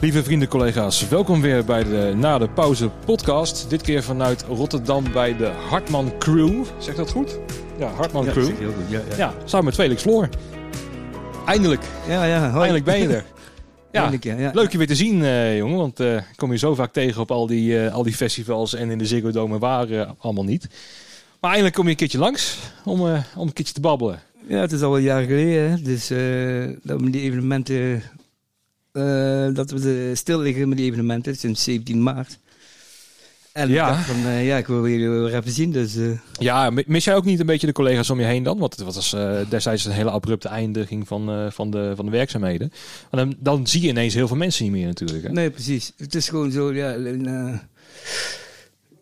Lieve 0.00 0.22
vrienden, 0.24 0.48
collega's, 0.48 1.08
welkom 1.08 1.40
weer 1.40 1.64
bij 1.64 1.84
de 1.84 2.12
Na 2.16 2.38
de 2.38 2.48
Pauze 2.48 2.90
podcast. 3.04 3.70
Dit 3.70 3.82
keer 3.82 4.02
vanuit 4.02 4.42
Rotterdam 4.42 5.04
bij 5.12 5.36
de 5.36 5.46
Hartman 5.46 6.12
Crew. 6.18 6.64
Zeg 6.78 6.94
dat 6.94 7.10
goed? 7.10 7.38
Ja, 7.78 7.88
Hartman 7.88 8.24
Ja, 8.24 8.30
Crew. 8.30 8.44
heel 8.58 8.72
goed. 8.72 8.84
Ja, 8.90 9.00
ja. 9.10 9.16
Ja, 9.16 9.34
samen 9.44 9.64
met 9.66 9.74
Felix 9.74 10.02
Floor. 10.02 10.28
Eindelijk, 11.46 11.82
ja, 12.08 12.24
ja, 12.24 12.40
hoi. 12.50 12.54
eindelijk 12.54 12.84
ben 12.84 12.98
je 12.98 13.08
er. 13.08 13.24
Ja, 13.92 14.00
Eindelijk, 14.10 14.40
ja, 14.40 14.50
leuk 14.54 14.72
je 14.72 14.78
weer 14.78 14.86
te 14.86 14.94
zien, 14.94 15.22
eh, 15.24 15.56
jongen. 15.56 15.76
Want 15.76 16.00
ik 16.00 16.24
kom 16.36 16.52
je 16.52 16.58
zo 16.58 16.74
vaak 16.74 16.92
tegen 16.92 17.20
op 17.20 17.30
al 17.30 17.46
die, 17.46 17.84
eh, 17.84 17.94
al 17.94 18.02
die 18.02 18.14
festivals 18.14 18.74
en 18.74 18.90
in 18.90 18.98
de 18.98 19.06
Ziggo 19.06 19.30
Dome 19.30 19.58
waar 19.58 20.14
allemaal 20.18 20.44
niet. 20.44 20.68
Maar 21.40 21.50
eindelijk 21.50 21.74
kom 21.74 21.84
je 21.84 21.90
een 21.90 21.96
keertje 21.96 22.18
langs 22.18 22.58
om, 22.84 23.00
om 23.00 23.46
een 23.46 23.52
keertje 23.52 23.74
te 23.74 23.80
babbelen. 23.80 24.20
Ja, 24.48 24.60
het 24.60 24.72
is 24.72 24.82
al 24.82 24.96
een 24.96 25.02
jaar 25.02 25.22
geleden. 25.22 25.70
hè. 25.70 25.82
Dus 25.82 26.08
dat 26.82 27.00
we 27.00 27.10
die 27.10 27.20
evenementen... 27.22 28.02
eh, 28.98 29.54
dat 29.54 29.70
we 29.70 30.10
stil 30.14 30.38
liggen 30.38 30.68
met 30.68 30.78
die 30.78 30.86
evenementen 30.86 31.36
sinds 31.36 31.64
17 31.64 32.02
maart. 32.02 32.38
En 33.52 33.68
Ja. 33.70 33.98
ik 33.98 34.04
van, 34.04 34.24
eh, 34.26 34.46
ja, 34.46 34.56
ik 34.56 34.66
wil 34.66 34.88
jullie 34.88 35.08
weer 35.08 35.34
even 35.34 35.52
zien. 35.52 35.72
Dus 35.72 35.96
eh, 35.96 36.10
Ja, 36.38 36.70
mi- 36.70 36.84
mis 36.86 37.04
jij 37.04 37.14
ook 37.14 37.24
niet 37.24 37.40
een 37.40 37.46
beetje 37.46 37.66
de 37.66 37.72
collega's 37.72 38.10
om 38.10 38.20
je 38.20 38.26
heen 38.26 38.42
dan? 38.42 38.58
Want 38.58 38.76
het 38.76 38.84
was 38.94 39.16
destijds 39.48 39.84
een 39.84 39.92
hele 39.92 40.10
abrupte 40.10 40.48
eindiging 40.48 41.08
van, 41.08 41.52
van, 41.52 41.70
de, 41.70 41.92
van 41.96 42.04
de 42.04 42.10
werkzaamheden. 42.10 42.72
Maar 43.10 43.24
dan, 43.24 43.34
dan 43.38 43.66
zie 43.66 43.82
je 43.82 43.88
ineens 43.88 44.14
heel 44.14 44.28
veel 44.28 44.36
mensen 44.36 44.64
niet 44.64 44.72
meer 44.72 44.86
natuurlijk. 44.86 45.22
Hè? 45.22 45.32
nee, 45.32 45.50
precies. 45.50 45.92
Het 45.96 46.14
is 46.14 46.28
gewoon 46.28 46.50
zo, 46.50 46.72
ja... 46.74 46.96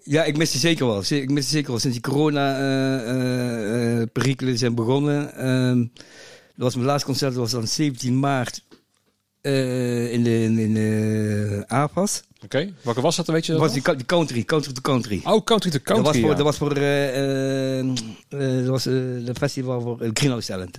ja, 0.02 0.24
ik 0.24 0.36
mis 0.36 0.52
het 0.52 0.60
zeker 0.60 0.86
wel. 0.86 1.02
Ik 1.08 1.30
mis 1.30 1.42
het 1.44 1.52
zeker 1.52 1.70
wel. 1.70 1.78
Sinds 1.80 2.00
die 2.00 2.10
corona-perikelen 2.12 4.58
zijn 4.58 4.74
begonnen. 4.74 5.34
ehm, 5.34 5.78
dat 5.78 6.64
was 6.64 6.74
mijn 6.74 6.86
laatste 6.86 7.06
concert, 7.06 7.30
dat 7.32 7.40
was 7.40 7.50
dan 7.50 7.66
17 7.66 8.18
maart 8.18 8.62
eh, 9.46 10.12
in 10.12 10.22
de, 10.22 10.42
in, 10.42 10.74
de 10.74 11.64
AFAS. 11.66 12.22
Oké, 12.44 12.72
welke 12.82 13.00
was 13.00 13.16
dat, 13.16 13.26
weet 13.26 13.46
je 13.46 13.52
Dat 13.52 13.60
was 13.60 13.72
die, 13.72 13.96
die 13.96 14.06
country, 14.06 14.44
country 14.44 14.72
to 14.72 14.80
country. 14.80 15.20
Oh, 15.24 15.44
Country 15.44 15.70
to 15.70 15.78
Country, 15.82 16.04
dat 16.04 16.12
was 16.12 16.16
voor, 16.20 16.30
ja. 16.30 16.36
dat 16.36 16.44
was 16.44 16.56
voor 16.56 16.76
eh, 16.76 17.78
eh, 17.78 17.86
dat 18.28 18.66
was, 18.66 18.86
eh, 18.86 18.92
de 18.92 19.34
festival 19.38 19.80
voor 19.80 20.02
uh, 20.02 20.10
Greenhouse 20.12 20.46
Talent. 20.46 20.78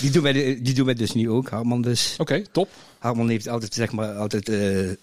Die 0.00 0.10
doen, 0.10 0.22
wij, 0.22 0.32
die 0.62 0.74
doen 0.74 0.84
wij 0.84 0.94
dus 0.94 1.12
nu 1.12 1.30
ook, 1.30 1.48
Hartman 1.48 1.82
dus. 1.82 2.14
Oké, 2.18 2.42
top. 2.52 2.68
Hartman 2.98 3.28
heeft 3.28 3.48
altijd, 3.48 3.74
zeg 3.74 3.92
maar, 3.92 4.12
altijd... 4.12 4.48
we 4.48 4.98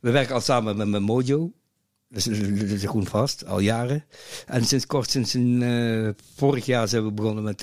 werken 0.00 0.34
al 0.34 0.40
samen 0.40 0.76
met, 0.76 0.88
met 0.88 1.00
Mojo. 1.00 1.52
Dus 2.08 2.24
dat 2.24 2.34
is 2.68 2.84
gewoon 2.84 3.06
vast, 3.06 3.46
al 3.46 3.58
jaren. 3.58 4.04
En 4.46 4.64
sinds 4.64 4.86
kort, 4.86 5.10
sinds 5.10 5.34
een, 5.34 5.62
eh, 5.62 6.08
vorig 6.36 6.66
jaar 6.66 6.88
zijn 6.88 7.04
we 7.04 7.12
begonnen 7.12 7.44
met... 7.44 7.60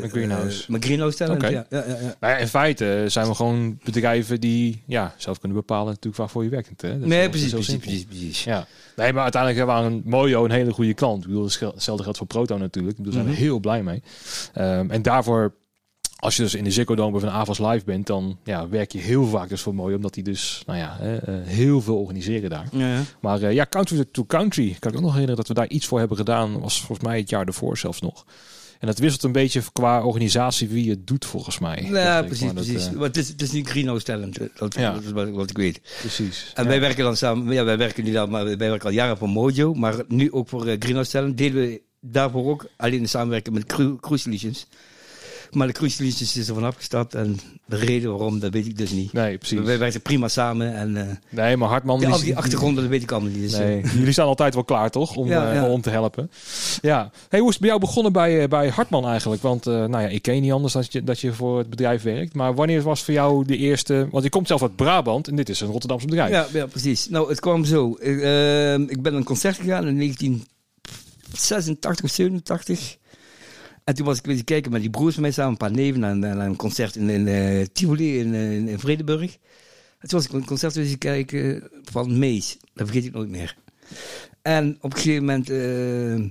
Met 0.00 0.10
Greenhouse. 0.10 0.62
eh, 0.62 0.68
met 0.68 0.84
Greenhouse 0.84 1.16
Talent, 1.16 1.42
ja. 1.42 1.66
ja. 1.70 1.84
Maar 2.20 2.40
in 2.40 2.48
feite 2.48 3.04
zijn 3.08 3.26
we 3.26 3.34
gewoon 3.34 3.78
bedrijven 3.84 4.40
die 4.40 4.82
ja, 4.86 5.14
zelf 5.16 5.38
kunnen 5.38 5.58
bepalen 5.58 5.86
natuurlijk 5.86 6.16
waarvoor 6.16 6.44
je 6.44 6.50
werkt. 6.50 6.82
Hè? 6.82 6.98
Dat 6.98 7.08
Nee, 7.08 7.28
precies, 7.28 7.52
precies, 7.52 7.76
precies, 7.76 8.04
precies. 8.04 8.44
Ja. 8.44 8.66
Nee, 8.96 9.12
maar 9.12 9.22
uiteindelijk 9.22 9.66
hebben 9.66 9.84
we 9.90 9.96
een 9.96 10.02
Mojo 10.04 10.44
een 10.44 10.50
hele 10.50 10.72
goede 10.72 10.94
klant. 10.94 11.22
Ik 11.22 11.28
bedoel, 11.28 11.44
hetzelfde 11.44 12.02
geldt 12.02 12.18
voor 12.18 12.26
Proto 12.26 12.58
natuurlijk. 12.58 12.96
Daar 13.04 13.12
zijn 13.12 13.24
we 13.24 13.30
Mhm. 13.30 13.40
heel 13.40 13.58
blij 13.60 13.82
mee. 13.82 14.02
Ehm, 14.54 14.90
en 14.90 15.02
daarvoor, 15.02 15.54
als 16.22 16.36
je 16.36 16.42
dus 16.42 16.54
in 16.54 16.64
de 16.64 16.70
Ziggo 16.70 16.94
Dome 16.94 17.20
een 17.22 17.30
AVAS 17.30 17.58
live 17.58 17.84
bent, 17.84 18.06
dan 18.06 18.38
ja, 18.44 18.68
werk 18.68 18.92
je 18.92 18.98
heel 18.98 19.26
vaak 19.26 19.48
dus 19.48 19.60
voor 19.60 19.74
Mojo, 19.74 19.96
omdat 19.96 20.14
die 20.14 20.24
dus, 20.24 20.62
nou 20.66 20.78
ja, 20.78 20.98
eh, 21.00 21.34
heel 21.44 21.80
veel 21.80 21.98
organiseren 22.00 22.50
daar. 22.50 22.68
Ja, 22.72 22.86
ja. 22.94 23.00
Maar 23.20 23.42
eh, 23.42 23.52
ja, 23.52 23.66
Country 23.68 24.04
to 24.12 24.24
Country, 24.24 24.76
kan 24.78 24.90
ik 24.90 24.96
ook 24.96 25.02
nog 25.02 25.12
herinneren 25.12 25.36
dat 25.36 25.48
we 25.48 25.54
daar 25.54 25.68
iets 25.68 25.86
voor 25.86 25.98
hebben 25.98 26.16
gedaan. 26.16 26.60
Was 26.60 26.78
volgens 26.82 27.06
mij 27.08 27.18
het 27.18 27.30
jaar 27.30 27.46
ervoor 27.46 27.78
zelfs 27.78 28.00
nog. 28.00 28.24
En 28.78 28.86
dat 28.88 28.98
wisselt 28.98 29.22
een 29.22 29.32
beetje 29.32 29.62
qua 29.72 30.02
organisatie 30.04 30.68
wie 30.68 30.90
het 30.90 31.06
doet 31.06 31.24
volgens 31.24 31.58
mij. 31.58 31.86
Ja, 31.90 32.22
precies, 32.22 32.44
dat, 32.46 32.54
precies. 32.54 32.86
eh, 32.86 32.92
Maar 32.92 33.02
het, 33.06 33.16
is, 33.16 33.28
het 33.28 33.42
is 33.42 33.50
niet 33.52 33.68
Greenhouse 33.68 34.04
Talent, 34.04 34.38
dat, 34.58 34.74
Ja. 34.74 34.92
dat 34.92 35.02
is 35.02 35.10
wat, 35.10 35.30
wat 35.30 35.50
ik 35.50 35.56
weet. 35.56 35.80
precies. 36.00 36.50
En 36.54 36.62
Ja. 36.62 36.68
wij 36.68 36.80
werken 36.80 37.04
dan 37.04 37.16
samen, 37.16 37.54
ja, 37.54 37.64
wij 37.64 37.78
werken 37.78 38.04
niet 38.04 38.16
al, 38.18 38.26
maar 38.26 38.44
wij 38.44 38.56
werken 38.56 38.86
al 38.88 38.94
jaren 38.94 39.16
voor 39.18 39.28
Mojo, 39.28 39.74
maar 39.74 39.94
nu 40.08 40.32
ook 40.32 40.48
voor 40.48 40.66
eh, 40.66 40.76
Greenhouse 40.78 41.10
Talent. 41.10 41.38
Deden 41.38 41.60
we 41.62 41.82
daarvoor 42.00 42.46
ook 42.50 42.66
alleen 42.76 43.00
in 43.00 43.08
samenwerking 43.08 43.54
met 43.54 43.66
Cru 43.66 43.96
Cruise 44.00 44.22
Solutions. 44.24 44.66
Maar 45.52 45.66
de 45.66 45.72
Cruise 45.72 46.04
is 46.06 46.48
er 46.48 46.54
vanaf 46.54 46.74
gestapt 46.76 47.14
en 47.14 47.38
de 47.66 47.76
reden 47.76 48.10
waarom, 48.10 48.40
dat 48.40 48.52
weet 48.52 48.66
ik 48.66 48.78
dus 48.78 48.90
niet. 48.90 49.12
Nee, 49.12 49.38
precies. 49.38 49.60
Wij 49.60 49.78
werken 49.78 50.00
prima 50.00 50.28
samen 50.28 50.74
en 50.74 50.96
eh, 50.96 51.06
Nee, 51.28 51.56
maar 51.56 51.68
Hartman... 51.68 52.00
ja, 52.00 52.14
die- 52.16 52.24
die 52.24 52.36
achtergronden, 52.36 52.82
dat 52.82 52.92
weet 52.92 53.02
ik 53.02 53.12
allemaal 53.12 53.30
niet. 53.30 53.40
Dus, 53.40 53.52
eh, 53.52 53.58
Nee, 53.58 53.82
jullie 53.94 54.12
staan 54.12 54.26
altijd 54.26 54.54
wel 54.54 54.64
klaar, 54.64 54.90
toch? 54.90 55.16
Om, 55.16 55.26
Ja, 55.28 55.48
eh, 55.48 55.54
ja. 55.54 55.68
om 55.68 55.80
te 55.80 55.90
helpen. 55.90 56.30
Ja. 56.80 57.10
Hey, 57.28 57.38
hoe 57.38 57.48
is 57.48 57.52
het 57.54 57.60
bij 57.62 57.68
jou 57.68 57.80
begonnen 57.80 58.12
bij, 58.12 58.42
eh, 58.42 58.48
bij 58.48 58.68
Hartman 58.68 59.06
eigenlijk? 59.06 59.42
Want 59.42 59.66
eh, 59.66 59.72
nou 59.72 60.02
ja, 60.02 60.08
ik 60.08 60.22
ken 60.22 60.34
je 60.34 60.40
niet 60.40 60.52
anders 60.52 60.72
dat 60.72 60.92
je, 60.92 61.04
dat 61.04 61.20
je 61.20 61.32
voor 61.32 61.58
het 61.58 61.70
bedrijf 61.70 62.02
werkt. 62.02 62.34
Maar 62.34 62.54
wanneer 62.54 62.82
was 62.82 63.02
voor 63.04 63.14
jou 63.14 63.44
de 63.44 63.56
eerste... 63.56 64.08
Want 64.10 64.24
je 64.24 64.30
komt 64.30 64.46
zelf 64.46 64.62
uit 64.62 64.76
Brabant 64.76 65.28
en 65.28 65.36
dit 65.36 65.48
is 65.48 65.60
een 65.60 65.68
Rotterdamse 65.68 66.06
bedrijf. 66.06 66.30
Ja, 66.30 66.46
ja, 66.52 66.66
precies. 66.66 67.08
Nou, 67.08 67.28
het 67.28 67.40
kwam 67.40 67.64
zo. 67.64 67.96
Ik, 68.00 68.20
eh, 68.20 68.74
ik 68.74 69.02
ben 69.02 69.14
een 69.14 69.24
concert 69.24 69.56
gegaan 69.56 69.86
in 69.86 69.96
1986 69.96 72.04
of 72.04 72.10
87. 72.10 72.96
En 73.84 73.94
toen 73.94 74.06
was 74.06 74.18
ik 74.18 74.24
weer 74.24 74.44
kijken 74.44 74.72
met 74.72 74.80
die 74.80 74.90
broers 74.90 75.14
van 75.14 75.22
mij 75.22 75.32
samen, 75.32 75.50
een 75.50 75.56
paar 75.56 75.70
neven, 75.70 76.18
naar, 76.18 76.38
een 76.38 76.56
concert 76.56 76.96
in, 76.96 77.10
in 77.10 77.28
eh, 77.28 77.66
Tivoli 77.72 78.18
in, 78.18 78.34
eh, 78.34 78.52
in, 78.52 78.78
Vredenburg. 78.78 79.38
En 79.98 80.08
toen 80.08 80.18
was 80.18 80.24
ik 80.24 80.32
een 80.32 80.44
concert 80.44 80.74
weer 80.74 80.98
kijken 80.98 81.70
van 81.82 82.18
Mees. 82.18 82.56
Dat 82.74 82.86
vergeet 82.86 83.04
ik 83.04 83.12
nooit 83.12 83.30
meer. 83.30 83.56
En 84.42 84.76
op 84.80 84.92
een 84.92 84.98
gegeven 84.98 85.24
moment, 85.24 85.50
eh, 85.50 86.30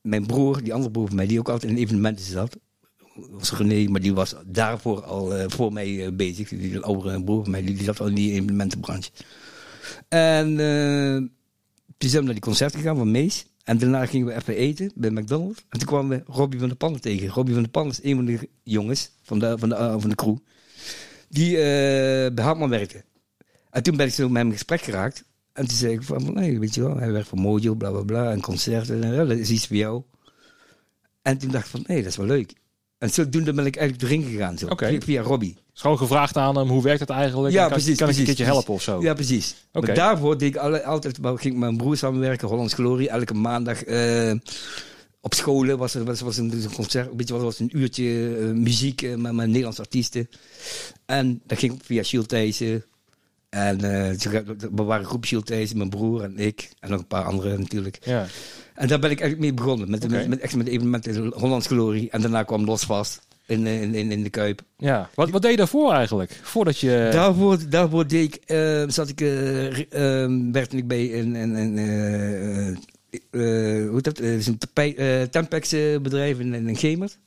mijn 0.00 0.26
broer, 0.26 0.62
die 0.62 0.74
andere 0.74 0.90
broer 0.90 1.06
van 1.06 1.16
mij, 1.16 1.26
die 1.26 1.38
ook 1.38 1.48
altijd 1.48 1.72
in 1.72 1.78
evenementen 1.78 2.24
zat, 2.24 2.56
was 3.14 3.52
René, 3.52 3.90
maar 3.90 4.00
die 4.00 4.14
was 4.14 4.34
daarvoor 4.46 5.02
al 5.02 5.34
eh, 5.34 5.44
voor 5.48 5.72
mij 5.72 6.04
eh, 6.04 6.12
bezig. 6.12 6.48
Die 6.48 6.80
oudere 6.80 7.24
broer 7.24 7.42
van 7.42 7.50
mij, 7.50 7.62
die, 7.62 7.74
die 7.74 7.84
zat 7.84 8.00
al 8.00 8.06
in 8.06 8.14
die 8.14 8.32
evenementenbranche. 8.32 9.10
En 10.08 10.60
eh, 10.60 11.16
toen 11.98 12.10
zijn 12.10 12.20
we 12.20 12.24
naar 12.24 12.32
die 12.32 12.40
concert 12.40 12.74
gegaan 12.74 12.96
van 12.96 13.10
Mees. 13.10 13.46
En 13.64 13.78
daarna 13.78 14.06
gingen 14.06 14.26
we 14.26 14.34
even 14.34 14.56
eten 14.56 14.92
bij 14.94 15.10
McDonald's. 15.10 15.64
En 15.68 15.78
toen 15.78 15.88
kwamen 15.88 16.18
we 16.18 16.32
Robbie 16.32 16.58
van 16.58 16.68
der 16.68 16.76
Pannen 16.76 17.00
tegen. 17.00 17.28
Robbie 17.28 17.54
van 17.54 17.62
der 17.62 17.72
Pannen 17.72 17.92
is 17.92 18.04
een 18.04 18.16
van 18.16 18.24
de 18.24 18.48
jongens 18.62 19.10
van 19.22 19.38
de, 19.38 19.58
van 19.58 19.68
de, 19.68 19.74
eh, 19.74 19.94
van 19.98 20.08
de 20.08 20.14
crew. 20.14 20.36
Die 21.28 21.56
eh, 21.56 22.34
bij 22.34 22.44
Hartman 22.44 22.68
werkte. 22.68 23.04
En 23.70 23.82
toen 23.82 23.96
ben 23.96 24.06
ik 24.06 24.12
zo 24.12 24.28
met 24.28 24.36
hem 24.36 24.46
in 24.46 24.52
gesprek 24.52 24.80
geraakt. 24.80 25.24
En 25.52 25.66
toen 25.66 25.76
zei 25.76 25.92
ik 25.92 26.02
van, 26.02 26.32
nee, 26.32 26.58
weet 26.58 26.74
je 26.74 26.80
wel, 26.80 26.96
hij 26.96 27.12
werkt 27.12 27.28
voor 27.28 27.40
Mojo, 27.40 27.74
bla 27.74 27.90
bla 27.90 28.02
bla. 28.02 28.30
En 28.30 28.40
concerten, 28.40 29.04
en 29.04 29.28
dat 29.28 29.38
is 29.38 29.50
iets 29.50 29.66
voor 29.66 29.76
jou. 29.76 30.02
En 31.22 31.38
toen 31.38 31.50
dacht 31.50 31.64
ik 31.64 31.70
van, 31.70 31.84
nee, 31.86 32.02
dat 32.02 32.10
is 32.10 32.16
wel 32.16 32.26
leuk. 32.26 32.52
En 33.02 33.10
zodoende 33.10 33.52
ben 33.52 33.66
ik 33.66 33.76
eigenlijk 33.76 34.10
erin 34.10 34.24
gegaan, 34.24 34.58
zo, 34.58 34.66
via, 34.76 35.00
via 35.00 35.22
Robbie. 35.22 35.56
Is 35.74 35.80
gewoon 35.80 35.98
gevraagd 35.98 36.36
aan 36.36 36.56
hem, 36.56 36.68
hoe 36.68 36.82
werkt 36.82 37.00
het 37.00 37.10
eigenlijk? 37.10 37.54
Ja, 37.54 37.62
kan, 37.62 37.72
precies, 37.72 37.96
Kan 37.96 38.08
ik 38.08 38.16
een 38.16 38.24
keertje 38.24 38.44
helpen 38.44 38.74
of 38.74 38.82
zo? 38.82 39.02
Ja, 39.02 39.14
precies. 39.14 39.54
Maar 39.72 39.94
daarvoor 39.94 40.38
deed 40.38 40.48
ik 40.48 40.56
alle, 40.56 40.84
altijd, 40.84 41.18
ging 41.22 41.40
ik 41.40 41.52
met 41.52 41.58
mijn 41.60 41.76
broer 41.76 41.96
samenwerken, 41.96 42.48
Hollands 42.48 42.74
Glory, 42.74 43.06
elke 43.06 43.34
maandag. 43.34 43.84
eh, 43.84 44.32
op 45.20 45.34
scholen 45.34 45.78
was 45.78 45.94
er 45.94 46.04
was, 46.04 46.20
was 46.20 46.36
een, 46.36 46.52
een 46.52 46.72
concert, 46.72 47.08
weet 47.16 47.28
je 47.28 47.34
wat, 47.34 47.42
was 47.42 47.58
een 47.58 47.78
uurtje 47.78 48.36
eh, 48.38 48.44
muziek 48.44 49.02
eh, 49.02 49.14
met, 49.14 49.32
met 49.32 49.46
Nederlandse 49.46 49.82
artiesten. 49.82 50.28
En 51.06 51.40
dat 51.46 51.58
ging 51.58 51.80
via 51.84 52.02
Shield 52.02 52.28
Thijssen. 52.28 52.84
En 53.48 53.78
we 53.78 54.82
waren 54.82 55.02
een 55.02 55.08
groep 55.08 55.24
Shield 55.26 55.46
Thijssen, 55.46 55.76
mijn 55.76 55.90
broer 55.90 56.22
en 56.22 56.38
ik. 56.38 56.70
En 56.78 56.90
nog 56.90 57.00
een 57.00 57.06
paar 57.06 57.24
anderen 57.24 57.60
natuurlijk. 57.60 57.98
Ja. 58.04 58.26
En 58.74 58.88
daar 58.88 58.98
ben 58.98 59.10
ik 59.10 59.20
eigenlijk 59.20 59.40
mee 59.50 59.54
begonnen. 59.64 59.90
Met, 59.90 60.04
Oké. 60.04 60.14
met, 60.14 60.28
met, 60.28 60.40
echt 60.40 60.56
met 60.56 60.66
evenementen 60.66 61.32
Hollands 61.34 61.66
Glory. 61.66 62.08
En 62.10 62.20
daarna 62.20 62.42
kwam 62.42 62.64
Los 62.64 62.82
Vast 62.84 63.20
in, 63.46 63.66
eh, 63.66 63.82
in, 63.82 63.94
in, 63.94 64.10
in 64.10 64.22
de 64.22 64.30
Kuip. 64.30 64.62
ja. 64.76 65.10
Wat, 65.14 65.30
wat 65.30 65.42
deed 65.42 65.50
je 65.50 65.56
daarvoor 65.56 65.92
eigenlijk? 65.92 66.40
Voordat 66.42 66.78
je... 66.78 67.08
Daarvoor, 67.12 67.58
daarvoor 67.68 68.06
deed 68.06 68.34
ik, 68.34 68.42
eh, 68.44 68.82
zat 68.88 69.08
ik, 69.08 69.20
ehm, 69.20 70.52
werkte 70.52 70.76
ik 70.76 70.86
bij 70.86 71.18
een, 71.20 71.34
een, 71.34 71.54
een 71.54 72.78
hoe 73.30 73.90
heet 73.94 74.04
dat? 74.04 74.18
Eh, 74.18 74.38
zo'n 74.38 74.58
tapij- 74.58 75.28
Tempex 75.30 75.70
bedrijf 76.02 76.38
in, 76.38 76.54
in 76.68 76.76
Gemert. 76.76 77.18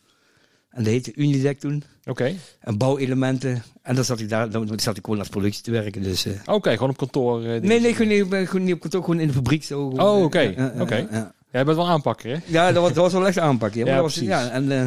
En 0.75 0.83
dat 0.83 0.91
heette 0.93 1.11
Unidec 1.15 1.59
toen. 1.59 1.83
Oké. 2.05 2.33
En 2.59 2.77
bouwelementen. 2.77 3.63
En 3.81 3.95
dan 3.95 4.03
zat 4.03 4.19
ik 4.19 4.29
daar, 4.29 4.49
dan 4.49 4.71
zat 4.75 4.97
ik 4.97 5.03
gewoon 5.03 5.19
als 5.19 5.27
productie 5.29 5.63
te 5.63 5.71
werken. 5.71 6.01
Dus, 6.03 6.25
eh. 6.25 6.33
Oké, 6.45 6.71
gewoon 6.71 6.89
op 6.89 6.97
kantoor. 6.97 7.43
eh, 7.43 7.61
nee, 7.61 7.79
nee, 7.79 7.93
gewoon 7.93 8.07
niet, 8.07 8.47
gewoon 8.49 8.63
niet 8.65 8.73
op 8.73 8.79
kantoor, 8.79 9.03
gewoon 9.03 9.19
in 9.19 9.27
de 9.27 9.33
fabriek. 9.33 9.63
Zo, 9.63 9.89
gewoon, 9.89 10.05
Oh, 10.07 10.17
eh, 10.19 10.23
oké, 10.23 10.71
oké. 10.79 10.95
Ja, 11.11 11.33
Jij 11.51 11.63
bent 11.65 11.77
wel 11.77 11.87
aanpakker, 11.87 12.29
hè? 12.31 12.37
Ja, 12.45 12.71
dat 12.71 12.81
was, 12.83 12.93
dat 12.93 13.03
was 13.03 13.13
wel 13.13 13.27
echt 13.27 13.39
aanpakken. 13.39 13.85
Ja, 13.85 13.95
Ja, 13.95 14.01
was, 14.01 14.15
ja, 14.15 14.49
en 14.49 14.71
eh, 14.71 14.85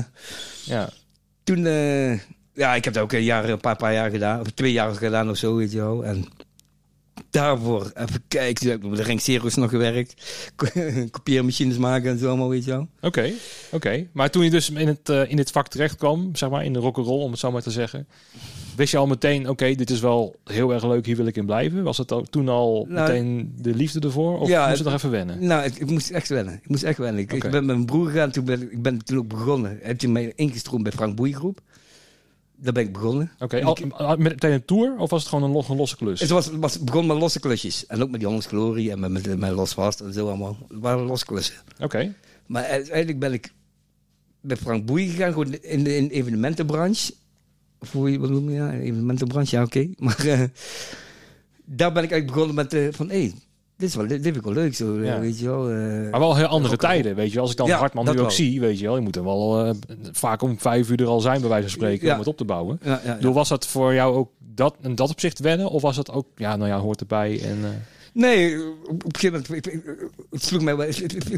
Ja. 0.65 0.89
toen, 1.45 1.67
eh, 1.67 2.13
ja, 2.55 2.75
ik 2.75 2.85
heb 2.85 2.95
dat 2.95 3.03
ook 3.03 3.13
een, 3.13 3.23
jaar, 3.23 3.49
een 3.49 3.61
paar, 3.61 3.77
paar 3.77 3.93
jaar 3.93 4.11
gedaan, 4.11 4.41
of 4.41 4.51
twee 4.51 4.73
jaar 4.73 4.95
gedaan 4.95 5.31
of 5.31 5.37
zo, 5.37 5.57
weet 5.57 5.73
je 5.73 5.79
wel. 5.79 6.05
En 6.05 6.25
daarvoor, 7.41 7.91
even 7.95 8.23
kijken, 8.29 8.55
toen 8.55 8.71
heb 8.71 8.85
ik 8.85 9.07
de 9.53 9.61
nog 9.61 9.71
gewerkt. 9.71 10.15
Kopieermachines 11.11 11.77
maken 11.77 12.11
en 12.11 12.19
zo 12.19 12.29
allemaal, 12.29 12.49
weet 12.49 12.65
je 12.65 12.71
wel. 12.71 12.89
Oké, 13.01 13.33
oké. 13.73 14.07
Maar 14.13 14.31
toen 14.31 14.45
je 14.45 14.51
dus 14.51 14.71
in, 14.71 14.87
het, 14.89 15.09
eh, 15.09 15.31
in 15.31 15.37
dit 15.37 15.51
vak 15.51 15.69
terecht 15.69 15.97
kwam, 15.97 16.37
zeg 16.37 16.51
maar 16.51 16.65
in 16.65 16.73
de 16.73 16.79
rock'n'roll, 16.79 17.23
om 17.23 17.31
het 17.31 17.41
zo 17.41 17.51
maar 17.53 17.63
te 17.63 17.71
zeggen, 17.71 18.07
wist 18.77 18.91
je 18.91 18.99
al 18.99 19.07
meteen, 19.07 19.49
oké, 19.49 19.75
dit 19.75 19.91
is 19.91 20.01
wel 20.01 20.37
heel 20.45 20.73
erg 20.73 20.85
leuk, 20.87 21.07
hier 21.07 21.17
wil 21.17 21.27
ik 21.27 21.37
in 21.37 21.47
blijven? 21.47 21.83
Was 21.83 21.99
het 21.99 22.13
toen 22.31 22.49
al 22.49 22.87
Nou, 22.89 23.09
meteen 23.09 23.53
de 23.57 23.75
liefde 23.75 24.01
ervoor? 24.01 24.39
Of 24.41 24.49
ja, 24.49 24.59
moest 24.59 24.69
het- 24.71 24.79
je 24.79 24.85
nog 24.85 24.95
even 24.95 25.11
wennen? 25.11 25.47
Nou, 25.47 25.65
ik, 25.65 25.75
ik 25.77 25.91
moest 25.91 26.11
echt 26.11 26.29
wennen. 26.29 26.55
Ik 26.55 26.69
moest 26.69 26.83
echt 26.83 26.99
wennen. 26.99 27.23
Ik, 27.23 27.41
ben 27.41 27.51
met 27.53 27.65
mijn 27.65 27.85
broer 27.87 28.07
gegaan, 28.07 28.31
toen 28.31 28.45
ben, 28.45 28.63
ik 28.63 28.73
ik 28.73 28.83
ben 28.83 29.05
toen 29.05 29.19
ook 29.19 29.29
begonnen. 29.29 29.79
Heb 29.83 30.01
je 30.01 30.09
mij 30.09 30.33
ingestroomd 30.35 30.83
bij 30.83 30.93
Frank 30.93 31.17
Boeigroep. 31.17 31.61
Daar 32.61 32.73
ben 32.73 32.83
ik 32.83 32.93
begonnen. 32.93 33.31
Oké, 33.39 33.75
met 33.99 34.19
meteen 34.19 34.53
een 34.53 34.65
tour 34.65 34.97
of 34.99 35.11
was 35.11 35.21
het 35.21 35.29
gewoon 35.29 35.45
een, 35.45 35.51
lo- 35.51 35.65
een 35.69 35.77
losse 35.77 35.97
klus? 35.97 36.21
Het 36.21 36.31
was, 36.31 36.49
was, 36.51 36.79
begon 36.85 37.07
met 37.07 37.17
losse 37.17 37.41
klusjes. 37.41 37.87
En 37.87 38.03
ook 38.03 38.11
met 38.11 38.21
die 38.21 38.29
Hans 38.29 38.47
Glory 38.47 38.91
en 38.91 39.01
met, 39.01 39.11
met, 39.11 39.39
met 39.39 39.51
Los 39.51 39.73
Vast 39.73 40.01
en 40.01 40.13
zo 40.13 40.27
allemaal. 40.29 40.57
Het 40.69 40.79
waren 40.81 41.05
losse 41.05 41.25
klussen. 41.27 41.55
Oké, 41.81 42.15
Maar 42.47 42.65
uiteindelijk 42.65 43.19
ben 43.19 43.33
ik 43.33 43.53
bij 44.41 44.57
Frank 44.57 44.87
Boei 44.87 45.09
gegaan, 45.11 45.33
gewoon 45.33 45.55
in 45.55 45.85
de, 45.85 45.97
in 45.97 46.09
evenementenbranche. 46.09 47.13
Hoe 47.93 48.11
je 48.11 48.19
wat 48.19 48.31
noem 48.31 48.49
je 48.51 48.55
ja, 48.57 48.73
evenementenbranche, 48.73 49.57
ja 49.57 49.63
oké. 49.63 49.89
Maar 49.99 50.27
eh, 50.27 50.41
daar 51.65 51.93
ben 51.93 52.03
ik 52.03 52.11
eigenlijk 52.11 52.27
begonnen 52.27 52.55
met 52.55 52.75
eh, 52.75 52.87
van, 52.91 53.11
hé, 53.11 53.33
dit 53.79 53.89
is 53.89 53.95
wel, 53.95 54.07
dit 54.07 54.23
vind 54.23 54.37
ik 54.37 54.43
wel 54.43 54.53
leuk 54.53 54.75
zo, 54.75 54.97
eh, 54.99 55.05
Ja. 55.05 55.21
weet 55.21 55.39
je 55.39 55.45
wel. 55.47 55.69
eh. 55.71 56.11
maar 56.11 56.21
wel 56.21 56.37
heel 56.37 56.47
andere 56.47 56.75
Ook 56.75 56.81
tijden, 56.81 57.15
weet 57.15 57.33
je. 57.33 57.41
Als 57.41 57.51
ik 57.51 57.57
dan 57.57 57.67
Ja, 57.67 57.79
Hartman 57.79 58.05
nu 58.05 58.11
ook 58.11 58.17
wel. 58.17 58.31
zie, 58.31 58.61
weet 58.61 58.79
je 58.79 58.87
wel. 58.87 58.95
Je 58.97 59.01
moet 59.03 59.17
er 59.17 59.25
wel 59.25 59.65
eh, 59.65 59.75
vaak 60.13 60.43
om 60.43 60.59
vijf 60.59 60.91
uur 60.91 61.01
er 61.01 61.07
al 61.07 61.21
zijn, 61.21 61.41
bij 61.41 61.49
wijze 61.49 61.69
van 61.69 61.77
spreken, 61.77 62.07
Ja. 62.07 62.13
om 62.13 62.19
het 62.19 62.29
op 62.29 62.37
te 62.37 62.45
bouwen. 62.45 62.81
bedoel, 63.17 63.33
was 63.33 63.49
dat 63.49 63.67
voor 63.67 63.95
jou 63.95 64.15
ook 64.17 64.31
dat, 64.55 64.75
in 64.83 64.95
dat 64.95 65.11
opzicht 65.11 65.39
wennen? 65.39 65.69
Of 65.71 65.83
was 65.83 65.97
dat 65.97 66.11
ook, 66.11 66.27
ja, 66.37 66.57
nou 66.57 66.69
ja, 66.71 66.79
hoort 66.79 67.01
erbij 67.01 67.41
en... 67.43 67.59
Nee, 68.13 68.57
op 68.89 69.05
een 69.05 69.15
gegeven 69.15 69.45
moment, 69.49 69.67
ik- 69.67 69.97
het 70.31 70.45
sloeg 70.45 70.63
mij 70.63 70.77
wel, 70.77 70.87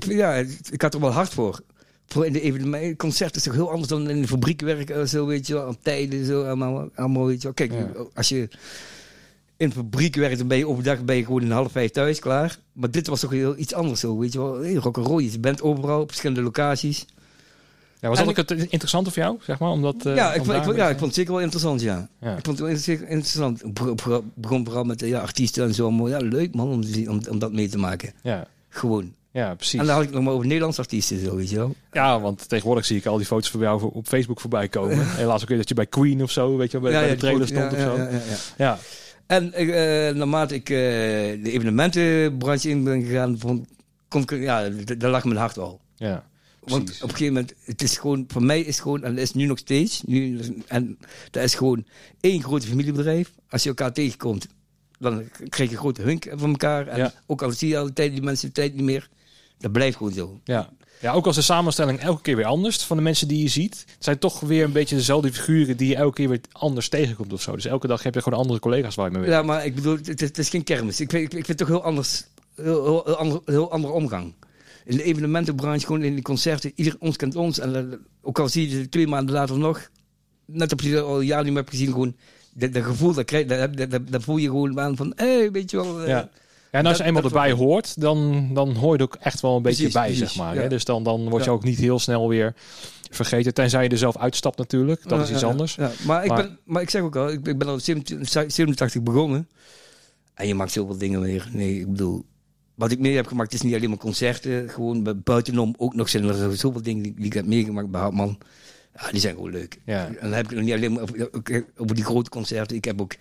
ja, 0.09 0.35
ik 0.71 0.83
had 0.83 0.95
er 0.95 1.01
wel 1.01 1.11
hard 1.11 1.33
voor. 1.35 1.61
Voor 2.07 2.27
in 2.27 2.33
de 2.33 2.41
evenementen, 2.41 2.97
concert 2.97 3.37
is 3.37 3.43
toch 3.43 3.55
heel 3.55 3.71
anders 3.71 3.89
dan 3.89 4.11
in 4.11 4.21
de 4.21 4.29
fabriek 4.29 4.61
werken, 4.61 5.09
zo 5.09 5.27
weet 5.27 5.47
je 5.47 5.55
wel, 5.55 5.69
op 5.69 5.77
tijden, 5.83 6.27
zo 6.27 6.45
allemaal, 6.45 6.89
allemaal 6.95 7.27
weet 7.27 7.37
je 7.37 7.43
wel. 7.43 7.53
Kijk, 7.53 7.73
als 8.15 8.29
je 8.29 8.49
in 9.61 9.73
fabriek 9.73 10.15
werkt, 10.17 10.39
dan 10.39 10.47
ben 10.49 10.59
je 10.59 10.69
overdag 10.69 11.05
ben 11.05 11.17
je 11.17 11.25
gewoon 11.25 11.43
een 11.43 11.51
half 11.51 11.73
vijf 11.73 11.91
thuis, 11.91 12.19
klaar. 12.19 12.59
Maar 12.73 12.91
dit 12.91 13.07
was 13.07 13.21
toch 13.21 13.31
heel 13.31 13.55
iets 13.59 13.75
anders 13.75 14.01
zo, 14.01 14.19
weet 14.19 14.33
je 14.33 14.39
wel. 14.39 14.61
Hey, 14.61 14.75
rock'n'roll, 14.75 15.23
je 15.23 15.39
bent 15.39 15.63
overal, 15.63 16.01
op 16.01 16.09
verschillende 16.09 16.43
locaties. 16.43 17.07
Ja, 18.01 18.09
was 18.09 18.19
dat 18.19 18.29
ook 18.29 18.37
het 18.37 18.51
interessante 18.51 19.11
voor 19.11 19.23
jou, 19.23 19.37
zeg 19.43 19.59
maar? 19.59 19.71
Omdat, 19.71 20.07
eh, 20.07 20.15
ja, 20.17 20.35
ik, 20.35 20.45
vond- 20.45 20.57
ik, 20.57 20.63
vond- 20.65 20.77
ja, 20.77 20.85
ik 20.89 20.91
vond 20.99 21.07
het 21.07 21.15
zeker 21.15 21.33
wel 21.33 21.43
interessant, 21.43 21.81
ja. 21.81 22.09
Ja. 22.21 22.37
Ik 22.37 22.45
vond 22.45 22.59
het 22.59 22.67
wel 22.69 22.77
zeker 22.77 23.09
interessant. 23.09 23.65
Ik 23.65 23.75
begon 24.35 24.65
vooral- 24.65 24.85
met 24.85 25.01
ja, 25.01 25.21
artiesten 25.21 25.65
en 25.65 25.75
zo. 25.75 25.83
allemaal. 25.83 26.09
Ja, 26.09 26.19
leuk 26.19 26.55
man, 26.55 26.69
om, 26.69 26.83
om, 27.09 27.21
om 27.31 27.39
dat 27.39 27.53
mee 27.53 27.69
te 27.69 27.79
maken. 27.79 28.13
ja, 28.23 28.47
Gewoon. 28.69 29.13
ja, 29.31 29.55
precies. 29.55 29.81
En 29.81 29.87
dan 29.87 29.95
had 29.95 30.05
ik 30.05 30.11
nog 30.11 30.23
maar 30.23 30.33
over 30.33 30.47
Nederlandse 30.47 30.81
artiesten, 30.81 31.25
zo, 31.25 31.37
weet 31.37 31.51
je 31.51 31.57
wel. 31.57 31.75
Ja, 31.93 32.21
want 32.21 32.49
tegenwoordig 32.49 32.85
zie 32.85 32.97
ik 32.97 33.07
al 33.07 33.17
die 33.17 33.27
foto's 33.27 33.51
van 33.51 33.61
jou 33.61 33.91
op 33.93 34.07
Facebook 34.07 34.41
voorbij 34.41 34.69
komen. 34.69 35.07
Helaas 35.17 35.43
ook 35.43 35.49
weer 35.49 35.59
dat 35.59 35.69
je 35.69 35.75
bij 35.75 35.87
Queen 35.87 36.23
of 36.23 36.31
zo, 36.31 36.57
weet 36.57 36.71
je 36.71 36.81
wel, 36.81 36.91
bij, 36.91 37.01
bij 37.01 37.11
de 37.11 37.17
trailer 37.17 37.47
stond 37.47 37.73
of 37.73 37.79
ja, 37.79 37.85
zo. 37.85 37.97
ja, 37.97 38.03
ja, 38.09 38.11
ja. 38.11 38.19
Ja, 38.57 38.79
En 39.31 39.53
eh, 39.53 40.15
naarmate 40.15 40.55
ik 40.55 40.71
eh, 40.71 40.77
de 41.43 41.51
evenementenbranche 41.53 42.69
in 42.69 42.85
ben 42.85 43.03
gegaan, 43.03 43.39
vond, 43.39 43.67
ja, 44.31 44.69
daar 44.99 45.11
lag 45.11 45.25
mijn 45.25 45.39
hart 45.39 45.59
al. 45.59 45.81
ja. 45.97 46.29
Want 46.61 46.85
Precies. 46.85 47.03
op 47.03 47.09
een 47.09 47.17
gegeven 47.17 47.35
moment, 47.35 47.55
het 47.65 47.83
is 47.83 47.99
gewoon, 47.99 48.25
voor 48.29 48.43
mij 48.43 48.61
is 48.61 48.67
het 48.67 48.81
gewoon, 48.81 49.05
en 49.05 49.15
dat 49.15 49.23
is 49.25 49.33
nu 49.33 49.47
nog 49.47 49.59
steeds, 49.59 50.03
nu, 50.03 50.41
en 50.67 50.99
dat 51.31 51.43
is 51.43 51.55
gewoon 51.55 51.85
één 52.21 52.43
groot 52.43 52.65
familiebedrijf. 52.65 53.31
Als 53.49 53.63
je 53.63 53.69
elkaar 53.69 53.93
tegenkomt, 53.93 54.47
dan 54.99 55.25
krijg 55.49 55.71
je 55.71 55.75
een 55.77 55.81
grote 55.83 56.03
hunk 56.03 56.27
van 56.35 56.51
elkaar. 56.51 56.87
En 56.87 56.99
Ja. 56.99 57.13
ook 57.27 57.43
al 57.43 57.51
zie 57.51 57.69
je 57.69 57.79
al 57.79 57.95
die 57.95 58.23
mensen 58.23 58.47
de 58.49 58.55
tijd 58.55 58.75
niet 58.75 58.85
meer, 58.85 59.09
dat 59.61 59.73
blijft 59.73 59.97
gewoon 59.97 60.13
zo. 60.13 60.41
Ja. 60.45 60.71
ja, 61.01 61.13
ook 61.13 61.27
als 61.27 61.37
de 61.37 61.43
samenstelling 61.43 61.99
elke 62.01 62.23
keer 62.23 62.37
weer 62.37 62.45
anders 62.45 62.83
van 62.83 62.97
de 62.97 63.03
mensen 63.03 63.29
die 63.29 63.43
je 63.43 63.49
ziet. 63.49 63.85
Het 63.95 64.05
zijn 64.05 64.19
toch 64.19 64.41
weer 64.41 64.65
een 64.65 64.73
beetje 64.73 64.97
dezelfde 64.97 65.33
figuren 65.33 65.77
die 65.77 65.89
je 65.89 65.97
elke 65.97 66.15
keer 66.15 66.29
weer 66.29 66.41
anders 66.53 66.89
tegenkomt 66.89 67.33
of 67.33 67.43
zo. 67.43 67.55
Dus 67.55 67.65
elke 67.67 67.87
dag 67.87 68.03
heb 68.03 68.15
je 68.15 68.23
gewoon 68.23 68.39
andere 68.39 68.61
collega's 68.61 68.95
waar 68.95 69.07
je 69.11 69.13
mee 69.19 69.21
werkt. 69.27 69.37
Ja, 69.37 69.43
maar 69.43 69.65
ik 69.65 69.75
bedoel, 69.75 69.97
het, 70.05 70.21
het 70.21 70.39
is 70.39 70.49
geen 70.49 70.65
kermis. 70.65 71.01
Ik, 71.01 71.11
vind- 71.11 71.23
ik, 71.23 71.39
ik 71.39 71.45
vind 71.45 71.47
het 71.49 71.59
toch 71.59 71.69
heel 71.69 71.83
anders, 71.83 72.25
heel, 72.55 72.85
heel, 72.85 73.03
heel, 73.05 73.17
ander, 73.17 73.41
heel 73.45 73.71
andere 73.73 73.93
omgang. 73.93 74.35
In 74.85 74.97
de 74.97 75.03
evenementenbranche, 75.03 75.87
gewoon 75.87 76.03
in 76.03 76.15
de 76.15 76.23
concerten, 76.23 76.73
ieder 76.75 76.97
ons 76.99 77.17
kent 77.17 77.37
ons. 77.37 77.59
En 77.59 77.77
eh, 77.77 77.99
ook 78.23 78.39
al 78.39 78.49
zie 78.49 78.69
je 78.71 78.77
ze 78.77 78.89
twee 78.89 79.07
maanden 79.07 79.35
later 79.35 79.59
nog, 79.59 79.91
net 80.45 80.73
op 80.73 80.81
je 80.81 81.01
al 81.01 81.21
een 81.21 81.27
jaar 81.27 81.43
niet 81.43 81.53
meer 81.53 81.61
hebt 81.63 81.71
gezien, 81.75 81.91
gewoon 81.93 82.17
dat, 82.55 82.73
dat 82.73 82.85
gevoel, 82.85 83.13
dat, 83.15 83.25
krijg, 83.25 83.47
dat, 83.47 84.01
dat, 84.11 84.23
voel 84.23 84.37
je 84.37 84.47
gewoon 84.47 84.81
aan 84.81 84.97
van, 84.97 85.13
hé, 85.17 85.37
hey, 85.39 85.51
weet 85.51 85.71
je 85.71 85.77
wel. 85.77 86.01
eh, 86.03 86.09
Ja. 86.09 86.29
Ja, 86.73 86.79
en 86.79 86.87
als 86.87 86.93
je 86.97 86.99
Dat- 86.99 87.07
eenmaal 87.07 87.23
dat- 87.23 87.33
erbij 87.33 87.53
hoort, 87.53 88.01
dan, 88.01 88.51
dan 88.55 88.75
hoor 88.77 88.93
je 88.93 88.99
er 88.99 89.05
ook 89.05 89.17
echt 89.21 89.41
wel 89.41 89.57
een 89.57 89.63
beetje 89.63 89.77
Precies, 89.89 89.95
bij, 90.01 90.07
precies, 90.07 90.33
zeg 90.35 90.45
maar. 90.45 90.55
ja. 90.55 90.61
Hè? 90.61 90.69
Dus 90.69 90.85
dan, 90.85 91.03
dan 91.03 91.29
word 91.29 91.45
je 91.45 91.51
Ja. 91.51 91.57
ook 91.57 91.65
niet 91.65 91.79
heel 91.79 91.99
snel 91.99 92.29
weer 92.29 92.55
vergeten. 93.11 93.55
Tenzij 93.55 93.83
je 93.83 93.89
er 93.89 93.99
zelf 93.99 94.17
uitstapt 94.17 94.59
natuurlijk. 94.59 95.09
Dat 95.09 95.21
is 95.21 95.31
iets 95.31 95.45
anders. 95.45 95.75
Ja, 95.75 95.91
maar, 96.07 96.23
ik 96.23 96.29
Maar- 96.29 96.43
ben, 96.43 96.59
maar 96.65 96.83
ik 96.83 96.91
zeg 96.91 97.03
ook 97.03 97.17
al, 97.17 97.31
ik, 97.31 97.59
ben 97.59 97.69
al 97.69 97.79
17 97.81 98.27
87 98.47 99.03
begonnen. 99.03 99.49
En 100.35 100.47
je 100.47 100.55
maakt 100.55 100.73
zoveel 100.73 100.99
dingen 100.99 101.21
weer. 101.21 101.49
Nee, 101.53 101.81
ik 101.81 101.91
bedoel, 101.91 102.25
wat 102.75 102.91
ik 102.91 102.99
mee 102.99 103.17
heb 103.17 103.27
gemaakt 103.27 103.53
is 103.53 103.61
niet 103.63 103.75
alleen 103.75 103.89
maar 103.89 103.99
concerten. 103.99 104.69
Gewoon 104.69 105.03
bu- 105.03 105.15
buitenom 105.15 105.75
ook 105.79 105.95
nog 105.95 106.09
zijn 106.09 106.25
er 106.25 106.57
zoveel 106.57 106.83
dingen 106.83 107.03
die, 107.03 107.15
die 107.15 107.25
ik 107.27 107.33
heb 107.33 107.47
meegemaakt 107.47 107.91
bij 107.91 108.01
Hartman. 108.01 108.39
Ja, 108.95 109.11
die 109.11 109.21
zijn 109.21 109.35
gewoon 109.35 109.51
leuk. 109.51 109.81
Ja. 109.85 110.07
En 110.07 110.17
dan 110.21 110.33
heb 110.33 110.45
ik 110.45 110.51
nog 110.57 110.65
niet 110.65 110.75
alleen 110.75 110.93
maar 110.93 111.03
over- 111.03 111.31
over 111.77 111.95
die 111.95 112.05
grote 112.05 112.31
concerten. 112.31 112.77
Ik 112.77 112.85
heb 112.85 113.01
ook 113.01 113.15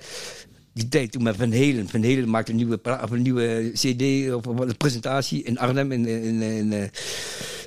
die 0.79 0.89
tijd 0.89 1.11
toen 1.11 1.23
met 1.23 1.35
Van 1.35 1.53
Halen. 1.53 1.89
Van 1.89 2.03
Halen 2.03 2.29
maakte 2.29 2.51
een 2.51 2.57
nieuwe, 2.57 2.79
of 3.03 3.11
een 3.11 3.21
nieuwe 3.21 3.71
CD 3.73 4.33
of 4.33 4.45
een 4.45 4.77
presentatie 4.77 5.43
in 5.43 5.57
Arnhem 5.57 5.91
in, 5.91 6.05
in, 6.05 6.41
in, 6.41 6.71
in, 6.71 6.73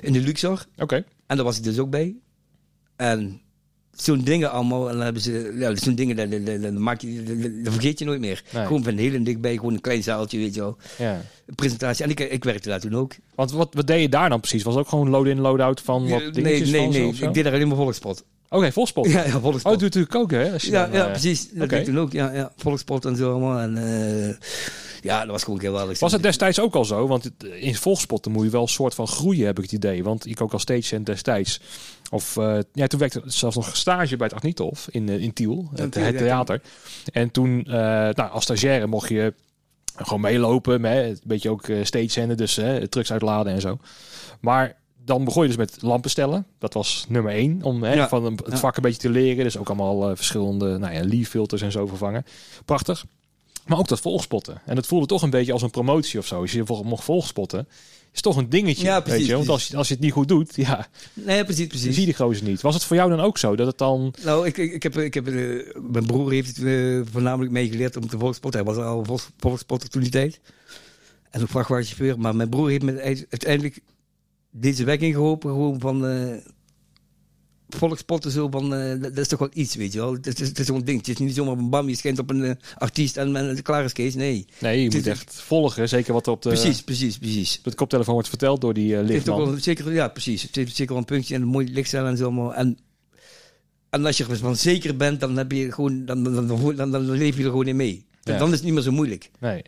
eh, 0.01 0.13
de 0.13 0.19
Luxor. 0.19 0.65
Oké. 0.77 1.05
En 1.27 1.35
daar 1.35 1.45
was 1.45 1.57
ik 1.57 1.63
dus 1.63 1.79
ook 1.79 1.89
bij. 1.89 2.15
En 2.95 3.41
zo'n 3.95 4.23
dingen 4.23 4.51
allemaal, 4.51 4.89
en 4.89 4.95
dan 4.95 5.03
hebben 5.03 5.21
ze, 5.21 5.55
ja, 5.57 5.75
zo'n 5.75 5.95
dingen, 5.95 6.15
dat, 6.15 6.45
dat, 6.45 6.61
dat, 6.61 6.73
maak 6.73 7.01
je, 7.01 7.23
dat, 7.23 7.63
dat 7.63 7.73
vergeet 7.73 7.99
je 7.99 8.05
nooit 8.05 8.19
meer. 8.19 8.43
Nee. 8.53 8.65
Gewoon 8.65 8.83
van 8.83 8.97
heel 8.97 9.23
dichtbij, 9.23 9.55
gewoon 9.55 9.73
een 9.73 9.81
klein 9.81 10.03
zaaltje, 10.03 10.37
weet 10.37 10.53
je 10.53 10.59
wel. 10.59 10.77
Ja. 10.97 11.21
Presentatie. 11.55 12.03
En 12.03 12.09
ik, 12.09 12.19
ik 12.19 12.43
werkte 12.43 12.69
daar 12.69 12.79
toen 12.79 12.95
ook. 12.95 13.15
Want 13.35 13.51
wat, 13.51 13.73
wat 13.73 13.87
deed 13.87 14.01
je 14.01 14.09
daar 14.09 14.29
dan 14.29 14.39
precies? 14.39 14.63
Was 14.63 14.73
het 14.73 14.83
ook 14.83 14.89
gewoon 14.89 15.09
load-in, 15.09 15.39
load-out 15.39 15.81
van 15.81 16.09
wat 16.09 16.19
nee, 16.19 16.31
dingetjes 16.31 16.71
nee, 16.71 16.87
nee. 16.87 17.15
zo? 17.15 17.25
Ik 17.25 17.33
deed 17.33 17.43
daar 17.43 17.53
alleen 17.53 17.67
maar 17.67 17.77
volkspot. 17.77 18.23
Oké, 18.53 18.71
volspot. 18.71 19.05
Ja, 19.07 19.23
ja, 19.25 19.39
volkspot. 19.39 19.73
Oh, 19.73 19.79
dat 19.79 19.79
doe 19.79 19.89
je 20.01 20.05
natuurlijk 20.05 20.15
ook, 20.15 20.31
hè? 20.31 20.51
Als 20.53 20.63
je 20.63 20.71
ja, 20.71 20.85
dan, 20.85 20.93
ja, 20.95 21.05
eh, 21.05 21.11
precies. 21.11 21.49
Dat 21.49 21.57
oké. 21.63 21.67
deed 21.67 21.79
ik 21.79 21.85
toen 21.85 21.99
ook. 21.99 22.11
Ja, 22.11 22.31
ja, 22.31 22.51
volkspot 22.57 23.05
en 23.05 23.15
zo 23.15 23.31
allemaal. 23.31 23.59
En 23.59 23.77
eh, 23.77 24.35
ja, 25.01 25.19
dat 25.21 25.29
was 25.29 25.43
gewoon 25.43 25.59
geweldig. 25.59 25.99
Was 25.99 26.11
het 26.11 26.23
destijds 26.23 26.59
ook 26.59 26.75
al 26.75 26.85
zo? 26.85 27.07
Want 27.07 27.23
het- 27.23 27.43
in 27.59 27.75
volkspotten 27.75 28.31
moet 28.31 28.43
je 28.43 28.49
wel 28.49 28.61
een 28.61 28.67
soort 28.67 28.95
van 28.95 29.07
groeien, 29.07 29.45
heb 29.45 29.57
ik 29.57 29.63
het 29.63 29.71
idee. 29.73 30.03
Want 30.03 30.25
ik 30.25 30.41
ook 30.41 30.53
als 30.53 30.61
stagecent 30.61 31.05
destijds. 31.05 31.59
Of 32.11 32.37
eh, 32.37 32.57
ja, 32.73 32.87
toen 32.87 32.99
werkte 32.99 33.21
zelfs 33.25 33.55
nog 33.55 33.75
stage 33.75 34.17
bij 34.17 34.27
het 34.27 34.35
Agnithof 34.35 34.87
in, 34.91 35.09
eh, 35.09 35.19
in 35.21 35.33
Tiel, 35.33 35.69
het, 35.75 35.95
het 35.95 36.17
theater. 36.17 36.61
En 37.13 37.31
toen, 37.31 37.63
eh, 37.65 37.73
nou, 37.73 38.29
als 38.31 38.43
stagiaire 38.43 38.87
mocht 38.87 39.09
je 39.09 39.33
gewoon 39.95 40.21
meelopen, 40.21 40.81
met, 40.81 40.91
hè, 40.93 41.07
een 41.07 41.19
beetje 41.23 41.49
ook 41.49 41.67
uh, 41.67 41.83
stagecenten, 41.85 42.37
dus 42.37 42.55
hè, 42.55 42.87
trucks 42.87 43.11
uitladen 43.11 43.53
en 43.53 43.61
zo. 43.61 43.77
Maar 44.39 44.75
dan 45.05 45.23
begon 45.23 45.41
je 45.41 45.47
dus 45.47 45.57
met 45.57 45.77
lampen 45.81 46.09
stellen. 46.09 46.45
Dat 46.59 46.73
was 46.73 47.05
nummer 47.09 47.31
één, 47.33 47.61
om 47.61 47.83
hè, 47.83 47.93
Ja, 47.93 48.07
van 48.07 48.23
het 48.25 48.41
ja. 48.49 48.57
vak 48.57 48.75
een 48.75 48.81
beetje 48.83 48.99
te 48.99 49.09
leren. 49.09 49.43
Dus 49.43 49.57
ook 49.57 49.67
allemaal 49.67 50.09
eh, 50.09 50.15
verschillende 50.15 50.77
nou 50.77 50.93
ja, 50.93 51.03
leaf 51.03 51.27
filters 51.29 51.61
en 51.61 51.71
zo 51.71 51.85
vervangen. 51.85 52.25
Prachtig. 52.65 53.05
Maar 53.65 53.77
ook 53.77 53.87
dat 53.87 53.99
volgspotten. 53.99 54.61
En 54.65 54.75
het 54.75 54.87
voelde 54.87 55.05
toch 55.05 55.21
een 55.21 55.29
beetje 55.29 55.53
als 55.53 55.61
een 55.61 55.69
promotie 55.69 56.19
of 56.19 56.25
zo. 56.25 56.41
Als 56.41 56.51
je 56.51 56.63
mocht 56.83 57.03
volgspotten, 57.03 57.67
is 58.13 58.21
toch 58.21 58.35
een 58.37 58.49
dingetje. 58.49 58.83
Ja, 58.85 58.93
weet 58.95 59.03
precies, 59.03 59.27
je? 59.27 59.35
Want 59.35 59.49
als, 59.49 59.67
je- 59.67 59.77
als 59.77 59.87
je 59.87 59.93
het 59.93 60.03
niet 60.03 60.11
goed 60.11 60.27
doet, 60.27 60.55
ja, 60.55 60.87
Nee, 61.13 61.43
precies, 61.45 61.67
precies. 61.67 61.91
zie 61.93 61.99
je 61.99 62.05
die 62.05 62.15
gozer 62.15 62.47
niet. 62.47 62.61
Was 62.61 62.73
het 62.73 62.83
voor 62.83 62.95
jou 62.95 63.09
dan 63.09 63.19
ook 63.19 63.37
zo? 63.37 63.55
Dat 63.55 63.67
het 63.67 63.77
dan... 63.77 64.13
Nou, 64.23 64.47
ik, 64.47 64.57
ik, 64.57 64.73
ik 64.73 64.83
heb, 64.83 64.97
ik 64.97 65.13
heb, 65.13 65.27
eh, 65.27 65.33
mijn 65.91 66.05
broer 66.05 66.31
heeft 66.31 66.55
het 66.57 66.65
eh, 66.65 67.01
voornamelijk 67.11 67.51
meegeleerd 67.51 67.95
om 67.97 68.07
te 68.07 68.17
volkspotten. 68.17 68.65
Hij 68.65 68.73
was 68.73 68.83
al 68.85 69.03
volks- 69.05 69.29
volkspotter 69.39 69.89
toen 69.89 70.01
die 70.01 70.11
tijd. 70.11 70.39
En 71.29 71.41
een 71.41 71.47
vrachtwagenchauffeur. 71.47 72.19
Maar 72.19 72.35
mijn 72.35 72.49
broer 72.49 72.69
heeft 72.69 72.83
me 72.83 73.01
uite- 73.01 73.25
uiteindelijk 73.29 73.79
deze 74.53 74.83
weg 74.83 74.99
ingeholpen. 74.99 75.49
Gewoon 75.49 75.79
van 75.79 76.05
eh 76.05 76.37
volkspotten 77.75 78.31
zo 78.31 78.49
van, 78.49 78.75
eh, 78.75 79.01
dat, 79.01 79.17
is 79.17 79.27
toch 79.27 79.39
wel 79.39 79.49
iets, 79.53 79.75
weet 79.75 79.93
je 79.93 79.99
wel. 79.99 80.13
Het 80.13 80.39
is, 80.39 80.47
het 80.47 80.59
is 80.59 80.65
zo'n 80.65 80.83
ding. 80.83 80.97
Het 80.97 81.07
is 81.07 81.17
niet 81.17 81.35
zomaar 81.35 81.57
een 81.57 81.69
bam, 81.69 81.89
je 81.89 81.95
schijnt 81.95 82.19
op 82.19 82.29
een 82.29 82.43
eh, 82.43 82.55
artiest 82.77 83.17
en, 83.17 83.35
en 83.35 83.61
klaar 83.61 83.83
is 83.83 83.93
Kees. 83.93 84.15
Nee. 84.15 84.45
Nee, 84.59 84.77
je 84.77 84.83
Het 84.85 84.93
moet 84.93 85.07
echt 85.07 85.41
volgen. 85.41 85.89
Zeker 85.89 86.13
wat 86.13 86.25
er 86.25 86.31
op 86.31 86.41
de, 86.41 86.49
precies, 86.49 86.81
precies, 86.81 87.17
precies. 87.17 87.57
op 87.57 87.63
de 87.63 87.75
koptelefoon 87.75 88.13
wordt 88.13 88.29
verteld 88.29 88.61
door 88.61 88.73
die 88.73 88.95
Het 88.95 89.29
ook 89.29 89.45
wel 89.45 89.57
zeker, 89.57 89.93
ja, 89.93 90.07
precies. 90.07 90.41
Het 90.41 90.55
heeft 90.55 90.75
zeker 90.75 90.91
wel 90.91 91.01
een 91.01 91.07
puntje 91.07 91.35
en 91.35 91.41
een 91.41 91.47
mooi 91.47 91.71
lichtcel 91.71 92.05
en 92.05 92.17
zo 92.17 92.23
allemaal. 92.23 92.53
En, 92.53 92.77
en 93.89 94.05
als 94.05 94.17
je 94.17 94.25
ervan 94.25 94.55
zeker 94.55 94.95
bent, 94.97 95.19
dan, 95.19 95.37
heb 95.37 95.51
je 95.51 95.71
gewoon, 95.71 96.05
dan, 96.05 96.23
dan, 96.23 96.47
dan, 96.47 96.75
dan, 96.75 96.91
dan 96.91 97.11
leef 97.11 97.37
je 97.37 97.43
er 97.43 97.49
gewoon 97.49 97.67
in 97.67 97.75
mee. 97.75 98.05
Ja. 98.23 98.37
Dan 98.37 98.47
is 98.47 98.53
het 98.53 98.63
niet 98.63 98.73
meer 98.73 98.83
zo 98.83 98.91
moeilijk. 98.91 99.29
Nee. 99.39 99.61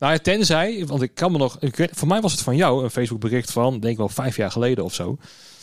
Nou, 0.00 0.18
tenzij, 0.18 0.86
want 0.86 1.02
ik 1.02 1.14
kan 1.14 1.32
me 1.32 1.38
nog... 1.38 1.58
Ik 1.60 1.88
voor 1.92 2.08
mij 2.08 2.20
was 2.20 2.32
het 2.32 2.40
van 2.40 2.56
jou 2.56 2.84
een 2.84 2.90
Facebook 2.90 3.20
bericht 3.20 3.50
van, 3.52 3.72
denk 3.80 3.92
ik 3.92 3.98
wel 3.98 4.08
vijf 4.08 4.36
jaar 4.36 4.50
geleden 4.50 4.84
of 4.84 4.94
zo. 4.94 5.18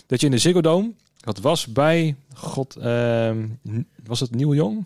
Dat 0.07 0.19
je 0.19 0.25
in 0.25 0.31
de 0.31 0.37
Ziggo 0.37 0.61
Dome, 0.61 0.91
dat 1.19 1.39
was 1.39 1.67
bij, 1.67 2.15
god, 2.33 2.75
ehm, 2.75 3.45
was 4.05 4.19
het 4.19 4.35
Nieuw 4.35 4.53
Jong? 4.53 4.85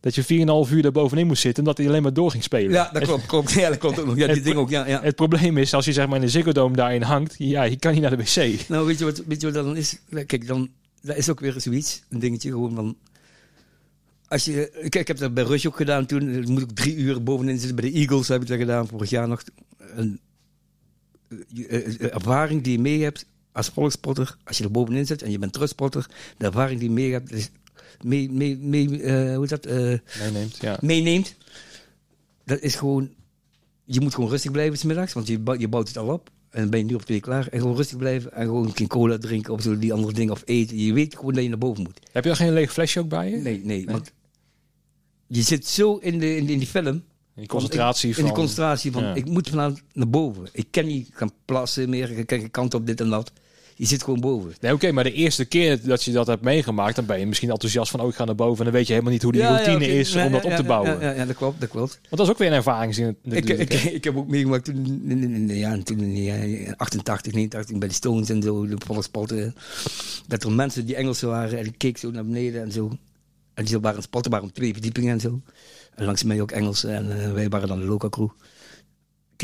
Dat 0.00 0.14
je 0.14 0.22
4,5 0.66 0.72
uur 0.72 0.82
daar 0.82 0.92
bovenin 0.92 1.26
moest 1.26 1.40
zitten 1.42 1.62
en 1.62 1.68
dat 1.68 1.78
hij 1.78 1.86
alleen 1.86 2.02
maar 2.02 2.12
door 2.12 2.30
ging 2.30 2.42
spelen. 2.42 2.70
Ja, 2.70 2.90
dat 2.92 3.02
klopt. 3.02 3.26
klopt. 3.26 3.52
Ja, 3.52 3.68
dat 3.68 3.78
klopt 3.78 3.98
ook 4.00 4.06
nog. 4.06 4.16
Ja, 4.16 4.26
die 4.26 4.34
Het- 4.34 4.44
ding 4.44 4.56
ook. 4.56 4.70
Ja, 4.70 4.86
ja. 4.86 5.02
Het 5.02 5.14
probleem 5.16 5.58
is, 5.58 5.74
als 5.74 5.84
je 5.84 5.92
zeg 5.92 6.06
maar 6.06 6.16
in 6.16 6.20
de 6.24 6.28
Ziggo 6.28 6.52
Dome 6.52 6.76
daarin 6.76 7.02
hangt, 7.02 7.34
ja, 7.38 7.62
je 7.62 7.76
kan 7.76 7.92
niet 7.92 8.00
naar 8.00 8.16
de 8.16 8.16
wc. 8.16 8.68
Nou, 8.68 8.86
weet 8.86 8.98
je, 8.98 9.04
wat, 9.04 9.22
weet 9.26 9.40
je 9.40 9.52
wat 9.52 9.64
dan 9.64 9.76
is? 9.76 9.98
Kijk, 10.26 10.46
dan, 10.46 10.68
dat 11.02 11.16
is 11.16 11.30
ook 11.30 11.40
weer 11.40 11.54
zoiets. 11.58 12.02
Een 12.08 12.18
dingetje 12.18 12.50
gewoon 12.50 12.74
van... 12.74 12.96
Als 14.28 14.44
je, 14.44 14.70
kijk, 14.72 14.94
ik 14.94 15.08
heb 15.08 15.16
dat 15.16 15.34
bij 15.34 15.44
Rush 15.44 15.66
ook 15.66 15.76
gedaan 15.76 16.06
toen. 16.06 16.52
Moet 16.52 16.62
ik 16.62 16.70
drie 16.70 16.96
uur 16.96 17.22
bovenin 17.22 17.58
zitten. 17.58 17.76
Bij 17.76 17.90
de 17.90 17.96
Eagles 17.96 18.28
heb 18.28 18.42
ik 18.42 18.48
dat 18.48 18.58
gedaan 18.58 18.86
vorig 18.88 19.10
jaar 19.10 19.28
nog. 19.28 19.42
Een, 19.78 20.20
eh, 21.28 21.38
eh, 21.68 21.86
eh, 21.86 22.14
ervaring 22.14 22.62
die 22.62 22.72
je 22.72 22.78
mee 22.78 23.02
hebt 23.02 23.26
als 23.52 23.68
volkspotter. 23.68 24.36
Als 24.44 24.58
je 24.58 24.64
er 24.64 24.70
bovenin 24.70 25.06
zit 25.06 25.22
en 25.22 25.30
je 25.30 25.38
bent 25.38 25.52
terugspotter. 25.52 26.10
De 26.38 26.44
ervaring 26.46 26.80
die 26.80 26.88
je 26.88 26.94
mee 26.94 27.12
hebt 27.12 27.50
mee, 28.02 28.30
mee, 28.32 28.56
mee, 28.58 28.88
hoe 29.34 29.44
is 29.44 29.50
dat, 29.50 29.64
Meeneemt, 29.64 30.56
ja. 30.60 30.78
meeneemt. 30.80 31.34
Dat 32.44 32.60
is 32.60 32.74
gewoon, 32.74 33.14
je 33.84 34.00
moet 34.00 34.14
gewoon 34.14 34.30
rustig 34.30 34.50
blijven 34.50 34.78
smiddags, 34.78 35.12
want 35.12 35.26
je, 35.26 35.38
bouwt- 35.38 35.60
je 35.60 35.68
bouwt 35.68 35.88
het 35.88 35.96
al 35.96 36.08
op. 36.08 36.30
En 36.54 36.60
dan 36.60 36.70
ben 36.70 36.78
je 36.78 36.84
nu 36.84 36.94
op 36.94 37.02
twee 37.02 37.20
klaar. 37.20 37.48
En 37.48 37.60
gewoon 37.60 37.76
rustig 37.76 37.96
blijven 37.98 38.32
en 38.32 38.44
gewoon 38.46 38.76
geen 38.76 38.86
cola 38.86 39.18
drinken 39.18 39.52
of 39.52 39.62
zo, 39.62 39.78
die 39.78 39.92
andere 39.92 40.12
dingen 40.12 40.32
of 40.32 40.42
eten. 40.44 40.78
Je 40.78 40.92
weet 40.92 41.16
gewoon 41.16 41.32
dat 41.34 41.42
je 41.42 41.48
naar 41.48 41.58
boven 41.58 41.82
moet. 41.82 41.98
Heb 42.12 42.22
je 42.22 42.28
dan 42.28 42.38
geen 42.38 42.52
leeg 42.52 42.72
flesje 42.72 43.00
ook 43.00 43.08
bij 43.08 43.30
je? 43.30 43.36
Nee, 43.36 43.60
nee, 43.64 43.86
want 43.86 44.12
je 45.26 45.42
zit 45.42 45.66
zo 45.66 45.96
in, 45.96 46.18
de, 46.18 46.36
in, 46.36 46.46
de- 46.46 46.52
in 46.52 46.58
die 46.58 46.68
film. 46.68 47.02
Die 47.34 47.46
concentratie 47.46 48.08
in 48.08 48.14
van... 48.14 48.24
die 48.24 48.32
concentratie 48.32 48.92
van, 48.92 49.02
Ja. 49.02 49.14
ik 49.14 49.24
moet 49.28 49.48
vanavond 49.48 49.82
naar 49.92 50.08
boven. 50.08 50.48
Ik 50.52 50.66
kan 50.70 50.86
niet 50.86 51.08
gaan 51.12 51.30
plassen 51.44 51.88
meer, 51.90 52.10
ik 52.18 52.26
kan 52.26 52.38
geen 52.40 52.50
kant 52.50 52.74
op 52.74 52.86
dit 52.86 53.00
en 53.00 53.08
dat. 53.10 53.32
Je 53.76 53.86
zit 53.86 54.02
gewoon 54.02 54.20
boven. 54.20 54.54
Nee, 54.60 54.72
oké, 54.72 54.92
maar 54.92 55.04
de 55.04 55.12
eerste 55.12 55.44
keer 55.44 55.80
dat 55.82 56.02
je 56.02 56.12
dat 56.12 56.26
hebt 56.26 56.42
meegemaakt, 56.42 56.96
dan 56.96 57.06
ben 57.06 57.18
je 57.18 57.26
misschien 57.26 57.50
enthousiast 57.50 57.90
van, 57.90 58.00
oh, 58.00 58.08
ik 58.08 58.14
ga 58.14 58.24
naar 58.24 58.34
boven. 58.34 58.58
En 58.58 58.64
dan 58.64 58.72
weet 58.72 58.86
je 58.86 58.92
helemaal 58.92 59.12
niet 59.12 59.22
hoe 59.22 59.32
die 59.32 59.42
routine 59.42 59.86
is 59.86 60.12
Ja, 60.12 60.26
om 60.26 60.32
dat 60.32 60.42
ja, 60.42 60.50
op 60.50 60.56
te 60.56 60.62
ja, 60.62 60.68
bouwen. 60.68 61.00
Ja, 61.00 61.00
ja, 61.00 61.16
ja, 61.16 61.24
dat 61.24 61.36
klopt, 61.36 61.60
dat 61.60 61.68
klopt. 61.68 61.92
Want 61.92 62.16
dat 62.16 62.20
is 62.20 62.28
ook 62.28 62.38
weer 62.38 62.48
een 62.48 62.54
ervaringszin 62.54 63.08
Ik, 63.08 63.16
natuurlijk. 63.22 63.72
ik, 63.72 63.82
ik 63.82 64.04
heb 64.04 64.16
ook 64.16 64.28
meegemaakt 64.28 64.64
toen 64.64 65.46
jaren 65.46 65.84
toen 65.84 66.00
in 66.00 66.14
de 66.14 66.22
jaren 66.22 66.76
88, 66.76 67.32
89 67.32 67.78
bij 67.78 67.88
de 67.88 67.94
Stones 67.94 68.28
en 68.28 68.42
zo, 68.42 68.66
de 68.66 68.76
volkspotten. 68.86 69.54
Dat 70.26 70.42
er 70.42 70.52
mensen 70.52 70.86
die 70.86 70.96
Engelsen 70.96 71.28
waren 71.28 71.58
en 71.58 71.66
ik 71.66 71.74
keek 71.78 71.98
zo 71.98 72.10
naar 72.10 72.24
beneden 72.24 72.62
en 72.62 72.72
zo. 72.72 72.90
En 73.54 73.64
die 73.64 73.78
waren 73.78 74.02
spotten, 74.02 74.30
waren 74.30 74.46
op 74.46 74.54
twee 74.54 74.72
verdiepingen 74.72 75.12
en 75.12 75.20
zo. 75.20 75.40
En 75.94 76.04
langs 76.04 76.22
mij 76.22 76.40
ook 76.40 76.50
Engelsen 76.50 76.94
en 76.94 77.22
eh, 77.22 77.32
wij 77.32 77.48
waren 77.48 77.68
dan 77.68 77.78
de 77.78 77.86
local 77.86 78.10
crew. 78.10 78.28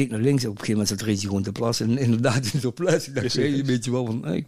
Keek 0.00 0.10
naar 0.10 0.20
links, 0.20 0.44
op 0.44 0.50
een 0.50 0.58
gegeven 0.58 0.80
moment 0.80 0.88
zat 0.98 1.08
Reggie 1.08 1.28
gewoon 1.28 1.42
te 1.42 1.52
plassen. 1.52 1.90
En 1.90 1.98
inderdaad, 2.06 2.50
in 2.52 2.60
zo'n 2.60 2.72
plaats. 2.72 3.08
Ik 3.08 3.14
dacht, 3.14 3.32
hey, 3.34 3.50
het- 3.50 3.66
weet 3.66 3.84
je 3.84 3.90
wel, 3.90 4.06
van, 4.06 4.24
hey, 4.24 4.44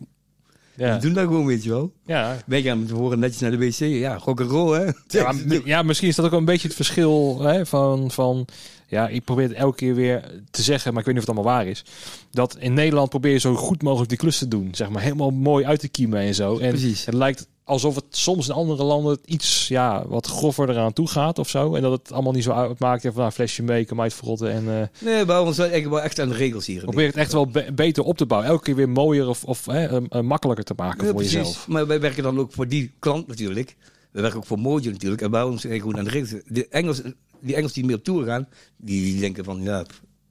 ja. 0.76 0.94
we 0.94 1.00
doen 1.00 1.12
dat 1.12 1.24
gewoon, 1.26 1.46
weet 1.46 1.62
je 1.64 1.70
wel. 1.70 1.92
Ja. 2.06 2.38
Wij 2.46 2.62
gaan 2.62 2.78
met 2.78 2.88
tevoren 2.88 3.18
netjes 3.18 3.40
naar 3.40 3.50
de 3.50 3.58
wc. 3.58 3.78
Ja, 3.78 4.16
rock'n'roll, 4.24 4.78
hè. 4.78 4.84
Ja, 5.06 5.34
ja, 5.64 5.82
misschien 5.82 6.08
is 6.08 6.16
dat 6.16 6.24
ook 6.24 6.32
een 6.32 6.44
beetje 6.44 6.66
het 6.68 6.76
verschil 6.76 7.40
hè, 7.40 7.66
van, 7.66 8.10
van... 8.10 8.46
Ja, 8.86 9.08
ik 9.08 9.24
probeer 9.24 9.48
het 9.48 9.56
elke 9.56 9.76
keer 9.76 9.94
weer 9.94 10.40
te 10.50 10.62
zeggen, 10.62 10.90
maar 10.92 11.00
ik 11.00 11.06
weet 11.06 11.14
niet 11.14 11.24
of 11.24 11.30
het 11.30 11.38
allemaal 11.38 11.56
waar 11.58 11.70
is. 11.70 11.84
Dat 12.30 12.56
in 12.58 12.74
Nederland 12.74 13.08
probeer 13.08 13.32
je 13.32 13.38
zo 13.38 13.54
goed 13.54 13.82
mogelijk 13.82 14.08
die 14.08 14.18
klus 14.18 14.38
te 14.38 14.48
doen. 14.48 14.68
Zeg 14.74 14.88
maar 14.90 15.02
helemaal 15.02 15.30
mooi 15.30 15.64
uit 15.64 15.80
te 15.80 15.88
kiemen 15.88 16.20
en 16.20 16.34
zo. 16.34 16.58
En 16.58 16.68
Precies. 16.68 17.04
het 17.04 17.14
lijkt 17.14 17.46
alsof 17.64 17.94
het 17.94 18.04
soms 18.10 18.48
in 18.48 18.54
andere 18.54 18.82
landen 18.82 19.18
iets 19.24 19.68
ja, 19.68 20.06
wat 20.08 20.26
groffer 20.26 20.70
eraan 20.70 20.92
toe 20.92 21.08
gaat 21.08 21.38
of 21.38 21.48
zo. 21.48 21.74
En 21.74 21.82
dat 21.82 21.92
het 21.92 22.12
allemaal 22.12 22.32
niet 22.32 22.42
zo 22.44 22.50
uitmaakt. 22.52 23.02
Van 23.02 23.12
nou, 23.14 23.26
een 23.26 23.32
flesje 23.32 23.62
mee, 23.62 23.84
kan 23.84 23.96
mij 23.96 24.06
het 24.06 24.14
verrotten. 24.14 24.50
En 24.52 24.80
eh 24.80 24.86
Nee, 25.04 25.24
bij 25.24 25.38
ons 25.38 25.56
zijn 25.56 25.90
wel 25.90 26.00
echt 26.02 26.18
aan 26.20 26.28
de 26.28 26.34
regels 26.34 26.66
hier. 26.66 26.82
probeer 26.82 27.06
het 27.06 27.16
echt 27.16 27.32
wel 27.32 27.46
be- 27.46 27.72
beter 27.74 28.02
op 28.04 28.16
te 28.16 28.26
bouwen. 28.26 28.50
Elke 28.50 28.62
keer 28.64 28.74
weer 28.74 28.88
mooier 28.88 29.28
of, 29.28 29.44
of 29.44 29.66
hè, 29.66 29.86
eh, 29.86 29.96
eh, 30.08 30.20
makkelijker 30.22 30.64
te 30.64 30.74
maken 30.76 30.98
Ja, 31.00 31.04
voor 31.04 31.14
precies. 31.14 31.32
jezelf. 31.34 31.68
Maar 31.68 31.86
wij 31.86 32.00
werken 32.00 32.22
dan 32.22 32.38
ook 32.38 32.52
voor 32.52 32.68
die 32.68 32.92
klant 32.98 33.26
natuurlijk. 33.26 33.76
We 34.10 34.20
werken 34.20 34.38
ook 34.38 34.46
voor 34.46 34.58
Mojo 34.58 34.90
natuurlijk. 34.90 35.22
En 35.22 35.30
bij 35.30 35.42
ons 35.42 35.60
zijn 35.62 35.78
gewoon 35.80 35.98
aan 35.98 36.04
de 36.04 36.10
regels. 36.10 36.42
De 36.46 36.68
Engels, 36.68 37.00
die 37.40 37.54
Engels 37.54 37.72
die 37.72 37.84
meer 37.84 37.96
op 37.96 38.04
tour 38.04 38.24
gaan, 38.26 38.48
die, 38.76 39.20
denken 39.20 39.44
van, 39.44 39.62
ja, 39.62 39.84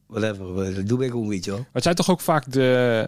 whatever, 0.08 0.56
we- 0.56 0.74
dat 0.74 0.88
doen 0.88 1.00
wij 1.00 1.10
gewoon, 1.10 1.28
weet 1.28 1.46
je 1.46 1.52
wel. 1.52 1.60
Maar 1.60 1.70
het 1.74 1.84
zijn 1.84 1.96
toch 1.96 2.10
ook 2.10 2.22
vaak 2.22 2.52
de, 2.52 3.08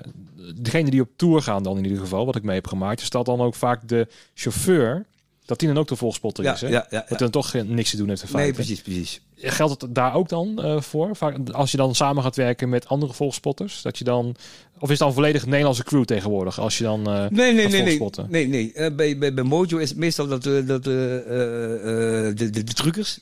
degenen 0.56 0.92
die 0.92 1.02
op 1.02 1.10
tour 1.16 1.42
gaan 1.42 1.64
dan 1.64 1.78
in 1.78 1.84
ieder 1.84 2.00
geval, 2.00 2.26
wat 2.26 2.36
ik 2.36 2.44
mee 2.44 2.56
heb 2.56 2.68
gemaakt. 2.68 3.02
Is 3.02 3.10
dat 3.10 3.26
dan 3.26 3.42
ook 3.42 3.56
vaak 3.56 3.88
de 3.88 4.08
chauffeur, 4.34 5.06
dat 5.46 5.60
die 5.60 5.68
dan 5.68 5.78
ook 5.78 5.88
de 5.88 5.96
volspotter 5.96 6.44
Ja, 6.44 6.54
is, 6.54 6.62
hè? 6.62 6.68
ja, 6.68 6.88
ja. 6.90 7.06
Dat 7.10 7.20
dan 7.20 7.30
toch 7.30 7.54
niks 7.54 7.90
te 7.90 7.98
doen 7.98 8.10
heeft 8.10 8.22
in 8.22 8.28
feite. 8.28 8.46
Nee, 8.46 8.54
precies, 8.54 8.82
precies. 8.82 9.22
Geldt 9.36 9.82
het 9.82 9.96
daar 9.96 10.14
ook 10.14 10.30
dan 10.30 10.64
eh, 10.64 10.82
voor? 10.82 11.16
Vaak, 11.16 11.50
als 11.50 11.72
je 11.72 11.78
dan 11.78 11.96
samen 11.96 12.24
gaat 12.24 12.36
werken 12.36 12.70
met 12.70 12.88
andere 12.88 13.14
volkspotters, 13.14 13.82
dat 13.82 13.98
je 13.98 14.04
dan... 14.04 14.36
Of 14.76 14.82
is 14.82 14.90
het 14.90 15.00
dan 15.00 15.14
volledig 15.14 15.46
Nederlandse 15.46 15.84
crew 15.84 16.04
tegenwoordig, 16.04 16.60
als 16.60 16.78
je 16.78 16.84
dan 16.84 17.08
eh 17.08 17.20
Nee, 17.30 17.54
nee, 17.54 17.68
nee, 17.68 17.82
nee. 17.82 18.10
nee, 18.28 18.48
nee. 18.48 18.74
Eh, 18.74 18.96
bij, 18.96 19.18
bij, 19.18 19.34
bij 19.34 19.44
Mojo 19.44 19.78
is 19.78 19.90
het 19.90 19.98
meestal 19.98 20.28
dat, 20.28 20.46
eh, 20.46 20.68
dat 20.68 20.84
de, 20.84 22.32
de, 22.36 22.50
de 22.50 22.64
truckers 22.64 23.20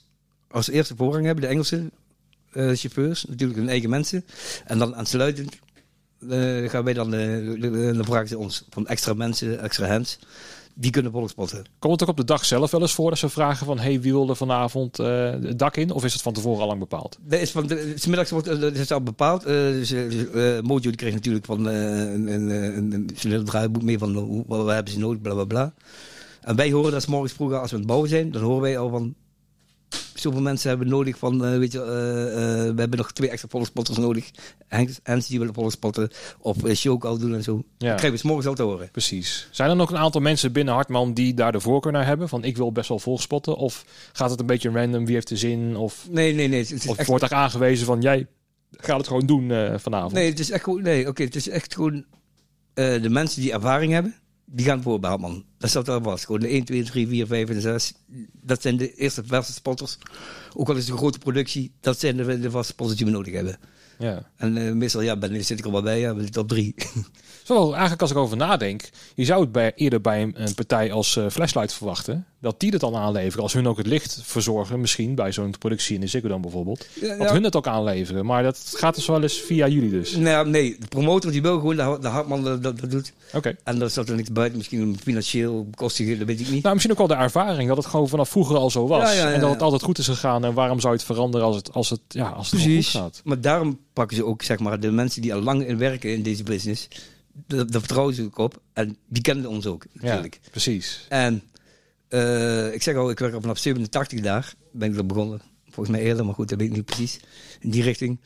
als 0.51 0.69
eerste 0.69 0.95
voorrang 0.95 1.25
hebben, 1.25 1.43
de 1.43 1.49
Engelse 1.49 1.89
chauffeurs, 2.53 3.25
natuurlijk 3.25 3.59
hun 3.59 3.69
eigen 3.69 3.89
mensen. 3.89 4.25
En 4.65 4.77
dan 4.77 4.95
aansluitend 4.95 5.57
eh, 6.29 6.69
gaan 6.69 6.83
wij 6.83 6.93
dan, 6.93 7.13
eh, 7.13 7.93
dan 7.95 8.05
vragen 8.05 8.27
ze 8.27 8.37
ons 8.37 8.65
van 8.69 8.87
extra 8.87 9.13
mensen, 9.13 9.61
extra 9.61 9.87
hands, 9.87 10.19
die 10.73 10.91
kunnen 10.91 11.11
volkspotten. 11.11 11.65
Komt 11.79 11.93
het 11.93 12.03
ook 12.03 12.09
op 12.09 12.17
de 12.17 12.23
dag 12.23 12.45
zelf 12.45 12.71
wel 12.71 12.81
eens 12.81 12.93
voor 12.93 13.09
dat 13.09 13.19
ze 13.19 13.29
vragen 13.29 13.65
van... 13.65 13.79
hey, 13.79 14.01
wie 14.01 14.11
wil 14.11 14.29
er 14.29 14.35
vanavond 14.35 14.99
eh, 14.99 15.29
het 15.29 15.59
dak 15.59 15.77
in? 15.77 15.91
Of 15.91 16.03
is 16.03 16.13
het 16.13 16.21
van 16.21 16.33
tevoren 16.33 16.61
al 16.61 16.67
lang 16.67 16.79
bepaald? 16.79 17.17
Dat 17.21 17.39
is 17.39 17.51
van 17.51 17.67
de, 17.67 17.93
's 17.95 18.05
middags 18.05 18.29
wordt 18.29 18.47
eh, 18.47 18.59
dat 18.59 18.75
is 18.75 18.91
al 18.91 19.01
bepaald. 19.01 19.45
Eh, 19.45 19.53
dus, 19.53 19.91
eh, 19.91 20.57
eh, 20.57 20.63
Mojo 20.63 20.79
die 20.79 20.95
kreeg 20.95 21.13
natuurlijk 21.13 21.45
van 21.45 21.69
eh, 21.69 22.13
een, 22.13 22.27
een, 22.27 22.49
een, 22.49 23.09
een, 23.23 23.45
draaiboek 23.45 23.83
mee 23.83 23.97
van 23.97 24.15
hoe, 24.15 24.43
wat 24.47 24.67
hebben 24.67 24.93
ze 24.93 24.99
nodig, 24.99 25.21
bla 25.21 25.33
bla 25.33 25.45
bla. 25.45 25.73
En 26.41 26.55
wij 26.55 26.71
horen 26.71 26.91
dat 26.91 27.01
's 27.01 27.05
morgens 27.05 27.33
vroeger 27.33 27.57
als 27.57 27.69
we 27.69 27.73
aan 27.75 27.81
het 27.81 27.89
bouwen 27.89 28.09
zijn, 28.09 28.31
dan 28.31 28.41
horen 28.41 28.61
wij 28.61 28.77
al 28.77 28.89
van 28.89 29.15
zoveel 30.13 30.41
mensen 30.41 30.69
hebben 30.69 30.87
nodig 30.87 31.17
van, 31.17 31.45
eh, 31.45 31.57
weet 31.57 31.71
je, 31.71 31.81
eh, 31.81 31.87
eh, 31.87 32.73
we 32.75 32.79
hebben 32.79 32.97
nog 32.97 33.11
twee 33.11 33.29
extra 33.29 33.49
volkspotters 33.49 33.97
nodig. 33.97 34.31
Hens 34.67 34.99
Hens 35.03 35.27
die 35.27 35.39
willen 35.39 35.53
volkspotten 35.53 36.09
of 36.39 36.63
uh, 36.63 36.75
show 36.75 37.05
al 37.05 37.17
doen 37.17 37.33
en 37.33 37.43
zo. 37.43 37.55
Ja. 37.55 37.63
Dat 37.77 37.87
krijgen 37.87 38.11
we 38.11 38.17
's 38.17 38.23
morgens 38.23 38.47
al 38.47 38.53
te 38.53 38.63
horen. 38.63 38.89
Precies. 38.91 39.47
Zijn 39.51 39.69
er 39.69 39.75
nog 39.75 39.91
een 39.91 39.97
aantal 39.97 40.21
mensen 40.21 40.51
binnen 40.51 40.73
Hartman 40.73 41.13
die 41.13 41.33
daar 41.33 41.51
de 41.51 41.59
voorkeur 41.59 41.91
naar 41.91 42.05
hebben? 42.05 42.29
Van 42.29 42.43
ik 42.43 42.57
wil 42.57 42.71
best 42.71 42.89
wel 42.89 42.99
volkspotten? 42.99 43.55
Of 43.55 43.85
gaat 44.13 44.29
het 44.29 44.39
een 44.39 44.45
beetje 44.45 44.71
random? 44.71 45.05
Wie 45.05 45.13
heeft 45.13 45.27
de 45.27 45.37
zin? 45.37 45.75
Of, 45.75 46.07
Nee, 46.09 46.33
nee, 46.33 46.47
nee. 46.47 46.59
Het 46.59 46.71
is 46.71 46.87
of 46.87 46.97
echt, 46.97 47.07
wordt 47.07 47.23
er 47.23 47.33
aangewezen 47.33 47.85
van 47.85 48.01
jij 48.01 48.27
gaat 48.71 48.97
het 48.97 49.07
gewoon 49.07 49.25
doen 49.25 49.79
vanavond? 49.79 50.13
nee, 50.13 50.29
het 50.29 50.39
is 50.39 50.51
echt 50.51 50.63
gewoon, 50.63 50.81
nee, 50.81 51.07
oké, 51.07 51.23
het 51.23 51.35
is 51.35 51.49
echt 51.49 51.75
gewoon 51.75 52.05
de 52.73 53.09
mensen 53.09 53.41
die 53.41 53.51
ervaring 53.51 53.91
hebben, 53.91 54.15
die 54.53 54.65
gaan 54.65 54.81
voor 54.81 54.97
Hartman. 55.01 55.45
Dat 55.57 55.69
staat 55.69 55.87
er 55.87 56.03
vast. 56.03 56.25
Gewoon 56.25 56.41
de 56.41 56.47
1, 56.47 56.63
2, 56.63 56.83
3, 56.83 57.07
4, 57.07 57.27
5 57.27 57.49
en 57.49 57.61
6. 57.61 57.93
Dat 58.31 58.61
zijn 58.61 58.77
de 58.77 58.95
eerste 58.95 59.23
verse 59.25 59.53
spotters. 59.53 59.97
Ook 60.55 60.69
al 60.69 60.75
is 60.75 60.81
het 60.81 60.91
een 60.91 60.97
grote 60.97 61.19
productie, 61.19 61.71
dat 61.79 61.99
zijn 61.99 62.17
de, 62.17 62.39
de 62.39 62.51
vaste 62.51 62.71
spotters 62.71 62.97
die 62.97 63.07
we 63.07 63.13
nodig 63.13 63.33
hebben. 63.33 63.57
Ja. 64.01 64.29
En 64.37 64.57
eh, 64.57 64.71
meestal, 64.73 65.01
ja, 65.01 65.15
ben, 65.15 65.43
zit 65.43 65.59
ik 65.59 65.65
er 65.65 65.71
wel 65.71 65.81
bij, 65.81 65.99
ja, 65.99 66.15
op 66.37 66.47
drie. 66.47 66.75
Zo, 67.43 67.71
eigenlijk 67.71 68.01
als 68.01 68.11
ik 68.11 68.17
over 68.17 68.37
nadenk, 68.37 68.89
je 69.15 69.25
zou 69.25 69.41
het 69.41 69.51
bij, 69.51 69.71
eerder 69.75 70.01
bij 70.01 70.21
een, 70.21 70.33
een 70.43 70.53
partij 70.53 70.91
als 70.91 71.17
eh, 71.17 71.29
Flashlight 71.29 71.73
verwachten. 71.73 72.25
Dat 72.39 72.59
die 72.59 72.71
het 72.71 72.79
dan 72.79 72.95
aanleveren. 72.95 73.43
Als 73.43 73.53
hun 73.53 73.67
ook 73.67 73.77
het 73.77 73.87
licht 73.87 74.19
verzorgen, 74.23 74.81
misschien 74.81 75.15
bij 75.15 75.31
zo'n 75.31 75.55
productie 75.59 75.95
in 75.95 76.01
de 76.01 76.07
Ziggo 76.07 76.39
bijvoorbeeld. 76.39 76.87
Ja, 77.01 77.17
Dat 77.17 77.31
hun 77.31 77.43
het 77.43 77.55
ook 77.55 77.67
aanleveren. 77.67 78.25
Maar 78.25 78.43
dat 78.43 78.73
gaat 78.75 78.95
dus 78.95 79.05
wel 79.05 79.21
eens 79.21 79.41
via 79.41 79.67
jullie 79.67 79.89
dus. 79.89 80.15
Nou, 80.15 80.49
nee, 80.49 80.75
de 80.79 80.87
promotor 80.87 81.31
die 81.31 81.41
wil 81.41 81.59
gewoon 81.59 81.75
dat 81.75 82.01
de 82.01 82.07
Hartman 82.07 82.43
dat, 82.43 82.63
dat, 82.63 82.79
dat 82.79 82.91
doet. 82.91 83.13
Oké. 83.33 83.55
En 83.63 83.79
daar 83.79 83.89
staat 83.89 84.09
er 84.09 84.15
niks 84.15 84.31
buiten, 84.31 84.57
misschien 84.57 84.99
financieel 85.03 85.65
bekostigd, 85.65 86.17
dat 86.17 86.27
weet 86.27 86.39
ik 86.39 86.49
niet. 86.49 86.63
Nou, 86.63 86.73
misschien 86.73 86.99
ook 86.99 87.07
wel 87.07 87.17
de 87.17 87.23
ervaring 87.23 87.67
dat 87.67 87.77
het 87.77 87.85
gewoon 87.85 88.09
vanaf 88.09 88.29
vroeger 88.29 88.57
al 88.57 88.69
zo 88.69 88.87
was. 88.87 89.15
Ja, 89.15 89.31
en 89.31 89.39
dat 89.39 89.49
het 89.49 89.61
altijd 89.61 89.81
goed 89.81 89.97
is 89.97 90.07
gegaan. 90.07 90.45
En 90.45 90.53
waarom 90.53 90.79
zou 90.79 90.93
je 90.93 90.99
het 90.99 91.07
veranderen 91.07 91.47
als 91.47 91.55
het, 91.55 91.73
als 91.73 91.89
het, 91.89 92.01
ja, 92.07 92.29
als 92.29 92.51
het 92.51 92.61
goed 92.61 92.85
gaat? 92.85 93.21
Maar 93.23 93.41
daarom 93.41 93.79
pakken 94.01 94.19
ze 94.19 94.25
ook, 94.25 94.43
zeg 94.43 94.59
maar, 94.59 94.79
de 94.79 94.91
mensen 94.91 95.21
die 95.21 95.33
al 95.33 95.41
lang 95.41 95.65
in 95.65 95.77
werken 95.77 96.13
in 96.13 96.23
deze 96.23 96.43
business. 96.43 96.87
Daar 97.47 97.65
vertrouwen 97.69 98.13
ze 98.13 98.23
ook 98.23 98.37
op. 98.37 98.61
En 98.73 98.97
die 99.07 99.21
kennen 99.21 99.45
ons 99.45 99.65
ook, 99.65 99.85
natuurlijk. 99.93 100.39
Ja, 100.43 100.49
precies. 100.51 101.05
En 101.09 101.41
eh, 102.07 102.73
ik 102.73 102.81
zeg 102.81 102.95
al, 102.95 103.09
ik 103.09 103.19
werk 103.19 103.33
al 103.33 103.41
vanaf 103.41 103.57
87 103.57 104.19
daar. 104.19 104.53
Ben 104.71 104.91
ik 104.91 104.97
er 104.97 105.05
begonnen. 105.05 105.41
Volgens 105.69 105.95
mij 105.97 106.05
eerder, 106.05 106.25
maar 106.25 106.33
goed, 106.33 106.49
dat 106.49 106.59
weet 106.59 106.67
ik 106.67 106.75
niet 106.75 106.85
precies. 106.85 107.19
In 107.59 107.69
die 107.69 107.83
richting. 107.83 108.19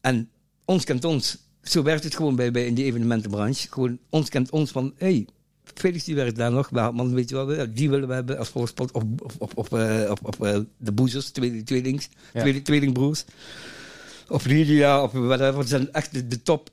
En 0.00 0.28
ons 0.64 0.84
kent 0.84 1.04
ons. 1.04 1.38
Zo 1.62 1.82
werkt 1.82 2.04
het 2.04 2.16
gewoon 2.16 2.36
bij, 2.36 2.50
bij 2.50 2.66
in 2.66 2.74
die 2.74 2.84
evenementenbranche. 2.84 3.68
Gewoon, 3.70 3.98
ons 4.10 4.28
kent 4.28 4.50
ons 4.50 4.70
van, 4.70 4.94
hey, 4.96 5.26
Felix 5.74 6.04
die 6.04 6.14
werkt 6.14 6.36
daar 6.36 6.52
nog. 6.52 6.70
Maar 6.70 6.94
man, 6.94 7.14
weet 7.14 7.28
je 7.28 7.34
wel, 7.34 7.66
die 7.74 7.90
willen 7.90 8.08
we 8.08 8.14
hebben 8.14 8.38
als 8.38 8.48
volgspot. 8.48 8.92
Of, 8.92 9.02
of, 9.18 9.36
of, 9.38 9.54
of, 9.54 9.72
eh, 9.72 10.10
of, 10.10 10.20
of 10.20 10.40
eh, 10.40 10.58
de 10.76 10.92
boezers, 10.92 11.30
tweeling, 11.30 11.66
tweelings, 11.66 12.08
Ja. 12.32 12.42
Of 14.28 14.44
Lydia, 14.44 15.02
of 15.02 15.12
whatever. 15.12 15.66
Zijn 15.68 15.92
echt 15.92 16.12
de, 16.12 16.26
de 16.28 16.42
top 16.42 16.70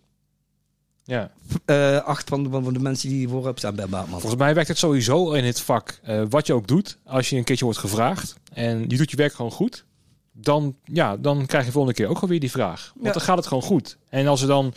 Ja. 1.04 1.32
eh, 1.66 1.98
acht 1.98 2.30
van, 2.30 2.48
van, 2.52 2.64
van 2.64 2.74
de 2.74 2.80
mensen 2.80 3.10
die 3.10 3.28
voorop 3.30 3.58
staan 3.58 3.76
bij 3.76 3.88
Baatman. 3.88 4.20
Volgens 4.20 4.42
mij 4.42 4.54
werkt 4.54 4.70
het 4.70 4.78
sowieso 4.78 5.32
in 5.32 5.44
het 5.44 5.62
vak. 5.62 6.00
eh, 6.04 6.24
wat 6.30 6.48
je 6.48 6.54
ook 6.54 6.68
doet, 6.68 6.98
als 7.06 7.30
je 7.30 7.36
een 7.38 7.44
keertje 7.44 7.66
wordt 7.66 7.80
gevraagd 7.80 8.36
en 8.54 8.80
je 8.88 8.98
doet 8.98 9.12
je 9.12 9.18
werk 9.18 9.34
gewoon 9.34 9.52
goed, 9.52 9.86
dan, 10.32 10.76
ja, 10.84 11.18
dan 11.18 11.46
krijg 11.46 11.66
je 11.66 11.72
volgende 11.72 11.98
keer 11.98 12.08
ook 12.08 12.14
gewoon 12.16 12.30
weer 12.30 12.40
die 12.40 12.52
vraag. 12.52 12.92
Want 12.94 13.06
Ja. 13.06 13.12
dan 13.12 13.22
gaat 13.22 13.38
het 13.38 13.48
gewoon 13.48 13.64
goed. 13.64 13.98
En 14.10 14.28
als 14.28 14.42
er 14.42 14.48
dan, 14.48 14.74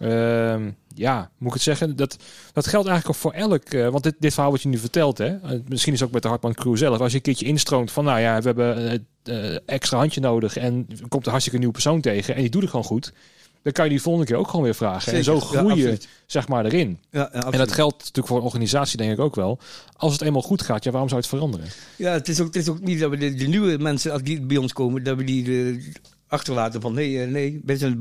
ehm, 0.00 0.70
ja, 0.98 1.30
moet 1.38 1.48
ik 1.48 1.54
het 1.54 1.62
zeggen, 1.62 1.96
dat, 1.96 2.16
dat 2.52 2.66
geldt 2.66 2.88
eigenlijk 2.88 3.16
ook 3.16 3.22
voor 3.22 3.40
elk. 3.40 3.64
eh, 3.64 3.88
want 3.88 4.02
dit, 4.02 4.14
dit 4.18 4.34
verhaal 4.34 4.50
wat 4.50 4.62
je 4.62 4.68
nu 4.68 4.78
vertelt, 4.78 5.18
hè, 5.18 5.36
eh, 5.36 5.50
misschien 5.68 5.92
is 5.92 5.98
het 5.98 6.08
ook 6.08 6.14
met 6.14 6.22
de 6.22 6.28
Hartman 6.28 6.54
Crew 6.54 6.76
zelf. 6.76 6.98
Als 6.98 7.10
je 7.10 7.16
een 7.16 7.22
keertje 7.22 7.46
instroomt 7.46 7.90
van, 7.92 8.04
nou 8.04 8.20
ja, 8.20 8.38
we 8.40 8.46
hebben 8.46 9.06
eh, 9.22 9.58
extra 9.66 9.98
handje 9.98 10.20
nodig 10.20 10.56
en 10.56 10.86
er 10.88 11.08
komt 11.08 11.24
een 11.24 11.30
hartstikke 11.30 11.58
nieuwe 11.58 11.74
persoon 11.74 12.00
tegen 12.00 12.34
en 12.34 12.40
die 12.40 12.50
doet 12.50 12.60
het 12.60 12.70
gewoon 12.70 12.84
goed. 12.84 13.12
Dan 13.62 13.72
kan 13.74 13.84
je 13.84 13.90
die 13.90 14.02
volgende 14.02 14.26
keer 14.26 14.36
ook 14.36 14.48
gewoon 14.48 14.64
weer 14.64 14.74
vragen. 14.74 15.12
en 15.12 15.24
zo 15.24 15.40
groei 15.40 15.76
je, 15.76 15.98
zeg 16.26 16.48
maar, 16.48 16.64
erin. 16.64 16.98
Ja, 17.10 17.30
ja, 17.32 17.50
En 17.50 17.58
dat 17.58 17.72
geldt 17.72 17.98
natuurlijk 17.98 18.26
voor 18.26 18.36
een 18.36 18.42
organisatie 18.42 18.96
denk 18.96 19.12
ik 19.12 19.18
ook 19.18 19.34
wel. 19.34 19.58
Als 19.96 20.12
het 20.12 20.22
eenmaal 20.22 20.42
goed 20.42 20.62
gaat, 20.62 20.84
ja, 20.84 20.90
waarom 20.90 21.08
zou 21.08 21.20
het 21.20 21.30
veranderen? 21.30 21.66
Ja, 21.96 22.12
het 22.12 22.28
is 22.28 22.40
ook, 22.40 22.46
het 22.46 22.56
is 22.56 22.68
ook 22.68 22.80
niet 22.80 23.00
dat 23.00 23.10
we 23.10 23.16
de, 23.16 23.34
de 23.34 23.46
nieuwe 23.46 23.78
mensen, 23.78 24.24
die 24.24 24.40
bij 24.40 24.56
ons 24.56 24.72
komen, 24.72 25.04
dat 25.04 25.16
we 25.16 25.24
die, 25.24 25.44
de, 25.44 25.92
achterlaten 26.28 26.80
van 26.80 26.94
nee, 26.94 27.22
eh, 27.22 27.28
nee, 27.30 27.60
mensen, 27.64 27.98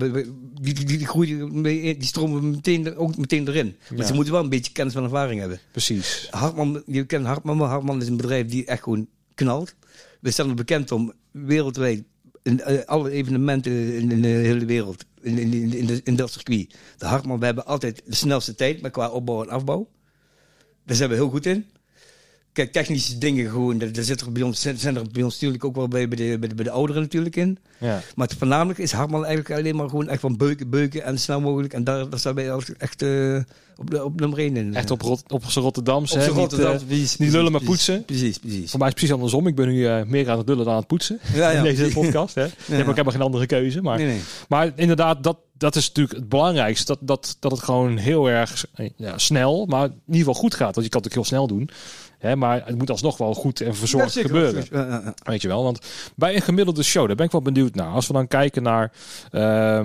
die, 0.61 0.73
die, 0.73 0.85
die, 0.85 1.05
groeien, 1.07 1.63
die 1.63 2.03
stromen 2.03 2.49
meteen, 2.49 2.95
ook 2.95 3.17
meteen 3.17 3.47
erin. 3.47 3.75
Maar 3.89 3.99
Ja. 3.99 4.05
ze 4.05 4.13
moeten 4.13 4.33
wel 4.33 4.43
een 4.43 4.49
beetje 4.49 4.71
kennis 4.71 4.93
van 4.93 5.03
ervaring 5.03 5.39
hebben. 5.39 5.59
Precies. 5.71 6.27
Hartman, 6.31 6.83
je 6.85 7.05
kent 7.05 7.25
Hartman, 7.25 7.57
maar 7.57 7.69
Hartman 7.69 8.01
is 8.01 8.07
een 8.07 8.17
bedrijf 8.17 8.47
die 8.47 8.65
echt 8.65 8.83
gewoon 8.83 9.07
knalt. 9.33 9.75
We 10.21 10.31
staan 10.31 10.49
er 10.49 10.55
bekend 10.55 10.91
om 10.91 11.13
wereldwijd 11.31 12.03
in 12.43 12.61
eh, 12.61 12.85
alle 12.85 13.11
evenementen 13.11 13.93
in, 13.93 14.21
de 14.21 14.27
hele 14.27 14.65
wereld, 14.65 15.05
in, 15.21 15.37
in, 15.37 15.53
in, 15.53 15.73
in, 15.73 15.85
de- 15.85 16.01
in 16.03 16.15
dat 16.15 16.31
circuit. 16.31 16.75
De 16.97 17.05
Hartman, 17.05 17.39
we 17.39 17.45
hebben 17.45 17.65
altijd 17.65 18.01
de 18.05 18.15
snelste 18.15 18.55
tijd, 18.55 18.81
maar 18.81 18.91
qua 18.91 19.09
opbouw 19.09 19.43
en 19.43 19.49
afbouw. 19.49 19.89
Daar 20.85 20.95
zijn 20.95 21.09
we 21.09 21.15
heel 21.15 21.29
goed 21.29 21.45
in. 21.45 21.65
Kijk, 22.55 22.71
technische 22.71 23.17
dingen 23.17 23.49
gewoon, 23.49 23.77
daar, 23.77 23.89
zit 24.03 24.21
er 24.21 24.31
bij 24.31 24.41
ons, 24.41 24.61
zijn 24.61 24.77
zijn 24.77 24.95
er 24.95 25.03
bij 25.11 25.23
ons 25.23 25.33
natuurlijk 25.33 25.65
ook 25.65 25.75
wel 25.75 25.87
bij, 25.87 26.07
bij, 26.07 26.17
de, 26.17 26.39
bij, 26.39 26.49
de, 26.49 26.55
bij 26.55 26.63
de 26.63 26.71
ouderen 26.71 27.01
natuurlijk 27.01 27.35
in. 27.35 27.57
Ja. 27.77 28.01
Maar 28.15 28.27
het 28.27 28.37
voornamelijk 28.37 28.79
is 28.79 28.91
Hartman 28.91 29.25
eigenlijk 29.25 29.59
alleen 29.59 29.75
maar 29.75 29.89
gewoon 29.89 30.09
echt 30.09 30.19
van 30.21 30.37
beuken, 30.37 30.69
beuken 30.69 31.03
en 31.03 31.19
snel 31.19 31.41
mogelijk. 31.41 31.73
En 31.73 31.83
daar, 31.83 32.09
daar 32.09 32.19
staan 32.19 32.35
wij 32.35 32.49
echt 32.77 33.01
eh, 33.01 33.37
op, 33.77 33.89
de, 33.89 34.03
op 34.03 34.19
nummer 34.19 34.39
1 34.39 34.57
in. 34.57 34.75
Echt 34.75 34.91
op, 34.91 35.01
Rot 35.01 35.31
op 35.31 35.43
zijn 35.45 35.65
Rotterdamse. 35.65 36.13
Op 36.13 36.19
Niet, 36.19 36.29
Rotterdam. 36.29 36.73
eh, 36.73 36.85
precies, 36.87 37.17
niet 37.17 37.31
lullen, 37.31 37.51
maar 37.51 37.63
poetsen. 37.63 38.05
Precies, 38.05 38.37
precies. 38.37 38.69
Voor 38.69 38.79
mij 38.79 38.87
is 38.87 38.93
het 38.93 38.95
precies 38.95 39.13
andersom. 39.13 39.47
Ik 39.47 39.55
ben 39.55 39.67
nu 39.67 39.87
eh, 39.87 40.03
meer 40.03 40.29
aan 40.29 40.37
het 40.37 40.47
lullen 40.47 40.63
dan 40.63 40.73
aan 40.73 40.79
het 40.79 40.87
poetsen. 40.87 41.19
Ja, 41.33 41.49
ja, 41.49 41.57
in 41.57 41.63
deze 41.75 41.93
podcast. 41.93 42.35
Hè? 42.35 42.45
Ook 42.45 42.51
helemaal 42.67 43.11
geen 43.11 43.21
andere 43.21 43.45
keuze. 43.45 43.81
Maar, 43.81 43.97
Nee, 43.97 44.07
nee. 44.07 44.21
maar 44.49 44.71
inderdaad, 44.75 45.23
dat, 45.23 45.37
dat 45.57 45.75
is 45.75 45.87
natuurlijk 45.87 46.15
het 46.17 46.29
belangrijkste. 46.29 46.85
Dat, 46.85 46.99
dat, 47.01 47.37
dat 47.39 47.51
het 47.51 47.63
gewoon 47.63 47.97
heel 47.97 48.29
erg 48.29 48.65
ja, 48.95 49.17
snel, 49.17 49.65
maar 49.65 49.85
in 49.85 49.93
ieder 50.05 50.17
geval 50.19 50.33
goed 50.33 50.53
gaat. 50.55 50.73
Want 50.75 50.85
je 50.85 50.91
kan 50.91 51.01
het 51.01 51.09
ook 51.09 51.15
heel 51.15 51.25
snel 51.25 51.47
doen. 51.47 51.69
Hè? 52.25 52.35
Maar 52.35 52.61
het 52.65 52.77
moet 52.77 52.89
alsnog 52.89 53.17
wel 53.17 53.33
goed 53.33 53.61
en 53.61 53.75
verzorgd 53.75 54.13
Ja, 54.13 54.21
gebeuren. 54.21 54.65
Ja, 54.71 54.87
ja. 54.87 55.13
Weet 55.23 55.41
je 55.41 55.47
wel, 55.47 55.63
want 55.63 55.79
bij 56.15 56.35
een 56.35 56.41
gemiddelde 56.41 56.83
show, 56.83 57.07
daar 57.07 57.15
ben 57.15 57.25
ik 57.25 57.31
wel 57.31 57.41
benieuwd 57.41 57.75
naar. 57.75 57.87
Als 57.91 58.07
we 58.07 58.13
dan 58.13 58.27
kijken 58.27 58.63
naar, 58.63 58.91
eh, 59.31 59.81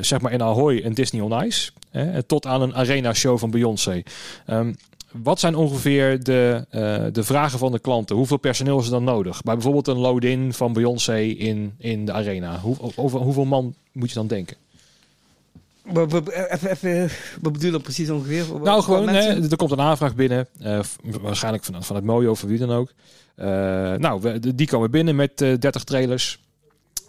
zeg 0.00 0.20
maar 0.20 0.32
in 0.32 0.42
Ahoy 0.42 0.80
en 0.84 0.94
Disney 0.94 1.22
on 1.22 1.44
Ice, 1.44 1.70
hè, 1.90 2.22
tot 2.22 2.46
aan 2.46 2.62
een 2.62 2.74
arena 2.74 3.12
show 3.14 3.38
van 3.38 3.50
Beyoncé. 3.50 4.02
Ehm, 4.46 4.72
wat 5.12 5.40
zijn 5.40 5.54
ongeveer 5.54 6.22
de, 6.24 6.66
eh, 6.70 7.04
de 7.12 7.22
vragen 7.24 7.58
van 7.58 7.72
de 7.72 7.78
klanten? 7.78 8.16
Hoeveel 8.16 8.36
personeel 8.36 8.78
is 8.78 8.84
er 8.84 8.90
dan 8.90 9.04
nodig? 9.04 9.42
Bij 9.42 9.54
bijvoorbeeld 9.54 9.88
een 9.88 9.98
load-in 9.98 10.52
van 10.52 10.72
Beyoncé 10.72 11.18
in, 11.20 11.74
in 11.78 12.04
de 12.06 12.12
arena. 12.12 12.58
Hoe, 12.58 12.76
over 12.96 13.20
hoeveel 13.20 13.44
man 13.44 13.74
moet 13.92 14.08
je 14.08 14.14
dan 14.14 14.26
denken? 14.26 14.56
Maar 14.58 14.60
we- 14.62 15.00
Even, 15.42 15.60
even, 15.60 15.71
wat 17.40 17.52
bedoel 17.52 17.60
je 17.60 17.70
dan 17.70 17.82
precies 17.82 18.10
ongeveer? 18.10 18.44
Nou, 18.62 18.82
gewoon, 18.82 19.08
er 19.08 19.56
komt 19.56 19.70
een 19.70 19.80
aanvraag 19.80 20.14
binnen. 20.14 20.48
eh, 20.60 20.80
waarschijnlijk 21.20 21.64
van, 21.64 21.84
van 21.84 21.96
het 21.96 22.04
Mojo 22.04 22.30
of 22.30 22.38
van 22.38 22.48
wie 22.48 22.58
dan 22.58 22.70
ook. 22.70 22.92
Eh, 23.34 23.46
nou, 23.94 24.20
we, 24.20 24.54
die 24.54 24.66
komen 24.66 24.90
binnen 24.90 25.16
met 25.16 25.40
eh 25.40 25.58
30 25.58 25.84
trailers. 25.84 26.40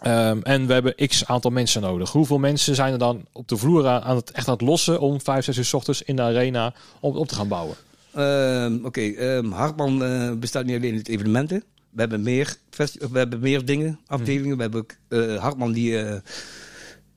Ehm, 0.00 0.38
en 0.42 0.66
we 0.66 0.72
hebben 0.72 0.94
x 1.06 1.26
aantal 1.26 1.50
mensen 1.50 1.82
nodig. 1.82 2.10
Hoeveel 2.10 2.38
mensen 2.38 2.74
zijn 2.74 2.92
er 2.92 2.98
dan 2.98 3.24
op 3.32 3.48
de 3.48 3.56
vloer 3.56 3.86
aan, 3.86 4.16
het, 4.16 4.30
echt 4.30 4.46
aan 4.48 4.52
het 4.52 4.62
lossen 4.62 5.00
om 5.00 5.20
5, 5.20 5.44
6 5.44 5.56
uur 5.56 5.64
's 5.64 5.72
ochtends 5.72 6.02
in 6.02 6.16
de 6.16 6.22
arena 6.22 6.74
om 7.00 7.16
op 7.16 7.28
te 7.28 7.34
gaan 7.34 7.48
bouwen? 7.48 7.76
Ehm, 8.14 8.84
Oké, 8.84 9.00
ehm, 9.00 9.50
Hartman 9.50 9.98
bestaat 10.40 10.64
niet 10.64 10.76
alleen 10.76 10.94
uit 10.94 11.08
evenementen. 11.08 11.64
We 11.90 12.00
hebben 12.00 12.22
meer, 12.22 12.56
we 13.10 13.18
hebben 13.18 13.40
meer 13.40 13.64
dingen, 13.64 14.00
afdelingen. 14.06 14.56
We 14.56 14.62
hebben 14.62 14.80
ook 14.80 15.38
Hartman 15.40 15.72
die, 15.72 15.98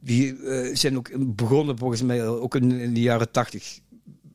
die 0.08 0.44
eh, 0.44 0.76
zijn 0.76 0.98
ook 0.98 1.10
begonnen 1.36 1.78
volgens 1.78 2.02
mij 2.02 2.28
ook 2.28 2.56
in, 2.56 2.72
in 2.72 2.94
de 2.94 3.02
jaren 3.02 3.32
tachtig 3.32 3.80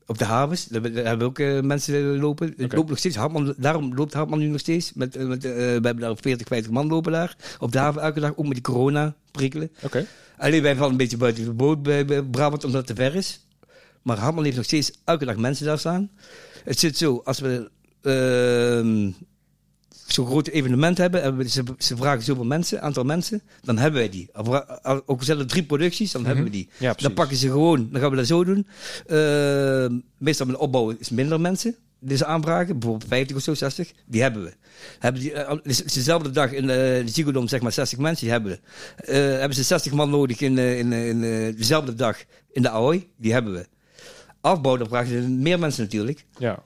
op 0.07 0.19
de 0.19 0.25
havens. 0.25 0.65
Daar 0.65 0.83
hebben 0.83 0.95
daar 0.95 1.07
hebben 1.07 1.27
ook 1.27 1.39
eh, 1.39 1.61
mensen 1.61 2.19
lopen. 2.19 2.55
Het 2.57 2.73
loopt 2.73 2.89
nog 2.89 2.99
steeds. 2.99 3.17
Hartman, 3.17 3.55
daarom 3.57 3.95
loopt 3.95 4.13
Hartman 4.13 4.39
nu 4.39 4.47
nog 4.47 4.61
steeds. 4.61 4.93
Met, 4.93 5.17
eh, 5.17 5.27
met, 5.27 5.43
we 5.43 5.49
hebben 5.83 5.99
daar 5.99 6.17
40, 6.17 6.47
50 6.47 6.73
man 6.73 6.87
lopen 6.87 7.13
daar. 7.13 7.37
Op 7.59 7.73
de 7.73 7.79
haven 7.79 8.03
elke 8.03 8.21
dag, 8.21 8.31
ook 8.37 8.45
met 8.45 8.53
die 8.53 8.63
corona 8.63 9.15
prikkelen. 9.31 9.71
Alleen 10.37 10.63
wij 10.63 10.75
vallen 10.75 10.91
een 10.91 10.97
beetje 10.97 11.17
buiten 11.17 11.45
de 11.45 11.53
boot 11.53 11.83
bij, 11.83 12.05
bij 12.05 12.23
Brabant, 12.23 12.65
omdat 12.65 12.89
het 12.89 12.97
te 12.97 13.03
ver 13.03 13.15
is. 13.15 13.47
Maar 14.03 14.19
Hartman 14.19 14.45
heeft 14.45 14.57
nog 14.57 14.65
steeds 14.65 14.93
elke 15.05 15.25
dag 15.25 15.37
mensen 15.37 15.67
daar 15.67 15.79
staan. 15.79 16.11
Het 16.65 16.79
zit 16.79 16.97
zo, 16.97 17.21
als 17.25 17.39
we 17.39 17.71
ehm, 18.03 19.11
zo'n 20.13 20.27
groot 20.27 20.49
evenement 20.49 20.99
hebben, 20.99 21.23
hebben 21.23 21.43
we, 21.45 21.49
ze, 21.51 21.63
ze 21.79 21.97
vragen 21.97 22.23
zoveel 22.23 22.45
mensen, 22.45 22.83
aantal 22.83 23.05
mensen, 23.05 23.43
dan 23.63 23.79
hebben 23.79 24.01
wij 24.01 24.09
die. 24.09 24.29
We- 24.33 25.03
Ook 25.07 25.23
er 25.23 25.47
drie 25.47 25.63
producties, 25.65 26.13
dan 26.13 26.27
hebben 26.27 26.45
we 26.45 26.51
die. 26.51 26.69
Ja, 26.71 26.79
precies. 26.79 27.03
Dan 27.03 27.13
pakken 27.15 27.37
ze 27.37 27.47
gewoon, 27.47 27.89
dan 27.93 28.01
gaan 28.01 28.11
we 28.11 28.17
dat 28.17 28.27
zo 28.27 28.45
doen. 28.45 28.67
Ehm, 29.07 29.99
meestal 30.19 30.47
met 30.47 30.57
opbouw 30.57 30.91
is 30.99 31.11
minder 31.11 31.41
mensen. 31.41 31.77
Deze 32.05 32.25
aanvragen, 32.25 32.79
bijvoorbeeld 32.79 33.11
50 33.11 33.37
of 33.37 33.43
zo, 33.43 33.55
60, 33.55 33.93
die 34.07 34.23
hebben 34.23 34.43
we. 34.45 34.53
Hebben 34.99 35.21
die, 35.23 35.33
eh, 35.33 35.49
het 35.51 35.61
is 35.67 35.83
dezelfde 35.83 36.31
dag 36.31 36.53
in 36.53 36.67
de, 36.67 37.31
Dome, 37.33 37.49
zeg 37.49 37.61
maar 37.61 37.73
60 37.73 37.99
mensen, 37.99 38.21
die 38.25 38.31
hebben 38.33 38.51
we. 38.53 38.61
Eh, 39.05 39.39
hebben 39.39 39.55
ze 39.57 39.63
60 39.63 39.93
man 39.93 40.11
nodig 40.11 40.41
in, 40.41 40.59
eh, 40.59 40.79
in, 40.79 40.93
eh, 40.93 41.09
in 41.09 41.23
eh, 41.25 41.57
dezelfde 41.57 41.95
dag 41.95 42.19
in 42.53 42.63
de 42.63 42.69
Ahoy, 42.71 43.09
die 43.17 43.33
hebben 43.33 43.53
we. 43.53 43.67
Afbouw, 44.41 44.77
dan 44.77 44.89
vragen 44.89 45.23
ze 45.23 45.29
meer 45.29 45.59
mensen 45.59 45.83
natuurlijk. 45.83 46.25
Ja. 46.39 46.63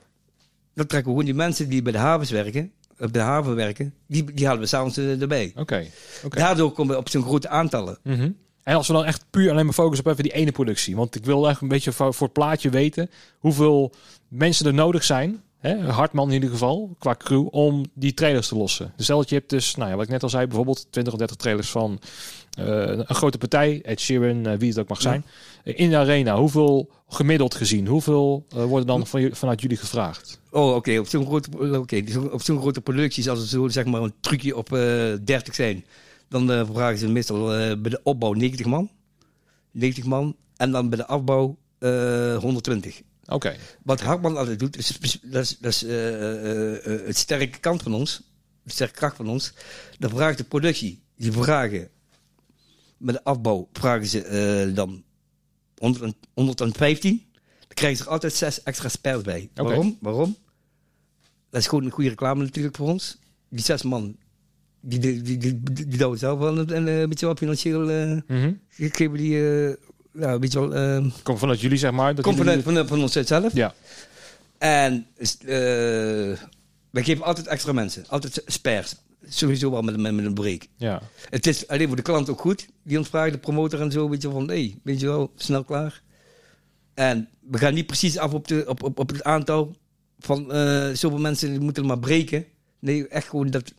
Dan 0.73 0.85
trekken 0.85 1.11
we 1.11 1.17
gewoon 1.17 1.25
die 1.25 1.33
mensen 1.43 1.69
die 1.69 1.81
bij 1.81 1.91
de 1.91 1.97
havens 1.97 2.29
werken, 2.31 2.71
op 2.99 3.13
de 3.13 3.19
haven 3.19 3.55
werken, 3.55 3.93
die, 4.07 4.33
die 4.33 4.45
halen 4.45 4.61
we 4.61 4.67
s'avonds 4.67 4.97
eh, 4.97 5.21
erbij. 5.21 5.51
Oké. 5.55 5.85
Daardoor 6.29 6.71
komen 6.71 6.93
we 6.93 6.99
op 6.99 7.09
zo'n 7.09 7.23
grote 7.23 7.49
aantallen. 7.49 7.97
Mhm. 8.03 8.29
En 8.63 8.75
als 8.75 8.87
we 8.87 8.93
dan 8.93 9.05
echt 9.05 9.25
puur 9.29 9.51
alleen 9.51 9.65
maar 9.65 9.73
focussen 9.73 10.05
op 10.05 10.11
even 10.11 10.23
die 10.23 10.33
ene 10.33 10.51
productie. 10.51 10.95
Want 10.95 11.15
ik 11.15 11.25
wil 11.25 11.49
echt 11.49 11.61
een 11.61 11.67
beetje 11.67 11.91
voor, 11.91 12.13
voor 12.13 12.27
het 12.27 12.35
plaatje 12.35 12.69
weten 12.69 13.09
hoeveel 13.39 13.93
mensen 14.27 14.65
er 14.65 14.73
nodig 14.73 15.03
zijn. 15.03 15.41
Hè, 15.57 15.91
Hartman 15.91 16.27
in 16.27 16.33
ieder 16.33 16.49
geval, 16.49 16.95
qua 16.99 17.15
crew, 17.15 17.47
om 17.51 17.85
die 17.93 18.13
trailers 18.13 18.47
te 18.47 18.55
lossen. 18.55 18.93
Dus 18.95 19.05
stel 19.05 19.17
dat 19.17 19.29
je 19.29 19.35
hebt 19.35 19.49
dus, 19.49 19.75
nou 19.75 19.89
ja, 19.89 19.95
wat 19.95 20.05
ik 20.05 20.11
net 20.11 20.23
al 20.23 20.29
zei, 20.29 20.45
bijvoorbeeld 20.45 20.87
20 20.89 21.13
of 21.13 21.19
30 21.19 21.37
trailers 21.37 21.69
van 21.69 21.99
eh, 22.57 22.65
een 22.87 23.15
grote 23.15 23.37
partij, 23.37 23.81
Ed 23.83 23.99
Sheeran, 23.99 24.45
eh, 24.45 24.57
wie 24.57 24.69
het 24.69 24.79
ook 24.79 24.87
mag 24.87 25.01
zijn, 25.01 25.25
in 25.63 25.89
de 25.89 25.97
arena. 25.97 26.37
Hoeveel 26.37 26.89
gemiddeld 27.07 27.55
gezien, 27.55 27.87
hoeveel 27.87 28.45
worden 28.49 28.87
dan 28.87 29.07
van, 29.07 29.29
vanuit 29.31 29.61
jullie 29.61 29.77
gevraagd? 29.77 30.39
Oh, 30.57 30.75
oké. 30.75 30.97
Op 30.99 31.07
zo'n 31.07 31.25
grote, 31.25 31.77
oké, 31.79 32.01
dus 32.01 32.15
op 32.15 32.41
zo'n 32.41 32.59
grote 32.59 32.81
productie, 32.81 33.29
als 33.29 33.39
er 33.39 33.47
zo 33.47 33.67
zeg 33.67 33.85
maar 33.85 34.01
een 34.01 34.13
trucje 34.19 34.55
op 34.57 34.73
eh 34.73 35.13
30 35.23 35.55
zijn, 35.55 35.85
dan 36.29 36.51
eh, 36.51 36.65
vragen 36.71 36.97
ze 36.97 37.07
meestal 37.07 37.53
eh, 37.53 37.81
bij 37.81 37.91
de 37.91 37.99
opbouw 38.03 38.33
90 38.33 38.65
man. 38.65 38.89
90 39.71 40.03
man. 40.03 40.35
En 40.55 40.71
dan 40.71 40.89
bij 40.89 40.97
de 40.97 41.05
afbouw 41.05 41.57
eh 41.79 42.37
120. 42.37 43.01
Oké, 43.25 43.55
Wat 43.83 44.01
Hartman 44.01 44.37
altijd 44.37 44.59
doet, 44.59 44.77
is, 44.77 44.87
dat 45.23 45.43
is, 45.43 45.57
dat 45.59 45.71
is 45.73 45.81
het 47.05 47.17
sterke 47.17 47.59
kant 47.59 47.83
van 47.83 47.93
ons, 47.93 48.21
de 48.63 48.71
sterke 48.71 48.93
kracht 48.93 49.15
van 49.15 49.29
ons. 49.29 49.53
Dan 49.99 50.09
vraagt 50.09 50.37
de 50.37 50.43
productie, 50.43 51.01
die 51.15 51.31
vragen, 51.31 51.89
met 52.97 53.15
de 53.15 53.23
afbouw 53.23 53.69
vragen 53.73 54.07
ze 54.07 54.71
dan 54.75 55.03
100 55.77 56.03
en- 56.05 56.15
115. 56.33 57.25
Dan 57.59 57.67
krijgen 57.73 57.97
ze 57.97 58.03
er 58.03 58.09
altijd 58.09 58.33
zes 58.33 58.63
extra 58.63 58.89
spares 58.89 59.21
bij. 59.21 59.49
Waarom? 59.53 59.97
Waarom? 60.01 60.35
Dat 61.49 61.61
is 61.61 61.67
gewoon 61.67 61.83
een 61.85 61.91
goede 61.91 62.09
reclame 62.09 62.43
natuurlijk 62.43 62.75
voor 62.75 62.87
ons. 62.87 63.17
Die 63.49 63.63
zes 63.63 63.83
man, 63.83 64.15
die, 64.81 64.99
die, 64.99 65.21
die, 65.21 65.37
die, 65.37 65.63
die, 65.73 65.97
douwen 65.97 66.19
zelf 66.19 66.39
wel 66.39 66.57
een, 66.57 66.87
een 66.87 67.09
beetje 67.09 67.25
wat 67.25 67.37
financieel, 67.37 67.79
Mhm. 68.27 68.53
geven 68.77 69.17
die, 69.17 69.35
eh, 69.35 69.75
ja, 70.13 70.33
een 70.33 70.39
beetje 70.39 70.59
wel, 70.69 70.75
eh, 70.75 71.05
komt 71.23 71.39
vanuit 71.39 71.61
jullie 71.61 71.77
zeg 71.77 71.91
maar. 71.91 72.15
Dat 72.15 72.23
komt 72.25 72.37
vanuit 72.37 72.63
van, 72.63 72.87
van 72.87 73.01
ons 73.01 73.11
zelf. 73.13 73.53
Ja, 73.53 73.73
En 74.57 75.07
wij 76.91 77.03
geven 77.03 77.23
altijd 77.25 77.47
extra 77.47 77.71
mensen. 77.71 78.03
Altijd 78.07 78.43
spares. 78.45 78.95
Sowieso 79.29 79.71
wel 79.71 79.81
met, 79.81 79.97
met, 79.97 80.13
met 80.13 80.25
een 80.25 80.33
break. 80.33 80.61
ja. 80.75 81.01
Het 81.29 81.47
is 81.47 81.67
alleen 81.67 81.87
voor 81.87 81.95
de 81.95 82.01
klant 82.01 82.29
ook 82.29 82.39
goed. 82.39 82.67
Die 82.83 82.97
ons 82.97 83.07
vraagt, 83.07 83.31
de 83.31 83.37
promotor 83.37 83.81
en 83.81 83.91
zo. 83.91 84.09
Weet 84.09 84.21
je 84.21 84.29
van, 84.29 84.47
hé, 84.47 84.53
hey, 84.53 84.75
weet 84.83 84.99
je 84.99 85.05
wel, 85.05 85.31
snel 85.35 85.63
klaar. 85.63 86.01
En 86.93 87.29
we 87.49 87.57
gaan 87.57 87.73
niet 87.73 87.85
precies 87.85 88.17
af 88.17 88.33
op, 88.33 88.47
de, 88.47 88.63
op, 88.67 88.83
op, 88.83 88.99
op 88.99 89.09
het 89.09 89.23
aantal 89.23 89.75
van 90.19 90.51
eh, 90.51 90.87
zoveel 90.93 91.19
mensen 91.19 91.49
die 91.49 91.59
moeten 91.59 91.85
maar 91.85 91.99
breken. 91.99 92.45
Nee, 92.79 93.07
echt 93.07 93.27
gewoon 93.29 93.49
dat 93.49 93.73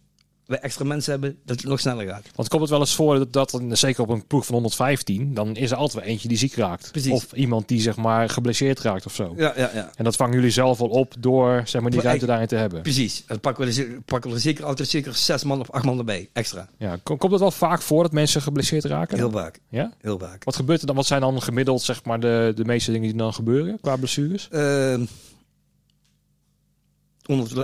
we 0.46 0.58
extra 0.58 0.84
mensen 0.84 1.12
hebben, 1.12 1.38
dat 1.44 1.56
het 1.56 1.66
nog 1.68 1.80
sneller 1.80 2.06
gaat. 2.08 2.26
Want 2.34 2.48
komt 2.48 2.60
het 2.62 2.70
wel 2.70 2.80
eens 2.80 2.94
voor 2.94 3.28
dat, 3.30 3.32
dat 3.32 3.60
zeker 3.78 4.02
op 4.02 4.08
een 4.08 4.26
ploeg 4.26 4.44
van 4.46 4.54
115, 4.54 5.34
dan 5.34 5.56
is 5.56 5.70
er 5.70 5.76
altijd 5.76 6.04
wel 6.04 6.12
eentje 6.12 6.28
die 6.28 6.36
ziek 6.36 6.54
raakt. 6.54 6.90
Precies. 6.90 7.12
Of 7.12 7.32
iemand 7.32 7.68
die 7.68 7.80
zeg 7.80 7.96
maar 7.96 8.28
geblesseerd 8.28 8.80
raakt 8.80 9.06
of 9.06 9.14
zo. 9.14 9.34
Ja, 9.36 9.52
ja, 9.56 9.70
ja. 9.74 9.90
En 9.96 10.04
dat 10.04 10.16
vangen 10.16 10.34
jullie 10.34 10.50
zelf 10.50 10.78
wel 10.78 10.88
op 10.88 11.14
door 11.18 11.62
zeg 11.64 11.82
maar 11.82 11.90
die 11.90 12.00
ruimte 12.00 12.26
daarin 12.26 12.46
te 12.46 12.56
hebben. 12.56 12.82
Precies. 12.82 13.24
Dan 13.26 13.40
pakken 13.40 13.66
we, 13.66 13.82
er, 13.82 14.00
pakken 14.04 14.30
we 14.30 14.36
er 14.36 14.42
zeker 14.42 14.64
altijd 14.64 14.88
zeker 14.88 15.14
zes 15.14 15.44
man 15.44 15.60
of 15.60 15.70
acht 15.70 15.84
man 15.84 15.98
erbij, 15.98 16.28
extra. 16.32 16.68
Ja, 16.78 16.98
kom- 17.02 17.18
komt 17.18 17.32
het 17.32 17.40
wel 17.40 17.50
vaak 17.50 17.82
voor 17.82 18.02
dat 18.02 18.12
mensen 18.12 18.42
geblesseerd 18.42 18.84
raken? 18.84 19.16
Heel 19.18 19.30
vaak, 19.30 19.58
Ja? 19.68 19.92
heel 20.00 20.18
vaak. 20.18 20.44
Wat 20.44 20.56
gebeurt 20.56 20.80
er 20.80 20.86
dan? 20.86 20.96
Wat 20.96 21.06
zijn 21.06 21.20
dan 21.20 21.42
gemiddeld 21.42 21.82
zeg 21.82 22.04
maar 22.04 22.20
de, 22.20 22.52
de 22.54 22.64
meeste 22.64 22.92
dingen 22.92 23.08
die 23.08 23.18
dan 23.18 23.34
gebeuren 23.34 23.78
qua 23.80 23.96
blessures? 23.96 24.48
Ehm 24.50 25.04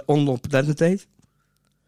onoplettendheid. 0.06 1.06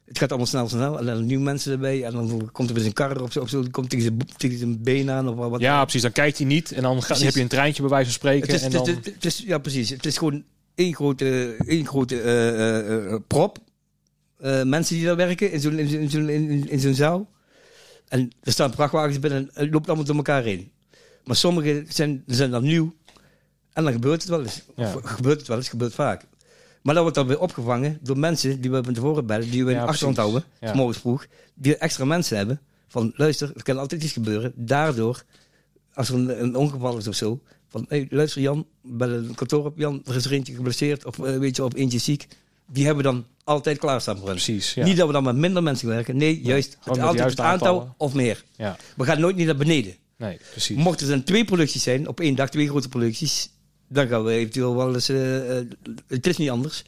Het 0.04 0.18
gaat 0.18 0.28
allemaal 0.28 0.46
snel, 0.46 0.68
snel. 0.68 0.98
En 0.98 1.06
dan 1.06 1.26
nieuwe 1.26 1.42
mensen 1.44 1.72
erbij. 1.72 2.04
En 2.04 2.12
dan 2.12 2.48
komt 2.52 2.68
er 2.68 2.74
weer 2.74 2.84
een 2.86 2.92
kar 2.92 3.20
of 3.20 3.32
zo. 3.32 3.40
Of 3.40 3.48
zo 3.48 3.60
die 3.62 3.70
komt 3.70 3.90
tegen 3.90 4.04
zijn, 4.04 4.18
tegen 4.36 4.58
zijn 4.58 4.82
been 4.82 5.10
aan. 5.10 5.28
Of 5.28 5.34
wat. 5.34 5.60
Ja, 5.60 5.82
precies. 5.82 6.02
Dan 6.02 6.12
kijkt 6.12 6.38
hij 6.38 6.46
niet 6.46 6.72
en 6.72 6.82
dan, 6.82 7.02
ga, 7.02 7.16
heb 7.18 7.34
je 7.34 7.40
een 7.40 7.48
treintje 7.48 7.82
bij 7.82 7.90
wijze 7.90 8.04
van 8.04 8.14
spreken. 8.14 8.46
het 8.46 8.56
is, 8.56 8.62
en 8.66 8.72
het, 8.72 8.84
dan... 8.84 8.96
is, 9.04 9.12
het 9.14 9.24
is- 9.24 9.42
ja, 9.46 9.58
precies. 9.58 9.90
Het 9.90 10.06
is 10.06 10.18
gewoon 10.18 10.44
één 10.74 10.94
grote, 10.94 11.56
één 11.66 11.86
grote 11.86 12.20
eh, 12.20 12.48
eh, 12.78 13.12
eh, 13.12 13.20
prop. 13.26 13.58
Mensen 14.64 14.96
die 14.96 15.04
daar 15.04 15.16
werken 15.16 15.52
in 15.52 15.60
zo'n 15.60 15.78
in, 15.78 15.88
zo'n- 15.88 16.00
in, 16.00 16.10
zo'n- 16.10 16.68
in, 16.68 16.80
zo'n 16.80 16.94
zaal. 16.94 17.30
En 18.08 18.30
er 18.42 18.52
staan 18.52 18.72
vrachtwagens 18.72 19.18
binnen 19.18 19.50
en 19.54 19.64
het 19.64 19.72
loopt 19.72 19.86
allemaal 19.86 20.04
door 20.04 20.16
elkaar 20.16 20.42
heen. 20.42 20.70
Maar 21.24 21.36
sommige 21.36 21.84
zijn, 21.88 22.22
zijn 22.26 22.50
dan 22.50 22.62
nieuw. 22.62 22.94
En 23.72 23.84
dan 23.84 23.92
gebeurt 23.92 24.20
het 24.20 24.30
wel 24.30 24.42
eens. 24.42 24.62
Ja. 24.76 24.94
Gebeurt 25.02 25.38
het 25.38 25.48
wel 25.48 25.56
eens, 25.56 25.68
gebeurt 25.68 25.94
vaak. 25.94 26.24
Maar 26.86 26.94
dan 26.94 27.02
wordt 27.04 27.18
dat 27.18 27.26
weer 27.26 27.40
opgevangen 27.40 27.98
door 28.02 28.18
mensen 28.18 28.60
die 28.60 28.70
we 28.70 28.84
van 28.84 28.92
tevoren 28.94 29.26
bellen, 29.26 29.50
die 29.50 29.64
we 29.64 29.70
in 29.70 29.76
Ja, 29.76 29.84
achterhand 29.84 30.16
houden, 30.16 30.44
Ja. 30.60 30.74
morgens 30.74 30.98
vroeg, 30.98 31.26
die 31.54 31.76
extra 31.76 32.04
mensen 32.04 32.36
hebben. 32.36 32.60
Van 32.88 33.12
luister, 33.16 33.52
er 33.56 33.62
kan 33.62 33.78
altijd 33.78 34.02
iets 34.02 34.12
gebeuren. 34.12 34.52
Daardoor, 34.54 35.24
als 35.94 36.08
er 36.08 36.14
een, 36.14 36.42
een 36.42 36.56
ongeval 36.56 36.96
is 36.96 37.08
of 37.08 37.14
zo, 37.14 37.40
van 37.68 37.84
hey, 37.88 38.06
luister 38.10 38.40
Jan, 38.42 38.66
bel 38.82 39.10
een 39.10 39.34
kantoor 39.34 39.64
op 39.64 39.78
Jan, 39.78 40.02
er 40.04 40.16
is 40.16 40.24
er 40.24 40.32
eentje 40.32 40.54
geblesseerd 40.54 41.04
of 41.04 41.18
eh, 41.18 41.38
weet 41.38 41.56
je, 41.56 41.64
op 41.64 41.74
eentje 41.74 41.98
ziek. 41.98 42.26
Die 42.66 42.84
hebben 42.86 43.04
we 43.04 43.10
dan 43.10 43.24
altijd 43.44 43.78
klaarstaan 43.78 44.16
voor 44.16 44.26
hen. 44.26 44.34
Precies, 44.34 44.74
ja. 44.74 44.84
Niet 44.84 44.96
dat 44.96 45.06
we 45.06 45.12
dan 45.12 45.24
met 45.24 45.36
minder 45.36 45.62
mensen 45.62 45.88
werken. 45.88 46.16
Nee, 46.16 46.40
juist 46.42 46.76
het, 46.84 46.98
altijd 46.98 47.30
het 47.30 47.40
aantal 47.40 47.46
aantallen. 47.68 47.94
of 47.96 48.14
meer. 48.14 48.44
Ja, 48.56 48.76
We 48.96 49.04
gaan 49.04 49.20
nooit 49.20 49.36
niet 49.36 49.46
naar 49.46 49.56
beneden. 49.56 49.94
nee, 50.16 50.38
precies. 50.50 50.76
Mochten 50.76 51.06
er 51.06 51.12
dan 51.12 51.22
twee 51.24 51.44
producties 51.44 51.82
zijn, 51.82 52.08
op 52.08 52.20
één 52.20 52.34
dag 52.34 52.50
twee 52.50 52.68
grote 52.68 52.88
producties, 52.88 53.50
dan 53.88 54.08
gaan 54.08 54.24
we 54.24 54.32
eventueel 54.32 54.76
wel 54.76 54.94
eens, 54.94 55.08
eh, 55.08 55.58
eh, 55.58 55.66
het 56.06 56.26
is 56.26 56.36
niet 56.36 56.50
anders, 56.50 56.84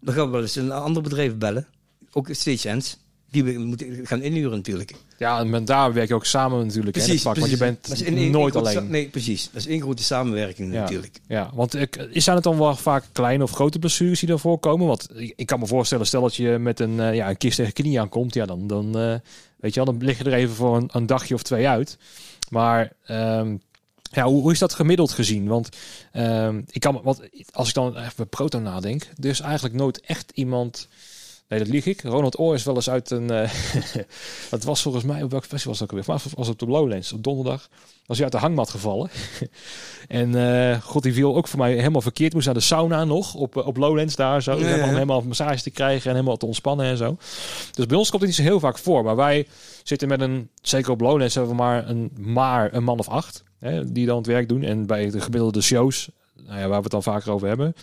dan 0.00 0.14
gaan 0.14 0.24
we 0.24 0.30
wel 0.30 0.42
eens 0.42 0.56
een 0.56 0.72
ander 0.72 1.02
bedrijf 1.02 1.36
bellen, 1.36 1.66
ook 2.12 2.28
stagehands, 2.30 2.98
die 3.30 3.44
we 3.44 3.58
moeten 3.58 4.06
gaan 4.06 4.22
inhuren 4.22 4.56
natuurlijk. 4.56 4.94
Ja, 5.18 5.38
en 5.38 5.50
met 5.50 5.66
daar 5.66 5.92
werk 5.92 6.08
je 6.08 6.14
ook 6.14 6.24
samen 6.24 6.66
natuurlijk 6.66 6.96
in 6.96 7.10
het 7.10 7.20
vak, 7.20 7.36
want 7.36 7.50
je 7.50 7.56
bent 7.56 8.02
in 8.02 8.30
nooit 8.30 8.56
alleen. 8.56 8.90
Nee, 8.90 9.08
precies. 9.08 9.44
Dat 9.52 9.60
is 9.60 9.66
één 9.66 9.80
grote 9.80 10.02
samenwerking 10.02 10.72
Ja. 10.72 10.80
natuurlijk. 10.80 11.20
Ja, 11.28 11.50
want 11.54 11.74
is 12.10 12.24
zijn 12.24 12.36
het 12.36 12.44
dan 12.44 12.58
wel 12.58 12.76
vaak 12.76 13.04
kleine 13.12 13.42
of 13.42 13.50
grote 13.50 13.78
blessures 13.78 14.20
die 14.20 14.28
ervoor 14.28 14.58
komen? 14.58 14.86
Want 14.86 15.08
ik, 15.36 15.46
kan 15.46 15.58
me 15.58 15.66
voorstellen, 15.66 16.06
stel 16.06 16.22
dat 16.22 16.36
je 16.36 16.58
met 16.58 16.80
een, 16.80 17.00
eh, 17.00 17.14
ja, 17.14 17.28
een 17.28 17.36
kist 17.36 17.56
tegen 17.56 17.72
knie 17.72 18.00
aankomt, 18.00 18.34
ja, 18.34 18.46
dan, 18.46 18.66
dan, 18.66 18.92
weet 19.56 19.74
je 19.74 19.84
wel, 19.84 19.84
dan 19.84 20.04
lig 20.04 20.18
je 20.18 20.24
er 20.24 20.32
even 20.32 20.54
voor 20.54 20.76
een, 20.76 20.88
een 20.92 21.06
dagje 21.06 21.34
of 21.34 21.42
twee 21.42 21.68
uit. 21.68 21.98
Maar 22.50 22.92
ehm, 23.04 23.56
ja, 24.14 24.24
hoe, 24.24 24.42
hoe 24.42 24.52
is 24.52 24.58
dat 24.58 24.74
gemiddeld 24.74 25.12
gezien? 25.12 25.46
Want 25.46 25.68
ehm, 26.12 26.62
ik 26.70 26.80
kan, 26.80 27.00
want 27.02 27.20
als 27.52 27.68
ik 27.68 27.74
dan 27.74 27.96
even 27.96 28.12
bij 28.16 28.26
Proto 28.26 28.58
nadenk, 28.58 29.08
er 29.20 29.28
is 29.28 29.40
eigenlijk 29.40 29.74
nooit 29.74 30.00
echt 30.00 30.30
iemand. 30.34 30.88
Nee, 31.48 31.58
dat 31.58 31.68
lieg 31.68 31.86
ik. 31.86 32.02
Ronald 32.02 32.38
Oor 32.38 32.54
is 32.54 32.64
wel 32.64 32.74
eens 32.74 32.90
uit 32.90 33.10
een. 33.10 33.30
eh 33.30 33.50
dat 34.50 34.64
was 34.64 34.82
volgens 34.82 35.04
mij 35.04 35.22
op 35.22 35.30
welk 35.30 35.44
festival 35.44 35.70
was 35.70 35.78
dat 35.78 35.90
ook 35.90 35.96
weer? 35.96 36.14
Maar 36.14 36.22
was 36.34 36.48
op 36.48 36.58
de 36.58 36.66
Lowlands 36.66 37.12
op 37.12 37.22
donderdag. 37.22 37.68
Was 38.06 38.16
hij 38.16 38.24
uit 38.26 38.34
de 38.34 38.40
hangmat 38.40 38.70
gevallen. 38.70 39.10
en 40.08 40.34
eh, 40.34 40.80
god, 40.82 41.02
die 41.02 41.12
viel 41.12 41.36
ook 41.36 41.48
voor 41.48 41.58
mij 41.58 41.74
helemaal 41.74 42.00
verkeerd. 42.00 42.32
Moest 42.32 42.46
naar 42.46 42.54
de 42.54 42.60
sauna 42.60 43.04
nog 43.04 43.34
op, 43.34 43.56
eh, 43.56 43.66
op 43.66 43.76
Lowlands 43.76 44.16
daar 44.16 44.42
zo. 44.42 44.58
Ja, 44.58 44.66
Helemaal, 44.66 45.22
massage 45.22 45.62
te 45.62 45.70
krijgen 45.70 46.10
en 46.10 46.16
helemaal 46.16 46.36
te 46.36 46.46
ontspannen 46.46 46.86
en 46.86 46.96
zo. 46.96 47.16
Dus 47.74 47.86
bij 47.86 47.96
ons 47.96 48.10
komt 48.10 48.22
het 48.22 48.30
niet 48.30 48.38
zo 48.40 48.44
heel 48.50 48.60
vaak 48.60 48.78
voor. 48.78 49.04
Maar 49.04 49.16
wij 49.16 49.46
zitten 49.82 50.08
met 50.08 50.20
een, 50.20 50.48
zeker 50.62 50.90
op 50.90 51.00
Lowlands 51.00 51.34
hebben 51.34 51.52
we 51.52 51.62
maar 51.62 51.88
een, 51.88 52.10
maar 52.16 52.74
een 52.74 52.84
man 52.84 52.98
of 52.98 53.08
acht. 53.08 53.42
Hè, 53.64 53.92
die 53.92 54.06
dan 54.06 54.16
het 54.16 54.26
werk 54.26 54.48
doen. 54.48 54.62
En 54.62 54.86
bij 54.86 55.10
de 55.10 55.20
gemiddelde 55.20 55.60
shows, 55.60 56.08
nou 56.34 56.58
ja, 56.58 56.68
waar 56.68 56.76
we 56.76 56.82
het 56.82 56.90
dan 56.90 57.02
vaker 57.02 57.32
over 57.32 57.48
hebben. 57.48 57.74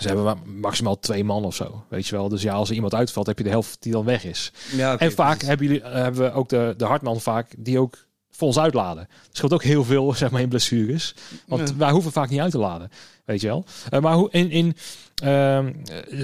Ze 0.00 0.06
hebben 0.06 0.24
maar 0.24 0.36
maximaal 0.46 0.98
twee 0.98 1.24
man 1.24 1.44
of 1.44 1.54
zo. 1.54 1.84
Weet 1.88 2.06
je 2.06 2.16
wel. 2.16 2.28
Dus 2.28 2.42
ja, 2.42 2.54
als 2.54 2.68
er 2.68 2.74
iemand 2.74 2.94
uitvalt, 2.94 3.26
heb 3.26 3.38
je 3.38 3.44
de 3.44 3.50
helft 3.50 3.82
die 3.82 3.92
dan 3.92 4.04
weg 4.04 4.24
is. 4.24 4.52
Ja, 4.76 4.98
en 4.98 5.12
vaak 5.12 5.30
precies. 5.30 5.48
hebben, 5.48 5.66
jullie, 5.66 5.82
eh, 5.82 5.92
hebben 5.92 6.22
we 6.22 6.32
ook 6.32 6.48
de, 6.48 6.74
de 6.76 6.84
hartman 6.84 7.20
vaak 7.20 7.54
die 7.58 7.78
ook 7.78 8.06
voor 8.38 8.46
ons 8.46 8.58
uitladen. 8.58 9.02
Er 9.02 9.08
scheelt 9.32 9.52
ook 9.52 9.62
heel 9.62 9.84
veel 9.84 10.14
zeg 10.14 10.30
maar, 10.30 10.40
in 10.40 10.48
blessures. 10.48 11.14
Want 11.46 11.68
Ja. 11.68 11.76
wij 11.76 11.90
hoeven 11.90 12.12
vaak 12.12 12.28
niet 12.30 12.40
uit 12.40 12.50
te 12.50 12.58
laden. 12.58 12.90
Weet 13.24 13.40
je 13.40 13.46
wel. 13.46 13.64
Eh, 13.90 14.00
maar 14.00 14.14
hoe 14.14 14.28
in, 14.30 14.50
in 14.50 14.76
ehm, 15.14 15.72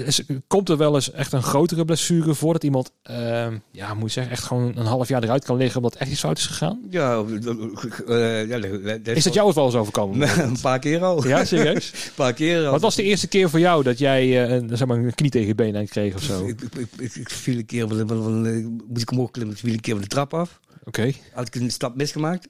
is- 0.05 0.21
komt 0.47 0.69
er 0.69 0.77
wel 0.77 0.95
eens 0.95 1.11
echt 1.11 1.33
een 1.33 1.43
grotere 1.43 1.85
blessure 1.85 2.33
voor 2.33 2.53
dat 2.53 2.63
iemand, 2.63 2.91
ehm, 3.03 3.57
ja, 3.71 3.93
moet 3.93 4.11
zeggen, 4.11 4.33
echt 4.33 4.43
gewoon 4.43 4.77
een 4.77 4.85
half 4.85 5.07
jaar 5.07 5.23
eruit 5.23 5.45
kan 5.45 5.57
liggen 5.57 5.77
omdat 5.77 5.95
echt 5.95 6.11
iets 6.11 6.19
fout 6.19 6.37
is 6.37 6.45
gegaan? 6.45 6.79
Ja, 6.89 7.15
eh, 7.17 7.25
dat 9.03 9.15
Is 9.17 9.23
dat 9.23 9.33
jou 9.33 9.47
het 9.47 9.55
wel 9.55 9.65
eens 9.65 9.75
overkomen? 9.75 10.39
Een 10.43 10.59
paar 10.61 10.79
keer 10.79 11.03
al. 11.03 11.27
Ja, 11.27 11.45
serieus? 11.45 11.91
Een 11.93 12.11
paar 12.15 12.33
keer 12.33 12.65
al. 12.65 12.71
Wat 12.71 12.81
was 12.81 12.95
de 12.95 13.03
eerste 13.03 13.27
keer 13.27 13.49
voor 13.49 13.59
jou 13.59 13.83
dat 13.83 13.97
jij 13.99 14.21
eh, 14.45 14.53
een, 14.55 14.77
zeg 14.77 14.87
maar, 14.87 14.97
een 14.97 15.15
knie 15.15 15.29
tegen 15.31 15.47
je 15.47 15.55
been 15.55 15.75
aan 15.77 15.85
kreeg 15.87 16.15
of 16.15 16.21
zo? 16.23 16.45
Ik, 16.47 16.61
ik, 16.97 17.15
ik, 17.15 17.29
viel 17.29 17.57
een 17.57 17.65
keer, 17.65 17.99
eh, 17.99 18.65
moest 18.87 19.01
ik 19.01 19.11
omhoog 19.11 19.31
klimmen, 19.31 19.55
viel 19.57 19.73
een 19.73 19.79
keer 19.79 19.93
van 19.93 20.03
de 20.03 20.09
trap 20.09 20.33
af. 20.33 20.59
Oké. 20.85 21.11
had 21.33 21.47
ik 21.47 21.55
een 21.55 21.71
stap 21.71 21.95
misgemaakt. 21.95 22.47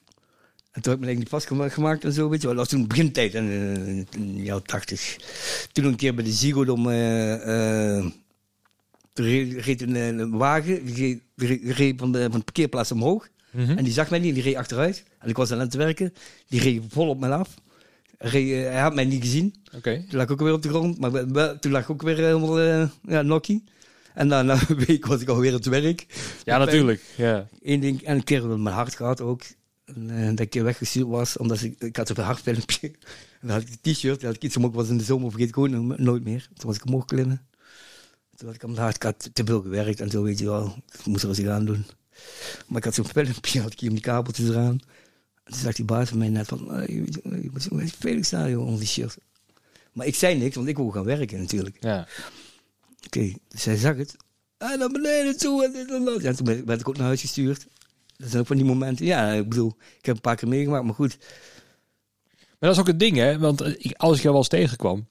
En 0.72 0.82
toen 0.82 0.92
heb 0.92 1.02
ik 1.02 1.08
me 1.08 1.12
eigenlijk 1.12 1.20
niet 1.20 1.30
vastgemaakt 1.58 2.04
en 2.04 2.14
zo, 2.14 2.30
weet 2.30 2.42
je 2.42 2.48
wel. 2.48 2.56
Dat 2.56 2.70
was 2.70 2.80
toen 2.80 2.88
begintijd, 2.88 3.34
in, 3.34 3.50
eh, 3.50 4.20
in 4.22 4.36
de 4.36 4.44
jaren 4.44 4.64
tachtig. 4.64 5.18
Toen 5.72 5.86
een 5.86 5.96
keer 5.96 6.16
bij 6.16 6.24
de 6.24 6.32
Ziggo 6.32 6.66
om... 6.66 6.90
eh 6.90 7.98
eh, 7.98 8.06
toen 9.16 9.26
reed, 9.26 9.66
reed 9.66 9.82
een, 9.82 9.96
eh, 9.96 10.08
een 10.08 10.38
wagen, 10.38 10.86
die 10.86 11.22
reed, 11.36 11.94
van, 11.98 12.12
de, 12.12 12.22
van 12.22 12.40
de 12.40 12.44
parkeerplaats 12.44 12.92
omhoog. 12.92 13.28
Mhm. 13.52 13.78
En 13.78 13.84
die 13.84 13.94
zag 13.94 14.10
mij 14.10 14.20
niet, 14.20 14.34
die 14.34 14.44
reed 14.44 14.56
achteruit. 14.56 15.04
En 15.20 15.30
ik 15.30 15.36
was 15.36 15.52
aan 15.52 15.60
het 15.60 15.74
werken. 15.74 16.14
Die 16.48 16.62
reed 16.62 16.84
vol 16.90 17.10
op 17.10 17.20
me 17.20 17.30
af. 17.30 17.54
Hij, 18.18 18.30
reed, 18.30 18.66
eh, 18.66 18.72
hij 18.72 18.82
had 18.82 18.96
mij 18.96 19.06
niet 19.06 19.22
gezien. 19.22 19.56
Toen 20.10 20.18
lag 20.18 20.26
ik 20.26 20.32
ook 20.32 20.40
weer 20.40 20.54
op 20.54 20.62
de 20.62 20.70
grond. 20.70 21.00
Maar 21.00 21.60
toen 21.60 21.72
lag 21.72 21.84
ik 21.84 21.90
ook 21.90 22.02
weer 22.02 22.18
helemaal 22.18 22.62
uh, 22.62 22.88
ja, 23.08 23.22
nokkie. 23.22 23.64
En 24.16 24.28
na, 24.28 24.42
na 24.42 24.60
een 24.68 24.86
week 24.86 25.06
was 25.06 25.22
ik 25.22 25.28
alweer 25.28 25.54
het 25.54 25.66
werk. 25.66 26.06
Ja, 26.44 26.58
natuurlijk. 26.58 27.02
Ja. 27.16 27.48
Eén 27.62 27.80
ding, 27.80 28.02
en 28.02 28.16
een 28.16 28.24
keer 28.24 28.48
met 28.48 28.58
mijn 28.58 28.76
hart 28.76 28.96
gehad 28.96 29.22
ook. 29.22 29.42
En, 29.86 30.10
eh, 30.10 30.28
dat 30.30 30.40
ik 30.40 30.50
keer 30.50 30.64
weggestuurd 30.64 31.08
was, 31.08 31.38
omdat 31.38 31.62
ik, 31.62 31.82
ik 31.82 31.96
had 31.96 32.08
zo'n 32.08 32.18
hartfilmpje. 32.26 32.88
En 32.88 32.98
dan 33.48 33.50
had 33.50 33.62
ik 33.62 33.68
een 33.82 33.94
t-shirt, 33.94 34.22
had 34.22 34.36
ik 34.36 34.44
iets 34.44 34.58
omhoog 34.58 34.74
was 34.74 34.90
in 34.90 34.98
de 34.98 35.04
zomer, 35.04 35.30
vergeet 35.30 35.48
ik 35.48 35.54
gewoon 35.54 35.88
no- 35.88 35.96
nooit 35.98 36.24
meer. 36.24 36.48
Toen 36.54 36.68
was 36.68 36.76
ik 36.76 36.86
omhoog 36.86 37.06
klimmen. 37.06 37.42
Toen 38.36 38.48
had 38.48 38.56
ik 38.56 38.64
aan 38.64 38.70
mijn 38.70 38.82
hart, 38.82 38.96
ik 38.96 39.04
had 39.04 39.30
te 39.34 39.44
veel 39.46 39.62
gewerkt 39.62 40.00
en 40.00 40.10
zo, 40.10 40.24
weet 40.24 40.40
je 40.40 40.46
wel. 40.46 40.76
Ik 41.00 41.06
moest 41.06 41.24
er 41.24 41.30
eens 41.30 41.40
iets 41.40 41.48
aan 41.48 41.66
doen. 41.66 41.86
Maar 42.68 42.78
ik 42.78 42.84
had 42.84 42.94
zo'n 42.94 43.08
filmpje, 43.14 43.62
had 43.62 43.72
ik 43.72 43.80
hier 43.80 43.90
om 43.90 43.96
die 43.96 44.04
kabeltjes 44.04 44.50
eraan. 44.50 44.80
En 45.44 45.52
toen 45.52 45.62
zag 45.62 45.74
die 45.76 45.86
baas 45.86 46.10
van 46.10 46.18
mij 46.18 46.30
net 46.30 46.48
van, 46.48 46.74
"Hey, 46.74 46.86
je 46.90 47.50
moet- 47.52 47.62
zo 47.64 47.80
Felix 48.00 48.28
staan, 48.28 48.50
joh, 48.50 48.64
onder 48.66 48.80
die 48.80 48.88
shirt. 48.88 49.18
Maar 49.94 50.06
ik 50.08 50.16
zei 50.16 50.38
niks, 50.38 50.56
want 50.56 50.68
ik 50.68 50.78
wou 50.78 50.92
gaan 50.92 51.04
werken 51.04 51.40
natuurlijk. 51.40 51.78
Ja. 51.80 52.08
Oké, 53.06 53.34
hij 53.64 53.76
zag 53.78 53.98
het. 53.98 54.16
En 54.58 54.80
naar 54.80 54.90
beneden 54.90 55.38
toe 55.38 55.66
en 55.66 55.72
dit 55.72 55.92
en 55.92 56.06
dat. 56.06 56.22
Ja, 56.22 56.34
toen 56.34 56.64
ben 56.66 56.80
ik, 56.80 56.90
ook 56.90 56.98
naar 56.98 57.06
huis 57.06 57.22
gestuurd. 57.22 57.68
Dat 58.18 58.30
zijn 58.30 58.42
ook 58.42 58.48
van 58.48 58.56
die 58.56 58.66
momenten. 58.66 59.06
Ja, 59.06 59.32
ik 59.32 59.50
bedoel, 59.50 59.76
ik 59.98 60.06
heb 60.06 60.16
een 60.16 60.22
paar 60.22 60.36
keer 60.36 60.48
meegemaakt, 60.48 60.86
maar 60.86 60.94
goed. 60.94 61.18
Maar 62.36 62.70
dat 62.70 62.72
is 62.72 62.80
ook 62.80 62.88
het 62.88 63.00
ding, 63.00 63.18
hè? 63.18 63.40
Want 63.40 63.62
eh, 63.62 63.92
als 63.98 64.16
ik 64.16 64.22
jou 64.22 64.34
wel 64.34 64.38
eens 64.38 64.48
tegenkwam, 64.48 65.08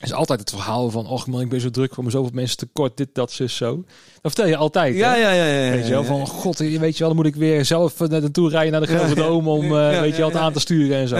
is 0.00 0.12
altijd 0.12 0.40
het 0.40 0.50
verhaal 0.50 0.90
van, 0.90 1.06
och 1.06 1.26
man, 1.26 1.40
ik 1.40 1.48
ben 1.48 1.60
zo 1.60 1.70
druk, 1.70 1.94
voor 1.94 2.04
me 2.04 2.10
zoveel 2.10 2.30
mensen 2.34 2.56
tekort, 2.56 2.96
dit, 2.96 3.08
dat, 3.12 3.32
zus, 3.32 3.56
zo. 3.56 3.84
Dat 4.20 4.32
vertel 4.32 4.46
je 4.46 4.56
altijd. 4.56 4.96
Ja, 4.96 5.10
hè? 5.10 5.16
ja, 5.16 5.32
ja. 5.32 5.44
ja, 5.44 5.64
ja, 5.64 5.70
Weet 5.70 5.86
je 5.86 5.90
wel, 5.90 6.04
van 6.04 6.26
god, 6.26 6.58
weet 6.58 6.92
je 6.92 6.98
wel, 6.98 7.08
dan 7.08 7.16
moet 7.16 7.26
ik 7.26 7.36
weer 7.36 7.64
zelf 7.64 8.00
eh, 8.00 8.08
naar 8.08 8.20
naartoe 8.20 8.50
rijden 8.50 8.72
naar 8.72 8.80
de 8.80 8.86
Grote. 8.86 9.14
Dome 9.14 9.50
om, 9.50 9.64
eh, 9.64 10.00
weet 10.00 10.16
je 10.16 10.30
wel, 10.30 10.32
aan 10.32 10.52
te 10.52 10.60
sturen 10.60 10.96
en 10.96 11.08
zo. 11.08 11.16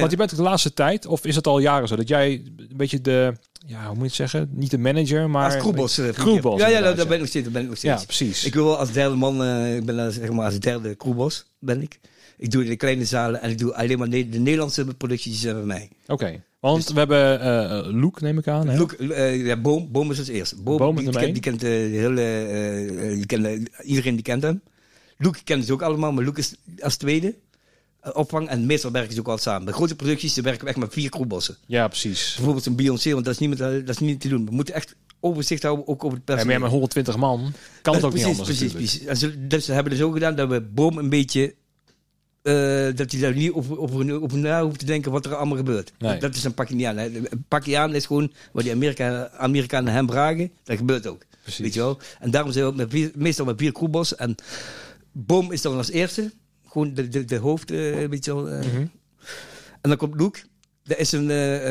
Want 0.00 0.10
je 0.10 0.16
bent 0.16 0.30
ook 0.30 0.36
de 0.36 0.42
laatste 0.42 0.72
tijd, 0.72 1.06
of 1.06 1.24
is 1.24 1.36
het 1.36 1.46
al 1.46 1.58
jaren 1.58 1.88
zo, 1.88 1.96
dat 1.96 2.08
jij 2.08 2.42
een 2.56 2.76
beetje 2.76 3.00
de, 3.00 3.34
ja, 3.66 3.86
hoe 3.86 3.96
moet 3.96 4.16
je 4.16 4.22
het 4.22 4.30
zeggen, 4.30 4.50
niet 4.52 4.70
de 4.70 4.78
manager, 4.78 5.30
maar... 5.30 5.44
Als 5.44 5.56
Crewboss, 5.62 5.96
Ja, 6.60 6.68
ja, 6.68 6.80
dat, 6.80 6.96
ben 6.96 7.12
ik 7.12 7.18
nog 7.18 7.28
steeds. 7.28 7.44
Dat 7.44 7.52
ben 7.52 7.62
ik 7.62 7.68
nog 7.68 7.76
steeds. 7.76 8.00
Ja, 8.00 8.06
precies. 8.06 8.44
Ik 8.44 8.54
wil 8.54 8.78
als 8.78 8.92
derde 8.92 9.16
man, 9.16 9.42
eh, 9.42 9.76
ik 9.76 9.84
ben 9.84 10.12
zeg 10.12 10.30
maar 10.30 10.44
als 10.44 10.58
derde 10.58 10.96
crewboss, 10.96 11.46
ben 11.58 11.82
ik. 11.82 12.00
Ik 12.38 12.50
doe 12.50 12.64
de 12.64 12.76
kleine 12.76 13.04
zalen 13.04 13.42
en 13.42 13.50
ik 13.50 13.58
doe 13.58 13.74
alleen 13.74 13.98
maar 13.98 14.08
ne- 14.08 14.28
de 14.28 14.38
Nederlandse 14.38 14.84
producties 14.84 15.32
die 15.32 15.40
zijn 15.40 15.54
bij 15.54 15.64
mij. 15.64 15.88
Oké, 16.06 16.42
want 16.60 16.88
we 16.88 16.98
hebben 16.98 17.40
eh 17.40 17.92
Loek, 17.92 18.20
neem 18.20 18.38
ik 18.38 18.48
aan. 18.48 18.68
Hè? 18.68 18.76
Look, 18.76 18.92
eh, 18.92 19.46
ja, 19.46 19.56
Boom, 19.56 19.88
Boom 19.92 20.10
is 20.10 20.18
als 20.18 20.28
eerste. 20.28 20.56
Boom, 20.62 20.76
Boom 20.76 20.98
is 20.98 21.04
die, 21.04 21.10
die, 21.10 21.20
kent, 21.20 21.32
die 21.32 21.42
kent 21.42 21.60
de 21.60 21.98
hele, 21.98 23.14
die 23.14 23.26
kent, 23.26 23.68
iedereen 23.82 24.14
die 24.14 24.24
kent 24.24 24.42
hem. 24.42 24.62
Luke 25.16 25.38
kennen 25.44 25.66
ze 25.66 25.72
ook 25.72 25.82
allemaal, 25.82 26.12
maar 26.12 26.24
Luke 26.24 26.40
is 26.40 26.54
als 26.78 26.96
tweede 26.96 27.34
opvang. 28.12 28.48
En 28.48 28.66
meestal 28.66 28.90
werken 28.90 29.14
ze 29.14 29.20
ook 29.20 29.28
al 29.28 29.38
samen. 29.38 29.64
Bij 29.64 29.74
grote 29.74 29.96
producties 29.96 30.34
dan 30.34 30.44
werken 30.44 30.62
we 30.62 30.68
echt 30.68 30.78
met 30.78 30.92
vier 30.92 31.10
crewbossen. 31.10 31.56
Ja, 31.66 31.88
precies. 31.88 32.32
Bijvoorbeeld 32.34 32.66
een 32.66 32.76
Beyoncé, 32.76 33.12
want 33.12 33.24
dat 33.24 33.34
is, 33.34 33.40
niet 33.40 33.48
met, 33.50 33.60
eh, 33.60 33.66
dat 33.70 33.88
is 33.88 33.98
niet 33.98 34.20
te 34.20 34.28
doen. 34.28 34.44
We 34.44 34.52
moeten 34.52 34.74
echt 34.74 34.94
overzicht 35.20 35.62
houden, 35.62 35.88
ook 35.88 36.04
over 36.04 36.18
het 36.18 36.28
Ja, 36.28 36.34
maar 36.34 36.44
personeel. 36.44 36.56
ja, 36.56 36.62
met 36.62 36.70
120 36.70 37.16
man 37.16 37.52
kan 37.82 37.94
het 37.94 38.04
ook 38.04 38.10
precies, 38.10 38.28
niet 38.28 38.38
anders 38.38 38.58
Precies, 38.58 38.72
precies. 38.76 39.04
En 39.06 39.16
ze, 39.16 39.46
dus 39.46 39.64
ze 39.64 39.72
hebben 39.72 39.92
dus 39.92 40.02
ook 40.02 40.12
gedaan 40.12 40.34
dat 40.34 40.48
we 40.48 40.60
Boom 40.60 40.98
een 40.98 41.08
beetje... 41.10 41.54
eh, 42.42 42.54
dat 42.96 43.10
hij 43.12 43.20
daar 43.20 43.34
niet 43.34 43.52
over, 43.52 43.78
over, 43.78 44.22
over 44.22 44.38
na 44.38 44.62
hoeft 44.62 44.78
te 44.78 44.84
denken 44.84 45.12
wat 45.12 45.26
er 45.26 45.34
allemaal 45.34 45.56
gebeurt. 45.56 45.92
Nee. 45.98 46.18
Dat 46.18 46.34
is 46.34 46.44
een 46.44 46.54
pak 46.54 46.68
je 46.68 46.74
niet 46.74 46.86
aan. 46.86 46.96
Hè. 46.96 47.06
Een 47.06 47.44
pak 47.48 47.64
je 47.64 47.78
aan 47.78 47.94
is 47.94 48.06
gewoon 48.06 48.32
wat 48.52 48.62
die 48.62 48.72
Amerika, 48.72 49.30
Amerikanen 49.30 49.92
hem 49.92 50.08
vragen. 50.10 50.50
Dat 50.64 50.76
gebeurt 50.76 51.06
ook. 51.06 51.22
Precies. 51.42 51.60
Weet 51.60 51.74
je 51.74 51.80
wel? 51.80 51.98
En 52.20 52.30
daarom 52.30 52.52
zijn 52.52 52.64
we 52.64 52.70
ook 52.70 52.76
met 52.76 52.90
vier, 52.90 53.10
meestal 53.14 53.44
met 53.44 53.58
vier 53.58 53.72
crewboss. 53.72 54.14
En 54.16 54.34
Boom 55.12 55.52
is 55.52 55.62
dan 55.62 55.76
als 55.76 55.90
eerste. 55.90 56.32
Gewoon 56.70 56.94
de, 56.94 57.08
de, 57.08 57.24
de 57.24 57.36
hoofd, 57.36 57.70
eh, 57.70 58.06
weet 58.08 58.24
je 58.24 58.34
wel. 58.34 58.48
eh. 58.48 58.58
Mhm. 58.66 58.86
En 59.80 59.88
dan 59.88 59.96
komt 59.96 60.20
Luke. 60.20 60.40
Dat 60.84 60.98
is 60.98 61.12
een, 61.12 61.30
eh, 61.30 61.64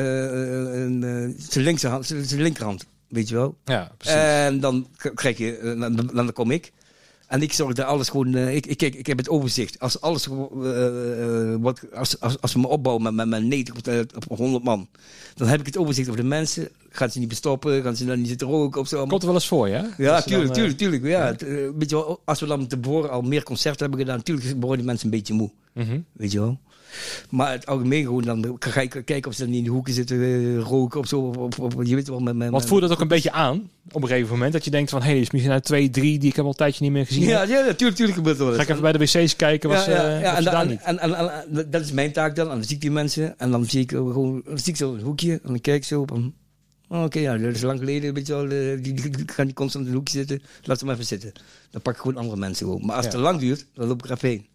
een, 0.82 1.04
eh, 1.04 1.42
zijn 1.50 1.64
linkse 1.64 1.88
hand, 1.88 2.06
zijn 2.06 2.24
zijn 2.24 2.42
linkerhand. 2.42 2.86
Weet 3.08 3.28
je 3.28 3.34
wel? 3.34 3.56
Ja, 3.64 3.92
precies. 3.96 4.16
En 4.16 4.60
dan 4.60 4.88
krijg 5.14 5.38
je, 5.38 5.76
dan, 5.78 5.96
dan 5.96 6.10
dan 6.14 6.32
kom 6.32 6.50
ik. 6.50 6.72
En 7.30 7.42
ik 7.42 7.52
zorg 7.52 7.74
dat 7.74 7.86
alles 7.86 8.08
gewoon, 8.08 8.34
eh, 8.34 8.54
ik, 8.54 8.66
ik, 8.66 8.76
kijk, 8.76 8.94
ik 8.94 9.06
heb 9.06 9.18
het 9.18 9.28
overzicht. 9.28 9.78
Als 9.78 10.00
alles, 10.00 10.28
eh, 10.28 11.52
eh, 11.52 11.60
wat, 11.60 11.80
als, 11.94 12.20
als, 12.20 12.40
als 12.40 12.52
we 12.52 12.60
me 12.60 12.68
opbouwen 12.68 13.02
met, 13.04 13.14
met, 13.14 13.28
met 13.28 13.42
90 13.42 13.74
op, 14.16 14.30
op 14.30 14.38
100 14.38 14.64
man, 14.64 14.88
dan 15.34 15.48
heb 15.48 15.60
ik 15.60 15.66
het 15.66 15.76
overzicht 15.76 16.08
over 16.08 16.20
de 16.20 16.28
mensen. 16.28 16.68
Gaan 16.88 17.10
ze 17.10 17.18
niet 17.18 17.28
bestoppen? 17.28 17.82
Gaan 17.82 17.96
ze 17.96 18.04
dan 18.04 18.18
niet 18.18 18.28
zitten 18.28 18.46
roken 18.46 18.80
of 18.80 18.88
zo? 18.88 19.06
Komt 19.06 19.20
er 19.20 19.26
wel 19.26 19.36
eens 19.36 19.48
voor, 19.48 19.68
ja? 19.68 19.94
Ja, 19.98 20.22
tuurlijk, 20.22 20.52
tuurlijk, 20.52 20.78
tuurlijk. 20.78 21.04
Ja, 21.04 21.34
weet 21.76 21.90
je 21.90 21.96
wel, 21.96 22.20
als 22.24 22.40
we 22.40 22.46
dan 22.46 22.66
tevoren 22.66 23.10
al 23.10 23.22
meer 23.22 23.42
concerten 23.42 23.80
hebben 23.80 23.98
gedaan, 23.98 24.16
natuurlijk 24.16 24.50
worden 24.50 24.76
die 24.76 24.86
mensen 24.86 25.04
een 25.04 25.16
beetje 25.18 25.34
moe. 25.34 25.50
mhm. 25.72 26.00
Weet 26.12 26.32
je 26.32 26.40
wel. 26.40 26.58
Maar 27.30 27.52
het 27.52 27.66
algemeen 27.66 28.04
gewoon, 28.04 28.22
dan 28.22 28.56
ga 28.58 28.80
ik 28.80 28.90
kijken 29.04 29.26
of 29.26 29.34
ze 29.34 29.40
dan 29.40 29.50
niet 29.50 29.58
in 29.58 29.64
de 29.64 29.70
hoeken 29.70 29.92
zitten 29.94 30.22
eh, 30.22 30.58
roken 30.58 31.00
of 31.00 31.06
zo. 31.06 31.20
Of, 31.20 31.74
je 31.84 31.94
weet 31.94 32.08
wel, 32.08 32.20
met, 32.20 32.34
met, 32.36 32.50
Want 32.50 32.66
voelde 32.66 32.86
dat 32.86 32.96
ook 32.96 33.02
een 33.02 33.08
beetje 33.08 33.32
aan 33.32 33.70
op 33.92 34.02
een 34.02 34.08
gegeven 34.08 34.30
moment? 34.32 34.52
Dat 34.52 34.64
je 34.64 34.70
denkt 34.70 34.90
van, 34.90 35.02
hé, 35.02 35.10
hey, 35.10 35.20
is 35.20 35.30
misschien 35.30 35.52
uit 35.52 35.64
twee, 35.64 35.90
drie 35.90 36.18
die 36.18 36.28
ik 36.28 36.36
heb 36.36 36.44
al 36.44 36.50
een 36.50 36.56
tijdje 36.56 36.82
niet 36.84 36.92
meer 36.92 37.06
gezien. 37.06 37.22
Ja, 37.22 37.42
ja, 37.42 37.64
natuurlijk, 37.64 37.96
tuurlijk 37.96 38.16
gebeurt 38.18 38.36
wel 38.38 38.52
Ga 38.54 38.62
ik 38.62 38.68
even 38.68 38.82
bij 38.82 38.92
de 38.92 38.98
wc's 38.98 39.36
kijken, 39.36 39.68
was, 39.68 39.84
ja, 39.84 39.90
ja, 39.92 40.34
eh, 40.36 40.42
ja, 40.42 40.60
en, 40.62 40.68
niet. 40.68 40.80
en, 40.82 40.98
en, 40.98 41.14
en- 41.14 41.44
en 41.56 41.70
dat 41.70 41.80
is 41.82 41.92
mijn 41.92 42.12
taak 42.12 42.36
dan. 42.36 42.48
En 42.48 42.54
dan 42.54 42.64
zie 42.64 42.74
ik 42.74 42.80
die 42.80 42.90
mensen 42.90 43.38
en 43.38 43.50
dan 43.50 43.64
zie 43.64 43.80
ik 43.80 43.90
gewoon, 43.90 44.42
dan 44.44 44.58
zie 44.58 44.72
ik 44.72 44.76
zo 44.78 44.94
een 44.94 45.00
hoekje 45.00 45.32
en 45.32 45.40
dan 45.42 45.60
kijk 45.60 45.76
ik 45.76 45.84
zo 45.84 46.00
op 46.00 46.10
hem. 46.10 46.34
Oh, 46.88 47.02
Oké, 47.04 47.18
ja, 47.18 47.36
dat 47.38 47.54
is 47.54 47.62
lang 47.62 47.78
geleden, 47.78 48.14
weet 48.14 48.26
je 48.26 48.32
wel, 48.32 48.44
eh, 48.44 48.82
die, 48.82 48.94
die, 48.94 49.10
die 49.10 49.22
gaan 49.26 49.46
niet 49.46 49.54
constant 49.54 49.84
in 49.84 49.90
een 49.90 49.96
hoekje 49.96 50.18
zitten. 50.18 50.42
Laat 50.62 50.78
ze 50.78 50.84
maar 50.84 50.94
even 50.94 51.06
zitten. 51.06 51.32
Dan 51.70 51.82
pak 51.82 51.94
ik 51.94 52.00
gewoon 52.00 52.16
andere 52.16 52.36
mensen 52.36 52.66
gewoon. 52.66 52.86
Maar 52.86 52.96
als 52.96 53.04
Ja. 53.04 53.10
het 53.10 53.18
te 53.20 53.24
lang 53.24 53.40
duurt, 53.40 53.66
dan 53.74 53.86
loop 53.88 53.98
ik 53.98 54.10
er 54.10 54.16
even 54.16 54.28
heen. 54.28 54.46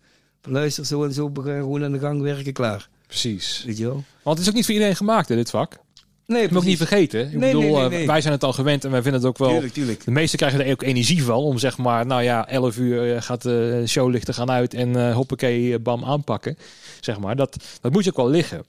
Luister, 0.45 0.85
zo 0.85 1.03
en 1.03 1.13
zo, 1.13 1.31
we 1.33 1.41
gaan 1.41 1.59
gewoon 1.59 1.83
aan 1.83 1.91
de 1.91 1.99
gang 1.99 2.21
werken, 2.21 2.53
klaar. 2.53 2.89
Precies. 3.07 3.63
Weet 3.65 3.77
je 3.77 3.83
wel? 3.83 4.03
Want 4.23 4.37
het 4.37 4.39
is 4.39 4.47
ook 4.47 4.55
niet 4.55 4.65
voor 4.65 4.73
iedereen 4.73 4.95
gemaakt, 4.95 5.29
hè, 5.29 5.35
dit 5.35 5.49
vak. 5.49 5.77
Nee, 6.25 6.41
Je 6.41 6.47
moet 6.47 6.57
ook 6.57 6.63
niet 6.63 6.77
vergeten. 6.77 7.19
Ik 7.19 7.31
Nee, 7.31 7.39
bedoel, 7.53 7.61
nee, 7.61 7.71
nee, 7.71 7.83
eh, 7.83 7.89
nee. 7.89 8.07
wij 8.07 8.21
zijn 8.21 8.33
het 8.33 8.43
al 8.43 8.53
gewend 8.53 8.83
en 8.83 8.91
wij 8.91 9.01
vinden 9.01 9.21
het 9.21 9.29
ook 9.29 9.37
wel... 9.37 9.49
Tuurlijk, 9.49 9.73
tuurlijk. 9.73 10.05
De 10.05 10.11
meesten 10.11 10.37
krijgen 10.39 10.65
er 10.65 10.71
ook 10.71 10.81
energie 10.81 11.23
van 11.23 11.35
om 11.35 11.57
zeg 11.57 11.77
maar, 11.77 12.05
nou 12.05 12.23
ja, 12.23 12.47
11 12.47 12.77
uur 12.77 13.15
eh, 13.15 13.21
gaat 13.21 13.41
de 13.41 13.83
showlichten 13.87 14.33
gaan 14.33 14.51
uit 14.51 14.73
en 14.73 14.95
eh 14.95 15.15
hoppakee, 15.15 15.73
eh, 15.73 15.79
bam, 15.79 16.03
aanpakken. 16.03 16.57
Zeg 16.99 17.19
maar, 17.19 17.35
dat, 17.35 17.57
dat 17.81 17.91
moet 17.91 18.03
je 18.03 18.09
ook 18.09 18.15
wel 18.17 18.29
liggen. 18.29 18.63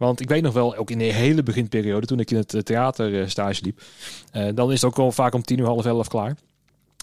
Want 0.00 0.20
ik 0.20 0.28
weet 0.28 0.42
nog 0.42 0.52
wel, 0.52 0.76
ook 0.76 0.90
in 0.90 0.98
de 0.98 1.04
hele 1.04 1.42
beginperiode, 1.42 2.06
toen 2.06 2.20
ik 2.20 2.30
in 2.30 2.36
het 2.36 2.54
eh, 2.54 2.60
theater 2.60 3.20
eh, 3.20 3.28
stage 3.28 3.62
liep, 3.62 3.80
eh, 4.32 4.48
dan 4.54 4.72
is 4.72 4.80
het 4.80 4.90
ook 4.90 4.96
wel 4.96 5.12
vaak 5.12 5.34
om 5.34 5.42
tien 5.42 5.58
uur, 5.58 5.66
half 5.66 5.86
elf 5.86 6.08
klaar. 6.08 6.36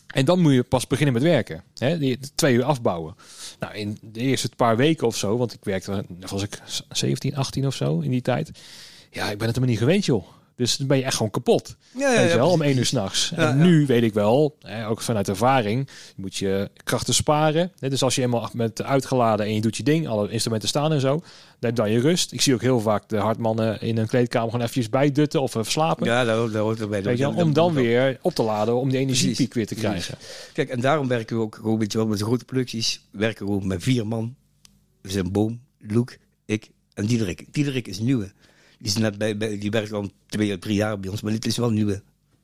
En 0.08 0.26
dan 0.26 0.40
moet 0.40 0.54
je 0.54 0.64
pas 0.64 0.88
beginnen 0.88 1.14
met 1.14 1.24
werken. 1.24 1.64
Hè? 1.78 2.18
Twee 2.36 2.56
uur 2.56 2.64
afbouwen. 2.64 3.16
Nou, 3.60 3.74
in 3.76 3.98
de 4.02 4.20
eerste 4.20 4.50
paar 4.56 4.78
weken 4.78 5.08
of 5.08 5.16
zo, 5.16 5.38
want 5.38 5.54
ik 5.54 5.64
werkte, 5.64 6.06
was 6.20 6.44
ik 6.44 6.62
17, 6.90 7.36
18 7.36 7.68
of 7.68 7.76
zo 7.76 8.00
in 8.00 8.12
die 8.12 8.22
tijd. 8.22 8.52
Ja, 9.12 9.24
ik 9.32 9.38
ben 9.38 9.48
het 9.48 9.56
helemaal 9.56 9.70
niet 9.70 9.78
gewend, 9.78 10.06
joh. 10.06 10.26
Dus 10.58 10.78
dan 10.78 10.88
ben 10.88 10.98
je 10.98 11.04
echt 11.04 11.16
gewoon 11.16 11.32
kapot. 11.32 11.76
Ja, 11.98 12.16
Weet 12.22 12.32
je 12.32 12.38
wel, 12.38 12.50
om 12.50 12.62
één 12.62 12.78
uur 12.78 12.86
s'nachts. 12.86 13.32
Ja, 13.36 13.50
en 13.50 13.58
ja. 13.58 13.64
nu 13.64 13.86
weet 13.86 14.04
ik 14.04 14.14
wel, 14.14 14.58
ook 14.88 15.02
vanuit 15.02 15.28
ervaring, 15.28 15.88
moet 16.16 16.36
je 16.36 16.70
krachten 16.84 17.14
sparen. 17.14 17.72
Dus 17.80 18.04
als 18.04 18.16
je 18.16 18.22
eenmaal 18.22 18.50
bent 18.54 18.84
uitgeladen 18.84 19.46
en 19.46 19.54
je 19.54 19.62
doet 19.62 19.78
je 19.78 19.84
ding, 19.84 20.08
alle 20.08 20.30
instrumenten 20.30 20.70
staan 20.70 20.92
en 20.94 21.00
zo, 21.02 21.10
dan 21.10 21.20
heb 21.60 21.70
je 21.70 21.76
dan 21.82 21.92
je 21.92 22.00
rust. 22.00 22.32
Ik 22.32 22.42
zie 22.42 22.54
ook 22.54 22.62
heel 22.62 22.80
vaak 22.80 23.10
de 23.10 23.18
hartmannen 23.18 23.82
in 23.82 23.98
een 23.98 24.08
kleedkamer 24.08 24.46
gewoon 24.50 24.62
eventjes 24.62 24.90
bijdutten 24.90 25.42
of 25.42 25.56
even 25.56 25.72
slapen. 25.72 26.06
Ja, 26.06 26.36
hoort- 26.36 26.54
daar 26.54 26.62
hoort 26.62 26.80
erbij. 26.80 27.04
Weet 27.04 27.18
je 27.18 27.24
wel, 27.24 27.32
Dat- 27.34 27.40
om 27.44 27.54
dat- 27.54 27.56
dan 27.64 27.74
dat- 27.74 27.84
weer 27.84 28.18
op 28.22 28.34
te 28.36 28.44
laden, 28.44 28.76
om 28.76 28.90
die 28.90 29.00
energiepiek 29.00 29.54
weer 29.54 29.68
te 29.68 29.76
Precies. 29.76 30.06
krijgen. 30.06 30.18
Kijk, 30.54 30.70
en 30.70 30.80
daarom 30.82 31.08
werken 31.08 31.36
we 31.36 31.42
ook 31.42 31.56
gewoon, 31.56 31.80
weet 31.80 31.92
je 31.92 31.98
wel, 31.98 32.08
met 32.08 32.18
de 32.18 32.24
grote 32.26 32.46
producties. 32.46 33.02
We 33.12 33.18
werken 33.18 33.46
gewoon 33.46 33.68
met 33.68 33.84
vier 33.84 34.08
man. 34.08 34.36
We 35.02 35.12
zijn 35.12 35.32
Boom, 35.32 35.62
Luc, 35.80 36.04
ik 36.46 36.70
en 36.94 37.06
Diederik. 37.06 37.46
Diederik 37.52 37.88
is 37.88 38.00
nieuwe. 38.00 38.32
Die, 38.78 38.88
is 38.88 38.98
net 38.98 39.18
bij, 39.18 39.38
bij, 39.38 39.58
die 39.58 39.72
werkt 39.72 39.92
al 39.92 40.12
twee, 40.28 40.60
drie 40.60 40.76
jaar 40.76 41.00
bij 41.00 41.10
ons, 41.10 41.22
maar 41.22 41.32
dit 41.32 41.46
is 41.46 41.58
wel 41.58 41.68
een 41.68 41.74
nieuwe 41.74 42.02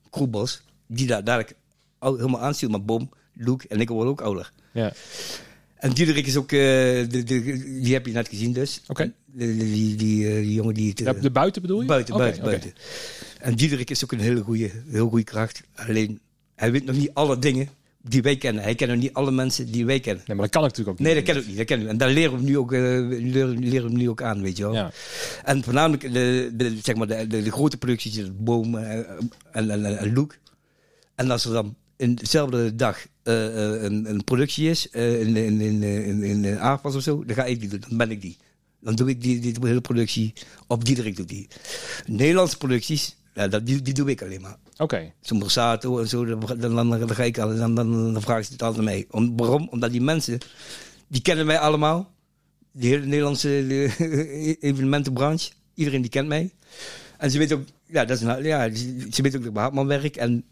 crewbos. 0.10 0.62
Die 0.88 1.08
daar 1.08 1.24
dadelijk 1.24 1.56
al, 1.98 2.16
helemaal 2.16 2.42
aanstuurt. 2.42 2.72
Maar 2.72 2.84
Boom, 2.84 3.10
Luc 3.34 3.66
en 3.70 3.80
ik 3.80 3.90
worden 3.90 4.12
ook 4.12 4.22
ouder. 4.22 4.52
Ja. 4.72 4.94
En 5.76 5.92
Diederik 5.92 6.28
is 6.28 6.38
ook, 6.38 6.52
eh, 6.52 6.60
de, 6.60 7.24
de, 7.24 7.44
die 7.82 7.94
heb 7.94 8.06
je 8.06 8.12
net 8.12 8.28
gezien 8.28 8.54
dus. 8.54 8.82
Oké. 8.88 9.14
Die, 9.26 9.96
die, 9.96 10.28
eh, 10.28 10.36
die 10.36 10.54
jongen 10.54 10.74
die 10.74 10.90
het... 10.90 11.00
Ja, 11.00 11.14
de 11.14 11.32
buiten 11.32 11.62
bedoel 11.62 11.82
je? 11.82 11.88
Buiten, 11.88 12.18
buiten. 12.18 12.74
En 13.40 13.56
Diederik 13.56 13.90
is 13.90 14.04
ook 14.04 14.12
een 14.12 14.20
hele 14.20 14.42
goede, 14.42 14.72
heel 14.88 15.10
goede 15.10 15.24
kracht. 15.24 15.62
Alleen, 15.76 16.20
hij 16.56 16.72
weet 16.72 16.86
nog 16.86 16.96
niet 16.96 17.10
alle 17.14 17.40
dingen 17.40 17.70
die 18.08 18.22
wij 18.22 18.38
kennen. 18.38 18.64
Hij 18.64 18.76
kent 18.76 18.98
niet 18.98 19.14
alle 19.14 19.32
mensen 19.32 19.72
die 19.72 19.86
wij 19.86 20.00
kennen. 20.00 20.24
Nee, 20.28 20.36
maar 20.36 20.46
dat 20.46 20.56
kan 20.56 20.62
natuurlijk 20.62 20.90
ook 20.90 21.00
niet. 21.00 21.08
Nee, 21.08 21.16
dat 21.16 21.24
ken 21.24 21.42
ik 21.42 21.48
niet. 21.48 21.58
Dat 21.58 21.66
ken 21.66 21.82
ik. 21.82 21.88
En 21.88 21.98
daar 21.98 22.10
leren 22.10 22.38
we 22.38 22.44
nu 22.44 22.58
ook, 22.58 22.72
eh, 22.72 22.80
leren, 22.80 23.70
leren 23.70 23.90
we 23.90 23.98
nu 23.98 24.10
ook 24.10 24.22
aan, 24.22 24.42
weet 24.42 24.58
je 24.58 24.64
wel. 24.64 24.74
Ja. 24.74 24.92
En 25.44 25.64
voornamelijk 25.64 26.14
de, 26.14 26.52
de, 26.54 26.78
zeg 26.84 26.96
maar 26.96 27.08
de, 27.08 27.28
de, 27.28 27.44
de 27.44 27.52
grote 27.52 27.78
producties, 27.78 28.14
de 28.14 28.32
Boom 28.32 28.78
eh, 28.78 28.98
en, 29.52 29.70
en, 29.70 29.86
en, 29.86 30.30
en 31.16 31.32
als 31.32 31.46
er 31.46 31.52
dan 31.52 31.76
in 31.98 32.16
dezelfde 32.16 32.76
dag 32.76 33.06
eh, 33.24 33.84
een, 33.84 34.10
een 34.10 34.24
productie 34.24 34.70
is, 34.70 34.88
in, 34.88 35.36
in, 35.36 35.62
in, 35.62 35.84
in, 35.84 36.24
in, 36.24 36.46
in 36.46 36.60
Aardpas 36.60 36.96
of 36.96 37.02
zo, 37.02 37.26
dan 37.26 37.36
ga 37.36 37.46
ik 37.46 37.60
die 37.60 37.70
doen. 37.70 37.84
Dan 37.88 37.98
ben 37.98 38.12
ik 38.12 38.22
die. 38.22 38.38
Dan 38.80 38.96
doe 38.96 39.10
ik 39.10 39.22
die, 39.22 39.40
die 39.40 39.56
hele 39.62 39.82
productie, 39.82 40.34
op 40.68 40.86
Diederik 40.86 41.16
doet 41.16 41.30
die. 41.30 41.48
Nederlandse 42.06 42.58
producties, 42.58 43.16
ja, 43.34 43.48
dat, 43.48 43.66
die, 43.66 43.82
die 43.82 43.94
doe 43.94 44.10
ik 44.10 44.22
alleen 44.22 44.42
maar. 44.42 44.58
Oké. 44.78 45.14
Zo'n 45.22 45.40
Borsato 45.40 46.00
en 46.00 46.08
zo, 46.08 46.26
dan, 46.26 46.40
dan, 46.40 46.76
dan, 46.76 46.90
dan 46.90 47.10
ga 47.10 47.24
ik 47.24 47.38
al, 47.38 47.56
dan, 47.56 47.76
dan, 47.76 48.14
dan 48.14 48.22
vragen 48.22 48.46
ze 48.46 48.52
het 48.52 48.62
altijd 48.62 48.86
mee. 48.86 49.08
Om, 49.12 49.38
waarom? 49.38 49.68
Omdat 49.72 49.92
die 49.92 50.02
mensen, 50.02 50.38
die 51.08 51.22
kennen 51.22 51.46
mij 51.46 51.60
allemaal. 51.60 52.12
Die 52.72 52.90
hele 52.90 53.06
Nederlandse 53.06 53.48
de, 53.48 54.58
evenementenbranche. 54.60 55.52
Iedereen 55.74 56.02
die 56.02 56.10
kent 56.10 56.28
mij. 56.28 56.52
En 57.18 57.32
ze 57.32 57.38
weten 57.38 57.58
ook, 57.58 57.64
ja, 57.86 58.06
dat 58.06 58.18
is 58.18 58.24
een, 58.24 58.44
ja 58.44 58.74
ze 58.74 59.22
weten 59.22 59.24
ook 59.26 59.32
dat 59.32 59.46
ik 59.46 59.54
bij 59.54 59.62
Hartman 59.62 59.88
werk. 59.88 60.16
En 60.16 60.44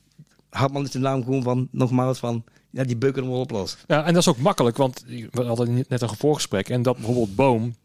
Hartman 0.49 0.83
is 0.83 0.91
de 0.91 0.99
naam 0.99 1.23
gewoon 1.23 1.43
van, 1.43 1.67
nogmaals, 1.71 2.19
van, 2.19 2.43
ja, 2.69 2.83
die 2.83 2.97
beuken 2.97 3.21
hem 3.21 3.31
wel 3.31 3.41
op 3.41 3.51
los. 3.51 3.77
Ja, 3.87 4.05
en 4.05 4.13
dat 4.13 4.21
is 4.21 4.27
ook 4.27 4.37
makkelijk, 4.37 4.77
want 4.77 5.03
we 5.31 5.43
hadden 5.43 5.85
net 5.87 6.01
een 6.01 6.17
voorgesprek 6.17 6.69
en 6.69 6.81
dat 6.81 6.95
bijvoorbeeld 6.95 7.35
Boom, 7.35 7.75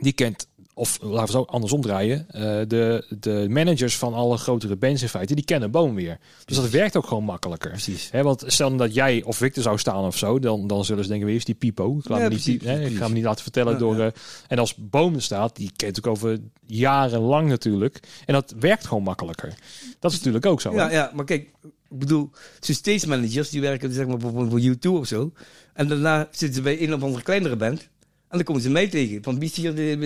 die 0.00 0.12
kent, 0.12 0.48
of 0.78 0.98
laten 1.02 1.24
we 1.26 1.30
zo 1.30 1.42
andersom 1.42 1.80
draaien, 1.80 2.26
eh, 2.28 2.42
de, 2.68 3.06
de 3.20 3.46
managers 3.48 3.96
van 3.96 4.14
alle 4.14 4.36
grotere 4.36 4.76
bands 4.76 5.02
in 5.02 5.08
feite, 5.08 5.34
die 5.34 5.44
kennen 5.44 5.70
Boom 5.70 5.94
weer. 5.94 6.18
Dus 6.44 6.56
dat 6.56 6.70
werkt 6.70 6.96
ook 6.96 7.06
gewoon 7.06 7.24
makkelijker. 7.24 7.70
Precies. 7.70 8.08
Hè, 8.10 8.22
want 8.22 8.44
stel 8.46 8.76
dat 8.76 8.94
jij 8.94 9.22
of 9.22 9.36
Victor 9.36 9.62
zou 9.62 9.78
staan 9.78 10.04
of 10.04 10.16
zo, 10.16 10.38
dan, 10.38 10.66
dan 10.66 10.84
zullen 10.84 11.02
ze 11.04 11.10
denken, 11.10 11.26
wie 11.26 11.36
is 11.36 11.44
die 11.44 11.54
Pipo? 11.54 11.98
Ik, 11.98 12.08
laat 12.08 12.18
Ja, 12.18 12.24
me 12.24 12.30
niet, 12.30 12.58
precies, 12.58 12.90
ik 12.90 12.96
ga 12.96 13.08
me 13.08 13.14
niet 13.14 13.24
laten 13.24 13.42
vertellen 13.42 13.72
Ja, 13.72 13.78
door... 13.78 13.96
ja. 13.96 14.06
eh, 14.06 14.12
en 14.48 14.58
als 14.58 14.74
Boom 14.76 15.20
staat, 15.20 15.56
die 15.56 15.70
kent 15.76 15.98
ook 15.98 16.06
over 16.06 16.38
jarenlang 16.66 17.48
natuurlijk. 17.48 18.00
En 18.26 18.34
dat 18.34 18.54
werkt 18.60 18.86
gewoon 18.86 19.02
makkelijker. 19.02 19.54
Dat 19.98 20.10
is 20.10 20.16
natuurlijk 20.16 20.46
ook 20.46 20.60
zo. 20.60 20.72
Ja, 20.72 20.90
ja, 20.90 21.10
maar 21.14 21.24
kijk, 21.24 21.48
ik 21.90 21.98
bedoel, 21.98 22.30
stage 22.60 23.08
managers 23.08 23.50
die 23.50 23.60
werken 23.60 23.92
zeg 23.92 24.06
maar 24.06 24.20
voor, 24.20 24.48
voor 24.50 24.60
U2 24.60 24.90
of 24.90 25.06
zo. 25.06 25.32
En 25.72 25.88
daarna 25.88 26.28
zitten 26.30 26.54
ze 26.54 26.62
bij 26.62 26.82
een 26.82 26.94
of 26.94 27.02
andere 27.02 27.22
kleinere 27.22 27.56
band. 27.56 27.88
En 28.28 28.36
dan 28.36 28.42
komen 28.42 28.62
ze 28.62 28.70
mij 28.70 28.88
tegen. 28.88 29.22
Van 29.22 29.38
wie 29.38 29.48
is 29.48 29.56
hier 29.56 29.74
de, 29.74 29.96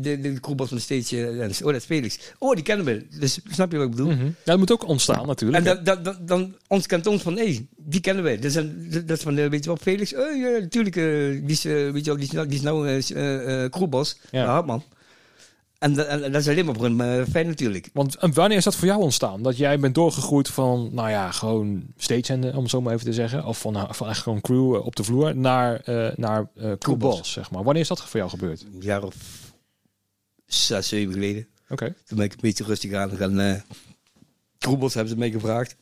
de, 0.00 0.20
de, 0.20 0.20
de, 0.20 0.66
van 0.66 0.80
stage? 0.80 1.26
eh? 1.26 1.66
Oh, 1.66 1.72
dat 1.72 1.74
is 1.74 1.84
Felix. 1.84 2.18
Oh, 2.38 2.54
die 2.54 2.62
kennen 2.64 2.86
we. 2.86 3.06
Dus 3.18 3.40
snap 3.50 3.72
je 3.72 3.76
wat 3.78 3.86
ik 3.86 3.92
bedoel? 3.94 4.12
Mhm. 4.12 4.24
Ja, 4.24 4.32
dat 4.44 4.58
moet 4.58 4.72
ook 4.72 4.88
ontstaan 4.88 5.26
natuurlijk. 5.26 5.66
En 5.66 5.84
dan, 5.84 6.16
dan, 6.20 6.54
ons 6.66 6.86
kent 6.86 7.06
ons 7.06 7.22
van, 7.22 7.36
hé, 7.36 7.66
die 7.76 8.00
kennen 8.00 8.24
wij. 8.24 8.38
Dus 8.38 8.52
dan, 8.52 8.72
dat 8.90 9.16
is 9.16 9.22
van, 9.22 9.38
eh, 9.38 9.48
weet 9.48 9.64
je 9.64 9.70
wel, 9.70 9.78
Felix. 9.80 10.14
Oh, 10.14 10.36
ja, 10.36 10.48
natuurlijk, 10.48 10.96
eh, 10.96 11.04
die, 11.30 11.42
is, 11.46 11.62
weet 11.62 12.04
je 12.04 12.10
wel, 12.10 12.16
die, 12.16 12.24
is 12.24 12.30
nou, 12.30 12.46
die 12.46 12.56
is 12.56 12.62
nou. 12.62 12.88
Ja. 12.88 14.16
Ja. 14.30 14.44
Hartman. 14.44 14.82
En, 15.78 15.94
da- 15.94 16.04
en 16.04 16.32
dat 16.32 16.40
is 16.40 16.48
alleen 16.48 16.64
maar 16.64 16.74
voor 16.74 16.84
hem 16.84 17.00
eh, 17.00 17.22
fijn 17.30 17.46
natuurlijk. 17.46 17.90
Want 17.92 18.14
en 18.16 18.34
wanneer 18.34 18.56
is 18.56 18.64
dat 18.64 18.74
voor 18.76 18.86
jou 18.88 19.00
ontstaan? 19.02 19.42
Dat 19.42 19.56
jij 19.56 19.78
bent 19.78 19.94
doorgegroeid 19.94 20.48
van, 20.48 20.88
nou 20.92 21.08
ja, 21.10 21.30
gewoon 21.30 21.86
stagehanden, 21.96 22.54
om 22.54 22.60
het 22.62 22.70
zo 22.70 22.80
maar 22.80 22.92
even 22.94 23.04
te 23.06 23.12
zeggen. 23.12 23.44
Of 23.44 23.60
van, 23.60 23.72
nou, 23.72 23.94
van 23.94 24.08
echt 24.08 24.22
gewoon 24.22 24.40
crew 24.40 24.74
eh, 24.74 24.86
op 24.86 24.96
de 24.96 25.04
vloer 25.04 25.36
naar, 25.36 25.80
eh 25.80 26.16
naar 26.16 26.40
eh 26.40 26.62
crew 26.62 26.76
Crewboss. 26.78 27.16
boss, 27.18 27.32
zeg 27.32 27.50
maar. 27.50 27.62
Wanneer 27.64 27.82
is 27.82 27.88
dat 27.88 28.02
voor 28.02 28.18
jou 28.18 28.30
gebeurd? 28.30 28.62
Een 28.74 28.80
jaar 28.80 29.02
of 29.02 29.14
zes, 30.46 30.88
zeven 30.88 31.12
geleden. 31.12 31.46
Oké. 31.68 31.94
Toen 32.06 32.16
ben 32.16 32.26
ik 32.26 32.32
een 32.32 32.38
beetje 32.40 32.64
rustig 32.64 32.92
aan 32.92 33.10
gegaan. 33.10 33.40
eh 33.40 33.60
Kroebels 34.58 34.94
hebben 34.94 35.12
ze 35.12 35.18
mij 35.18 35.30
gevraagd. 35.30 35.76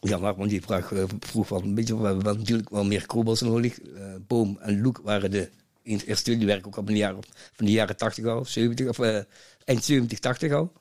Ja, 0.00 0.18
maar 0.18 0.36
want 0.36 0.50
die 0.50 0.62
vraag 0.62 0.92
eh, 0.92 1.02
vroeg 1.20 1.46
van, 1.46 1.74
weet 1.74 1.88
je, 1.88 2.00
we 2.00 2.22
natuurlijk 2.22 2.70
wel 2.70 2.84
meer 2.84 3.06
kroebels 3.06 3.40
nodig. 3.40 3.80
Eh, 3.80 4.14
Boom 4.26 4.58
en 4.60 4.80
Loek 4.80 5.00
waren 5.04 5.30
de 5.30 5.50
eerste, 5.84 6.36
die 6.36 6.46
werken 6.46 6.66
ook 6.66 6.76
op 6.76 6.88
een 6.88 6.96
jaar 6.96 7.14
van 7.52 7.66
de 7.66 7.72
jaren 7.72 7.96
80 7.96 8.24
al, 8.24 8.44
70, 8.44 8.88
of 8.88 8.98
eh, 8.98 9.18
eind 9.64 9.84
70, 9.84 10.18
80 10.18 10.52
al. 10.52 10.72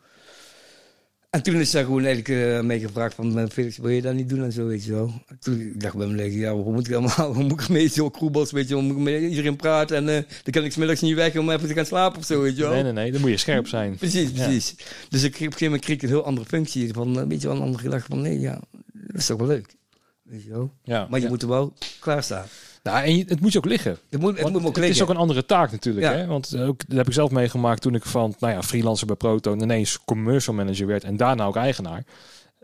En 1.30 1.44
toen 1.44 1.56
is 1.56 1.72
daar 1.72 1.84
gewoon 1.84 2.06
eigenlijk 2.06 2.82
gevraagd 2.82 3.16
van, 3.16 3.39
eh, 3.39 3.46
Felix, 3.50 3.78
wil 3.78 3.89
je 3.89 4.02
dat 4.02 4.13
niet 4.13 4.30
doen 4.30 4.44
en 4.44 4.52
zo, 4.52 4.66
weet 4.66 4.84
je 4.84 4.92
wel. 4.92 5.13
En 5.28 5.38
Toen 5.39 5.74
dacht 5.76 5.94
ik 5.94 6.00
bij 6.00 6.08
me, 6.08 6.38
ja, 6.38 6.54
hoe 6.54 6.74
moet 6.74 6.88
ik 6.88 6.94
allemaal, 6.94 7.34
hoe 7.36 7.44
moet 7.44 7.62
ik 7.62 7.70
mee 7.70 7.88
zo 7.88 8.10
kroebels, 8.10 8.52
weet 8.52 8.68
je 8.68 8.74
hoe 8.74 8.84
moet 8.84 8.96
ik 8.96 9.02
met 9.02 9.22
iedereen 9.22 9.56
praten 9.56 9.98
en 9.98 10.10
eh, 10.10 10.24
dan 10.44 10.52
kan 10.52 10.63
ik 10.63 10.72
's 10.72 10.76
middags 10.76 11.02
niet 11.02 11.16
weg 11.16 11.38
om 11.38 11.50
even 11.50 11.68
te 11.68 11.74
gaan 11.74 11.86
slapen 11.86 12.20
of 12.20 12.26
zo, 12.26 12.42
weet 12.42 12.56
je 12.56 12.62
wel. 12.62 12.72
Nee, 12.72 12.84
nee, 12.84 12.92
nee. 12.92 13.12
Dan 13.12 13.22
moet 13.22 13.30
je 13.30 13.38
scherp 13.38 13.68
zijn. 13.68 13.96
Precies, 13.96 14.30
Ja. 14.34 14.44
precies. 14.44 14.76
Dus 15.10 15.24
ik, 15.24 15.34
op 15.34 15.39
een 15.39 15.46
gegeven 15.46 15.66
moment 15.66 15.84
kreeg 15.84 15.96
ik 15.96 16.02
een 16.02 16.10
heel 16.10 16.26
andere 16.26 16.46
functie. 16.48 16.94
Van, 16.94 17.18
een 17.18 17.28
beetje 17.28 17.48
wel 17.48 17.56
een 17.56 17.63
andere 17.63 17.84
gedachte 17.84 18.08
van, 18.10 18.22
nee, 18.22 18.39
ja, 18.39 18.60
dat 18.94 19.16
is 19.18 19.26
toch 19.26 19.38
wel 19.38 19.48
leuk. 19.48 19.76
Weet 20.24 20.44
je 20.44 20.50
wel. 20.50 20.74
Ja. 20.84 21.08
Maar 21.10 21.20
je 21.20 21.26
ja. 21.26 21.32
moet 21.32 21.42
er 21.42 21.48
wel 21.48 21.74
klaarstaan. 22.00 22.46
Nou, 22.84 23.04
en 23.06 23.17
je- 23.17 23.26
het 23.28 23.39
moet 23.41 23.52
je 23.52 23.58
ook 23.58 23.65
liggen. 23.65 23.98
Het 24.10 24.19
moet, 24.22 24.39
het 24.39 24.50
moet 24.52 24.65
ook 24.65 24.76
het 24.76 24.86
is 24.86 25.02
ook 25.02 25.10
een 25.10 25.15
andere 25.17 25.46
taak 25.46 25.72
natuurlijk. 25.72 26.06
Ja. 26.06 26.13
Hè? 26.13 26.26
Want 26.26 26.54
eh, 26.54 26.67
ook, 26.67 26.88
dat 26.88 26.98
heb 26.98 27.08
ik 27.08 27.13
zelf 27.13 27.32
meegemaakt 27.32 27.82
toen 27.82 27.96
ik 27.96 28.06
van 28.06 28.36
nou 28.39 28.54
ja, 28.54 28.63
freelancer 28.63 29.08
bij 29.08 29.15
Proton 29.15 29.62
ineens 29.62 30.00
commercial 30.06 30.56
manager 30.56 30.88
werd 30.88 31.04
en 31.04 31.17
daarna 31.17 31.46
ook 31.46 31.56
eigenaar. 31.56 32.04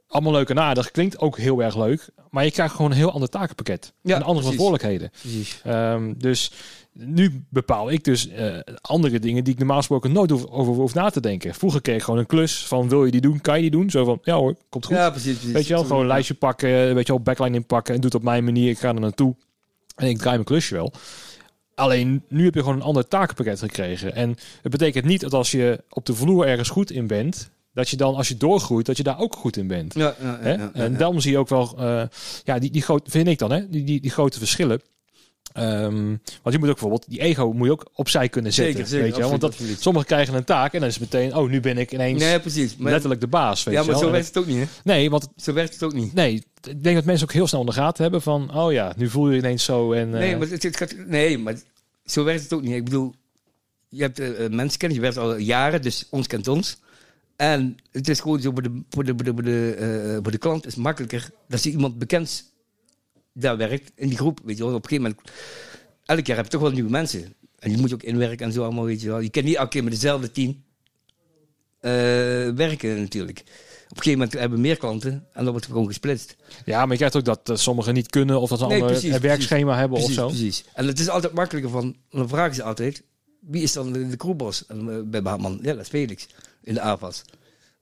allemaal 0.08 0.32
leuk 0.34 0.50
en 0.50 0.60
aardig. 0.60 0.92
Klinkt 0.92 1.20
ook 1.20 1.38
heel 1.38 1.64
erg 1.64 1.78
leuk. 1.78 2.10
Maar 2.30 2.44
je 2.46 2.52
krijgt 2.52 2.76
gewoon 2.76 2.92
een 2.92 2.98
heel 2.98 3.12
ander 3.12 3.30
takenpakket. 3.30 3.94
Ja, 4.02 4.16
en 4.16 4.22
andere 4.24 4.40
precies. 4.46 4.56
verantwoordelijkheden. 4.62 5.12
Precies. 5.22 5.62
Ehm, 5.64 6.14
dus 6.18 6.52
nu 6.94 7.44
bepaal 7.50 7.92
ik 7.92 8.04
dus 8.04 8.28
eh, 8.28 8.56
andere 8.82 9.20
dingen 9.20 9.44
die 9.44 9.54
ik 9.54 9.60
normaal 9.60 9.78
gesproken 9.78 10.12
nooit 10.12 10.30
hoef, 10.30 10.46
over 10.46 10.74
hoef 10.74 10.94
na 10.94 11.10
te 11.10 11.22
denken. 11.22 11.54
Vroeger 11.54 11.82
kreeg 11.82 11.96
ik 11.96 12.04
gewoon 12.04 12.20
een 12.20 12.26
klus 12.26 12.66
van 12.68 12.90
wil 12.90 13.06
je 13.06 13.12
die 13.12 13.22
doen, 13.22 13.42
kan 13.42 13.56
je 13.56 13.62
die 13.62 13.72
doen? 13.72 13.90
Zo 13.90 14.06
van, 14.06 14.20
ja 14.24 14.36
hoor, 14.36 14.56
komt 14.70 14.86
goed. 14.86 14.96
Ja, 14.96 15.10
precies. 15.10 15.34
precies. 15.36 15.52
Weet 15.54 15.68
je 15.68 15.74
wel, 15.74 15.84
gewoon 15.84 16.02
een 16.02 16.08
lijstje 16.08 16.34
pakken, 16.34 16.96
weet 16.96 17.08
je 17.08 17.14
wel, 17.14 17.22
backline 17.22 17.56
inpakken 17.56 17.94
en 17.94 18.02
doe 18.02 18.10
het 18.10 18.20
op 18.20 18.24
mijn 18.26 18.44
manier. 18.44 18.70
Ik 18.70 18.80
ga 18.80 18.88
er 18.88 19.00
naartoe 19.00 19.36
en 20.00 20.08
ik 20.08 20.18
draai 20.18 20.34
mijn 20.34 20.48
klusje 20.48 20.76
wel. 20.76 20.94
Alleen 21.76 22.24
nu 22.28 22.46
heb 22.46 22.54
je 22.54 22.60
gewoon 22.60 22.76
een 22.76 22.82
ander 22.82 23.08
takenpakket 23.08 23.60
gekregen. 23.60 24.16
En 24.16 24.30
het 24.62 24.72
betekent 24.72 25.06
niet 25.06 25.22
dat 25.22 25.34
als 25.34 25.52
je 25.52 25.84
op 25.90 26.06
de 26.06 26.14
vloer 26.14 26.48
ergens 26.48 26.70
goed 26.70 26.92
in 26.92 27.08
bent, 27.08 27.50
dat 27.74 27.90
je 27.90 27.98
dan 27.98 28.16
als 28.16 28.28
je 28.28 28.38
doorgroeit, 28.38 28.86
dat 28.86 28.98
je 28.98 29.04
daar 29.04 29.20
ook 29.20 29.36
goed 29.36 29.58
in 29.58 29.68
bent. 29.68 29.94
Ja, 29.94 30.16
ja, 30.22 30.72
En 30.74 30.98
daarom 30.98 31.20
zie 31.20 31.32
je 31.32 31.38
ook 31.38 31.50
wel, 31.50 31.78
eh, 31.78 32.04
ja, 32.44 32.60
die, 32.60 32.72
die 32.72 32.82
grote, 32.82 33.12
vind 33.12 33.28
ik 33.28 33.38
dan, 33.38 33.52
hè, 33.52 33.70
die, 33.70 33.84
die, 33.84 34.02
die 34.02 34.12
grote 34.12 34.38
verschillen. 34.38 34.82
Ehm, 35.54 36.08
want 36.42 36.56
je 36.56 36.60
moet 36.60 36.70
ook 36.70 36.80
bijvoorbeeld, 36.80 37.06
die 37.10 37.20
ego 37.20 37.54
moet 37.54 37.66
je 37.66 37.72
ook 37.72 37.90
opzij 37.94 38.30
kunnen 38.30 38.54
zetten. 38.54 38.74
Zeker, 38.74 38.90
zeker. 38.90 39.06
weet 39.06 39.16
je? 39.16 39.30
Want 39.30 39.42
dat, 39.42 39.52
absoluut, 39.52 39.82
sommigen 39.82 40.08
krijgen 40.08 40.34
een 40.34 40.44
taak 40.44 40.74
en 40.74 40.80
dan 40.80 40.90
is 40.90 40.96
het 40.96 41.14
meteen, 41.14 41.36
oh, 41.36 41.50
nu 41.50 41.60
ben 41.60 41.78
ik 41.78 41.92
ineens 41.92 42.24
Nee, 42.24 42.40
precies. 42.40 42.76
Maar, 42.76 42.92
letterlijk 42.92 43.22
de 43.22 43.28
baas. 43.28 43.64
Weet 43.64 43.74
ja, 43.74 43.84
maar 43.84 43.98
zo 43.98 44.12
werkt 44.12 44.28
het 44.28 44.38
ook 44.38 44.46
niet, 44.46 44.58
hè? 44.58 44.66
Nee, 44.84 45.10
want 45.10 45.28
Zo 45.38 45.54
werkt 45.54 45.74
het 45.74 45.84
ook 45.84 45.94
niet. 45.94 46.14
nee, 46.14 46.34
ik 46.62 46.84
denk 46.84 46.96
dat 46.96 47.06
mensen 47.06 47.28
ook 47.28 47.34
heel 47.34 47.48
snel 47.48 47.60
in 47.60 47.66
de 47.66 47.72
gaten 47.72 48.04
hebben 48.04 48.22
van, 48.22 48.56
oh 48.56 48.72
ja, 48.72 48.94
nu 48.98 49.10
voel 49.10 49.28
je 49.28 49.34
je 49.34 49.40
ineens 49.40 49.64
zo. 49.64 49.92
En, 49.92 50.14
eh, 50.14 50.20
Nee, 50.20 50.38
maar 50.38 50.48
het, 50.48 50.64
het 50.64 50.78
gaat, 50.78 50.96
nee, 51.08 51.38
maar 51.38 51.56
zo 52.06 52.24
werkt 52.24 52.44
het 52.44 52.54
ook 52.54 52.62
niet. 52.62 52.76
Ik 52.76 52.84
bedoel, 52.84 53.14
je 53.90 54.02
hebt 54.02 54.20
eh, 54.20 54.46
eh, 54.46 54.52
mensen 54.52 54.80
kennen, 54.80 54.98
je 54.98 55.04
werkt 55.04 55.18
al 55.18 55.38
jaren, 55.38 55.82
dus 55.82 56.08
ons 56.10 56.28
kent 56.28 56.48
ons. 56.48 56.78
En 57.36 57.78
het 57.92 58.10
is 58.10 58.20
gewoon 58.20 58.42
zo, 58.42 58.52
voor 58.52 58.62
de, 58.62 58.82
voor 58.90 59.04
de, 59.04 59.14
voor 59.16 59.24
de, 59.24 59.34
voor 59.34 59.44
de, 59.44 59.76
eh, 59.80 60.20
voor 60.22 60.32
de 60.32 60.38
klant 60.38 60.66
is 60.66 60.76
makkelijker 60.76 61.30
dat 61.48 61.62
ze 61.62 61.70
iemand 61.70 62.00
bekend 62.00 62.49
daar 63.42 63.58
werkt, 63.58 63.92
in 63.96 64.08
die 64.08 64.18
groep, 64.18 64.40
weet 64.44 64.58
je 64.58 64.64
wel. 64.64 64.74
Op 64.74 64.84
een 64.84 64.90
gegeven 64.90 65.16
moment, 65.18 65.32
elk 66.06 66.26
jaar 66.26 66.36
heb 66.36 66.46
je 66.46 66.52
toch 66.52 66.62
wel 66.62 66.72
nieuwe 66.72 66.90
mensen. 66.90 67.34
En 67.60 67.72
je 67.72 67.78
moet 67.78 67.94
ook 67.94 68.04
inwerken 68.04 68.46
en 68.46 68.52
zo 68.52 68.64
allemaal, 68.64 68.84
weet 68.86 69.02
je 69.02 69.08
wel. 69.08 69.20
Je 69.20 69.30
kan 69.30 69.44
niet 69.44 69.56
elke 69.56 69.70
keer 69.70 69.84
met 69.84 69.94
dezelfde 69.94 70.32
team 70.32 70.64
eh, 71.80 71.92
werken 72.56 73.00
natuurlijk. 73.02 73.40
Op 73.40 73.98
een 73.98 74.04
gegeven 74.04 74.12
moment 74.20 74.34
hebben 74.34 74.58
we 74.58 74.68
meer 74.68 74.78
klanten 74.78 75.12
en 75.12 75.44
dan 75.44 75.46
wordt 75.46 75.64
het 75.64 75.74
gewoon 75.74 75.88
gesplitst. 75.88 76.36
ja, 76.66 76.80
maar 76.82 76.92
je 76.92 76.96
krijgt 76.96 77.16
ook 77.16 77.26
dat 77.26 77.50
eh, 77.50 77.56
sommigen 77.56 77.94
niet 77.94 78.10
kunnen 78.10 78.42
of 78.42 78.50
dat 78.50 78.58
ze 78.58 78.64
een 78.64 78.70
Nee, 78.70 78.82
ander 78.82 79.00
precies, 79.00 79.18
werkschema 79.18 79.78
hebben 79.78 79.98
precies, 79.98 80.18
of 80.18 80.24
zo. 80.24 80.28
Precies. 80.28 80.64
En 80.74 80.88
het 80.88 81.00
is 81.00 81.10
altijd 81.10 81.34
makkelijker 81.34 81.72
van, 81.72 81.96
dan 82.10 82.30
vragen 82.30 82.56
ze 82.56 82.64
altijd, 82.64 83.04
wie 83.40 83.64
is 83.64 83.74
dan 83.74 83.94
de, 83.94 84.08
de 84.10 84.18
crewboss 84.18 84.66
En, 84.66 84.90
eh, 84.90 84.96
bij 85.06 85.22
Baarman? 85.22 85.60
Ja, 85.62 85.74
dat 85.74 85.82
is 85.82 85.88
Felix, 85.88 86.28
in 86.64 86.74
de 86.74 86.82
AFAS. 86.82 87.22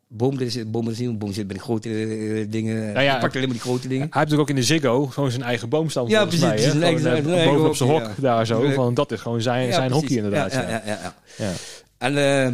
Boom, 0.10 0.38
dit 0.38 0.56
is, 0.56 0.70
boom 0.72 0.90
is 0.90 1.00
niet, 1.00 1.20
boom 1.20 1.34
zit 1.34 1.48
bij 1.48 1.56
de 1.58 1.64
grote 1.64 1.90
eh, 1.90 2.46
dingen. 2.52 2.76
Nou 2.94 3.00
ja, 3.06 3.12
Hij 3.12 3.20
pakt 3.20 3.36
alleen 3.36 3.48
maar 3.48 3.58
die 3.58 3.66
grote 3.66 3.88
dingen. 3.88 4.08
Hij 4.10 4.20
heeft 4.20 4.32
natuurlijk 4.32 4.42
ook 4.42 4.50
in 4.50 4.56
de 4.56 4.64
Ziggo 4.64 5.06
gewoon 5.06 5.32
zijn 5.32 5.44
eigen 5.44 5.70
boomstam 5.70 6.08
Ja, 6.08 6.24
precies, 6.26 6.42
mij. 6.42 6.56
een 6.66 6.70
Gewoon, 6.72 6.84
eigen- 6.84 7.12
eh, 7.12 7.18
een 7.18 7.30
eigen 7.34 7.54
boven 7.54 7.68
op 7.68 7.76
zijn 7.76 7.90
hok 7.90 8.10
daar 8.18 8.46
zo. 8.46 8.70
Van, 8.72 8.94
dat 8.94 9.12
is 9.12 9.20
gewoon 9.22 9.42
zijn, 9.42 9.66
Ja, 9.68 9.74
zijn 9.74 9.88
precies. 9.90 10.02
hockey 10.08 10.18
inderdaad. 10.24 10.52
Ja, 10.52 10.62
Ja, 10.62 10.70
ja, 10.70 10.82
ja, 10.86 11.00
ja, 11.02 11.14
ja. 11.38 11.46
Ja. 11.46 11.52
En 11.98 12.18
eh 12.48 12.54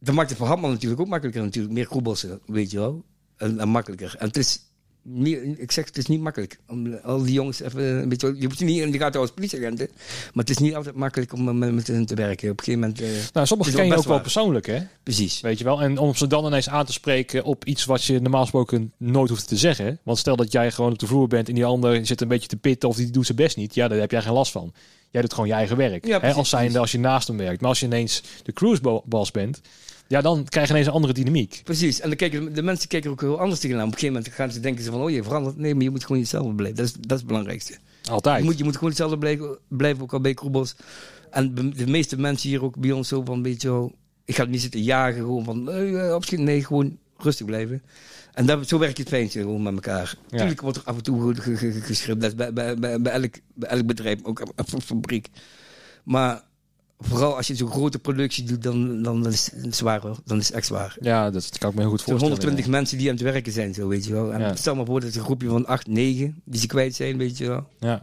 dat 0.00 0.14
maakt 0.14 0.28
het 0.28 0.38
voor 0.38 0.46
Hartman 0.46 0.70
natuurlijk 0.70 1.00
ook 1.00 1.08
makkelijker 1.08 1.42
natuurlijk. 1.42 1.74
Meer 1.74 1.86
crewbossen, 1.88 2.40
weet 2.46 2.70
je 2.70 2.78
wel. 2.78 3.02
En, 3.36 3.60
en 3.60 3.68
makkelijker. 3.68 4.14
En 4.18 4.26
het 4.26 4.36
is 4.36 4.58
niet, 5.04 5.38
ik 5.56 5.72
zeg 5.72 5.84
het 5.84 5.96
is 5.96 6.06
niet 6.06 6.20
makkelijk. 6.20 6.58
Om 6.68 6.94
al 6.94 7.22
die 7.22 7.32
jongens 7.32 7.60
even 7.60 7.82
een 8.02 8.08
beetje... 8.08 8.34
Je 8.38 8.48
moet 8.48 8.60
niet 8.60 8.80
in 8.80 8.90
de 8.90 8.98
gaten 8.98 9.20
als 9.20 9.30
politieagenten. 9.30 9.88
Maar 10.32 10.44
het 10.44 10.50
is 10.50 10.58
niet 10.58 10.74
altijd 10.74 10.94
makkelijk 10.94 11.32
om 11.32 11.58
met, 11.58 11.72
met 11.74 11.86
hen 11.86 12.06
te 12.06 12.14
werken. 12.14 12.50
Op 12.50 12.58
een 12.58 12.64
gegeven 12.64 12.80
moment... 12.88 13.00
eh, 13.00 13.08
Nou, 13.32 13.46
sommigen 13.46 13.74
ken 13.74 13.86
je 13.86 13.96
ook 13.96 14.04
wel 14.04 14.20
persoonlijk, 14.20 14.66
hè? 14.66 14.78
Precies. 15.02 15.40
Weet 15.40 15.58
je 15.58 15.64
wel? 15.64 15.82
En 15.82 15.98
om 15.98 16.14
ze 16.14 16.26
dan 16.26 16.46
ineens 16.46 16.68
aan 16.68 16.86
te 16.86 16.92
spreken 16.92 17.44
op 17.44 17.64
iets 17.64 17.84
wat 17.84 18.04
je 18.04 18.20
normaal 18.20 18.42
gesproken 18.42 18.92
nooit 18.96 19.30
hoeft 19.30 19.48
te 19.48 19.56
zeggen. 19.56 19.98
Want 20.02 20.18
stel 20.18 20.36
dat 20.36 20.52
jij 20.52 20.70
gewoon 20.70 20.92
op 20.92 20.98
de 20.98 21.06
vloer 21.06 21.28
bent 21.28 21.48
en 21.48 21.54
die 21.54 21.64
ander 21.64 22.06
zit 22.06 22.20
een 22.20 22.28
beetje 22.28 22.48
te 22.48 22.56
pitten 22.56 22.88
of 22.88 22.96
die 22.96 23.10
doet 23.10 23.26
zijn 23.26 23.38
best 23.38 23.56
niet. 23.56 23.74
Ja, 23.74 23.88
daar 23.88 23.98
heb 23.98 24.10
jij 24.10 24.22
geen 24.22 24.32
last 24.32 24.52
van. 24.52 24.72
Jij 25.14 25.22
doet 25.22 25.32
gewoon 25.32 25.48
je 25.48 25.54
eigen 25.54 25.76
werk. 25.76 26.06
Ja, 26.06 26.20
hè? 26.20 26.32
Als 26.32 26.48
zijnde 26.48 26.78
als 26.78 26.92
je 26.92 26.98
naast 26.98 27.28
hem 27.28 27.36
werkt. 27.36 27.60
Maar 27.60 27.68
als 27.68 27.80
je 27.80 27.86
ineens 27.86 28.22
de 28.42 28.52
cruiseboss 28.52 29.30
bent, 29.30 29.60
ja, 30.08 30.20
dan 30.20 30.44
krijg 30.44 30.66
je 30.66 30.72
ineens 30.72 30.86
een 30.86 30.92
andere 30.92 31.12
dynamiek. 31.12 31.60
Precies. 31.64 32.00
En 32.00 32.08
dan 32.08 32.16
kijken, 32.16 32.54
de 32.54 32.62
mensen 32.62 32.88
kijken 32.88 33.10
ook 33.10 33.20
heel 33.20 33.40
anders 33.40 33.60
tegenaan. 33.60 33.86
Op 33.86 33.92
een 33.92 33.98
gegeven 33.98 34.14
moment 34.14 34.34
gaan 34.34 34.50
ze 34.50 34.60
denken 34.60 34.84
ze 34.84 34.90
van... 34.90 35.00
Oh, 35.00 35.10
je 35.10 35.22
verandert. 35.22 35.56
Nee, 35.56 35.74
maar 35.74 35.82
je 35.82 35.90
moet 35.90 36.04
gewoon 36.04 36.20
hetzelfde 36.20 36.54
blijven. 36.54 36.76
Dat 36.76 36.86
is, 36.86 36.92
dat 36.92 37.10
is 37.10 37.16
het 37.16 37.26
belangrijkste. 37.26 37.76
Altijd. 38.10 38.38
Je 38.38 38.44
moet, 38.44 38.58
je 38.58 38.64
moet 38.64 38.74
gewoon 38.74 38.88
hetzelfde 38.88 39.18
blijven, 39.18 39.58
blijven 39.68 40.02
ook 40.02 40.12
al 40.12 40.20
bij 40.20 40.34
Kroebos. 40.34 40.76
En 41.30 41.54
de 41.54 41.86
meeste 41.86 42.18
mensen 42.18 42.48
hier 42.48 42.64
ook 42.64 42.78
bij 42.78 42.92
ons 42.92 43.08
zo 43.08 43.22
van, 43.24 43.42
weet 43.42 43.62
je 43.62 43.68
wel, 43.68 43.92
ik 44.24 44.36
ga 44.36 44.44
niet 44.44 44.60
zitten 44.60 44.82
jagen, 44.82 45.20
gewoon 45.20 45.44
van, 45.44 45.64
nee, 45.64 45.98
eh, 45.98 46.14
opschieten. 46.14 46.46
nee, 46.46 46.64
gewoon 46.64 46.98
rustig 47.24 47.46
blijven. 47.46 47.82
En 48.34 48.46
dat, 48.46 48.68
zo 48.68 48.78
werkt 48.78 48.98
het 48.98 49.08
fijntje 49.08 49.40
gewoon 49.40 49.62
met 49.62 49.74
elkaar. 49.74 50.14
Natuurlijk 50.30 50.60
wordt 50.60 50.76
er 50.76 50.84
af 50.84 50.96
en 50.96 51.02
toe 51.02 51.34
ge- 51.34 51.42
ge- 51.42 51.56
ge- 51.72 51.80
geschreven, 51.80 52.18
dat 52.20 52.30
is 52.30 52.36
bij, 52.36 52.52
bij, 52.52 52.76
bij, 52.78 53.00
bij, 53.00 53.12
elk, 53.12 53.34
bij 53.54 53.68
elk 53.68 53.86
bedrijf, 53.86 54.18
ook 54.22 54.40
een 54.56 54.80
fabriek. 54.82 55.28
Maar 56.04 56.42
vooral 56.98 57.36
als 57.36 57.46
je 57.46 57.54
zo'n 57.54 57.70
grote 57.70 57.98
productie 57.98 58.44
doet, 58.44 58.62
dan, 58.62 59.02
dan 59.02 59.26
is 59.26 59.50
het 59.54 59.76
zwaar 59.76 60.00
hoor. 60.00 60.18
Dan 60.24 60.38
is 60.38 60.46
het 60.46 60.56
echt 60.56 60.66
zwaar. 60.66 60.96
Ja, 61.00 61.30
dat 61.30 61.58
kan 61.58 61.68
ik 61.70 61.74
me 61.74 61.80
heel 61.80 61.90
goed 61.90 62.02
voorstellen. 62.02 62.32
120 62.34 62.66
mensen 62.66 62.98
die 62.98 63.08
aan 63.08 63.14
het 63.14 63.22
werken 63.24 63.52
zijn, 63.52 63.74
zo 63.74 63.88
weet 63.88 64.04
je 64.04 64.12
wel. 64.12 64.32
En 64.32 64.40
Ja. 64.40 64.56
stel 64.56 64.74
maar 64.74 64.86
voor 64.86 65.00
dat 65.00 65.08
het 65.08 65.18
een 65.18 65.24
groepje 65.24 65.48
van 65.48 65.66
8, 65.66 65.86
9 65.86 66.40
die 66.44 66.60
ze 66.60 66.66
kwijt 66.66 66.94
zijn, 66.94 67.18
weet 67.18 67.38
je 67.38 67.46
wel 67.48 67.68
Ja. 67.80 68.02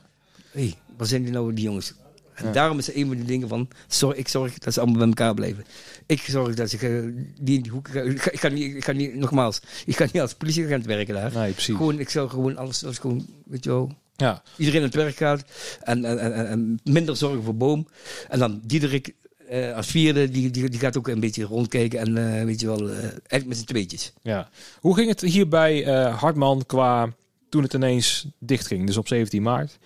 hé, 0.51 0.61
hey, 0.61 0.75
waar 0.97 1.07
zijn 1.07 1.23
die 1.23 1.31
nou, 1.31 1.53
die 1.53 1.63
jongens? 1.63 1.93
En 2.41 2.47
Ja. 2.47 2.53
daarom 2.53 2.77
is 2.77 2.93
een 2.95 3.07
van 3.07 3.15
die 3.15 3.25
dingen 3.25 3.47
van, 3.47 3.67
zorg, 3.87 4.15
ik 4.17 4.27
zorg 4.27 4.57
dat 4.57 4.73
ze 4.73 4.79
allemaal 4.79 4.97
bij 4.99 5.07
elkaar 5.07 5.33
blijven. 5.33 5.65
Ik 6.05 6.19
zorg 6.21 6.55
dat 6.55 6.69
ze, 6.69 6.77
eh, 6.77 7.23
die 7.41 7.55
in 7.55 7.61
die 7.61 7.71
hoek, 7.71 7.87
ik 7.87 8.21
ga, 8.21 8.31
ik 8.31 8.39
ga 8.39 8.47
niet, 8.47 8.75
ik 8.75 8.83
ga 8.83 8.91
niet, 8.91 9.15
nogmaals, 9.15 9.59
ik 9.85 9.95
ga 9.95 10.03
niet 10.03 10.21
als 10.21 10.33
politieagent 10.33 10.85
werken 10.85 11.13
daar. 11.13 11.31
Nee, 11.33 11.51
precies. 11.51 11.75
Gewoon, 11.75 11.99
ik 11.99 12.09
zou 12.09 12.29
gewoon 12.29 12.57
alles, 12.57 12.83
alles 12.83 12.97
gewoon, 12.97 13.25
weet 13.45 13.63
je 13.63 13.69
wel, 13.69 13.91
Ja. 14.15 14.41
iedereen 14.57 14.79
aan 14.81 14.85
het 14.87 14.95
werk 14.95 15.15
gaat 15.15 15.43
en, 15.83 16.05
en, 16.05 16.19
en, 16.33 16.47
en 16.47 16.79
minder 16.83 17.15
zorgen 17.17 17.43
voor 17.43 17.55
boom. 17.55 17.87
En 18.29 18.39
dan 18.39 18.61
Diederik 18.63 19.13
eh, 19.49 19.75
als 19.75 19.87
vierde, 19.87 20.29
die, 20.29 20.49
die, 20.51 20.69
die 20.69 20.79
gaat 20.79 20.97
ook 20.97 21.07
een 21.07 21.19
beetje 21.19 21.43
rondkijken 21.43 21.99
en 21.99 22.37
eh, 22.39 22.45
weet 22.45 22.59
je 22.59 22.65
wel, 22.65 22.89
eh, 22.89 22.97
eigenlijk 23.01 23.45
met 23.45 23.57
z'n 23.57 23.63
tweetjes. 23.65 24.13
Ja. 24.21 24.49
Hoe 24.79 24.95
ging 24.95 25.07
het 25.09 25.21
hier 25.21 25.47
bij 25.47 25.83
Hartman 26.11 26.63
qua 26.65 27.13
toen 27.51 27.63
het 27.63 27.73
ineens 27.73 28.25
dicht 28.39 28.67
ging, 28.67 28.85
dus 28.85 28.97
op 28.97 29.07
17 29.07 29.41
maart? 29.41 29.77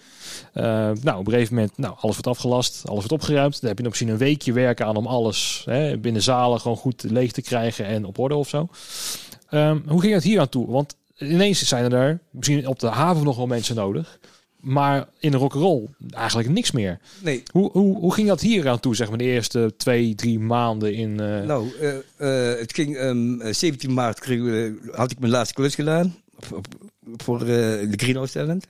Eh, 0.53 0.63
nou, 1.01 1.19
op 1.19 1.25
een 1.27 1.33
gegeven 1.33 1.55
moment, 1.55 1.77
nou, 1.77 1.93
alles 1.99 2.13
wordt 2.15 2.27
afgelast, 2.27 2.81
alles 2.85 3.05
wordt 3.05 3.11
opgeruimd. 3.23 3.59
Dan 3.59 3.67
heb 3.69 3.77
je 3.77 3.83
nog 3.83 3.91
misschien 3.91 4.13
een 4.13 4.19
weekje 4.19 4.53
werken 4.53 4.85
aan 4.85 4.95
om 4.95 5.07
alles 5.07 5.61
hè, 5.65 5.97
binnen 5.97 6.21
zalen 6.21 6.59
gewoon 6.59 6.77
goed 6.77 7.03
leeg 7.03 7.31
te 7.31 7.41
krijgen 7.41 7.85
en 7.85 8.05
op 8.05 8.17
orde 8.19 8.35
of 8.35 8.49
zo. 8.49 8.67
Ehm, 9.49 9.79
hoe 9.87 10.01
ging 10.01 10.13
het 10.13 10.23
hier 10.23 10.39
aan 10.39 10.49
toe? 10.49 10.71
Want 10.71 10.95
ineens 11.17 11.67
zijn 11.67 11.91
er 11.91 12.19
misschien 12.31 12.67
op 12.67 12.79
de 12.79 12.87
haven 12.87 13.23
nog 13.23 13.37
wel 13.37 13.47
mensen 13.47 13.75
nodig. 13.75 14.19
Maar 14.59 15.07
in 15.19 15.31
de 15.31 15.37
rock'n'roll 15.37 15.87
eigenlijk 16.11 16.49
niks 16.49 16.71
meer. 16.71 16.99
Nee, 17.23 17.43
Hoe, 17.51 17.71
hoe, 17.71 17.97
hoe 17.97 18.13
ging 18.13 18.27
dat 18.27 18.41
hier 18.41 18.69
aan 18.69 18.79
toe, 18.79 18.95
zeg 18.95 19.09
maar, 19.09 19.17
de 19.17 19.23
eerste 19.23 19.73
twee, 19.77 20.15
drie 20.15 20.39
maanden 20.39 20.93
in... 20.93 21.19
eh, 21.19 21.41
Nou, 21.41 21.67
eh, 22.17 22.59
het 22.59 22.73
ging 22.73 22.95
ehm, 22.97 23.41
eh, 23.41 23.53
17 23.53 23.93
maart 23.93 24.19
kreeg, 24.19 24.71
had 24.91 25.11
ik 25.11 25.19
mijn 25.19 25.31
laatste 25.31 25.53
klus 25.53 25.75
gedaan 25.75 26.15
op- 26.35 26.51
op- 26.57 26.65
voor 27.15 27.39
eh, 27.41 27.47
de 27.89 27.93
Greenhouse 27.95 28.33
Talent. 28.33 28.67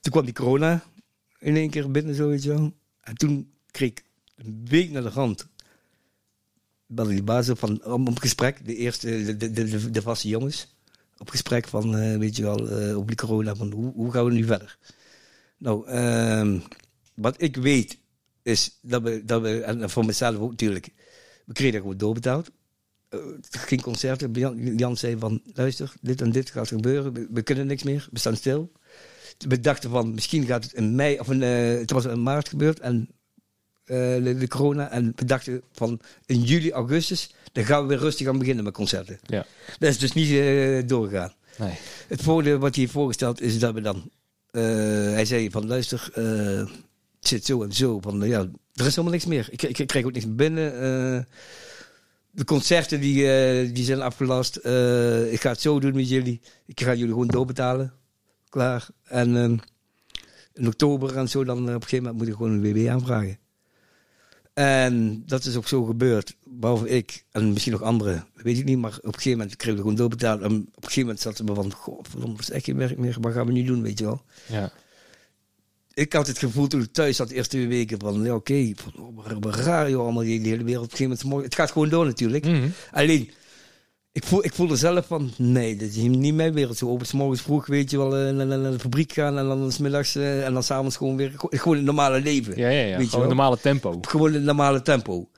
Toen 0.00 0.12
kwam 0.12 0.24
die 0.24 0.34
corona 0.34 0.82
in 1.38 1.56
één 1.56 1.70
keer 1.70 1.90
binnen, 1.90 2.16
wel. 2.48 2.72
En 3.00 3.14
toen 3.14 3.52
kreeg 3.70 3.90
ik 3.90 4.04
een 4.36 4.66
week 4.68 4.90
naar 4.90 5.02
de 5.02 5.08
rand. 5.08 5.48
Belde 6.86 7.10
die 7.10 7.22
baas 7.22 7.48
op 7.48 7.58
van, 7.58 7.84
om, 7.84 8.18
gesprek, 8.18 8.66
de 8.66 8.76
eerste, 8.76 9.36
de, 9.36 9.52
de, 9.52 9.64
de, 9.64 9.90
de 9.90 10.02
vaste 10.02 10.28
jongens. 10.28 10.74
Op 11.18 11.28
gesprek 11.28 11.68
van, 11.68 11.96
eh, 11.96 12.18
weet 12.18 12.36
je 12.36 12.42
wel, 12.42 12.68
eh 12.68 12.96
op 12.96 13.06
die 13.06 13.16
corona, 13.16 13.54
van 13.54 13.72
hoe, 13.72 13.92
hoe 13.92 14.12
gaan 14.12 14.24
we 14.24 14.32
nu 14.32 14.44
verder? 14.44 14.78
Nou, 15.58 15.86
ehm, 15.86 16.58
wat 17.14 17.42
ik 17.42 17.56
weet 17.56 17.98
is 18.42 18.78
dat 18.82 19.02
we, 19.02 19.24
dat 19.24 19.42
we 19.42 19.62
en 19.62 19.90
voor 19.90 20.04
mezelf 20.04 20.36
ook 20.36 20.50
natuurlijk, 20.50 20.92
we 21.46 21.52
kregen 21.52 21.72
dat 21.72 21.82
gewoon 21.82 21.96
doorbetaald. 21.96 22.50
Eh, 23.10 23.18
geen 23.50 23.80
concerten. 23.80 24.32
Jan, 24.32 24.76
Jan 24.76 24.96
zei 24.96 25.18
van, 25.18 25.42
luister, 25.54 25.92
dit 26.00 26.20
en 26.20 26.32
dit 26.32 26.50
gaat 26.50 26.68
gebeuren. 26.68 27.12
We, 27.12 27.26
we 27.30 27.42
kunnen 27.42 27.66
niks 27.66 27.82
meer. 27.82 28.08
We 28.10 28.18
staan 28.18 28.36
stil. 28.36 28.72
We 29.48 29.60
dachten 29.60 29.90
van, 29.90 30.14
misschien 30.14 30.44
gaat 30.44 30.64
het 30.64 30.72
in 30.72 30.94
mei, 30.94 31.18
of 31.18 31.30
in, 31.30 31.42
eh, 31.42 31.78
het 31.78 31.90
was 31.90 32.04
in 32.04 32.22
maart 32.22 32.48
gebeurd. 32.48 32.80
En 32.80 33.08
eh, 33.84 33.96
de, 33.96 34.36
de 34.38 34.48
corona. 34.48 34.90
En 34.90 35.12
we 35.16 35.24
dachten 35.24 35.62
van, 35.72 36.00
in 36.26 36.42
juli, 36.42 36.72
augustus, 36.72 37.34
dan 37.52 37.64
gaan 37.64 37.82
we 37.82 37.88
weer 37.88 37.98
rustig 37.98 38.26
aan 38.26 38.38
beginnen 38.38 38.64
met 38.64 38.72
concerten. 38.72 39.18
Ja. 39.26 39.46
Dat 39.78 39.88
is 39.88 39.98
dus 39.98 40.12
niet 40.12 40.30
eh, 40.30 40.88
doorgegaan. 40.88 41.32
Nee. 41.58 41.78
Het 42.08 42.22
voordeel 42.22 42.58
wat 42.58 42.76
hij 42.76 42.88
voorgesteld 42.88 43.40
is 43.40 43.58
dat 43.58 43.74
we 43.74 43.80
dan... 43.80 44.10
hij 44.50 45.24
zei 45.24 45.50
van, 45.50 45.66
luister, 45.66 46.10
het 46.14 47.28
zit 47.28 47.44
zo 47.44 47.62
en 47.62 47.72
zo. 47.72 48.00
Van, 48.00 48.20
ja, 48.20 48.38
er 48.74 48.86
is 48.86 48.90
helemaal 48.90 49.12
niks 49.12 49.26
meer. 49.26 49.48
Ik, 49.50 49.62
ik, 49.62 49.78
ik 49.78 49.86
krijg 49.86 50.04
ook 50.04 50.12
niks 50.12 50.34
binnen. 50.34 51.26
De 52.30 52.44
concerten 52.44 53.00
die, 53.00 53.32
eh, 53.32 53.74
die 53.74 53.84
zijn 53.84 54.00
afgelast. 54.00 54.56
Eh, 54.56 55.32
ik 55.32 55.40
ga 55.40 55.50
het 55.50 55.60
zo 55.60 55.80
doen 55.80 55.94
met 55.94 56.08
jullie. 56.08 56.40
Ik 56.66 56.80
ga 56.80 56.94
jullie 56.94 57.12
gewoon 57.12 57.26
doorbetalen. 57.26 57.92
Klaar. 58.48 58.88
En 59.04 59.36
ehm, 59.36 59.56
in 60.54 60.66
oktober 60.66 61.16
en 61.16 61.28
zo 61.28 61.44
dan 61.44 61.56
eh, 61.56 61.74
op 61.74 61.82
een 61.82 61.88
gegeven 61.88 62.04
moment 62.04 62.18
moet 62.18 62.28
ik 62.28 62.34
gewoon 62.34 62.52
een 62.52 62.72
WW 62.72 62.88
aanvragen. 62.88 63.38
En 64.52 65.22
dat 65.26 65.44
is 65.44 65.56
ook 65.56 65.68
zo 65.68 65.84
gebeurd. 65.84 66.36
Behalve 66.44 66.88
ik 66.88 67.24
en 67.30 67.52
misschien 67.52 67.72
nog 67.72 67.82
anderen, 67.82 68.26
weet 68.34 68.58
ik 68.58 68.64
niet. 68.64 68.78
Maar 68.78 68.96
op 68.98 69.04
een 69.04 69.14
gegeven 69.14 69.38
moment 69.38 69.56
kreeg 69.56 69.72
ik 69.72 69.80
gewoon 69.80 69.94
doorbetaald. 69.94 70.40
En 70.40 70.46
op 70.46 70.52
een 70.52 70.74
gegeven 70.74 71.00
moment 71.00 71.20
zat 71.20 71.36
ze 71.36 71.44
me 71.44 71.54
van, 71.54 71.72
god, 71.72 72.08
verdomme, 72.08 72.38
is 72.38 72.50
echt 72.50 72.64
geen 72.64 72.76
werk 72.76 72.98
meer. 72.98 73.16
Wat 73.20 73.32
gaan 73.32 73.46
we 73.46 73.52
nu 73.52 73.64
doen, 73.64 73.82
weet 73.82 73.98
je 73.98 74.04
wel. 74.04 74.22
Ja. 74.46 74.72
Ik 75.94 76.12
had 76.12 76.26
het 76.26 76.38
gevoel 76.38 76.66
toen 76.66 76.82
ik 76.82 76.92
thuis 76.92 77.16
zat 77.16 77.28
de 77.28 77.34
eerste 77.34 77.56
twee 77.56 77.68
weken 77.68 78.00
van, 78.00 78.22
ja 78.24 78.34
oké, 78.34 78.72
wat- 79.14 79.36
wat 79.40 79.54
raar 79.54 79.90
joh, 79.90 80.02
allemaal 80.02 80.22
die, 80.22 80.40
die 80.40 80.50
hele 80.50 80.64
wereld. 80.64 80.84
Op 80.84 80.90
een 80.92 80.96
gegeven 80.96 81.26
moment, 81.28 81.44
het 81.44 81.54
gaat 81.54 81.70
gewoon 81.70 81.88
door 81.88 82.04
natuurlijk. 82.06 82.44
Mhm. 82.44 82.68
Alleen, 82.90 83.30
ik, 84.12 84.24
voel, 84.24 84.44
ik 84.44 84.52
voelde 84.54 84.76
zelf 84.76 85.06
van, 85.06 85.30
nee, 85.36 85.76
dit 85.76 85.96
is 85.96 86.02
niet 86.02 86.34
mijn 86.34 86.52
wereld. 86.52 86.76
Zo 86.76 86.86
op 86.86 87.04
's 87.04 87.12
morgens 87.12 87.40
vroeg, 87.42 87.66
weet 87.66 87.90
je 87.90 87.96
wel, 87.96 88.16
eh, 88.16 88.34
naar, 88.34 88.70
de 88.72 88.78
fabriek 88.78 89.12
gaan 89.12 89.38
en 89.38 89.46
dan 89.46 89.72
's 89.72 89.78
middags 89.78 90.14
eh, 90.14 90.46
en 90.46 90.52
dan 90.52 90.62
s'avonds 90.62 90.96
gewoon 90.96 91.16
weer, 91.16 91.32
gewoon- 91.36 91.76
het 91.76 91.84
normale 91.84 92.20
leven. 92.20 92.56
Ja, 92.56 92.68
ja, 92.68 92.84
ja. 92.84 92.96
Weet 92.96 93.08
Gewoon 93.08 93.20
wel? 93.26 93.34
normale 93.34 93.58
tempo. 93.60 93.98
Gewoon 94.00 94.32
het 94.32 94.42
normale 94.42 94.82
tempo. 94.82 95.28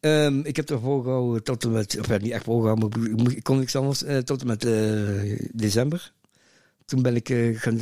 Ehm, 0.00 0.40
ik 0.42 0.56
heb 0.56 0.70
ervoor 0.70 1.02
gehouden 1.02 1.42
tot 1.42 1.64
en 1.64 1.70
met, 1.72 1.96
of 2.00 2.08
ja, 2.08 2.16
niet 2.16 2.32
echt 2.32 2.44
voorgehouden, 2.44 2.88
maar 3.16 3.26
ik, 3.28 3.36
ik 3.36 3.42
kon 3.42 3.58
niks 3.58 3.76
anders, 3.76 4.02
eh, 4.04 4.18
tot 4.18 4.40
en 4.40 4.46
met 4.46 4.60
december. 5.52 6.12
Toen 6.84 7.02
ben 7.02 7.16
ik 7.16 7.34
gaan, 7.56 7.78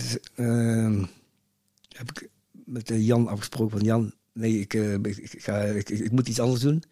heb 1.98 2.10
ik 2.10 2.28
met 2.64 2.90
eh, 2.90 3.06
Jan 3.06 3.28
afgesproken 3.28 3.78
van 3.78 3.86
Jan, 3.86 4.14
nee, 4.32 4.60
ik, 4.60 4.74
eh, 4.74 4.92
ik, 4.94 5.34
ga, 5.38 5.60
ik, 5.62 5.88
ik 5.88 6.10
moet 6.10 6.28
iets 6.28 6.40
anders 6.40 6.60
doen. 6.60 6.82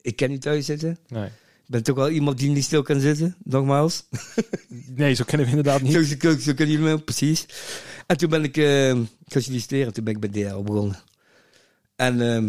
Ik 0.00 0.16
kan 0.16 0.28
niet 0.28 0.42
thuis 0.42 0.66
zitten. 0.66 0.98
Nee. 1.08 1.26
Ik 1.26 1.72
ben 1.72 1.82
toch 1.82 1.96
wel 1.96 2.10
iemand 2.10 2.38
die 2.38 2.50
niet 2.50 2.64
stil 2.64 2.82
kan 2.82 3.00
zitten, 3.00 3.36
nogmaals. 3.44 4.04
nee, 4.94 5.14
zo 5.14 5.24
kennen 5.24 5.46
we 5.46 5.56
inderdaad 5.56 5.82
niet. 5.82 5.92
Zo, 5.96 6.02
zo, 6.02 6.38
zo, 6.38 6.54
kunnen 6.54 6.74
jullie 6.74 6.90
me, 6.92 6.98
precies. 6.98 7.46
En 8.06 8.16
toen 8.16 8.30
ben 8.30 8.44
ik 8.44 8.56
eh, 8.56 8.64
gaan 9.26 9.42
solliciteren. 9.42 9.92
Toen 9.92 10.04
ben 10.04 10.14
ik 10.14 10.20
bij 10.30 10.42
DL 10.50 10.62
begonnen. 10.62 10.96
En 11.96 12.20
ehm, 12.20 12.48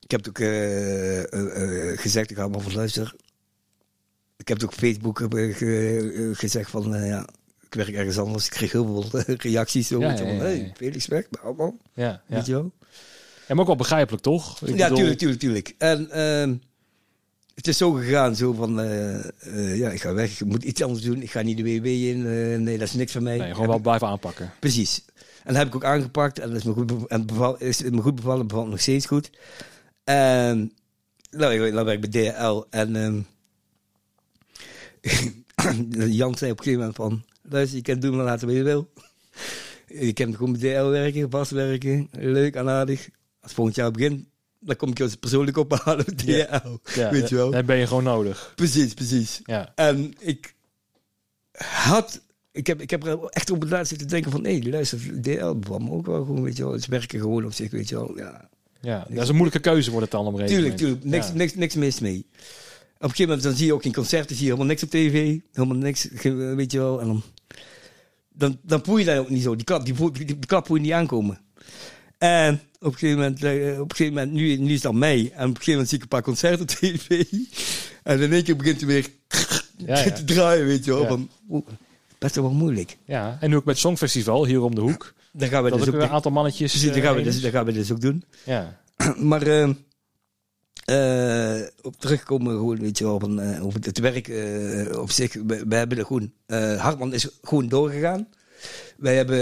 ik 0.00 0.10
heb 0.10 0.24
het 0.24 0.28
ook 0.28 0.38
gezegd, 2.00 2.30
ik 2.30 2.36
ga 2.36 2.48
maar 2.48 2.60
van 2.60 2.74
luisteren. 2.74 3.14
Ik 4.36 4.48
heb 4.48 4.56
het 4.60 4.66
ook 4.66 4.72
op 4.72 4.78
Facebook 4.78 5.18
ge- 5.18 6.30
gezegd 6.34 6.70
van, 6.70 7.04
ja, 7.06 7.26
ik 7.74 7.84
werk 7.84 7.94
ergens 7.98 8.18
anders. 8.18 8.44
Ik 8.44 8.50
kreeg 8.50 8.72
heel 8.72 8.84
veel 9.10 9.20
eh, 9.20 9.34
reacties 9.36 9.86
zo. 9.88 10.00
Ja, 10.00 10.12
ja, 10.12 10.22
ja, 10.26 10.34
hey. 10.38 10.72
Felix 10.76 11.06
weg, 11.06 11.26
maar 11.30 11.40
allemaal, 11.40 11.76
Ja, 11.94 12.04
ja. 12.28 12.36
weet 12.36 12.46
je 12.46 12.52
wel. 12.52 12.72
Ja, 13.48 13.54
maar 13.54 13.58
ook 13.60 13.66
wel 13.66 13.76
begrijpelijk, 13.76 14.22
toch? 14.22 14.60
Ik 14.60 14.68
ja, 14.68 14.74
bedoel- 14.82 14.96
tuurlijk, 14.96 15.18
tuurlijk, 15.18 15.40
tuurlijk. 15.40 15.74
En 15.78 16.10
ehm, 16.10 16.54
het 17.54 17.68
is 17.68 17.76
zo 17.76 17.92
gegaan, 17.92 18.36
zo 18.36 18.52
van, 18.52 18.80
eh, 18.80 19.14
eh, 19.24 19.78
ja, 19.78 19.90
ik 19.90 20.00
ga 20.00 20.14
weg, 20.14 20.40
ik 20.40 20.46
moet 20.46 20.62
iets 20.64 20.82
anders 20.82 21.02
doen. 21.02 21.22
Ik 21.22 21.30
ga 21.30 21.40
niet 21.42 21.56
de 21.56 21.62
WW 21.62 21.86
in, 21.86 22.22
nee, 22.62 22.78
dat 22.78 22.88
is 22.88 22.94
niks 22.94 23.12
van 23.12 23.22
mij. 23.22 23.36
Nee, 23.38 23.52
gewoon 23.52 23.68
wel 23.68 23.78
blijven 23.78 24.06
aanpakken. 24.08 24.52
Precies. 24.60 25.04
En 25.16 25.52
dat 25.52 25.56
heb 25.56 25.66
ik 25.66 25.74
ook 25.74 25.84
aangepakt. 25.84 26.38
En 26.38 26.48
dat 26.48 26.56
is 26.56 26.64
me 26.64 26.72
goed, 26.72 26.86
bev- 26.86 27.02
en 27.08 27.26
beval, 27.26 27.56
is 27.58 27.82
me 27.82 28.00
goed 28.02 28.14
bevallen. 28.14 28.46
Bevalt 28.46 28.68
nog 28.68 28.80
steeds 28.80 29.06
goed. 29.06 29.30
En 30.04 30.72
nou, 31.30 31.54
ik- 31.66 31.72
nou 31.72 31.84
ben 31.84 31.94
ik 32.02 32.10
bij 32.10 32.32
DHL. 32.32 32.62
En 32.70 32.96
ehm, 32.96 33.20
Jan 36.20 36.34
zei 36.36 36.50
op 36.50 36.58
een 36.58 36.64
gegeven 36.64 36.72
moment 36.78 36.96
van... 36.96 37.24
Luister, 37.48 37.76
je 37.76 37.82
kan 37.82 38.00
doen 38.00 38.16
maar 38.16 38.24
laten 38.24 38.46
wat 38.46 38.56
je 38.56 38.62
wil. 38.62 38.92
Je 39.86 40.12
kan 40.12 40.34
gewoon 40.36 40.58
bij 40.58 40.74
DHL 40.74 40.88
werken, 40.88 41.30
vast 41.30 41.50
werken. 41.50 42.08
Leuk 42.12 42.54
en 42.54 42.68
aardig. 42.68 43.08
Als 43.40 43.52
volgend 43.52 43.76
jaar 43.76 43.90
begint, 43.90 44.24
dan 44.58 44.76
kom 44.76 44.90
ik 44.90 44.98
je 44.98 45.16
persoonlijk 45.20 45.56
ophalen 45.56 46.16
DHL. 46.16 46.76
Ja, 46.94 47.10
Weet 47.10 47.28
je 47.28 47.34
wel? 47.34 47.50
Dan 47.50 47.66
ben 47.66 47.76
je 47.76 47.86
gewoon 47.86 48.04
nodig. 48.04 48.52
Precies, 48.54 48.94
precies. 48.94 49.40
Ja. 49.44 49.72
En 49.74 50.14
ik 50.18 50.54
had... 51.58 52.22
Ik 52.52 52.66
heb, 52.66 52.80
ik 52.80 52.90
heb 52.90 53.06
er 53.06 53.24
echt 53.24 53.50
op 53.50 53.60
het 53.60 53.70
laatst 53.70 53.88
zitten 53.88 54.08
denken 54.08 54.30
van... 54.30 54.42
Nee, 54.42 54.70
luister, 54.70 55.22
DL 55.22 55.54
me 55.78 55.90
ook 55.90 56.06
wel 56.06 56.24
gewoon, 56.24 56.42
weet 56.42 56.56
je 56.56 56.64
wel. 56.64 56.72
Het 56.72 56.86
werken 56.86 57.20
gewoon 57.20 57.44
op 57.44 57.52
zich, 57.52 57.70
weet 57.70 57.88
je 57.88 57.94
wel. 57.94 58.18
Ja. 58.18 58.48
ja, 58.80 59.06
dat 59.08 59.22
is 59.22 59.28
een 59.28 59.34
moeilijke 59.36 59.70
keuze 59.70 59.90
wordt 59.90 60.12
het 60.12 60.22
dan 60.22 60.32
gegeven 60.32 60.54
Tuurlijk, 60.54 60.76
tuurlijk. 60.76 61.04
Niks, 61.04 61.32
niks, 61.32 61.54
niks 61.54 61.74
mis 61.74 62.00
mee. 62.00 62.26
Op 63.04 63.10
een 63.10 63.16
gegeven 63.16 63.34
moment 63.34 63.42
dan 63.42 63.56
zie 63.56 63.66
je 63.66 63.74
ook 63.74 63.84
in 63.84 63.92
concerten, 63.92 64.36
zie 64.36 64.44
je 64.44 64.50
helemaal 64.50 64.66
niks 64.66 64.82
op 64.82 64.90
tv. 64.90 65.38
Helemaal 65.52 65.76
niks, 65.76 66.08
weet 66.56 66.72
je 66.72 66.78
wel. 66.78 67.00
En 67.00 67.06
dan, 67.06 67.22
dan, 68.32 68.58
dan 68.62 68.84
voel 68.84 68.96
je 68.96 69.04
dat 69.04 69.18
ook 69.18 69.28
niet 69.28 69.42
zo. 69.42 69.56
Die 69.56 69.64
klap, 69.64 69.84
die, 69.84 69.94
die, 70.12 70.24
die 70.24 70.46
klap 70.46 70.68
je 70.68 70.80
niet 70.80 70.92
aankomen. 70.92 71.40
En 72.18 72.60
op 72.78 72.92
een 72.92 72.98
gegeven 72.98 73.16
moment, 73.16 73.44
eh, 73.44 73.80
op 73.80 73.90
een 73.90 73.96
gegeven 73.96 74.12
moment 74.14 74.32
nu, 74.32 74.56
nu 74.56 74.68
is 74.68 74.82
het 74.82 74.86
aan 74.86 74.98
mij. 74.98 75.18
En 75.18 75.24
op 75.24 75.34
een 75.34 75.46
gegeven 75.48 75.72
moment 75.72 75.88
zie 75.88 75.96
ik 75.96 76.02
een 76.02 76.08
paar 76.08 76.22
concerten 76.22 76.60
op 76.60 76.68
tv. 76.68 77.24
En 78.02 78.20
in 78.20 78.32
één 78.32 78.44
keer 78.44 78.56
begint 78.56 78.80
het 78.80 78.88
weer 78.88 79.06
Ja, 79.76 79.98
ja. 79.98 80.10
te 80.12 80.24
draaien, 80.24 80.66
weet 80.66 80.84
je 80.84 80.90
wel. 80.90 81.02
Ja. 81.02 81.08
Van, 81.08 81.30
oeh, 81.48 81.66
best 82.18 82.34
wel 82.34 82.50
moeilijk. 82.50 82.96
Ja, 83.04 83.36
en 83.40 83.50
nu 83.50 83.56
ook 83.56 83.64
met 83.64 83.78
Songfestival 83.78 84.46
hier 84.46 84.62
om 84.62 84.74
de 84.74 84.80
hoek. 84.80 85.14
Dan 85.32 85.48
gaan 85.48 85.62
we 85.64 85.70
Dat 85.70 85.78
dus 85.78 85.88
ook 85.88 85.94
een 85.94 86.08
aantal 86.08 86.30
mannetjes. 86.30 86.70
precies, 86.70 86.88
dan 86.88 86.96
eh, 86.96 87.04
gaan 87.04 87.14
we 87.14 87.20
heen 87.20 87.30
dus, 87.30 87.40
dan 87.40 87.50
gaan 87.50 87.64
we 87.64 87.72
dus 87.72 87.92
ook 87.92 88.00
doen. 88.00 88.24
Ja, 88.44 88.80
maar 89.18 89.42
eh, 89.42 89.70
eh, 90.84 91.60
op 91.82 92.00
terugkomen 92.00 92.52
gewoon, 92.52 92.78
weet 92.78 92.98
je 92.98 93.04
eh, 93.04 93.64
over 93.64 93.80
het 93.80 93.98
werk 93.98 94.28
eh, 94.28 94.98
op 94.98 95.10
zich. 95.10 95.32
We, 95.46 95.74
hebben 95.76 96.06
gewoon, 96.06 96.32
Hartman 96.78 97.12
is 97.12 97.28
gewoon 97.42 97.68
doorgegaan. 97.68 98.28
Wij 98.96 99.16
hebben 99.16 99.38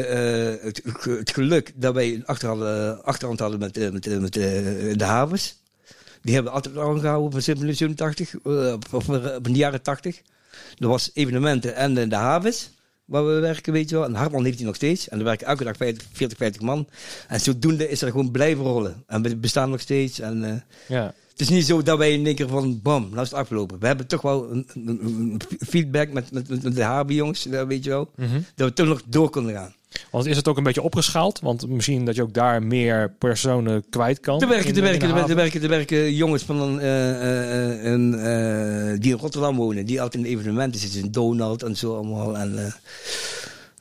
het, 0.63 0.83
het 1.03 1.31
geluk 1.31 1.73
dat 1.75 1.95
wij 1.95 2.15
een 2.15 2.27
achterhand, 2.27 3.03
achterhand 3.05 3.39
hadden 3.39 3.59
met, 3.59 3.93
met, 3.93 4.33
de 4.33 5.05
havens. 5.05 5.61
Die 6.23 6.35
hebben 6.35 6.53
we 6.53 6.59
altijd 6.59 6.79
aangehouden 6.79 7.33
van 7.33 7.43
87, 7.43 8.35
eh, 8.45 8.75
of, 8.91 9.05
van 9.05 9.23
de 9.43 9.53
jaren 9.53 9.83
80. 9.83 10.21
Er 10.79 10.89
was 10.89 11.11
evenementen 11.15 11.75
en 11.75 12.09
de 12.09 12.15
havens 12.15 12.71
waar 13.05 13.27
we 13.27 13.33
werken, 13.33 13.73
weet 13.73 13.89
je 13.89 13.95
wel. 13.95 14.05
En 14.05 14.15
Hartman 14.15 14.45
heeft 14.45 14.57
die 14.57 14.67
nog 14.67 14.75
steeds. 14.75 15.09
En 15.09 15.19
er 15.19 15.25
werken 15.25 15.47
elke 15.47 15.65
dag 15.65 15.77
50, 15.77 16.09
40, 16.13 16.39
50 16.39 16.63
man. 16.63 16.89
En 17.29 17.41
zodoende 17.41 17.89
is 17.89 18.03
er 18.03 18.11
gewoon 18.11 18.31
blijven 18.31 18.65
rollen. 18.65 19.03
En 19.07 19.23
we 19.23 19.37
bestaan 19.37 19.71
nog 19.71 19.81
steeds. 19.81 20.21
En 20.21 20.65
ja. 20.89 21.15
Het 21.33 21.41
is 21.41 21.49
niet 21.49 21.67
zo 21.67 21.83
dat 21.83 21.99
wij 21.99 22.13
in 22.13 22.27
één 22.27 22.35
keer 22.35 22.49
van, 22.49 22.81
bam, 22.83 23.03
nou 23.11 23.23
is 23.23 23.31
het 23.31 23.39
afgelopen. 23.39 23.79
We 23.81 23.87
hebben 23.87 24.07
toch 24.07 24.23
wel 24.23 24.51
een, 24.51 24.67
een- 24.75 24.99
een 25.05 25.41
feedback 25.69 26.13
met, 26.13 26.33
met, 26.33 26.63
met 26.63 26.75
de 26.77 26.83
HB-jongens, 26.83 27.47
eh, 27.47 27.63
weet 27.63 27.85
je 27.85 27.91
wel. 27.91 28.11
Mhm. 28.17 28.41
Dat 28.55 28.69
we 28.69 28.75
toch 28.75 28.87
nog 28.87 29.03
door 29.07 29.31
konden 29.31 29.55
gaan. 29.55 29.75
Want 30.11 30.27
is 30.27 30.37
het 30.37 30.49
ook 30.49 30.57
een 30.57 30.63
beetje 30.63 30.83
opgeschaald? 30.83 31.41
Want 31.41 31.69
misschien 31.69 32.05
dat 32.05 32.15
je 32.17 32.23
ook 32.23 32.33
daar 32.35 32.63
meer 32.63 33.15
personen 33.19 33.85
kwijt 33.91 34.21
kan. 34.21 34.39
Te 34.39 34.47
werken, 34.47 34.73
te 34.73 34.81
werken, 34.81 35.09
te 35.09 35.15
werken, 35.15 35.37
werken, 35.37 35.61
te 35.61 35.69
werken. 35.69 36.15
Jongens 36.15 36.43
van 36.43 36.61
een, 36.61 36.81
eh, 36.81 37.11
eh, 37.11 37.85
eh, 37.95 38.91
eh, 38.93 39.01
die 39.01 39.13
in 39.13 39.19
Rotterdam 39.19 39.57
wonen, 39.57 39.87
die 39.87 40.01
altijd 40.03 40.25
in 40.25 40.31
evenementen 40.31 40.81
zitten. 40.81 41.01
in 41.01 41.11
Donald 41.11 41.63
en 41.63 41.77
zo 41.77 41.95
allemaal. 41.97 42.37
En, 42.37 42.59
eh, 42.67 42.73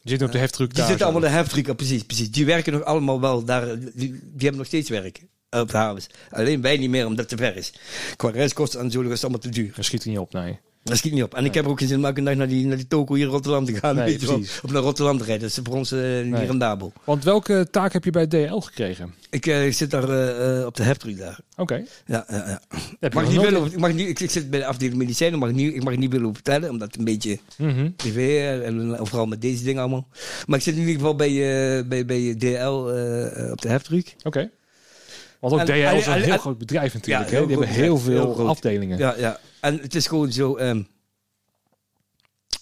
Die 0.02 0.10
zitten 0.10 0.28
op 0.28 0.34
de 0.34 0.40
heftruck 0.40 0.74
die 0.76 0.84
zitten 0.86 1.06
allemaal 1.06 1.30
de 1.30 1.36
Heftrika, 1.36 1.74
precies, 1.74 2.04
precies. 2.04 2.32
Die 2.32 2.46
werken 2.46 2.74
nog 2.74 2.84
allemaal 2.84 3.22
wel 3.22 3.44
daar. 3.44 3.80
Die, 3.80 3.92
die 3.96 4.20
hebben 4.36 4.58
nog 4.58 4.66
steeds 4.66 4.90
werk 4.90 5.18
eh, 5.18 5.24
op 5.52 5.72
de 5.72 5.78
havens. 5.78 6.08
Alleen 6.30 6.62
wij 6.62 6.78
niet 6.78 6.90
meer, 6.90 7.06
omdat 7.06 7.30
het 7.30 7.38
te 7.38 7.44
ver 7.44 7.56
is. 7.58 7.74
Qua 8.16 8.30
reiskosten 8.30 8.80
en 8.80 8.92
zo, 8.92 9.04
dat 9.04 9.12
is 9.12 9.22
allemaal 9.22 9.40
te 9.42 9.50
duur. 9.50 9.72
Dat 9.76 9.86
schiet 9.86 10.04
er 10.04 10.10
niet 10.10 10.18
op, 10.20 10.34
nee. 10.34 10.60
Dat 10.84 10.98
schiet 10.98 11.14
niet 11.14 11.24
op. 11.24 11.36
En 11.36 11.46
ik 11.46 11.54
heb 11.54 11.64
er 11.66 11.70
ook 11.72 11.80
geen 11.80 11.88
zin 11.88 11.98
om 11.98 12.06
elke 12.06 12.24
dag 12.24 12.36
naar 12.36 12.48
die, 12.48 12.66
naar 12.66 12.76
die 12.78 12.88
toko 12.88 13.14
hier 13.16 13.26
in 13.26 13.32
Rotterdam 13.32 13.66
te 13.66 13.74
gaan. 13.76 13.96
Nee, 13.96 14.18
precies. 14.18 14.60
Of 14.64 14.72
naar 14.72 14.82
Rotterdam 14.82 15.18
te 15.18 15.24
rijden. 15.24 15.48
Dat 15.50 15.58
is 15.58 15.64
voor 15.64 15.76
ons 15.76 15.92
eh, 15.92 16.00
niet 16.00 16.26
Nee. 16.30 16.46
rendabel. 16.46 16.94
Want 17.04 17.24
welke 17.24 17.68
taak 17.72 17.94
heb 17.94 18.04
je 18.04 18.12
bij 18.12 18.28
DL 18.28 18.58
gekregen? 18.60 19.14
Ik, 19.30 19.46
eh, 19.46 19.66
ik 19.66 19.74
zit 19.74 19.92
daar 19.92 20.10
eh, 20.60 20.66
op 20.66 20.76
de 20.76 20.84
Heftrika 20.84 21.24
daar. 21.24 21.40
Oké. 21.58 21.84
Ja, 22.06 22.26
ja, 22.30 22.62
ja. 23.00 23.10
Mag 23.14 23.30
niet 23.30 23.42
willen, 23.42 23.66
ik, 23.66 23.78
mag 23.78 23.94
niet, 23.94 24.08
ik, 24.10 24.20
ik 24.20 24.30
zit 24.32 24.50
bij 24.50 24.60
de 24.60 24.66
afdeling 24.66 24.98
medicijnen, 24.98 25.40
mag 25.40 25.52
niet, 25.52 25.74
ik 25.76 25.84
mag 25.84 25.96
niet 25.96 26.12
willen 26.12 26.34
vertellen, 26.34 26.70
omdat 26.70 26.88
het 26.88 26.98
een 26.98 27.06
beetje 27.06 27.40
Mhm. 27.58 27.92
privé 27.96 28.62
en 28.64 28.98
vooral 29.02 29.26
met 29.26 29.42
deze 29.42 29.64
dingen 29.64 29.82
allemaal. 29.82 30.08
Maar 30.46 30.58
ik 30.58 30.64
zit 30.64 30.74
in 30.74 30.80
ieder 30.80 30.96
geval 30.96 31.16
bij, 31.16 31.34
bij, 31.88 32.06
bij 32.06 32.36
DL 32.38 32.72
op 33.52 33.62
de 33.62 33.70
Heftruck. 33.70 34.16
Oké. 34.24 34.50
Want 35.42 35.54
ook 35.54 35.66
DL 35.66 35.72
is 35.72 36.06
en- 36.06 36.12
een 36.12 36.22
en- 36.22 36.22
heel 36.24 36.38
groot 36.38 36.58
bedrijf 36.58 36.94
natuurlijk. 36.94 37.30
Hè? 37.30 37.38
heel 37.38 37.48
Die 37.48 37.58
hebben 37.58 37.76
heel 37.76 37.98
veel 37.98 38.48
afdelingen. 38.48 38.98
Ja, 38.98 39.16
ja. 39.18 39.40
En 39.60 39.80
het 39.80 39.96
is 39.96 40.08
gewoon 40.08 40.32
zo. 40.32 40.56
ehm, 40.56 40.82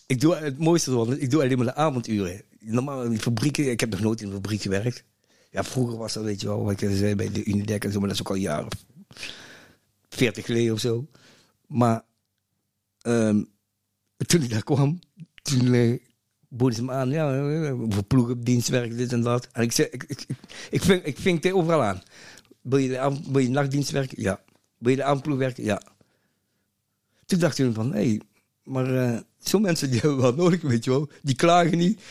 ik 0.06 0.22
doe 0.22 0.36
het 0.36 0.58
mooiste 0.58 0.92
ervan, 0.92 1.20
ik 1.20 1.30
doe 1.30 1.42
alleen 1.42 1.58
maar 1.58 1.66
de 1.66 1.76
avonduren. 1.76 2.42
Normaal 2.60 3.04
in 3.04 3.20
fabrieken, 3.20 3.72
ik 3.72 3.80
heb 3.80 3.90
nog 3.90 4.00
nooit 4.00 4.22
in 4.22 4.28
een 4.28 4.34
fabriek 4.34 4.62
gewerkt. 4.62 5.04
Ja, 5.52 5.64
vroeger 5.64 5.98
was 5.98 6.14
dat, 6.14 6.24
weet 6.24 6.42
je 6.42 6.48
wel, 6.48 6.64
wat 6.64 6.82
ik 6.82 6.90
zei 6.96 7.16
bij 7.16 7.32
de 7.32 7.46
Unidec 7.46 7.84
en 7.86 7.92
zo, 7.92 8.00
maar 8.00 8.08
dat 8.08 8.18
is 8.18 8.24
ook 8.24 8.30
al 8.30 8.36
jaren 8.42 8.66
of 8.66 8.86
40 10.10 10.46
geleden 10.46 10.74
of 10.74 10.80
zo. 10.80 11.08
Maar 11.68 12.02
ehm, 13.02 13.44
toen 14.18 14.42
ik 14.42 14.50
daar 14.50 14.64
kwam, 14.64 15.00
toen 15.42 15.74
eh, 15.74 15.98
boden 16.48 16.76
ze 16.76 16.84
me 16.84 16.92
aan, 16.92 17.10
ja, 17.10 17.34
eh, 17.34 17.74
voor 17.90 18.44
dienstwerk, 18.44 18.98
dit 18.98 19.14
en 19.14 19.22
dat. 19.22 19.48
En 19.52 19.64
ik 19.64 19.72
zei, 19.72 19.88
ik, 19.92 20.04
ik, 20.04 20.26
ik, 20.28 20.38
ik, 20.70 20.82
ving, 20.82 21.04
ik 21.04 21.18
ving 21.18 21.44
het 21.44 21.54
overal 21.54 21.84
aan. 21.84 22.02
Wil 22.62 22.78
je, 22.80 22.88
de 22.90 23.18
wil 23.32 23.42
je 23.42 23.50
nachtdienst 23.50 23.92
werken? 23.92 24.22
Ja. 24.22 24.42
Wil 24.78 24.92
je 24.92 24.98
de 24.98 25.04
avondploeg 25.04 25.38
werken? 25.38 25.64
Ja. 25.64 25.82
Toen 27.26 27.40
dacht 27.40 27.58
ik 27.60 27.74
van, 27.74 27.94
hé, 27.94 28.08
hey, 28.08 28.22
maar 28.64 28.96
eh 28.96 29.20
zo'n 29.40 29.62
mensen 29.62 29.92
die 29.92 30.00
hebben 30.02 30.16
we 30.18 30.22
wel 30.24 30.34
nodig, 30.36 30.62
weet 30.62 30.84
je 30.84 30.90
wel. 30.90 31.10
Die 31.22 31.36
klagen 31.36 31.78
niet. 31.78 32.02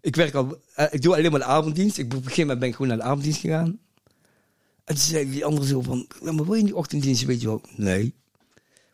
Ik 0.00 0.16
werk 0.16 0.34
al, 0.34 0.58
eh, 0.74 0.86
ik 0.90 1.02
doe 1.02 1.14
alleen 1.16 1.30
maar 1.30 1.40
de 1.40 1.46
avonddienst. 1.46 1.98
Ik, 1.98 2.04
op 2.04 2.12
een 2.12 2.18
gegeven 2.22 2.40
moment 2.40 2.58
ben 2.60 2.68
ik 2.68 2.74
gewoon 2.74 2.88
naar 2.88 3.00
de 3.00 3.04
avonddienst 3.04 3.40
gegaan. 3.40 3.78
En 4.84 4.94
toen 4.94 5.04
zei 5.04 5.30
die 5.30 5.44
andere 5.44 5.66
zo 5.66 5.80
van, 5.80 6.06
ja, 6.22 6.32
maar 6.32 6.44
wil 6.44 6.54
je 6.54 6.64
die 6.64 6.76
ochtenddienst, 6.76 7.24
weet 7.24 7.40
je 7.40 7.46
wel? 7.46 7.60
Nee. 7.76 8.14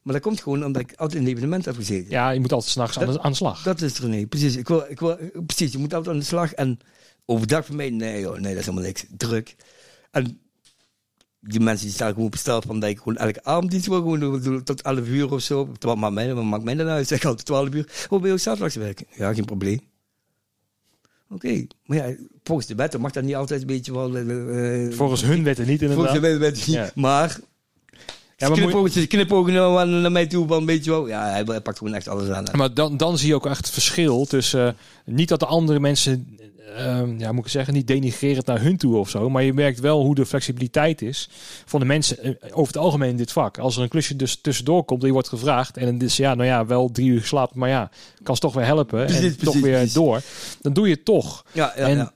Maar 0.02 0.14
dat 0.14 0.22
komt 0.22 0.40
gewoon 0.42 0.64
omdat 0.64 0.82
ik 0.82 0.92
altijd 0.96 1.20
in 1.20 1.26
een 1.26 1.32
evenement 1.32 1.64
heb 1.64 1.74
gezeten. 1.76 2.10
Ja, 2.10 2.30
je 2.30 2.40
moet 2.40 2.52
altijd 2.52 2.70
s'nachts 2.72 2.98
aan, 2.98 3.12
de- 3.12 3.20
aan 3.22 3.30
de 3.30 3.36
slag. 3.36 3.62
Dat 3.62 3.80
is 3.80 3.90
het, 3.92 3.98
René. 3.98 4.26
Precies. 4.26 4.56
Ik 4.56 4.68
wil, 4.68 4.84
ik 4.88 5.00
wil, 5.00 5.18
precies. 5.46 5.72
Je 5.72 5.78
moet 5.78 5.94
altijd 5.94 6.14
aan 6.14 6.20
de 6.20 6.26
slag. 6.26 6.52
En 6.52 6.78
overdag 7.24 7.66
voor 7.66 7.74
mij, 7.74 7.90
nee 7.90 8.20
joh, 8.20 8.32
nee, 8.38 8.50
dat 8.50 8.60
is 8.60 8.66
helemaal 8.66 8.84
niks. 8.86 9.04
Druk. 9.16 9.56
En 10.10 10.40
die 11.46 11.60
mensen 11.60 11.86
die 11.86 11.94
staan 11.94 12.12
gewoon 12.14 12.30
besteld 12.30 12.64
van 12.64 12.80
dat 12.80 12.90
ik 12.90 12.98
gewoon 12.98 13.16
elke 13.16 13.44
avond 13.44 13.72
wil, 13.86 13.96
gewoon 13.98 14.20
doe- 14.20 14.40
doe 14.40 14.62
tot 14.62 14.82
11 14.82 15.06
uur 15.06 15.32
of 15.32 15.40
zo. 15.40 15.68
Wat 15.80 15.96
maakt 15.96 16.14
mij, 16.14 16.34
wat 16.34 16.44
maakt 16.44 16.64
mij 16.64 16.74
dan 16.74 16.86
uit? 16.86 17.00
Ik 17.02 17.08
zeg 17.08 17.24
altijd 17.24 17.46
12 17.46 17.74
uur. 17.74 18.06
Hoe 18.08 18.18
ben 18.18 18.26
je 18.28 18.32
ook 18.34 18.40
zaterdags 18.40 18.74
werken? 18.74 19.06
Ja, 19.16 19.34
geen 19.34 19.44
probleem. 19.44 19.80
Oké, 21.28 21.66
maar 21.86 21.96
ja, 21.96 22.16
volgens 22.42 22.66
de 22.66 22.74
wetten 22.74 23.00
mag 23.00 23.12
dat 23.12 23.24
niet 23.24 23.34
altijd 23.34 23.60
een 23.60 23.66
beetje 23.66 23.92
wel... 23.92 24.16
eh, 24.16 24.84
eh, 24.86 24.92
Volgens 24.92 25.22
hun 25.22 25.44
wetten 25.44 25.66
niet 25.66 25.78
Volgens 25.80 26.00
inderdaad. 26.14 26.32
de 26.32 26.38
wetten 26.38 26.62
niet. 26.66 26.74
Ja. 26.76 26.90
Maar... 26.94 27.38
Ja, 28.36 28.48
maar, 28.48 28.58
knipogen, 28.58 29.08
knipogen 29.08 29.52
naar 30.00 30.12
mij 30.12 30.26
toe 30.26 30.46
van, 30.46 30.66
weet 30.66 30.84
je 30.84 30.90
wel... 30.90 31.08
Ja, 31.08 31.22
hij, 31.30 31.42
hij 31.46 31.60
pakt 31.60 31.78
gewoon 31.78 31.94
echt 31.94 32.08
alles 32.08 32.28
aan. 32.28 32.44
maar 32.52 32.74
dan, 32.74 32.96
dan 32.96 33.18
zie 33.18 33.28
je 33.28 33.34
ook 33.34 33.46
echt 33.46 33.56
het 33.56 33.70
verschil 33.70 34.24
tussen... 34.24 34.66
eh, 34.66 34.74
niet 35.14 35.28
dat 35.28 35.40
de 35.40 35.46
andere 35.46 35.80
mensen, 35.80 36.38
ehm, 36.76 37.18
ja, 37.18 37.32
moet 37.32 37.44
ik 37.44 37.50
zeggen, 37.50 37.74
niet 37.74 37.86
denigrerend 37.86 38.46
naar 38.46 38.60
hun 38.60 38.76
toe 38.76 38.96
of 38.96 39.10
zo. 39.10 39.30
Maar 39.30 39.42
je 39.42 39.52
merkt 39.52 39.80
wel 39.80 40.02
hoe 40.02 40.14
de 40.14 40.26
flexibiliteit 40.26 41.02
is 41.02 41.28
van 41.64 41.80
de 41.80 41.86
mensen 41.86 42.22
eh, 42.22 42.32
over 42.50 42.66
het 42.74 42.82
algemeen 42.82 43.10
in 43.10 43.16
dit 43.16 43.32
vak. 43.32 43.58
Als 43.58 43.76
er 43.76 43.82
een 43.82 43.88
klusje 43.88 44.16
dus 44.16 44.36
tussendoor 44.40 44.84
komt 44.84 45.00
en 45.00 45.06
je 45.06 45.12
wordt 45.12 45.28
gevraagd. 45.28 45.76
En 45.76 45.92
het 45.92 46.02
is 46.02 46.16
ja, 46.16 46.34
nou 46.34 46.48
ja, 46.48 46.66
wel 46.66 46.90
drie 46.92 47.08
uur 47.08 47.20
geslapen. 47.20 47.58
Maar 47.58 47.68
ja, 47.68 47.90
kan 48.22 48.34
ze 48.34 48.40
toch 48.40 48.54
weer 48.54 48.64
helpen. 48.64 49.04
Precies, 49.04 49.14
en 49.14 49.20
precies, 49.20 49.44
toch 49.44 49.62
weer 49.62 49.76
precies. 49.76 49.92
door. 49.92 50.22
Dan 50.60 50.72
doe 50.72 50.88
je 50.88 50.94
het 50.94 51.04
toch. 51.04 51.44
Ja, 51.52 51.72
ja, 51.76 51.86
En 51.86 51.96
ja. 51.96 52.12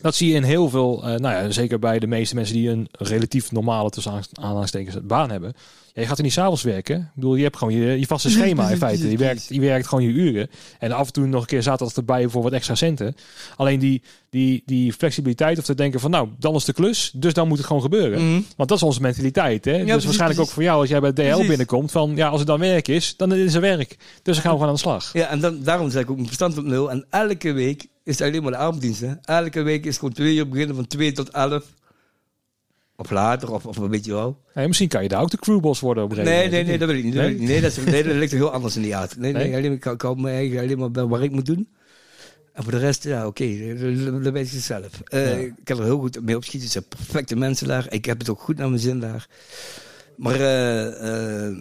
Dat 0.00 0.14
zie 0.14 0.28
je 0.28 0.34
in 0.34 0.42
heel 0.42 0.68
veel, 0.68 1.02
eh, 1.02 1.08
nou 1.08 1.34
ja, 1.34 1.50
zeker 1.50 1.78
bij 1.78 1.98
de 1.98 2.06
meeste 2.06 2.34
mensen 2.34 2.54
die 2.54 2.68
een 2.68 2.88
relatief 2.92 3.52
normale 3.52 3.90
tussen 3.90 4.22
aanhalingstekens, 4.32 4.96
baan 5.02 5.30
hebben. 5.30 5.54
Ja, 5.94 6.02
je 6.02 6.08
gaat 6.08 6.18
er 6.18 6.24
niet 6.24 6.32
s'avonds 6.32 6.62
werken. 6.62 6.96
Ik 6.96 7.14
bedoel, 7.14 7.34
je 7.34 7.42
hebt 7.42 7.56
gewoon 7.56 7.74
je, 7.74 7.98
je 7.98 8.06
vaste 8.06 8.30
schema 8.30 8.70
in 8.70 8.76
feite. 8.76 9.10
Je 9.10 9.16
werkt, 9.16 9.46
je 9.48 9.60
werkt 9.60 9.86
gewoon 9.86 10.04
je 10.04 10.10
uren. 10.10 10.50
En 10.78 10.92
af 10.92 11.06
en 11.06 11.12
toe 11.12 11.26
nog 11.26 11.40
een 11.40 11.46
keer 11.46 11.62
zaterdag 11.62 11.96
erbij 11.96 12.28
voor 12.28 12.42
wat 12.42 12.52
extra 12.52 12.74
centen. 12.74 13.16
Alleen 13.56 13.78
die, 13.78 14.02
die, 14.30 14.62
die 14.66 14.92
flexibiliteit 14.92 15.58
of 15.58 15.64
te 15.64 15.74
denken 15.74 16.00
van 16.00 16.10
nou, 16.10 16.28
dan 16.38 16.54
is 16.54 16.64
de 16.64 16.72
klus, 16.72 17.10
dus 17.14 17.32
dan 17.32 17.48
moet 17.48 17.56
het 17.56 17.66
gewoon 17.66 17.82
gebeuren. 17.82 18.24
Mhm. 18.24 18.40
Want 18.56 18.68
dat 18.68 18.78
is 18.78 18.82
onze 18.82 19.00
mentaliteit. 19.00 19.64
Hè? 19.64 19.72
dus 19.72 19.84
precies, 19.84 20.04
waarschijnlijk 20.04 20.18
precies. 20.18 20.40
ook 20.40 20.50
voor 20.50 20.62
jou 20.62 20.80
als 20.80 20.88
jij 20.88 21.00
bij 21.00 21.12
DL 21.12 21.22
Precies. 21.22 21.46
binnenkomt. 21.46 21.90
Van 21.90 22.12
ja, 22.16 22.28
als 22.28 22.38
het 22.38 22.48
dan 22.48 22.58
werk 22.58 22.88
is, 22.88 23.16
dan 23.16 23.34
is 23.34 23.52
het 23.52 23.62
werk. 23.62 23.96
Dus 24.22 24.34
dan 24.34 24.34
gaan 24.34 24.42
we 24.42 24.58
gewoon 24.58 24.68
aan 24.68 24.74
de 24.74 24.80
slag. 24.80 25.12
Ja, 25.12 25.28
en 25.28 25.40
dan, 25.40 25.62
daarom 25.62 25.90
zeg 25.90 26.02
ik 26.02 26.10
ook 26.10 26.16
mijn 26.16 26.26
verstand 26.26 26.58
op 26.58 26.64
nul. 26.64 26.90
En 26.90 27.06
elke 27.10 27.52
week 27.52 27.86
is 28.10 28.20
alleen 28.20 28.42
maar 28.42 28.52
de 28.52 28.58
avonddienst. 28.58 29.00
Hè. 29.00 29.12
Elke 29.22 29.62
week 29.62 29.84
is 29.86 29.98
gewoon 29.98 30.12
twee 30.14 30.36
uur 30.36 30.48
beginnen 30.48 30.76
van 30.76 30.86
2 30.86 31.12
tot 31.12 31.30
11. 31.30 31.64
Of 32.96 33.10
later, 33.10 33.52
of, 33.52 33.66
of 33.66 33.76
een 33.76 33.90
beetje 33.90 34.12
wel. 34.12 34.40
Hey, 34.52 34.66
misschien 34.66 34.88
kan 34.88 35.02
je 35.02 35.08
daar 35.08 35.20
ook 35.22 35.30
de 35.30 35.36
crewboss 35.36 35.80
worden 35.80 36.04
op 36.04 36.10
een 36.16 36.24
Nee, 36.24 36.48
nee, 36.48 36.64
nee, 36.64 36.78
dat 36.78 36.88
wil 36.88 36.96
ik 36.98 37.04
niet. 37.04 37.14
Nee, 37.14 37.60
dat, 37.60 37.76
is, 37.76 37.84
nee, 37.84 38.02
dat 38.02 38.14
ligt 38.14 38.32
er 38.32 38.38
heel 38.38 38.52
anders 38.52 38.76
in 38.76 38.82
die 38.82 38.96
aard. 38.96 39.16
Nee, 39.16 39.32
nee, 39.32 39.48
Nee? 39.48 39.56
alleen, 39.56 39.72
ik, 39.72 39.84
hou 40.02 40.20
me 40.20 40.30
eigen 40.30 40.58
alleen 40.60 40.78
maar 40.78 40.90
bij 40.90 41.04
waar 41.04 41.22
ik 41.22 41.30
moet 41.30 41.46
doen. 41.46 41.68
En 42.52 42.62
voor 42.62 42.72
de 42.72 42.78
rest, 42.78 43.04
ja, 43.04 43.26
oké, 43.26 43.74
dat 43.78 44.24
dat 44.24 44.32
weet 44.32 44.52
ik 44.52 44.60
zelf. 44.60 45.00
Eh, 45.04 45.30
Ja. 45.30 45.36
Ik 45.36 45.52
kan 45.64 45.78
er 45.78 45.84
heel 45.84 45.98
goed 45.98 46.22
mee 46.22 46.36
opschieten. 46.36 46.62
Het 46.62 46.72
zijn 46.72 46.84
perfecte 46.88 47.36
mensen 47.36 47.66
daar. 47.68 47.86
Ik 47.92 48.04
heb 48.04 48.18
het 48.18 48.28
ook 48.28 48.40
goed 48.40 48.56
naar 48.56 48.68
mijn 48.68 48.80
zin 48.80 49.00
daar. 49.00 49.28
Maar 50.16 50.40
eh, 50.40 51.46
eh, 51.48 51.56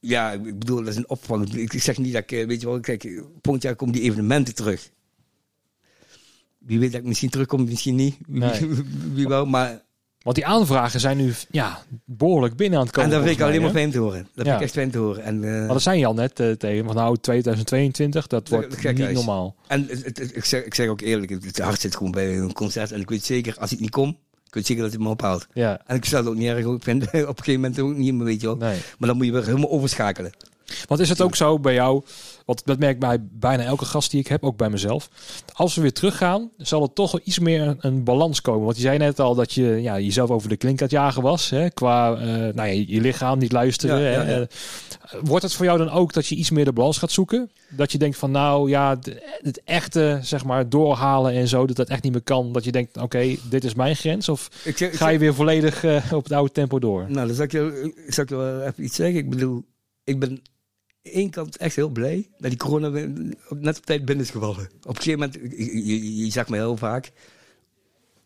ja, 0.00 0.32
ik 0.32 0.58
bedoel, 0.58 0.76
dat 0.78 0.88
is 0.88 0.96
een 0.96 1.08
opvang. 1.08 1.54
Ik 1.54 1.72
zeg 1.72 1.98
niet 1.98 2.12
dat 2.12 2.22
ik, 2.30 2.46
weet 2.46 2.60
je 2.60 2.66
wel, 2.66 2.80
kijk, 2.80 3.22
volgend 3.42 3.64
jaar 3.64 3.76
komen 3.76 3.94
die 3.94 4.02
evenementen 4.02 4.54
terug. 4.54 4.90
Wie 6.66 6.78
weet 6.78 6.92
dat 6.92 7.00
ik 7.00 7.06
misschien 7.06 7.30
terugkom, 7.30 7.64
misschien 7.64 7.94
niet. 7.94 8.16
Nee. 8.26 8.66
Wie, 8.68 8.84
wie 9.14 9.28
wel, 9.28 9.46
maar... 9.46 9.84
Want 10.22 10.38
die 10.38 10.46
aanvragen 10.46 11.00
zijn 11.00 11.16
nu 11.16 11.32
ja, 11.50 11.82
behoorlijk 12.04 12.56
binnen 12.56 12.78
aan 12.78 12.84
het 12.84 12.94
komen. 12.94 13.10
en 13.10 13.16
dat 13.16 13.26
vind 13.26 13.38
ik 13.40 13.44
alleen 13.46 13.62
maar 13.62 13.70
fijn 13.70 13.90
te 13.90 13.98
horen. 13.98 14.28
Dat 14.34 14.44
Ja. 14.46 14.50
vind 14.50 14.54
ik 14.56 14.60
echt 14.62 14.72
fijn 14.72 14.90
te 14.90 14.98
horen. 14.98 15.22
En, 15.22 15.44
eh, 15.44 15.50
Maar 15.58 15.68
dat 15.68 15.82
zijn 15.82 15.98
je 15.98 16.06
al 16.06 16.14
net 16.14 16.40
eh, 16.40 16.50
tegen. 16.50 16.84
Van 16.84 16.94
nou, 16.94 17.16
2022, 17.20 18.26
dat 18.26 18.48
wordt 18.48 18.82
dat 18.82 18.94
niet 18.94 19.12
normaal. 19.12 19.54
En 19.66 19.86
het- 19.88 20.04
het- 20.04 20.36
ik, 20.36 20.44
zeg, 20.44 20.64
ik 20.64 20.74
zeg 20.74 20.88
ook 20.88 21.00
eerlijk, 21.00 21.30
het, 21.30 21.44
het 21.44 21.58
hart 21.58 21.80
zit 21.80 21.96
gewoon 21.96 22.12
bij 22.12 22.38
een 22.38 22.52
concert. 22.52 22.92
En 22.92 23.00
ik 23.00 23.08
weet 23.08 23.24
zeker, 23.24 23.56
als 23.58 23.72
ik 23.72 23.80
niet 23.80 23.90
kom, 23.90 24.08
ik 24.46 24.54
weet 24.54 24.66
zeker 24.66 24.82
dat 24.82 24.92
hij 24.92 25.02
me 25.02 25.08
ophaalt. 25.08 25.46
Ja, 25.52 25.80
En 25.86 25.96
ik 25.96 26.04
stel 26.04 26.18
het 26.18 26.28
ook 26.28 26.34
niet 26.36 26.48
erg. 26.48 26.64
ook. 26.64 26.76
Ik 26.76 26.82
vind 26.82 27.02
op 27.06 27.12
een 27.12 27.20
gegeven 27.20 27.54
moment 27.60 27.80
ook 27.80 27.94
niet 27.96 28.14
meer, 28.14 28.24
weet 28.24 28.40
je 28.40 28.46
wel. 28.46 28.56
nee. 28.56 28.78
Maar 28.98 29.08
dan 29.08 29.16
moet 29.16 29.26
je 29.26 29.32
weer 29.32 29.44
helemaal 29.44 29.70
overschakelen. 29.70 30.32
Want 30.86 31.00
is 31.00 31.08
het 31.08 31.20
ook 31.20 31.36
zo 31.36 31.58
bij 31.58 31.74
jou, 31.74 32.02
want 32.46 32.64
dat 32.64 32.78
merk 32.78 32.94
ik 32.94 33.00
bij 33.00 33.18
bijna 33.30 33.62
elke 33.62 33.84
gast 33.84 34.10
die 34.10 34.20
ik 34.20 34.26
heb, 34.26 34.44
ook 34.44 34.56
bij 34.56 34.70
mezelf. 34.70 35.08
Als 35.52 35.74
we 35.74 35.80
weer 35.80 35.92
teruggaan, 35.92 36.50
zal 36.56 36.82
er 36.82 36.92
toch 36.92 37.12
wel 37.12 37.20
iets 37.24 37.38
meer 37.38 37.60
een, 37.60 37.76
een 37.80 38.04
balans 38.04 38.40
komen. 38.40 38.64
Want 38.64 38.76
je 38.76 38.82
zei 38.82 38.98
net 38.98 39.20
al 39.20 39.34
dat 39.34 39.52
je 39.52 39.64
ja, 39.64 39.98
jezelf 39.98 40.30
over 40.30 40.48
de 40.48 40.56
klink 40.56 40.78
aan 40.78 40.84
het 40.84 40.96
jagen 40.96 41.22
was. 41.22 41.50
Hè, 41.50 41.70
qua 41.70 42.14
eh, 42.14 42.26
nou 42.26 42.54
ja, 42.54 42.84
je, 42.86 43.00
lichaam 43.00 43.38
niet 43.38 43.52
luisteren. 43.52 44.00
Ja, 44.00 44.10
ja, 44.10 44.24
hè. 44.24 44.34
ja. 44.34 44.40
Eh, 44.40 44.46
Wordt 45.22 45.42
het 45.42 45.54
voor 45.54 45.64
jou 45.64 45.78
dan 45.78 45.90
ook 45.90 46.12
dat 46.12 46.26
je 46.26 46.34
iets 46.34 46.50
meer 46.50 46.64
de 46.64 46.72
balans 46.72 46.98
gaat 46.98 47.10
zoeken? 47.10 47.50
Dat 47.68 47.92
je 47.92 47.98
denkt 47.98 48.16
van 48.16 48.30
nou 48.30 48.68
ja, 48.68 48.98
het 49.42 49.60
echte 49.64 50.18
zeg 50.22 50.44
maar 50.44 50.68
doorhalen 50.68 51.32
en 51.32 51.48
zo, 51.48 51.66
dat 51.66 51.76
dat 51.76 51.88
echt 51.88 52.02
niet 52.02 52.12
meer 52.12 52.22
kan. 52.22 52.52
Dat 52.52 52.64
je 52.64 52.72
denkt 52.72 52.96
oké, 52.96 53.36
dit 53.48 53.64
is 53.64 53.74
mijn 53.74 53.96
grens. 53.96 54.28
Of 54.28 54.50
Ik 54.64 54.76
zeg, 54.76 54.92
ik 54.92 54.98
ga 54.98 55.08
je 55.08 55.18
weer 55.18 55.34
volledig 55.34 55.84
eh, 55.84 56.12
op 56.12 56.22
het 56.24 56.32
oude 56.32 56.52
tempo 56.52 56.78
door? 56.78 57.06
nou, 57.08 57.26
dan 57.26 57.36
zal 57.36 57.44
ik, 57.44 57.52
je, 57.52 57.92
zal 58.08 58.24
ik 58.24 58.28
je 58.28 58.36
wel 58.36 58.62
even 58.62 58.84
iets 58.84 58.96
zeggen. 58.96 59.16
Ik 59.16 59.30
bedoel, 59.30 59.64
ik 60.04 60.18
ben 60.18 60.42
ene 61.10 61.30
kant 61.30 61.56
echt 61.56 61.76
heel 61.76 61.88
blij 61.88 62.28
dat 62.38 62.50
die 62.50 62.58
corona 62.58 62.88
net 63.48 63.78
op 63.78 63.86
tijd 63.86 64.04
binnen 64.04 64.24
is 64.24 64.30
gevallen. 64.30 64.68
Op 64.82 64.96
een 64.96 65.02
gegeven 65.02 65.18
moment, 65.18 65.56
je, 65.58 65.86
je, 65.86 66.16
je 66.24 66.30
zag 66.30 66.48
me 66.48 66.56
heel 66.56 66.76
vaak, 66.76 67.12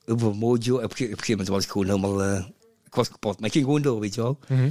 veel 0.06 0.34
mojo. 0.34 0.76
Op 0.76 0.82
een 0.82 0.96
ge- 0.96 1.04
op 1.04 1.10
een 1.10 1.18
gegeven 1.18 1.30
moment 1.30 1.48
was 1.48 1.64
ik 1.64 1.70
gewoon 1.70 1.86
helemaal, 1.86 2.36
ik 2.86 2.94
was 2.94 3.08
kapot. 3.10 3.36
Maar 3.38 3.46
ik 3.46 3.52
ging 3.52 3.64
gewoon 3.64 3.82
door, 3.82 4.00
weet 4.00 4.14
je 4.14 4.20
wel. 4.22 4.38
Mhm. 4.48 4.70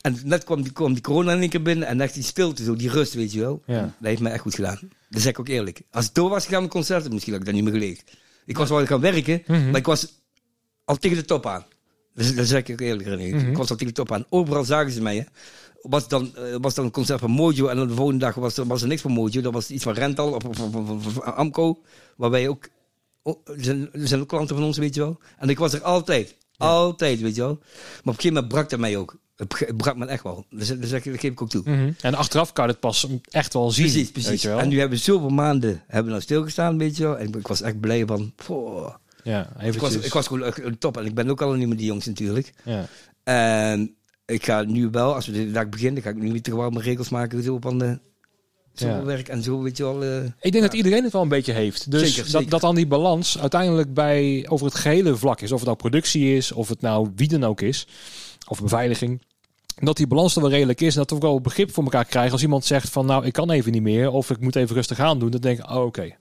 En 0.00 0.18
net 0.24 0.44
kwam 0.44 0.62
die, 0.62 0.72
kwam 0.72 0.92
die 0.92 1.02
corona 1.02 1.32
in 1.32 1.40
één 1.40 1.48
keer 1.48 1.62
binnen 1.62 1.88
en 1.88 2.00
echt 2.00 2.14
die 2.14 2.22
stilte, 2.22 2.64
zo, 2.64 2.76
die 2.76 2.90
rust, 2.90 3.14
weet 3.14 3.32
je 3.32 3.40
wel. 3.40 3.62
Ja. 3.66 3.80
Dat 3.80 3.92
heeft 4.08 4.20
mij 4.20 4.32
echt 4.32 4.42
goed 4.42 4.54
gedaan. 4.54 4.78
Dat 5.10 5.22
zeg 5.22 5.32
ik 5.32 5.38
ook 5.38 5.48
eerlijk. 5.48 5.80
Als 5.90 6.06
ik 6.06 6.14
door 6.14 6.28
was 6.30 6.44
gegaan 6.44 6.62
met 6.62 6.70
concerten, 6.70 7.12
misschien 7.12 7.32
had 7.32 7.40
ik 7.42 7.46
dat 7.46 7.56
niet 7.56 7.64
meer 7.64 7.72
geleefd. 7.80 8.10
Ik 8.46 8.56
was 8.56 8.68
wel 8.68 8.86
gaan 8.86 9.00
werken, 9.00 9.42
Mhm. 9.46 9.66
maar 9.70 9.76
ik 9.80 9.86
was 9.86 10.12
al 10.84 10.96
tegen 10.96 11.16
de 11.16 11.24
top 11.24 11.46
aan. 11.46 11.64
Dus, 12.14 12.34
dat 12.34 12.46
zeg 12.46 12.60
ik 12.60 12.70
ook 12.70 12.80
eerlijk, 12.80 13.08
René. 13.08 13.36
Mhm. 13.36 13.50
Ik 13.50 13.56
was 13.56 13.70
al 13.70 13.76
tegen 13.76 13.94
de 13.94 14.00
top 14.00 14.12
aan. 14.12 14.24
Overal 14.28 14.64
zagen 14.64 14.92
ze 14.92 15.02
mij, 15.02 15.16
hè. 15.16 15.22
Was 15.88 16.08
dan, 16.08 16.36
eh, 16.36 16.42
was 16.60 16.74
dan 16.74 16.84
een 16.84 16.90
concert 16.90 17.20
van 17.20 17.30
Mojo 17.30 17.66
en 17.66 17.76
dan 17.76 17.88
de 17.88 17.94
volgende 17.94 18.24
dag 18.24 18.34
was 18.34 18.56
er, 18.56 18.66
was 18.66 18.82
er 18.82 18.88
niks 18.88 19.00
van 19.02 19.10
Mojo. 19.12 19.40
Dat 19.40 19.52
was 19.52 19.70
iets 19.70 19.82
van 19.84 19.92
Rental 19.94 20.32
of, 20.32 20.44
of, 20.44 20.60
of, 20.60 20.74
of- 20.74 21.06
of 21.06 21.20
Amco, 21.20 21.82
waarbij 22.16 22.48
ook, 22.48 22.68
oh, 23.22 23.36
er 23.44 23.64
zijn, 23.64 23.88
er 23.92 24.08
zijn 24.08 24.20
ook 24.20 24.28
klanten 24.28 24.56
van 24.56 24.64
ons, 24.64 24.78
weet 24.78 24.94
je 24.94 25.00
wel. 25.00 25.18
En 25.38 25.48
ik 25.48 25.58
was 25.58 25.72
er 25.72 25.82
altijd. 25.82 26.36
Altijd, 26.56 27.20
weet 27.20 27.34
je 27.34 27.40
wel. 27.40 27.54
Maar 27.54 27.58
op 27.58 28.06
een 28.06 28.14
gegeven 28.14 28.32
moment 28.34 28.52
brak 28.52 28.70
dat 28.70 28.78
mij 28.78 28.96
ook. 28.96 29.16
Het 29.36 29.76
brak- 29.76 29.96
me 29.96 30.06
echt 30.06 30.22
wel. 30.22 30.44
Dus, 30.50 30.68
dus 30.68 30.90
dat 30.90 31.02
geef 31.02 31.22
ik 31.22 31.42
ook 31.42 31.48
toe. 31.48 31.62
Mhm. 31.64 31.90
En 32.00 32.14
achteraf 32.14 32.52
kan 32.52 32.68
het 32.68 32.80
pas 32.80 33.06
echt 33.30 33.52
wel 33.52 33.70
zien. 33.70 33.84
Precies, 33.84 34.10
precies. 34.10 34.42
wel? 34.44 34.58
En 34.58 34.68
nu 34.68 34.78
hebben 34.78 34.98
we 34.98 35.04
zoveel 35.04 35.28
maanden 35.28 35.82
hebben 35.86 36.04
we 36.04 36.10
nou 36.10 36.20
stilgestaan, 36.22 36.78
weet 36.78 36.96
je 36.96 37.02
wel. 37.02 37.18
En 37.18 37.28
ik, 37.28 37.36
ik 37.36 37.46
was 37.46 37.60
echt 37.60 37.80
blij 37.80 38.06
van, 38.06 38.32
poh. 38.46 38.94
Ja, 39.22 39.52
Ik 39.60 39.80
was, 39.80 39.94
ik 39.96 40.12
was 40.12 40.26
gewoon 40.26 40.52
een 40.62 40.78
top. 40.78 40.96
En 40.96 41.04
ik 41.04 41.14
ben 41.14 41.30
ook 41.30 41.42
al 41.42 41.52
niet 41.52 41.68
meer 41.68 41.76
die 41.76 41.86
jongens 41.86 42.06
natuurlijk. 42.06 42.52
ja. 42.64 42.86
En 43.24 43.96
ik 44.26 44.44
ga 44.44 44.62
nu 44.62 44.88
wel, 44.90 45.14
als 45.14 45.26
we 45.26 45.32
de 45.32 45.50
dag 45.50 45.68
beginnen, 45.68 46.02
ga 46.02 46.10
ik 46.10 46.16
nu 46.16 46.40
toch 46.40 46.54
wel 46.54 46.70
mijn 46.70 46.84
regels 46.84 47.08
maken 47.08 47.42
zo 47.42 47.56
van 47.60 47.78
de 47.78 47.98
zo 48.74 48.86
Ja. 48.86 49.02
werk 49.04 49.28
en 49.28 49.42
zo, 49.42 49.62
weet 49.62 49.76
je 49.76 49.82
wel. 49.82 50.04
eh. 50.04 50.24
Ik 50.40 50.52
denk 50.52 50.64
dat 50.64 50.74
iedereen 50.74 51.02
het 51.04 51.12
wel 51.12 51.22
een 51.22 51.28
beetje 51.28 51.52
heeft. 51.52 51.90
Dus 51.90 52.00
Zeker, 52.00 52.22
dat, 52.22 52.30
zeker. 52.30 52.50
dat 52.50 52.60
dan 52.60 52.74
die 52.74 52.86
balans 52.86 53.38
uiteindelijk 53.38 53.94
bij 53.94 54.46
over 54.48 54.66
het 54.66 54.74
gehele 54.74 55.16
vlak 55.16 55.40
is. 55.40 55.52
Of 55.52 55.56
het 55.58 55.66
nou 55.66 55.76
productie 55.76 56.36
is, 56.36 56.52
of 56.52 56.68
het 56.68 56.80
nou 56.80 57.10
wie 57.16 57.28
dan 57.28 57.44
ook 57.44 57.60
is. 57.60 57.86
Of 58.48 58.62
beveiliging. 58.62 59.22
Dat 59.74 59.96
die 59.96 60.06
balans 60.06 60.34
er 60.36 60.40
wel 60.42 60.50
redelijk 60.50 60.80
is. 60.80 60.92
En 60.92 60.98
dat 61.00 61.10
we 61.10 61.16
ook 61.16 61.22
wel 61.22 61.40
begrip 61.40 61.72
voor 61.72 61.84
elkaar 61.84 62.04
krijgen. 62.04 62.32
Als 62.32 62.42
iemand 62.42 62.64
zegt 62.64 62.88
van 62.90 63.06
nou 63.06 63.24
ik 63.26 63.32
kan 63.32 63.50
even 63.50 63.72
niet 63.72 63.82
meer. 63.82 64.10
Of 64.10 64.30
ik 64.30 64.40
moet 64.40 64.56
even 64.56 64.74
rustig 64.74 64.98
aan 65.00 65.18
doen. 65.18 65.30
Dan 65.30 65.40
denk 65.40 65.58
ik 65.58 65.70
oh, 65.70 65.84
oké. 65.84 66.16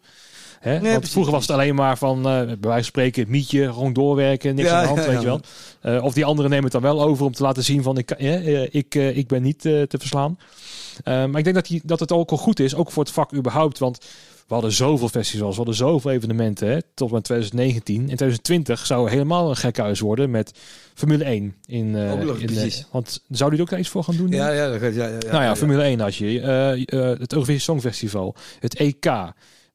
Hè? 0.60 0.80
Want 0.92 1.10
vroeger 1.10 1.32
was 1.34 1.48
het 1.48 1.52
alleen 1.52 1.76
maar 1.76 1.98
van, 1.98 2.18
eh, 2.18 2.24
bij 2.24 2.46
wijze 2.46 2.60
van 2.62 2.84
spreken, 2.84 3.22
het 3.22 3.32
mietje, 3.32 3.74
gewoon 3.74 3.94
doorwerken, 3.94 4.56
niks 4.56 4.70
Ja, 4.70 4.76
aan 4.76 4.82
de 4.82 4.88
hand, 4.88 5.04
ja, 5.04 5.10
weet 5.12 5.20
je 5.22 5.26
wel. 5.26 5.40
Eh, 5.82 6.04
of 6.04 6.14
die 6.14 6.26
anderen 6.26 6.50
nemen 6.52 6.64
het 6.72 6.82
dan 6.82 6.82
wel 6.82 7.02
over 7.04 7.26
om 7.26 7.34
te 7.34 7.44
laten 7.44 7.64
zien 7.64 7.84
van, 7.84 7.98
ik, 7.98 8.12
eh, 8.12 8.74
ik, 8.74 8.96
ik 8.96 9.28
ben 9.28 9.42
niet 9.42 9.62
te 9.62 9.88
verslaan. 9.98 10.38
Maar 11.06 11.38
ik 11.38 11.44
denk 11.44 11.56
dat, 11.56 11.66
die, 11.68 11.82
dat 11.86 12.00
het 12.00 12.12
ook 12.12 12.32
al 12.32 12.38
goed 12.38 12.60
is, 12.60 12.76
ook 12.76 12.92
voor 12.92 13.04
het 13.04 13.12
vak 13.12 13.34
überhaupt. 13.34 13.80
Want 13.80 13.98
we 14.48 14.54
hadden 14.54 14.72
zoveel 14.72 15.10
festivals, 15.10 15.50
we 15.52 15.56
hadden 15.58 15.76
zoveel 15.76 16.12
evenementen, 16.12 16.68
hè, 16.68 16.80
tot 16.94 17.08
en 17.08 17.14
met 17.14 17.24
2019. 17.24 17.96
In 17.96 18.04
2020 18.06 18.86
zou 18.86 19.10
helemaal 19.10 19.50
een 19.50 19.56
gekhuis 19.56 20.00
worden 20.00 20.32
met 20.32 20.52
Formule 20.94 21.24
1. 21.24 21.56
In, 21.66 21.92
precies. 22.46 22.88
want 22.92 23.24
zou 23.30 23.50
die 23.50 23.60
er 23.60 23.66
ook 23.72 23.80
iets 23.80 23.90
voor 23.90 24.04
gaan 24.04 24.16
doen? 24.18 24.30
Ja, 24.30 24.50
ja, 24.52 24.66
ja, 24.66 24.86
ja, 24.86 25.08
ja, 25.08 25.18
nou 25.32 25.44
ja, 25.44 25.56
Formule 25.56 25.84
1 25.84 26.00
had 26.00 26.16
je. 26.16 26.40
eh, 26.40 27.00
het 27.20 27.34
Eurovisie 27.34 27.62
Songfestival. 27.62 28.36
Het 28.60 28.76
EK. 28.76 29.06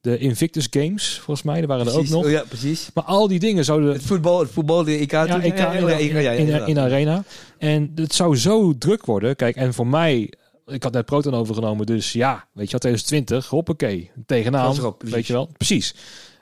De 0.01 0.17
Invictus 0.17 0.67
Games, 0.69 1.19
volgens 1.19 1.45
mij. 1.45 1.61
Er 1.61 1.67
waren 1.67 1.87
er 1.87 1.97
ook 1.97 2.07
nog. 2.07 2.23
Oh, 2.23 2.31
ja, 2.31 2.43
precies. 2.47 2.89
Maar 2.93 3.03
al 3.03 3.27
die 3.27 3.39
dingen 3.39 3.65
zouden... 3.65 3.93
Het 3.93 4.03
voetbal, 4.03 4.39
het 4.39 4.49
voetbal, 4.49 4.83
de 4.83 4.97
EK. 4.97 5.11
Ja, 5.11 5.25
toen. 5.25 5.41
EK 5.41 5.57
ja, 5.57 5.71
in, 5.71 6.47
ja, 6.47 6.65
in, 6.65 6.79
Arena. 6.79 7.23
En 7.57 7.91
het 7.95 8.13
zou 8.13 8.37
zo 8.37 8.77
druk 8.77 9.05
worden. 9.05 9.35
Kijk, 9.35 9.55
en 9.55 9.73
voor 9.73 9.87
mij... 9.87 10.33
Ik 10.65 10.83
had 10.83 10.93
net 10.93 11.05
Proton 11.05 11.33
overgenomen, 11.33 11.85
dus 11.85 12.11
ja, 12.11 12.47
weet 12.53 12.65
je 12.65 12.71
wat, 12.71 12.81
2020, 12.81 13.47
hoppakee, 13.47 14.11
tegenaan, 14.25 14.75
erop, 14.75 15.03
weet 15.03 15.27
je 15.27 15.33
wel, 15.33 15.49
precies. 15.57 15.95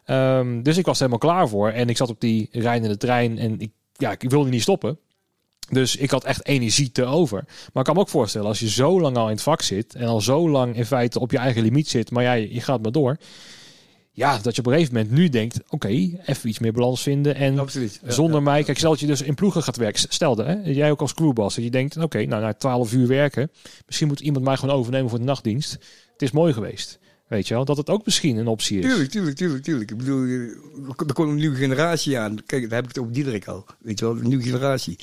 Ehm, 0.05 0.61
dus 0.61 0.77
ik 0.77 0.85
was 0.85 0.99
er 0.99 1.05
helemaal 1.05 1.33
klaar 1.33 1.49
voor 1.49 1.69
en 1.69 1.89
ik 1.89 1.97
zat 1.97 2.09
op 2.09 2.19
die 2.19 2.49
rijdende 2.51 2.97
trein 2.97 3.37
en 3.37 3.59
ik, 3.59 3.71
ja, 3.93 4.11
ik 4.11 4.29
wilde 4.29 4.49
niet 4.49 4.61
stoppen. 4.61 4.99
Dus 5.69 5.95
ik 5.95 6.11
had 6.11 6.23
echt 6.23 6.45
energie 6.45 6.91
te 6.91 7.05
over. 7.05 7.43
Maar 7.45 7.69
ik 7.73 7.83
kan 7.83 7.95
me 7.95 8.01
ook 8.01 8.09
voorstellen, 8.09 8.47
als 8.47 8.59
je 8.59 8.69
zo 8.69 9.01
lang 9.01 9.17
al 9.17 9.25
in 9.25 9.33
het 9.33 9.41
vak 9.41 9.61
zit 9.61 9.95
en 9.95 10.07
al 10.07 10.21
zo 10.21 10.49
lang 10.49 10.75
in 10.75 10.85
feite 10.85 11.19
op 11.19 11.31
je 11.31 11.37
eigen 11.37 11.61
limiet 11.61 11.89
zit, 11.89 12.11
maar 12.11 12.23
ja, 12.23 12.33
je, 12.33 12.61
gaat 12.61 12.81
maar 12.81 12.91
door. 12.91 13.17
ja, 14.11 14.39
dat 14.41 14.55
je 14.55 14.61
op 14.61 14.67
een 14.67 14.73
gegeven 14.73 14.93
moment 14.93 15.11
nu 15.11 15.29
denkt, 15.29 15.59
oké, 15.69 15.87
even 15.87 16.49
iets 16.49 16.59
meer 16.59 16.73
balans 16.73 17.01
vinden. 17.01 17.35
En 17.35 17.59
Absoluut. 17.59 17.99
Ja, 18.03 18.11
zonder 18.11 18.35
ja. 18.35 18.43
mij, 18.43 18.63
kijk, 18.63 18.77
stel 18.77 18.89
dat 18.89 18.99
je 18.99 19.07
dus 19.07 19.21
in 19.21 19.35
ploegen 19.35 19.63
gaat 19.63 19.77
werken. 19.77 20.01
Stelde, 20.09 20.43
hè, 20.43 20.53
jij 20.63 20.91
ook 20.91 21.01
als 21.01 21.13
crewbas, 21.13 21.55
dat 21.55 21.63
je 21.63 21.71
denkt, 21.71 21.97
oké, 21.97 22.25
nou 22.25 22.41
na 22.41 22.53
12 22.53 22.93
uur 22.93 23.07
werken, 23.07 23.51
misschien 23.85 24.07
moet 24.07 24.19
iemand 24.19 24.45
mij 24.45 24.57
gewoon 24.57 24.75
overnemen 24.75 25.09
voor 25.09 25.19
de 25.19 25.25
nachtdienst. 25.25 25.71
Het 26.11 26.21
is 26.21 26.31
mooi 26.31 26.53
geweest. 26.53 26.99
Weet 27.29 27.47
je 27.47 27.53
wel, 27.53 27.65
dat 27.65 27.77
het 27.77 27.89
ook 27.89 28.05
misschien 28.05 28.37
een 28.37 28.47
optie 28.47 28.79
is. 28.79 28.85
Tuurlijk, 28.85 29.09
tuurlijk, 29.09 29.35
tuurlijk, 29.35 29.63
tuurlijk. 29.63 29.91
Ik 29.91 29.97
bedoel, 29.97 30.23
eh, 30.23 30.41
er 31.07 31.13
komt 31.13 31.29
een 31.29 31.35
nieuwe 31.35 31.55
generatie 31.55 32.19
aan. 32.19 32.43
Kijk, 32.45 32.61
daar 32.61 32.79
heb 32.79 32.83
ik 32.83 32.95
het 32.95 32.99
over 32.99 33.13
Diederik 33.13 33.47
al. 33.47 33.65
Weet 33.79 33.99
je 33.99 34.05
wel, 34.05 34.17
een 34.17 34.27
nieuwe 34.27 34.43
generatie. 34.43 34.97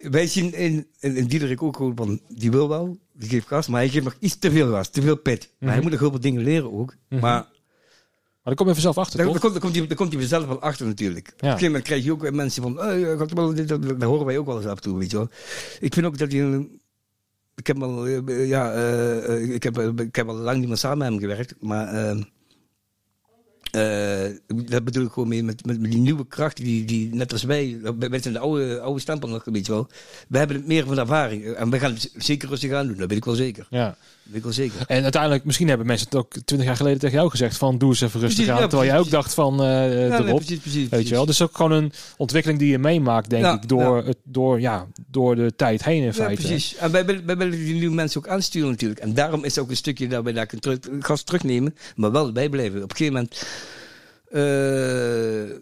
Wij 0.00 0.26
zien 0.26 0.54
in, 0.54 0.86
in, 1.00 1.16
in 1.16 1.26
Diederik 1.26 1.62
ook 1.62 1.76
gewoon 1.76 1.96
van, 1.96 2.20
die 2.28 2.50
wil 2.50 2.68
wel, 2.68 2.98
die 3.12 3.28
geeft 3.28 3.46
gas, 3.46 3.66
maar 3.68 3.80
hij 3.80 3.88
geeft 3.88 4.04
nog 4.04 4.16
iets 4.18 4.38
te 4.38 4.50
veel 4.50 4.70
gas, 4.70 4.88
te 4.88 5.02
veel 5.02 5.16
pit. 5.16 5.40
Maar 5.58 5.68
hij 5.68 5.70
Mhm. 5.72 5.82
moet 5.82 5.90
nog 5.90 6.00
heel 6.00 6.10
veel 6.10 6.20
dingen 6.20 6.42
leren 6.42 6.72
ook. 6.72 6.94
Mhm. 7.08 7.20
Maar 7.20 7.46
Maar 8.42 8.54
dan 8.54 8.54
kom 8.54 8.66
je 8.66 8.72
vanzelf 8.82 8.98
achter, 8.98 9.18
daar, 9.18 9.38
komt, 9.40 9.58
komt 9.58 9.76
hij, 9.76 9.86
komt 9.86 10.10
hij 10.12 10.20
vanzelf 10.20 10.46
wel 10.46 10.60
achter 10.60 10.86
natuurlijk. 10.86 11.26
Op 11.28 11.32
een 11.42 11.46
gegeven 11.46 11.66
moment 11.66 11.84
krijg 11.84 12.04
je 12.04 12.12
ook 12.12 12.30
mensen 12.30 12.62
van, 12.62 12.80
oh, 12.80 12.98
ja, 12.98 13.14
dat, 13.64 14.02
horen 14.02 14.26
wij 14.26 14.38
ook 14.38 14.46
wel 14.46 14.56
eens 14.56 14.66
af 14.66 14.76
en 14.76 14.82
toe, 14.82 14.98
weet 14.98 15.10
je 15.10 15.16
wel. 15.16 15.28
Ik 15.80 15.94
vind 15.94 16.06
ook 16.06 16.18
dat 16.18 16.32
hij 16.32 16.68
ik 17.54 17.66
heb 17.66 17.82
al, 17.82 18.06
eh, 18.06 18.48
ja, 18.48 18.72
eh, 18.72 19.54
ik 19.54 19.62
heb, 19.62 19.78
ik 20.00 20.16
heb 20.16 20.28
al 20.28 20.34
lang 20.34 20.58
niet 20.58 20.68
meer 20.68 20.76
samen 20.76 20.98
met 20.98 21.08
hem 21.08 21.18
gewerkt, 21.18 21.54
maar 21.60 21.86
ehm, 21.88 22.22
eh, 23.70 24.20
dat 24.70 24.84
bedoel 24.84 25.04
ik 25.04 25.12
gewoon 25.12 25.28
mee 25.28 25.42
met, 25.44 25.66
met, 25.66 25.84
die 25.90 26.00
nieuwe 26.00 26.26
krachten 26.26 26.64
die, 26.64 26.84
die 26.84 27.14
net 27.14 27.32
als 27.32 27.42
wij, 27.42 27.78
wij 27.98 28.20
zijn 28.22 28.34
de 28.34 28.40
oude, 28.40 28.80
oude 28.80 29.00
stempel 29.00 29.28
nog, 29.28 29.44
weet 29.44 29.66
je 29.66 29.72
wel. 29.72 29.86
We 30.28 30.38
hebben 30.38 30.56
het 30.56 30.66
meer 30.66 30.86
van 30.86 30.98
ervaring 30.98 31.44
en 31.44 31.70
we 31.70 31.78
gaan 31.78 31.92
het 31.92 32.12
zeker 32.16 32.48
rustig 32.48 32.72
aan 32.72 32.86
doen, 32.86 32.96
dat 32.96 33.08
weet 33.08 33.18
ik 33.18 33.24
wel 33.24 33.34
zeker. 33.34 33.66
Ja. 33.70 33.86
Dat 33.86 33.96
weet 34.24 34.36
ik 34.36 34.42
wel 34.42 34.52
zeker. 34.52 34.86
En 34.86 35.02
uiteindelijk, 35.02 35.44
misschien 35.44 35.68
hebben 35.68 35.86
mensen 35.86 36.06
het 36.06 36.16
ook 36.18 36.32
20 36.44 36.66
jaar 36.68 36.76
geleden 36.76 36.98
tegen 36.98 37.16
jou 37.16 37.30
gezegd 37.30 37.56
van 37.56 37.78
doe 37.78 37.88
eens 37.88 38.00
even 38.00 38.20
rustig 38.20 38.36
Precies, 38.36 38.52
aan. 38.54 38.60
ja, 38.62 38.66
terwijl 38.68 38.90
jij 38.90 38.98
ook 38.98 39.10
dacht 39.10 39.34
van 39.34 39.62
eh 39.62 39.66
Ja, 40.08 40.14
erop. 40.14 40.24
nee, 40.24 40.34
precies, 40.34 40.58
precies, 40.58 40.88
Weet 40.88 41.08
je 41.08 41.14
wel? 41.14 41.26
Dus 41.26 41.42
ook 41.42 41.56
gewoon 41.56 41.72
een 41.72 41.92
ontwikkeling 42.16 42.58
die 42.60 42.70
je 42.70 42.78
meemaakt, 42.78 43.30
denk 43.30 43.44
Ja, 43.44 43.54
ik, 43.54 43.68
door, 43.68 44.04
het, 44.04 44.16
door, 44.24 44.60
ja, 44.60 44.86
door 45.10 45.36
de 45.36 45.52
tijd 45.56 45.84
heen 45.84 45.98
in 46.00 46.04
Ja, 46.04 46.12
feite. 46.12 46.42
precies. 46.42 46.76
En 46.76 46.90
wij 46.90 47.04
willen, 47.06 47.26
wij 47.26 47.36
willen 47.36 47.58
die 47.58 47.74
nieuwe 47.74 47.94
mensen 47.94 48.20
ook 48.20 48.28
aansturen 48.28 48.68
natuurlijk. 48.70 49.00
En 49.00 49.14
daarom 49.14 49.44
is 49.44 49.58
ook 49.58 49.70
een 49.70 49.76
stukje 49.76 50.08
dat 50.08 50.24
wij 50.24 50.32
daar 50.32 50.50
gas 51.00 51.22
terugnemen, 51.22 51.74
maar 51.96 52.12
wel 52.12 52.32
bijblijven. 52.32 52.82
Op 52.82 52.90
een 52.90 52.96
gegeven 52.96 53.14
moment, 53.14 53.46
eh 54.30 55.60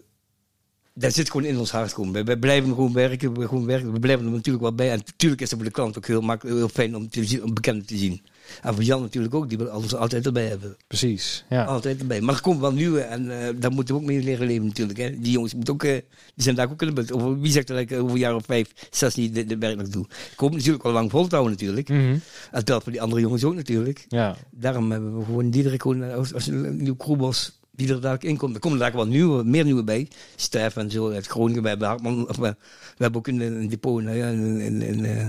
dat 0.99 1.13
zit 1.13 1.31
gewoon 1.31 1.45
in 1.45 1.57
ons 1.57 1.71
hart. 1.71 1.93
Gewoon. 1.93 2.11
Wij, 2.11 2.23
wij 2.23 2.37
blijven 2.37 2.69
gewoon 2.69 2.93
werken, 2.93 3.33
we, 3.33 3.47
gewoon 3.47 3.65
werken. 3.65 3.91
we 3.91 3.99
blijven 3.99 4.25
er 4.25 4.31
natuurlijk 4.31 4.63
wel 4.63 4.75
bij. 4.75 4.91
En 4.91 5.01
natuurlijk 5.05 5.41
is 5.41 5.49
het 5.49 5.59
voor 5.59 5.67
de 5.67 5.73
klant 5.73 5.97
ook 5.97 6.07
heel, 6.07 6.21
makkelijk, 6.21 6.57
heel 6.57 6.69
fijn 6.69 6.95
om, 6.95 7.09
te 7.09 7.25
zien, 7.25 7.43
om 7.43 7.53
bekenden 7.53 7.85
te 7.85 7.97
zien. 7.97 8.21
En 8.61 8.73
voor 8.73 8.83
Jan 8.83 9.01
natuurlijk 9.01 9.33
ook, 9.33 9.49
die 9.49 9.57
wil 9.57 9.67
ons 9.67 9.95
altijd 9.95 10.25
erbij 10.25 10.45
hebben. 10.45 10.77
Precies, 10.87 11.45
ja. 11.49 11.63
Altijd 11.63 11.99
erbij. 11.99 12.21
Maar 12.21 12.35
er 12.35 12.41
komen 12.41 12.61
wel 12.61 12.71
nieuwe 12.71 13.01
en 13.01 13.41
eh, 13.41 13.53
daar 13.55 13.71
moeten 13.71 13.95
we 13.95 14.01
ook 14.01 14.07
mee 14.07 14.23
leren 14.23 14.47
leven 14.47 14.65
natuurlijk. 14.65 14.99
Hè. 14.99 15.19
Die 15.19 15.31
jongens 15.31 15.53
moeten 15.53 15.73
ook, 15.73 15.83
eh, 15.83 15.91
die 16.35 16.43
zijn 16.43 16.55
daar 16.55 16.71
ook 16.71 16.81
in 16.81 16.95
de 16.95 17.13
Over 17.13 17.39
Wie 17.39 17.51
zegt 17.51 17.67
dat 17.67 17.77
ik 17.77 17.91
over 17.91 18.11
een 18.11 18.17
jaar 18.17 18.35
of 18.35 18.45
vijf, 18.45 18.71
zes 18.91 19.15
niet 19.15 19.35
dit, 19.35 19.49
dit 19.49 19.59
werk 19.59 19.77
nog 19.77 19.89
doe? 19.89 20.05
Ik 20.31 20.39
hoop 20.39 20.51
natuurlijk 20.51 20.83
wel 20.83 20.93
lang 20.93 21.11
vol 21.11 21.27
te 21.27 21.35
houden 21.35 21.57
natuurlijk. 21.57 21.89
Mhm. 21.89 22.17
En 22.51 22.63
dat 22.63 22.83
voor 22.83 22.91
die 22.91 23.01
andere 23.01 23.21
jongens 23.21 23.43
ook 23.43 23.55
natuurlijk. 23.55 24.05
ja. 24.07 24.35
Daarom 24.51 24.91
hebben 24.91 25.17
we 25.17 25.25
gewoon 25.25 25.49
Diederik 25.49 25.81
gewoon 25.81 26.11
als, 26.11 26.33
als 26.33 26.47
een 26.47 26.83
nieuw 26.83 26.95
crewbos 26.95 27.58
die 27.79 27.87
er 27.87 28.01
dadelijk 28.01 28.23
in 28.23 28.37
komt. 28.37 28.53
Er 28.55 28.59
komen 28.61 28.79
daar 28.79 28.93
wel 28.93 29.07
nieuwe, 29.07 29.43
meer 29.43 29.63
nieuwe 29.63 29.83
bij. 29.83 30.07
Stef 30.35 30.75
en 30.77 30.91
zo 30.91 31.11
uit 31.11 31.27
Groningen. 31.27 31.61
We 31.63 31.69
hebben, 31.69 31.87
Hartman, 31.87 32.25
we, 32.39 32.55
hebben 32.97 33.19
ook 33.19 33.27
een, 33.27 33.39
een 33.41 33.69
depot 33.69 34.03
nou 34.03 34.17
ja, 34.17 34.27
in, 34.27 34.59
in, 34.59 34.81
in, 34.81 35.05
eh, 35.05 35.27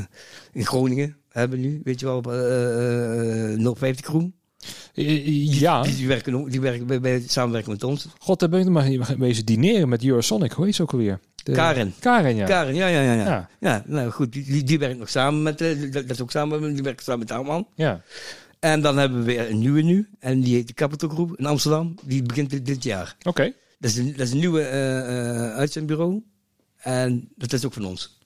in 0.53 0.67
Groningen. 0.67 1.17
Hebben 1.29 1.61
we 1.61 1.67
nu, 1.67 1.81
weet 1.85 2.01
je 2.01 2.07
wel, 2.07 2.23
eh, 2.33 3.53
eh, 3.53 3.61
050 3.77 4.05
crew. 4.07 4.27
Eh, 4.95 5.61
Ja, 5.61 5.83
Die, 5.83 5.97
die 5.97 6.07
werken, 6.09 6.49
die 6.51 6.61
werken 6.61 6.87
bij, 6.87 7.01
bij 7.01 7.23
samenwerken 7.27 7.71
met 7.73 7.85
ons. 7.85 8.09
god, 8.19 8.41
daar 8.41 8.49
ben 8.49 8.59
ik 8.61 8.65
nog 8.69 8.75
maar 9.17 9.45
dineren 9.45 9.89
met 9.89 10.05
Eurosonic. 10.05 10.53
Hoe 10.53 10.65
heet 10.65 10.75
ze 10.75 10.83
ook 10.83 10.93
alweer? 10.93 11.21
De- 11.43 11.53
Karen. 11.53 11.95
Karen, 12.01 12.37
ja. 12.37 12.47
Karen, 12.47 12.75
ja, 12.75 12.87
ja, 12.87 13.01
ja. 13.03 13.13
Ja, 13.15 13.25
Ja. 13.25 13.49
ja. 13.61 13.83
nou 13.87 14.11
goed, 14.11 14.33
die, 14.33 14.63
die, 14.65 14.79
werkt 14.79 14.99
nog 14.99 15.09
samen 15.09 15.43
met, 15.43 15.61
eh, 15.61 15.81
dat, 15.81 15.93
dat 15.93 16.11
is 16.11 16.21
ook 16.21 16.31
samen, 16.31 16.75
die 16.75 16.83
werkt 16.83 17.03
samen 17.03 17.19
met 17.21 17.31
Arman. 17.31 17.67
ja. 17.75 18.03
En 18.61 18.81
dan 18.81 18.99
hebben 18.99 19.19
we 19.19 19.25
weer 19.25 19.51
een 19.51 19.59
nieuwe 19.59 19.83
nu. 19.83 20.09
En 20.19 20.41
die 20.41 20.55
heet 20.55 20.67
de 20.67 20.75
Capital 20.75 21.09
Group 21.09 21.37
in 21.37 21.47
Amsterdam. 21.47 21.95
Die 22.03 22.23
begint 22.23 22.51
dit, 22.51 22.67
dit 22.67 22.83
jaar. 22.83 23.17
Oké. 23.23 23.53
Dat 23.79 23.91
is 23.91 23.97
een, 23.97 24.13
dat 24.17 24.27
is 24.27 24.33
een 24.33 24.39
nieuwe 24.39 24.63
eh 24.63 24.99
eh, 24.99 25.55
uitzendbureau. 25.55 26.23
En 26.77 27.29
dat 27.37 27.53
is 27.53 27.65
ook 27.65 27.73
van 27.73 27.85
ons. 27.85 28.19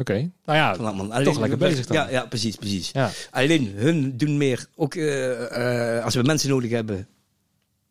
Oké. 0.00 0.30
Nou 0.44 0.58
ja, 0.58 0.76
Van 0.76 0.86
Arman. 0.86 1.24
toch 1.24 1.38
lekker 1.38 1.58
bezig 1.58 1.86
dan. 1.86 1.96
Ja, 1.96 2.10
ja 2.10 2.26
precies, 2.26 2.56
precies. 2.56 2.90
ja. 2.90 3.10
Alleen 3.30 3.72
hun 3.74 4.16
doen 4.16 4.36
meer. 4.36 4.66
Ook 4.74 4.94
eh, 4.94 5.96
eh, 5.96 6.04
als 6.04 6.14
we 6.14 6.22
mensen 6.22 6.48
nodig 6.48 6.70
hebben. 6.70 7.08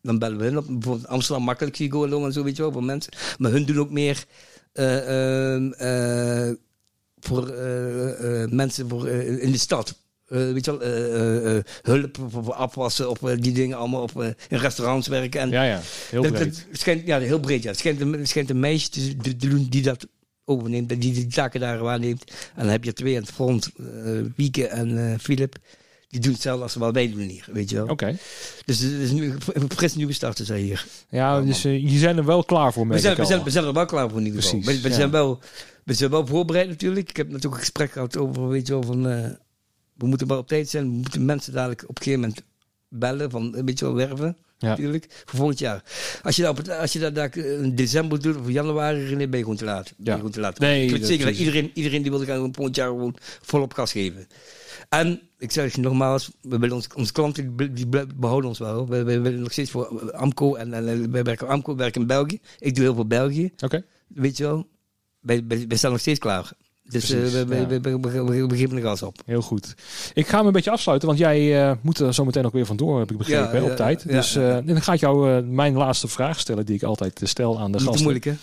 Dan 0.02 0.18
bellen 0.18 0.38
we 0.38 0.44
hun 0.44 0.58
op. 0.58 0.66
Bijvoorbeeld 0.66 1.06
Amsterdam 1.06 1.44
makkelijk 1.44 1.76
gewoon 1.76 2.24
en 2.24 2.32
zo, 2.32 2.42
weet 2.42 2.56
je 2.56 2.62
wel, 2.62 2.72
voor 2.72 2.84
mensen. 2.84 3.12
Maar 3.38 3.50
hun 3.50 3.64
doen 3.64 3.78
ook 3.78 3.90
meer 3.90 4.24
eh, 4.72 5.54
ehm, 5.54 5.72
eh, 5.72 6.54
voor 7.20 7.52
mensen 8.48 8.88
voor, 8.88 9.08
in 9.08 9.52
de 9.52 9.58
stad. 9.58 9.94
Eh, 10.32 10.52
weet 10.52 10.64
je 10.64 10.70
wel, 10.70 10.82
eh, 10.82 11.56
eh, 11.56 11.64
hulp 11.82 12.18
voor, 12.30 12.44
voor 12.44 12.54
afwassen 12.54 13.10
of 13.10 13.18
die 13.18 13.52
dingen 13.52 13.76
allemaal. 13.76 14.02
Of 14.02 14.16
eh, 14.16 14.26
in 14.48 14.58
restaurants 14.58 15.08
werken. 15.08 15.40
En 15.40 15.50
ja, 15.50 15.64
ja. 15.64 15.80
Heel 16.10 16.22
dat, 16.22 16.32
breed. 16.32 16.66
dat 16.70 16.80
schijnt, 16.80 17.06
ja, 17.06 17.18
heel 17.18 17.40
breed. 17.40 17.62
Ja. 17.62 17.70
Het, 17.70 17.78
schijnt 17.78 18.00
een, 18.00 18.26
schijnt 18.26 18.50
een 18.50 18.60
meisje 18.60 18.88
te, 18.88 19.16
te 19.16 19.36
doen 19.36 19.66
die 19.70 19.82
dat 19.82 20.06
overneemt, 20.44 20.88
die 20.88 20.98
die 20.98 21.26
taken 21.26 21.60
daar 21.60 21.78
waarneemt. 21.78 22.24
En 22.54 22.62
dan 22.62 22.68
heb 22.68 22.84
je 22.84 22.92
twee 22.92 23.16
aan 23.16 23.22
het 23.22 23.32
front, 23.32 23.70
Wieke 24.36 24.66
en 24.66 25.20
Philip. 25.20 25.56
Die 26.08 26.20
doen 26.20 26.32
hetzelfde 26.32 26.62
als 26.62 26.74
wat 26.74 26.94
wij 26.94 27.10
doen 27.10 27.20
hier, 27.20 27.44
weet 27.52 27.70
je 27.70 27.76
wel. 27.76 27.86
Oké. 27.86 28.16
Dus 28.64 28.78
het 28.78 28.92
is 28.92 29.10
nu 29.10 29.34
een 29.52 29.70
frisse 29.74 29.96
nieuwe 29.96 30.12
start 30.12 30.38
is 30.38 30.48
hij 30.48 30.60
hier. 30.60 30.86
Ja, 31.08 31.40
dus 31.40 31.62
je 31.62 31.98
zijn 31.98 32.16
er 32.16 32.24
wel 32.24 32.44
klaar 32.44 32.72
voor, 32.72 32.88
We 32.88 32.98
zijn, 32.98 33.16
we, 33.16 33.24
zijn, 33.24 33.42
we 33.42 33.50
zijn 33.50 33.64
er 33.64 33.72
wel 33.72 33.86
klaar 33.86 34.08
voor 34.10 34.18
in 34.18 34.26
ieder 34.26 34.42
geval. 34.42 34.58
Precies, 34.58 34.76
We, 34.76 34.88
we 34.88 34.94
ja. 34.94 35.00
zijn 35.00 35.10
wel, 35.10 35.40
we 35.84 35.94
zijn 35.94 36.10
wel 36.10 36.26
voorbereid 36.26 36.68
natuurlijk. 36.68 37.08
Ik 37.08 37.16
heb 37.16 37.26
natuurlijk 37.26 37.54
een 37.54 37.60
gesprek 37.60 37.92
gehad 37.92 38.16
over, 38.16 38.48
weet 38.48 38.66
je 38.66 38.72
wel, 38.72 38.82
van... 38.82 39.36
we 40.02 40.08
moeten 40.08 40.26
wel 40.28 40.38
op 40.38 40.48
tijd 40.48 40.68
zijn. 40.68 40.84
We 40.84 40.96
moeten 40.96 41.24
mensen 41.24 41.52
dadelijk 41.52 41.82
op 41.82 41.88
een 41.96 42.02
gegeven 42.02 42.20
moment 42.20 42.42
bellen, 42.88 43.30
van 43.30 43.56
een 43.56 43.64
beetje 43.64 43.84
wel 43.84 43.94
werven. 43.94 44.36
Ja. 44.58 44.68
Natuurlijk, 44.68 45.06
voor 45.24 45.38
volgend 45.38 45.58
jaar. 45.58 45.82
Als 46.22 46.36
je 46.36 46.42
dat, 46.42 46.50
op 46.50 46.56
het- 46.56 46.68
als 46.70 46.92
je 46.92 46.98
dat 46.98 47.14
daar 47.14 47.36
in 47.36 47.74
december 47.74 48.22
doet 48.22 48.36
of 48.36 48.48
januari, 48.48 49.04
René, 49.04 49.28
ben 49.28 49.38
je 49.38 49.44
gewoon 49.44 49.56
te 49.56 49.64
laat. 49.64 49.84
Ben 49.84 49.94
je 50.04 50.10
Ja. 50.10 50.16
gewoon 50.16 50.30
te 50.30 50.40
laat. 50.40 50.58
Nee, 50.58 50.84
ik 50.84 50.90
weet 50.90 51.00
dat 51.00 51.08
zeker 51.08 51.26
dat 51.26 51.36
iedereen, 51.36 51.70
iedereen 51.74 52.02
die 52.02 52.10
wil 52.10 52.24
gaan 52.24 52.54
volgend 52.54 52.76
jaar 52.76 52.88
gewoon 52.88 53.16
volop 53.42 53.72
gas 53.74 53.92
geven. 53.92 54.26
En 54.88 55.20
ik 55.38 55.50
zeg 55.52 55.74
je 55.74 55.80
nogmaals, 55.80 56.30
we 56.40 56.58
willen 56.58 56.74
ons, 56.76 56.86
onze 56.96 57.12
klanten 57.12 57.56
die, 57.74 57.86
behouden 58.16 58.48
ons 58.48 58.58
wel. 58.58 58.88
We, 58.88 59.02
we 59.02 59.20
willen 59.20 59.40
nog 59.40 59.52
steeds 59.52 59.70
voor 59.70 60.12
Amco 60.12 60.54
en, 60.54 60.72
en 60.74 61.10
wij 61.12 61.22
werken 61.22 61.48
Amco 61.48 61.76
werken 61.76 62.00
in 62.00 62.06
België. 62.06 62.38
Ik 62.58 62.74
doe 62.74 62.84
heel 62.84 62.94
veel 62.94 63.06
België, 63.06 63.52
Oké. 63.64 63.84
weet 64.06 64.36
je 64.36 64.44
wel. 64.44 64.66
Wij, 65.20 65.44
wij, 65.48 65.64
wij 65.68 65.76
staan 65.76 65.90
nog 65.90 66.00
steeds 66.00 66.18
klaar. 66.18 66.52
Dus 66.88 67.10
eh, 67.10 67.18
Precies, 67.18 67.32
we, 67.34 67.44
we, 67.46 67.56
ja. 67.56 67.66
we, 67.66 67.80
we, 67.80 68.00
we, 68.00 68.22
we- 68.24 68.46
we 68.46 68.56
geven 68.56 68.76
de 68.76 68.82
gas 68.82 69.02
op. 69.02 69.22
Heel 69.26 69.42
goed. 69.42 69.74
Ik 70.14 70.26
ga 70.28 70.36
hem 70.36 70.46
een 70.46 70.52
beetje 70.52 70.70
afsluiten, 70.70 71.08
want 71.08 71.20
jij 71.20 71.68
eh, 71.68 71.76
moet 71.82 71.98
er 71.98 72.14
zo 72.14 72.24
meteen 72.24 72.46
ook 72.46 72.52
weer 72.52 72.66
vandoor, 72.66 72.98
heb 72.98 73.10
ik 73.10 73.16
begrepen, 73.18 73.44
Ja, 73.46 73.52
hè, 73.54 73.62
op 73.62 73.68
ja, 73.68 73.74
tijd. 73.74 74.08
dus 74.08 74.34
eh, 74.36 74.56
dan 74.64 74.82
ga 74.82 74.92
ik 74.92 75.00
jou 75.00 75.42
mijn 75.42 75.74
laatste 75.74 76.08
vraag 76.08 76.40
stellen, 76.40 76.66
die 76.66 76.74
ik 76.74 76.82
altijd 76.82 77.20
stel 77.24 77.58
aan 77.60 77.72
de 77.72 77.76
Niet 77.78 77.86
gasten. 77.86 78.02
moeilijk, 78.02 78.24
hè? 78.24 78.34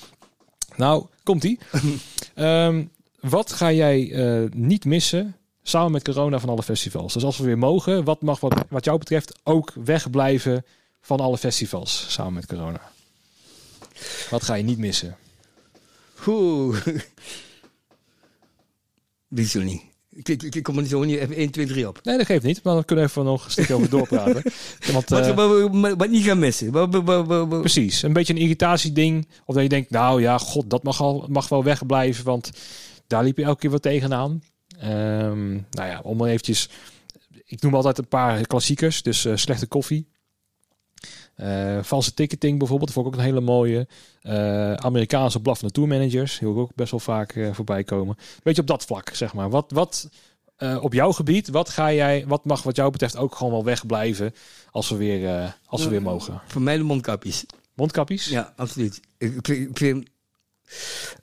Nou, 0.75 1.05
komt-ie. 1.23 1.59
Ehm, 2.33 2.83
wat 3.19 3.53
ga 3.53 3.71
jij 3.71 4.49
niet 4.53 4.85
missen 4.85 5.35
samen 5.63 5.91
met 5.91 6.03
corona 6.03 6.39
van 6.39 6.49
alle 6.49 6.63
festivals? 6.63 7.13
Dus 7.13 7.23
als 7.23 7.37
we 7.37 7.43
weer 7.43 7.57
mogen, 7.57 8.03
wat 8.03 8.21
mag 8.21 8.39
wat, 8.39 8.55
wat 8.69 8.85
jou 8.85 8.97
betreft 8.97 9.39
ook 9.43 9.73
wegblijven 9.83 10.65
van 11.01 11.19
alle 11.19 11.37
festivals 11.37 12.05
samen 12.09 12.33
met 12.33 12.45
corona? 12.45 12.81
Wat 14.29 14.43
ga 14.43 14.53
je 14.53 14.63
niet 14.63 14.77
missen? 14.77 15.15
Oeh. 16.27 16.77
Weet 19.29 19.47
zo 19.47 19.61
niet. 19.61 19.81
Ik, 20.11 20.27
ik, 20.27 20.55
ik 20.55 20.63
kom 20.63 20.75
er 20.75 20.81
niet 20.81 20.91
zo 20.91 21.03
niet 21.03 21.19
even 21.19 21.35
1, 21.35 21.49
2, 21.51 21.65
3 21.65 21.87
op. 21.87 21.99
Nee, 22.03 22.17
dat 22.17 22.25
geeft 22.25 22.43
niet, 22.43 22.63
maar 22.63 22.73
dan 22.73 22.85
kunnen 22.85 23.05
we 23.05 23.11
even 23.11 23.23
nog 23.23 23.45
een 23.45 23.51
stukje 23.51 23.73
over 23.73 23.89
doorpraten. 23.89 24.43
Want, 24.93 25.09
Wat, 25.09 25.27
eh, 25.27 25.35
wat, 25.35 25.95
wat, 25.97 26.09
niet 26.09 26.23
gaan 26.23 26.39
missen. 26.39 26.71
Wat, 26.71 27.49
Precies, 27.61 28.01
een 28.01 28.13
beetje 28.13 28.33
een 28.33 28.39
irritatieding. 28.39 29.27
Of 29.45 29.53
dat 29.53 29.63
je 29.63 29.69
denkt, 29.69 29.89
nou 29.89 30.21
ja, 30.21 30.37
god, 30.37 30.69
dat 30.69 30.83
mag, 30.83 31.01
al, 31.01 31.25
mag 31.29 31.49
wel 31.49 31.63
wegblijven, 31.63 32.25
want 32.25 32.51
daar 33.07 33.23
liep 33.23 33.37
je 33.37 33.43
elke 33.43 33.59
keer 33.59 33.69
wat 33.69 33.81
tegenaan. 33.81 34.43
Ehm 34.79 35.51
nou 35.51 35.89
ja, 35.89 35.99
om 36.03 36.17
maar 36.17 36.29
eventjes... 36.29 36.69
Ik 37.45 37.61
noem 37.61 37.75
altijd 37.75 37.97
een 37.97 38.07
paar 38.07 38.47
klassiekers, 38.47 39.01
dus 39.01 39.25
eh, 39.25 39.35
slechte 39.35 39.67
koffie. 39.67 40.07
Eh 41.39 41.77
valse 41.81 42.13
ticketing 42.13 42.57
bijvoorbeeld, 42.59 42.91
vond 42.91 43.05
ik 43.07 43.13
ook 43.13 43.17
een 43.19 43.25
hele 43.25 43.41
mooie. 43.41 43.87
Eh, 44.21 44.73
Amerikaanse 44.73 45.41
blaffende 45.41 45.73
tourmanagers, 45.73 46.39
heel 46.39 46.57
ook 46.57 46.71
best 46.75 46.91
wel 46.91 46.99
vaak 46.99 47.31
eh, 47.35 47.53
voorbij 47.53 47.83
komen. 47.83 48.15
Beetje 48.43 48.61
op 48.61 48.67
dat 48.67 48.85
vlak, 48.85 49.09
zeg 49.13 49.33
maar. 49.33 49.49
Wat, 49.49 49.71
wat 49.71 50.09
op 50.81 50.93
jouw 50.93 51.11
gebied, 51.11 51.47
wat 51.49 51.69
ga 51.69 51.91
jij, 51.93 52.25
wat 52.27 52.45
mag 52.45 52.63
wat 52.63 52.75
jou 52.75 52.91
betreft 52.91 53.17
ook 53.17 53.35
gewoon 53.35 53.51
wel 53.51 53.63
wegblijven 53.63 54.33
als 54.71 54.89
we 54.89 54.95
weer, 54.95 55.55
als 55.65 55.83
we 55.83 55.89
weer 55.89 56.01
mogen? 56.01 56.41
Voor 56.45 56.61
mij 56.61 56.77
de 56.77 56.83
mondkapjes. 56.83 57.45
Mondkapjes? 57.73 58.25
Ja, 58.29 58.53
absoluut. 58.55 58.99
Ik, 59.17 59.35
ik, 59.35 59.45
vind- 59.45 59.69
ik 59.69 59.77
vind... 59.77 60.07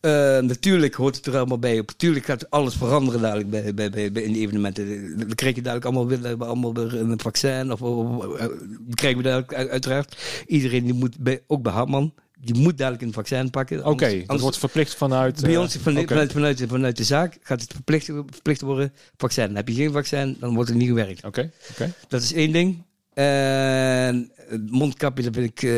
Eh, 0.01 0.11
natuurlijk 0.39 0.95
hoort 0.95 1.17
het 1.17 1.27
er 1.27 1.37
allemaal 1.37 1.59
bij. 1.59 1.77
Natuurlijk 1.77 2.25
gaat 2.25 2.51
alles 2.51 2.75
veranderen 2.75 3.21
dadelijk 3.21 3.51
bij, 3.51 3.75
bij, 3.75 3.91
bij, 3.91 4.13
bij 4.13 4.23
in 4.23 4.33
de 4.33 4.39
evenementen. 4.39 5.19
Dan 5.19 5.35
krijg 5.35 5.55
je 5.55 5.63
dadelijk 5.63 5.85
allemaal 5.87 6.07
weer, 6.07 6.45
allemaal 6.45 6.75
weer 6.75 7.01
een 7.01 7.21
vaccin. 7.21 7.73
Of, 7.73 7.83
of, 7.83 8.25
of, 8.27 8.37
eh, 8.37 8.47
krijgen 8.95 9.23
we 9.23 9.29
dadelijk 9.29 9.55
uit- 9.55 9.69
uiteraard. 9.69 10.17
Iedereen 10.47 10.85
die 10.85 10.95
moet, 10.95 11.19
bij, 11.19 11.43
ook 11.47 11.63
bij 11.63 11.73
Hartman, 11.73 12.15
die 12.41 12.55
moet 12.55 12.79
dadelijk 12.79 13.03
een 13.03 13.13
vaccin 13.13 13.51
pakken. 13.51 13.87
Oké, 13.87 14.11
dat 14.11 14.21
anders- 14.21 14.41
wordt 14.43 14.59
verplicht 14.59 14.95
vanuit... 14.95 15.41
bij 15.41 15.55
eh, 15.55 15.61
ons 15.61 15.77
vanuit, 15.77 16.05
oké. 16.05 16.13
vanuit, 16.13 16.33
vanuit, 16.33 16.65
vanuit 16.69 16.97
de 16.97 17.05
zaak 17.05 17.39
gaat 17.43 17.61
het 17.61 17.73
verplicht, 17.73 18.05
verplicht 18.05 18.61
worden. 18.61 18.93
Vaccin. 19.17 19.57
Heb 19.57 19.69
je 19.69 19.75
geen 19.75 19.93
vaccin, 19.93 20.37
dan 20.41 20.55
wordt 20.55 20.71
er 20.71 20.77
niet 20.77 20.89
gewerkt. 20.89 21.25
Oké, 21.25 21.51
oké. 21.71 21.93
Dat 22.09 22.23
is 22.23 22.33
één 22.33 22.53
ding. 22.53 22.83
En 23.15 24.31
het 24.49 24.71
mondkapje, 24.71 25.23
dat 25.23 25.35
vind 25.35 25.63
ik 25.63 25.71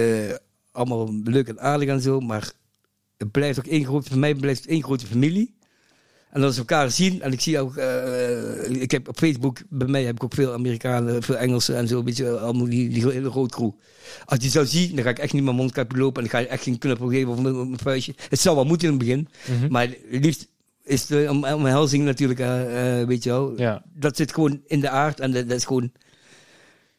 allemaal 0.72 1.14
leuk 1.24 1.48
en 1.48 1.60
aardig 1.60 1.88
en 1.88 2.00
zo. 2.00 2.20
Maar 2.20 2.52
het 3.18 3.30
blijft 3.30 3.58
ook 3.58 3.66
één 3.66 3.84
grote, 3.84 4.08
voor 4.08 4.18
mij 4.18 4.34
blijft 4.34 4.60
het 4.60 4.70
één 4.70 4.82
grote 4.82 5.06
familie. 5.06 5.56
En 6.30 6.42
als 6.42 6.52
we 6.54 6.58
elkaar 6.58 6.90
zien, 6.90 7.22
en 7.22 7.32
ik 7.32 7.40
zie 7.40 7.60
ook, 7.60 7.76
eh, 7.76 8.70
ik 8.70 8.90
heb 8.90 9.08
op 9.08 9.18
Facebook, 9.18 9.58
bij 9.68 9.88
mij 9.88 10.04
heb 10.04 10.14
ik 10.14 10.24
ook 10.24 10.34
veel 10.34 10.52
Amerikanen, 10.52 11.22
veel 11.22 11.36
Engelsen 11.36 11.76
en 11.76 11.88
zo, 11.88 11.98
een 11.98 12.04
beetje 12.04 12.38
allemaal 12.38 12.68
die, 12.68 12.88
die 12.88 13.10
hele 13.10 13.30
grote 13.30 13.54
crew. 13.56 13.70
Als 14.24 14.38
je 14.44 14.48
zou 14.50 14.66
zien, 14.66 14.94
dan 14.94 15.04
ga 15.04 15.10
ik 15.10 15.18
echt 15.18 15.32
niet 15.32 15.42
mijn 15.42 15.56
mondkapje 15.56 15.98
lopen 15.98 16.22
en 16.22 16.28
dan 16.28 16.38
ga 16.38 16.46
je 16.46 16.50
echt 16.52 16.62
geen 16.62 16.78
knuppel 16.78 17.08
geven 17.08 17.28
of 17.28 17.38
een 17.44 17.78
vuistje. 17.82 18.14
Het 18.28 18.40
zou 18.40 18.56
wel 18.56 18.64
moeten 18.64 18.86
in 18.88 18.94
het 18.94 19.02
begin, 19.04 19.28
Mhm. 19.58 19.72
maar 19.72 19.88
het 20.10 20.24
liefst 20.24 20.48
is 20.84 21.06
de 21.06 21.26
om- 21.30 21.44
omhelzing 21.44 22.04
natuurlijk, 22.04 22.40
eh, 22.40 23.00
eh, 23.00 23.06
weet 23.08 23.22
je 23.22 23.30
wel, 23.30 23.52
Ja, 23.56 23.82
dat 23.94 24.16
zit 24.16 24.32
gewoon 24.34 24.60
in 24.66 24.80
de 24.80 24.88
aard 24.90 25.20
en 25.20 25.32
dat, 25.32 25.48
dat 25.48 25.58
is 25.58 25.64
gewoon 25.64 25.90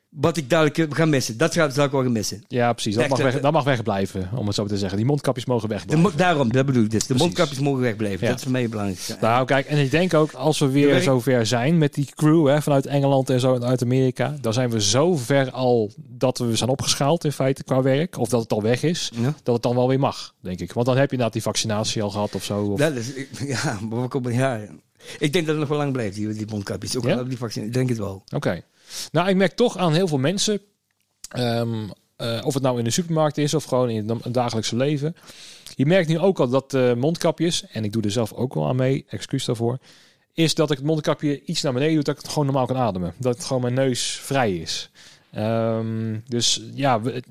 wat 0.10 0.38
ik 0.38 0.49
dadelijk 0.49 0.78
eh, 0.78 0.86
ga 0.89 1.05
missen. 1.05 1.38
Dat 1.38 1.53
zal 1.53 1.66
ik 1.68 1.91
wel 1.91 2.01
gaan 2.01 2.12
missen. 2.12 2.43
ja, 2.47 2.74
precies. 2.74 2.93
Dat 2.93 3.01
Echt, 3.03 3.12
mag, 3.12 3.20
eh, 3.20 3.26
weg, 3.26 3.41
dat 3.41 3.51
mag 3.51 3.64
wegblijven, 3.64 4.30
om 4.36 4.45
het 4.45 4.55
zo 4.55 4.66
te 4.66 4.78
zeggen. 4.78 4.97
Die 4.97 5.05
mondkapjes 5.07 5.45
mogen 5.45 5.70
wegblijven. 5.70 6.18
daarom, 6.18 6.51
dat 6.51 6.66
bedoel 6.66 6.84
ik 6.84 6.89
dus. 6.91 6.99
De 6.99 7.05
Precies. 7.07 7.24
mondkapjes 7.26 7.60
mogen 7.60 7.82
wegblijven. 7.82 8.20
Ja. 8.22 8.28
Dat 8.28 8.36
is 8.38 8.43
voor 8.43 8.51
mij 8.51 8.62
het 8.62 8.70
belangrijkste. 8.70 9.18
Nou, 9.22 9.45
kijk, 9.45 9.66
en 9.66 9.78
ik 9.78 9.91
denk 9.91 10.14
ook 10.14 10.32
als 10.32 10.60
we 10.60 10.68
weer 10.70 11.01
zover 11.01 11.45
zijn 11.45 11.78
met 11.78 11.93
die 11.93 12.10
crew 12.16 12.47
hè, 12.47 12.62
vanuit 12.62 12.86
Engeland 12.86 13.30
en 13.30 13.39
zo 13.39 13.55
en 13.55 13.64
uit 13.66 13.84
Amerika, 13.84 14.36
dan 14.41 14.53
zijn 14.53 14.70
we 14.70 14.82
zo 14.82 15.16
ver 15.18 15.51
al 15.51 15.91
dat 15.97 16.38
we 16.38 16.55
zijn 16.55 16.70
opgeschaald 16.70 17.24
in 17.24 17.32
feite 17.32 17.64
qua 17.64 17.82
werk, 17.82 18.18
of 18.18 18.30
dat 18.30 18.41
het 18.41 18.51
al 18.51 18.62
weg 18.62 18.84
is, 18.84 19.12
Ja. 19.16 19.34
dat 19.43 19.53
het 19.53 19.64
dan 19.64 19.76
wel 19.76 19.88
weer 19.88 19.99
mag, 19.99 20.34
denk 20.41 20.60
ik. 20.60 20.74
Want 20.74 20.86
dan 20.86 20.95
heb 20.95 21.05
je 21.05 21.10
inderdaad 21.12 21.34
die 21.34 21.41
vaccinatie 21.43 22.01
al 22.03 22.10
gehad 22.10 22.36
of 22.36 22.43
zo. 22.43 22.62
Of, 22.64 22.80
Dat 22.80 22.95
is, 22.95 23.14
ik- 23.14 23.30
ja, 23.64 23.80
maar 23.89 24.01
we 24.01 24.07
komen, 24.07 24.34
ja, 24.34 24.60
ik 25.20 25.34
denk 25.34 25.45
dat 25.45 25.47
het 25.47 25.57
nog 25.57 25.68
wel 25.68 25.78
lang 25.78 25.91
blijft, 25.91 26.16
die, 26.16 26.28
die 26.34 26.47
mondkapjes. 26.49 26.97
Ook 26.97 27.03
Ja? 27.05 27.16
al 27.16 27.28
die 27.28 27.38
vaccin, 27.38 27.64
ik 27.64 27.74
denk 27.74 27.89
het 27.89 27.97
wel. 27.97 28.24
Oké. 28.36 28.62
Nou, 29.11 29.29
ik 29.29 29.35
merk 29.35 29.55
toch 29.55 29.77
aan 29.77 29.93
heel 29.93 30.07
veel 30.07 30.17
mensen, 30.17 30.61
ehm, 31.29 31.89
eh, 32.15 32.41
of 32.45 32.53
het 32.53 32.63
nou 32.63 32.77
in 32.77 32.83
de 32.83 32.89
supermarkt 32.89 33.37
is 33.37 33.53
of 33.53 33.63
gewoon 33.63 33.89
in 33.89 34.09
het 34.09 34.33
dagelijkse 34.33 34.75
leven. 34.75 35.15
Je 35.75 35.85
merkt 35.85 36.07
nu 36.07 36.19
ook 36.19 36.39
al 36.39 36.49
dat 36.49 36.73
eh, 36.73 36.93
mondkapjes, 36.93 37.67
en 37.67 37.83
ik 37.83 37.93
doe 37.93 38.01
er 38.01 38.11
zelf 38.11 38.33
ook 38.33 38.53
wel 38.53 38.67
aan 38.67 38.75
mee, 38.75 39.05
excuus 39.07 39.45
daarvoor, 39.45 39.77
is 40.33 40.55
dat 40.55 40.71
ik 40.71 40.77
het 40.77 40.85
mondkapje 40.85 41.43
iets 41.43 41.61
naar 41.61 41.73
beneden 41.73 41.93
doe, 41.93 42.03
dat 42.03 42.15
ik 42.15 42.21
het 42.21 42.31
gewoon 42.31 42.45
normaal 42.45 42.65
kan 42.65 42.77
ademen. 42.77 43.13
Dat 43.17 43.35
het 43.35 43.45
gewoon 43.45 43.61
mijn 43.61 43.73
neus 43.73 44.11
vrij 44.11 44.55
is. 44.55 44.89
Ehm, 45.31 46.17
dus 46.27 46.61
ja, 46.73 47.01
we, 47.01 47.23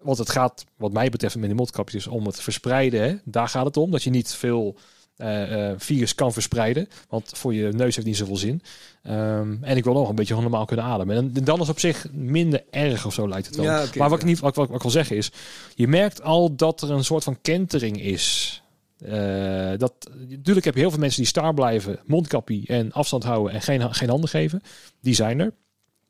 want 0.00 0.18
het 0.18 0.30
gaat, 0.30 0.64
wat 0.76 0.92
mij 0.92 1.10
betreft, 1.10 1.36
met 1.36 1.48
de 1.48 1.54
mondkapjes 1.54 2.06
om 2.06 2.26
het 2.26 2.40
verspreiden. 2.40 3.20
Daar 3.24 3.48
gaat 3.48 3.64
het 3.64 3.76
om, 3.76 3.90
dat 3.90 4.02
je 4.02 4.10
niet 4.10 4.34
veel 4.34 4.76
eh, 5.18 5.70
eh, 5.70 5.74
virus 5.78 6.14
kan 6.14 6.32
verspreiden. 6.32 6.88
Want 7.08 7.30
voor 7.34 7.54
je 7.54 7.72
neus 7.72 7.94
heeft 7.94 8.06
niet 8.06 8.16
zoveel 8.16 8.36
zin. 8.36 8.62
Ehm, 9.02 9.56
en 9.64 9.76
ik 9.76 9.84
wil 9.84 9.92
nog 9.92 10.08
een 10.08 10.14
beetje 10.14 10.40
normaal 10.40 10.64
kunnen 10.64 10.84
ademen. 10.84 11.16
En 11.16 11.44
dan 11.44 11.60
is 11.60 11.68
op 11.68 11.78
zich 11.78 12.06
minder 12.12 12.64
erg 12.70 13.06
of 13.06 13.14
zo 13.14 13.28
lijkt 13.28 13.46
het 13.46 13.56
wel. 13.56 13.64
Ja, 13.64 13.84
maar 13.98 14.08
wat 14.10 14.18
ik, 14.20 14.24
niet, 14.24 14.38
wat, 14.38 14.50
ik- 14.50 14.54
wat, 14.56 14.64
ik- 14.64 14.70
wat 14.70 14.76
ik 14.80 14.82
wil 14.92 15.00
zeggen 15.02 15.16
is, 15.16 15.30
je 15.74 15.88
merkt 15.88 16.22
al 16.22 16.54
dat 16.56 16.82
er 16.82 16.90
een 16.90 17.04
soort 17.04 17.24
van 17.24 17.38
kentering 17.42 18.02
is. 18.02 18.62
Eh, 18.98 19.70
dat, 19.76 19.92
natuurlijk 20.28 20.64
heb 20.66 20.74
je 20.74 20.80
heel 20.80 20.90
veel 20.90 20.98
mensen 20.98 21.20
die 21.20 21.28
star 21.30 21.54
blijven, 21.54 21.98
mondkappie 22.06 22.66
en 22.66 22.92
afstand 22.92 23.24
houden 23.24 23.52
en 23.54 23.62
geen, 23.62 23.94
geen 23.94 24.08
handen 24.08 24.28
geven. 24.30 24.62
Die 25.00 25.14
zijn 25.14 25.40
er. 25.40 25.52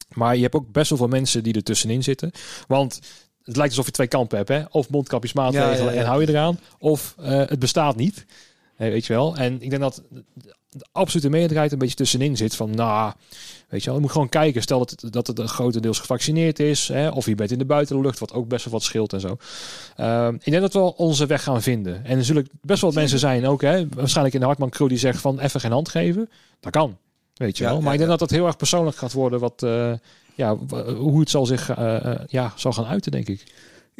Maar 0.09 0.37
je 0.37 0.43
hebt 0.43 0.55
ook 0.55 0.73
best 0.73 0.89
wel 0.89 0.99
veel 0.99 1.09
mensen 1.09 1.43
die 1.43 1.55
er 1.55 1.63
tussenin 1.63 2.03
zitten. 2.03 2.31
Want 2.67 3.01
het 3.43 3.57
lijkt 3.57 3.71
alsof 3.71 3.87
je 3.87 3.93
twee 3.93 4.07
kampen 4.07 4.37
hebt. 4.37 4.49
Hè? 4.49 4.63
Of 4.71 4.91
mondkapjes 4.91 5.33
maatregelen 5.33 5.77
Ja, 5.79 5.85
ja, 5.85 5.91
ja. 5.93 6.01
en 6.01 6.07
hou 6.07 6.21
je 6.21 6.29
eraan. 6.29 6.59
Of 6.79 7.15
het 7.21 7.59
bestaat 7.59 7.97
niet. 7.97 8.25
Weet 8.79 9.07
je 9.07 9.12
wel. 9.12 9.37
En 9.37 9.62
ik 9.62 9.70
denk 9.70 9.83
dat 9.83 10.03
de 10.70 10.87
absolute 10.93 11.29
meerderheid 11.29 11.72
een 11.72 11.79
beetje 11.79 11.95
tussenin 11.95 12.37
zit. 12.37 12.55
Van 12.57 12.74
nou, 12.74 13.12
weet 13.68 13.81
je 13.81 13.87
wel, 13.87 13.95
je 13.95 14.01
moet 14.01 14.11
gewoon 14.11 14.29
kijken. 14.29 14.62
Stel 14.62 14.79
dat 14.79 14.91
het, 14.91 15.12
dat 15.12 15.26
het 15.26 15.41
grotendeels 15.41 15.99
gevaccineerd 15.99 16.59
is. 16.59 16.89
Hè? 16.89 17.09
Of 17.09 17.26
je 17.26 17.35
bent 17.35 17.51
in 17.51 17.59
de 17.59 17.64
buitenlucht, 17.64 18.18
wat 18.18 18.33
ook 18.33 18.49
best 18.49 18.64
wel 18.64 18.72
wat 18.72 18.83
scheelt 18.83 19.12
en 19.12 19.20
zo. 19.20 19.37
Ehm, 19.97 20.35
ik 20.35 20.51
denk 20.51 20.61
dat 20.61 20.72
we 20.72 20.97
onze 20.97 21.26
weg 21.26 21.43
gaan 21.43 21.62
vinden. 21.62 22.05
En 22.05 22.18
er 22.18 22.24
zullen 22.24 22.49
best 22.61 22.81
wel 22.81 22.91
wat 22.91 23.01
mensen 23.01 23.18
zijn 23.18 23.47
ook. 23.47 23.62
Hè? 23.62 23.89
Waarschijnlijk 23.89 24.35
in 24.35 24.41
de 24.41 24.47
Hartman 24.47 24.70
crew 24.70 24.89
die 24.89 24.99
zegt 24.99 25.20
van 25.20 25.41
even 25.41 25.61
geen 25.61 25.72
hand 25.72 25.89
geven. 25.89 26.31
Dat 26.61 26.72
kan. 26.72 26.97
Weet 27.35 27.59
je 27.59 27.64
Ja, 27.64 27.70
wel. 27.70 27.81
Maar 27.81 27.93
ik 27.93 27.99
denk 27.99 28.11
ja. 28.11 28.16
dat 28.16 28.29
dat 28.29 28.39
heel 28.39 28.47
erg 28.47 28.57
persoonlijk 28.57 28.97
gaat 28.97 29.12
worden. 29.12 29.41
Wat, 29.41 29.62
eh, 29.62 29.93
ja, 30.35 30.57
hoe 30.97 31.20
het 31.20 31.31
zal 31.31 31.47
zich 31.47 31.70
eh, 31.70 32.05
eh, 32.05 32.20
ja, 32.26 32.53
zal 32.57 32.72
gaan 32.72 32.87
uiten, 32.87 33.12
denk 33.12 33.29
ik. 33.29 33.45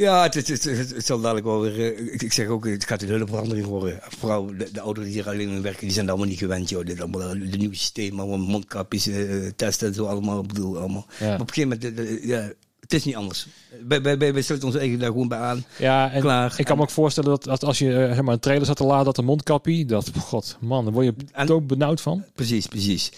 Ja, 0.01 0.23
het, 0.23 0.35
het, 0.35 0.49
het, 0.49 0.65
het, 0.65 0.95
het 0.95 1.07
zal 1.07 1.21
dadelijk 1.21 1.47
wel 1.47 1.61
weer... 1.61 1.95
eh, 1.97 2.13
ik, 2.15 2.23
ik 2.23 2.33
zeg 2.33 2.47
ook, 2.47 2.67
het 2.67 2.85
gaat 2.87 3.03
een 3.03 3.09
hele 3.09 3.27
verandering 3.27 3.67
worden. 3.67 3.99
Vooral 4.19 4.47
de, 4.47 4.69
de 4.73 4.81
ouderen 4.81 5.09
die 5.09 5.19
hier 5.19 5.29
alleen 5.29 5.49
in 5.49 5.63
werken, 5.63 5.81
die 5.81 5.91
zijn 5.93 6.05
er 6.05 6.11
allemaal 6.11 6.29
niet 6.31 6.39
gewend. 6.39 6.69
Joh. 6.69 6.85
Dit 6.85 7.01
allemaal, 7.01 7.29
de 7.29 7.57
nieuwe 7.57 7.75
systeem, 7.75 8.21
allemaal 8.21 8.39
mondkapjes, 8.47 9.07
eh, 9.07 9.47
testen 9.57 9.89
en 9.89 9.95
zo 9.95 10.05
allemaal. 10.05 10.41
Ik 10.41 10.47
bedoel, 10.49 10.79
allemaal. 10.79 11.07
Ja. 11.19 11.27
Maar 11.27 11.41
op 11.41 11.49
een 11.49 11.55
gegeven 11.55 11.79
moment, 11.79 11.97
de- 11.97 12.05
de- 12.21 12.27
ja, 12.27 12.53
het 12.81 12.93
is 12.95 13.05
niet 13.05 13.17
anders. 13.17 13.47
Wij, 13.89 14.03
wij, 14.03 14.19
wij, 14.19 14.33
wij 14.33 14.43
sluiten 14.43 14.69
ons 14.71 14.79
eigen 14.79 14.99
daar 14.99 15.11
gewoon 15.11 15.29
bij 15.29 15.39
aan. 15.39 15.65
Ja, 15.79 16.13
en 16.13 16.21
Klaar. 16.21 16.55
ik 16.57 16.65
kan 16.65 16.77
me 16.77 16.83
ook 16.83 16.91
voorstellen 16.91 17.31
dat, 17.31 17.45
dat 17.45 17.65
als 17.65 17.79
je 17.79 17.93
eh, 17.93 18.15
zeg 18.15 18.23
maar, 18.23 18.35
een 18.35 18.41
trailer 18.41 18.67
zat 18.67 18.77
te 18.77 18.85
laden, 18.85 19.05
dat 19.05 19.19
een 19.19 19.25
mondkapje, 19.25 19.85
dat, 19.85 20.11
god, 20.19 20.57
man, 20.61 20.85
daar 20.85 20.93
word 20.93 21.07
je 21.07 21.15
En- 21.33 21.47
dood 21.47 21.67
benauwd 21.67 22.01
van. 22.01 22.25
Precies, 22.35 22.67
precies. 22.67 23.13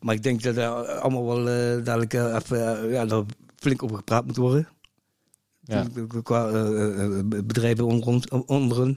Maar 0.00 0.14
ik 0.14 0.22
denk 0.22 0.42
dat 0.42 0.56
er 0.56 0.68
allemaal 1.00 1.26
wel 1.26 1.48
eh, 1.48 1.84
dadelijk 1.84 2.14
eh, 2.14 2.34
even, 2.42 2.82
eh, 2.84 2.92
ja, 2.92 3.06
daar 3.06 3.22
flink 3.56 3.82
over 3.82 3.96
gepraat 3.96 4.26
moet 4.26 4.36
worden. 4.36 4.68
Ja. 5.66 5.86
Qua 6.22 6.50
bedrijven 7.44 7.84
onder. 8.46 8.96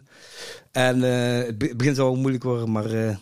En 0.72 1.04
eh, 1.04 1.46
het 1.46 1.58
be- 1.58 1.74
begint 1.76 1.98
wel 1.98 2.16
moeilijk 2.16 2.44
worden, 2.44 2.72
maar 2.72 2.92
eh, 2.92 3.16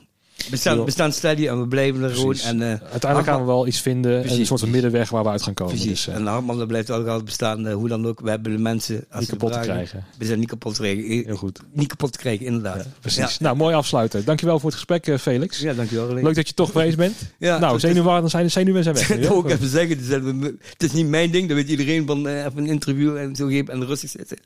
we, 0.50 0.56
staan, 0.58 0.78
Ja. 0.78 0.84
we 0.84 0.92
staan 0.92 1.12
steady 1.12 1.48
en 1.48 1.60
we 1.60 1.68
blijven 1.68 2.04
er 2.04 2.10
gewoon. 2.10 2.36
En, 2.36 2.62
eh, 2.62 2.68
Uiteindelijk 2.68 3.32
gaan 3.32 3.40
we 3.40 3.46
wel 3.46 3.68
iets 3.68 3.82
vinden, 3.82 4.20
Precies, 4.22 4.38
een 4.38 4.46
soort 4.46 4.60
van 4.60 4.70
middenweg 4.70 5.10
waar 5.10 5.24
we 5.24 5.30
uit 5.30 5.42
gaan 5.42 5.54
komen. 5.54 5.74
precies. 5.74 5.92
Dus, 6.06 6.08
eh, 6.08 6.16
en 6.16 6.26
Hartman 6.26 6.68
blijft 6.68 6.92
ook 6.92 7.06
altijd 7.06 7.26
bestaan, 7.26 7.68
eh, 7.68 7.74
hoe 7.74 7.88
dan 7.88 8.08
ook. 8.08 8.20
We 8.20 8.30
hebben 8.30 8.52
de 8.52 8.58
mensen... 8.58 9.06
Als 9.10 9.20
niet 9.20 9.30
kapot 9.30 9.54
te 9.54 9.60
krijgen. 9.60 10.06
We 10.18 10.26
zijn 10.26 10.40
niet 10.40 10.48
kapot 10.48 10.74
te 10.76 10.82
krijgen. 10.82 11.04
Heel 11.04 11.36
goed. 11.36 11.60
Niet 11.72 11.88
kapot 11.88 12.12
te 12.12 12.18
krijgen, 12.18 12.46
inderdaad. 12.46 12.76
Ja, 12.84 12.86
precies. 13.02 13.38
Nou, 13.38 13.56
mooi 13.56 13.76
afsluiten. 13.76 14.26
Dankjewel 14.26 14.60
voor 14.60 14.70
het 14.70 14.80
gesprek, 14.80 15.20
Felix. 15.20 15.60
Ja, 15.60 15.74
dankjewel. 15.74 16.14
Leuk 16.14 16.36
dat 16.36 16.48
je 16.48 16.54
toch 16.54 16.72
geweest 16.72 16.98
bent. 16.98 17.16
Ja, 17.40 17.58
nou, 17.58 17.80
zenuwen 17.80 18.30
zijn, 18.30 18.52
zenuwen 18.52 18.84
zijn 18.84 18.96
weg. 18.96 19.08
Dat 19.28 19.46
ik 19.46 19.52
even 19.52 19.70
zeggen. 19.70 19.98
Dus, 19.98 20.08
het 20.70 20.84
is 20.84 20.92
niet 20.92 21.08
mijn 21.08 21.32
ding. 21.32 21.48
Dat 21.48 21.58
weet 21.58 21.70
iedereen 21.70 22.06
van 22.08 22.28
even 22.28 22.58
een 22.58 22.66
interview 22.66 23.18
en 23.18 23.36
zo 23.36 23.48
geven 23.48 23.74
en 23.74 23.86
rustig 23.86 24.10
zitten. 24.10 24.38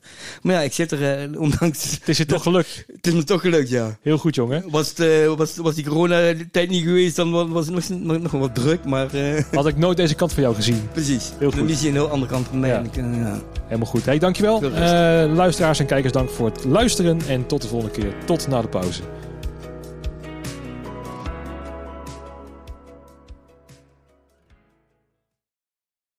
Maar 0.41 0.53
ja, 0.55 0.61
ik 0.61 0.73
zit 0.73 0.91
er, 0.91 1.29
ondanks... 1.39 1.91
Het 1.91 2.09
is 2.09 2.17
je 2.17 2.25
toch 2.25 2.43
gelukt. 2.43 2.83
Het 2.95 3.07
is 3.07 3.13
me 3.13 3.23
toch 3.23 3.41
gelukt, 3.41 3.69
ja. 3.69 3.97
Heel 4.01 4.17
goed, 4.17 4.35
jongen. 4.35 4.63
Was, 4.69 4.93
het, 4.95 5.25
was, 5.37 5.55
was 5.55 5.75
die 5.75 5.80
coronatijd 5.85 6.69
niet 6.69 6.83
geweest, 6.83 7.15
dan 7.15 7.31
wa- 7.31 7.47
was 7.47 7.65
het 7.67 7.75
nog, 7.75 7.99
nog, 7.99 8.21
nog 8.21 8.31
wat 8.31 8.55
druk. 8.55 8.85
Maar 8.85 9.13
eh, 9.13 9.43
Had 9.53 9.67
ik 9.67 9.77
nooit 9.77 9.97
deze 9.97 10.15
kant 10.15 10.33
van 10.33 10.43
jou 10.43 10.55
gezien. 10.55 10.81
precies. 10.91 11.31
Heel 11.39 11.49
goed. 11.51 11.59
Dan 11.59 11.69
is 11.69 11.79
hij 11.79 11.87
een 11.89 11.95
heel 11.95 12.09
andere 12.09 12.31
kant 12.31 12.47
van 12.47 12.59
mij. 12.59 12.69
Ja. 12.69 12.83
Eh, 12.95 13.17
ja. 13.17 13.39
Helemaal 13.65 13.87
goed. 13.87 14.05
Hey, 14.05 14.19
dankjewel. 14.19 14.63
Eh 14.63 15.33
luisteraars 15.35 15.79
en 15.79 15.85
kijkers, 15.85 16.13
dank 16.13 16.29
voor 16.29 16.45
het 16.49 16.63
luisteren. 16.63 17.19
En 17.27 17.45
tot 17.45 17.61
de 17.61 17.67
volgende 17.67 17.93
keer. 17.95 18.13
Tot 18.25 18.47
na 18.47 18.61
de 18.61 18.67
pauze. 18.67 19.01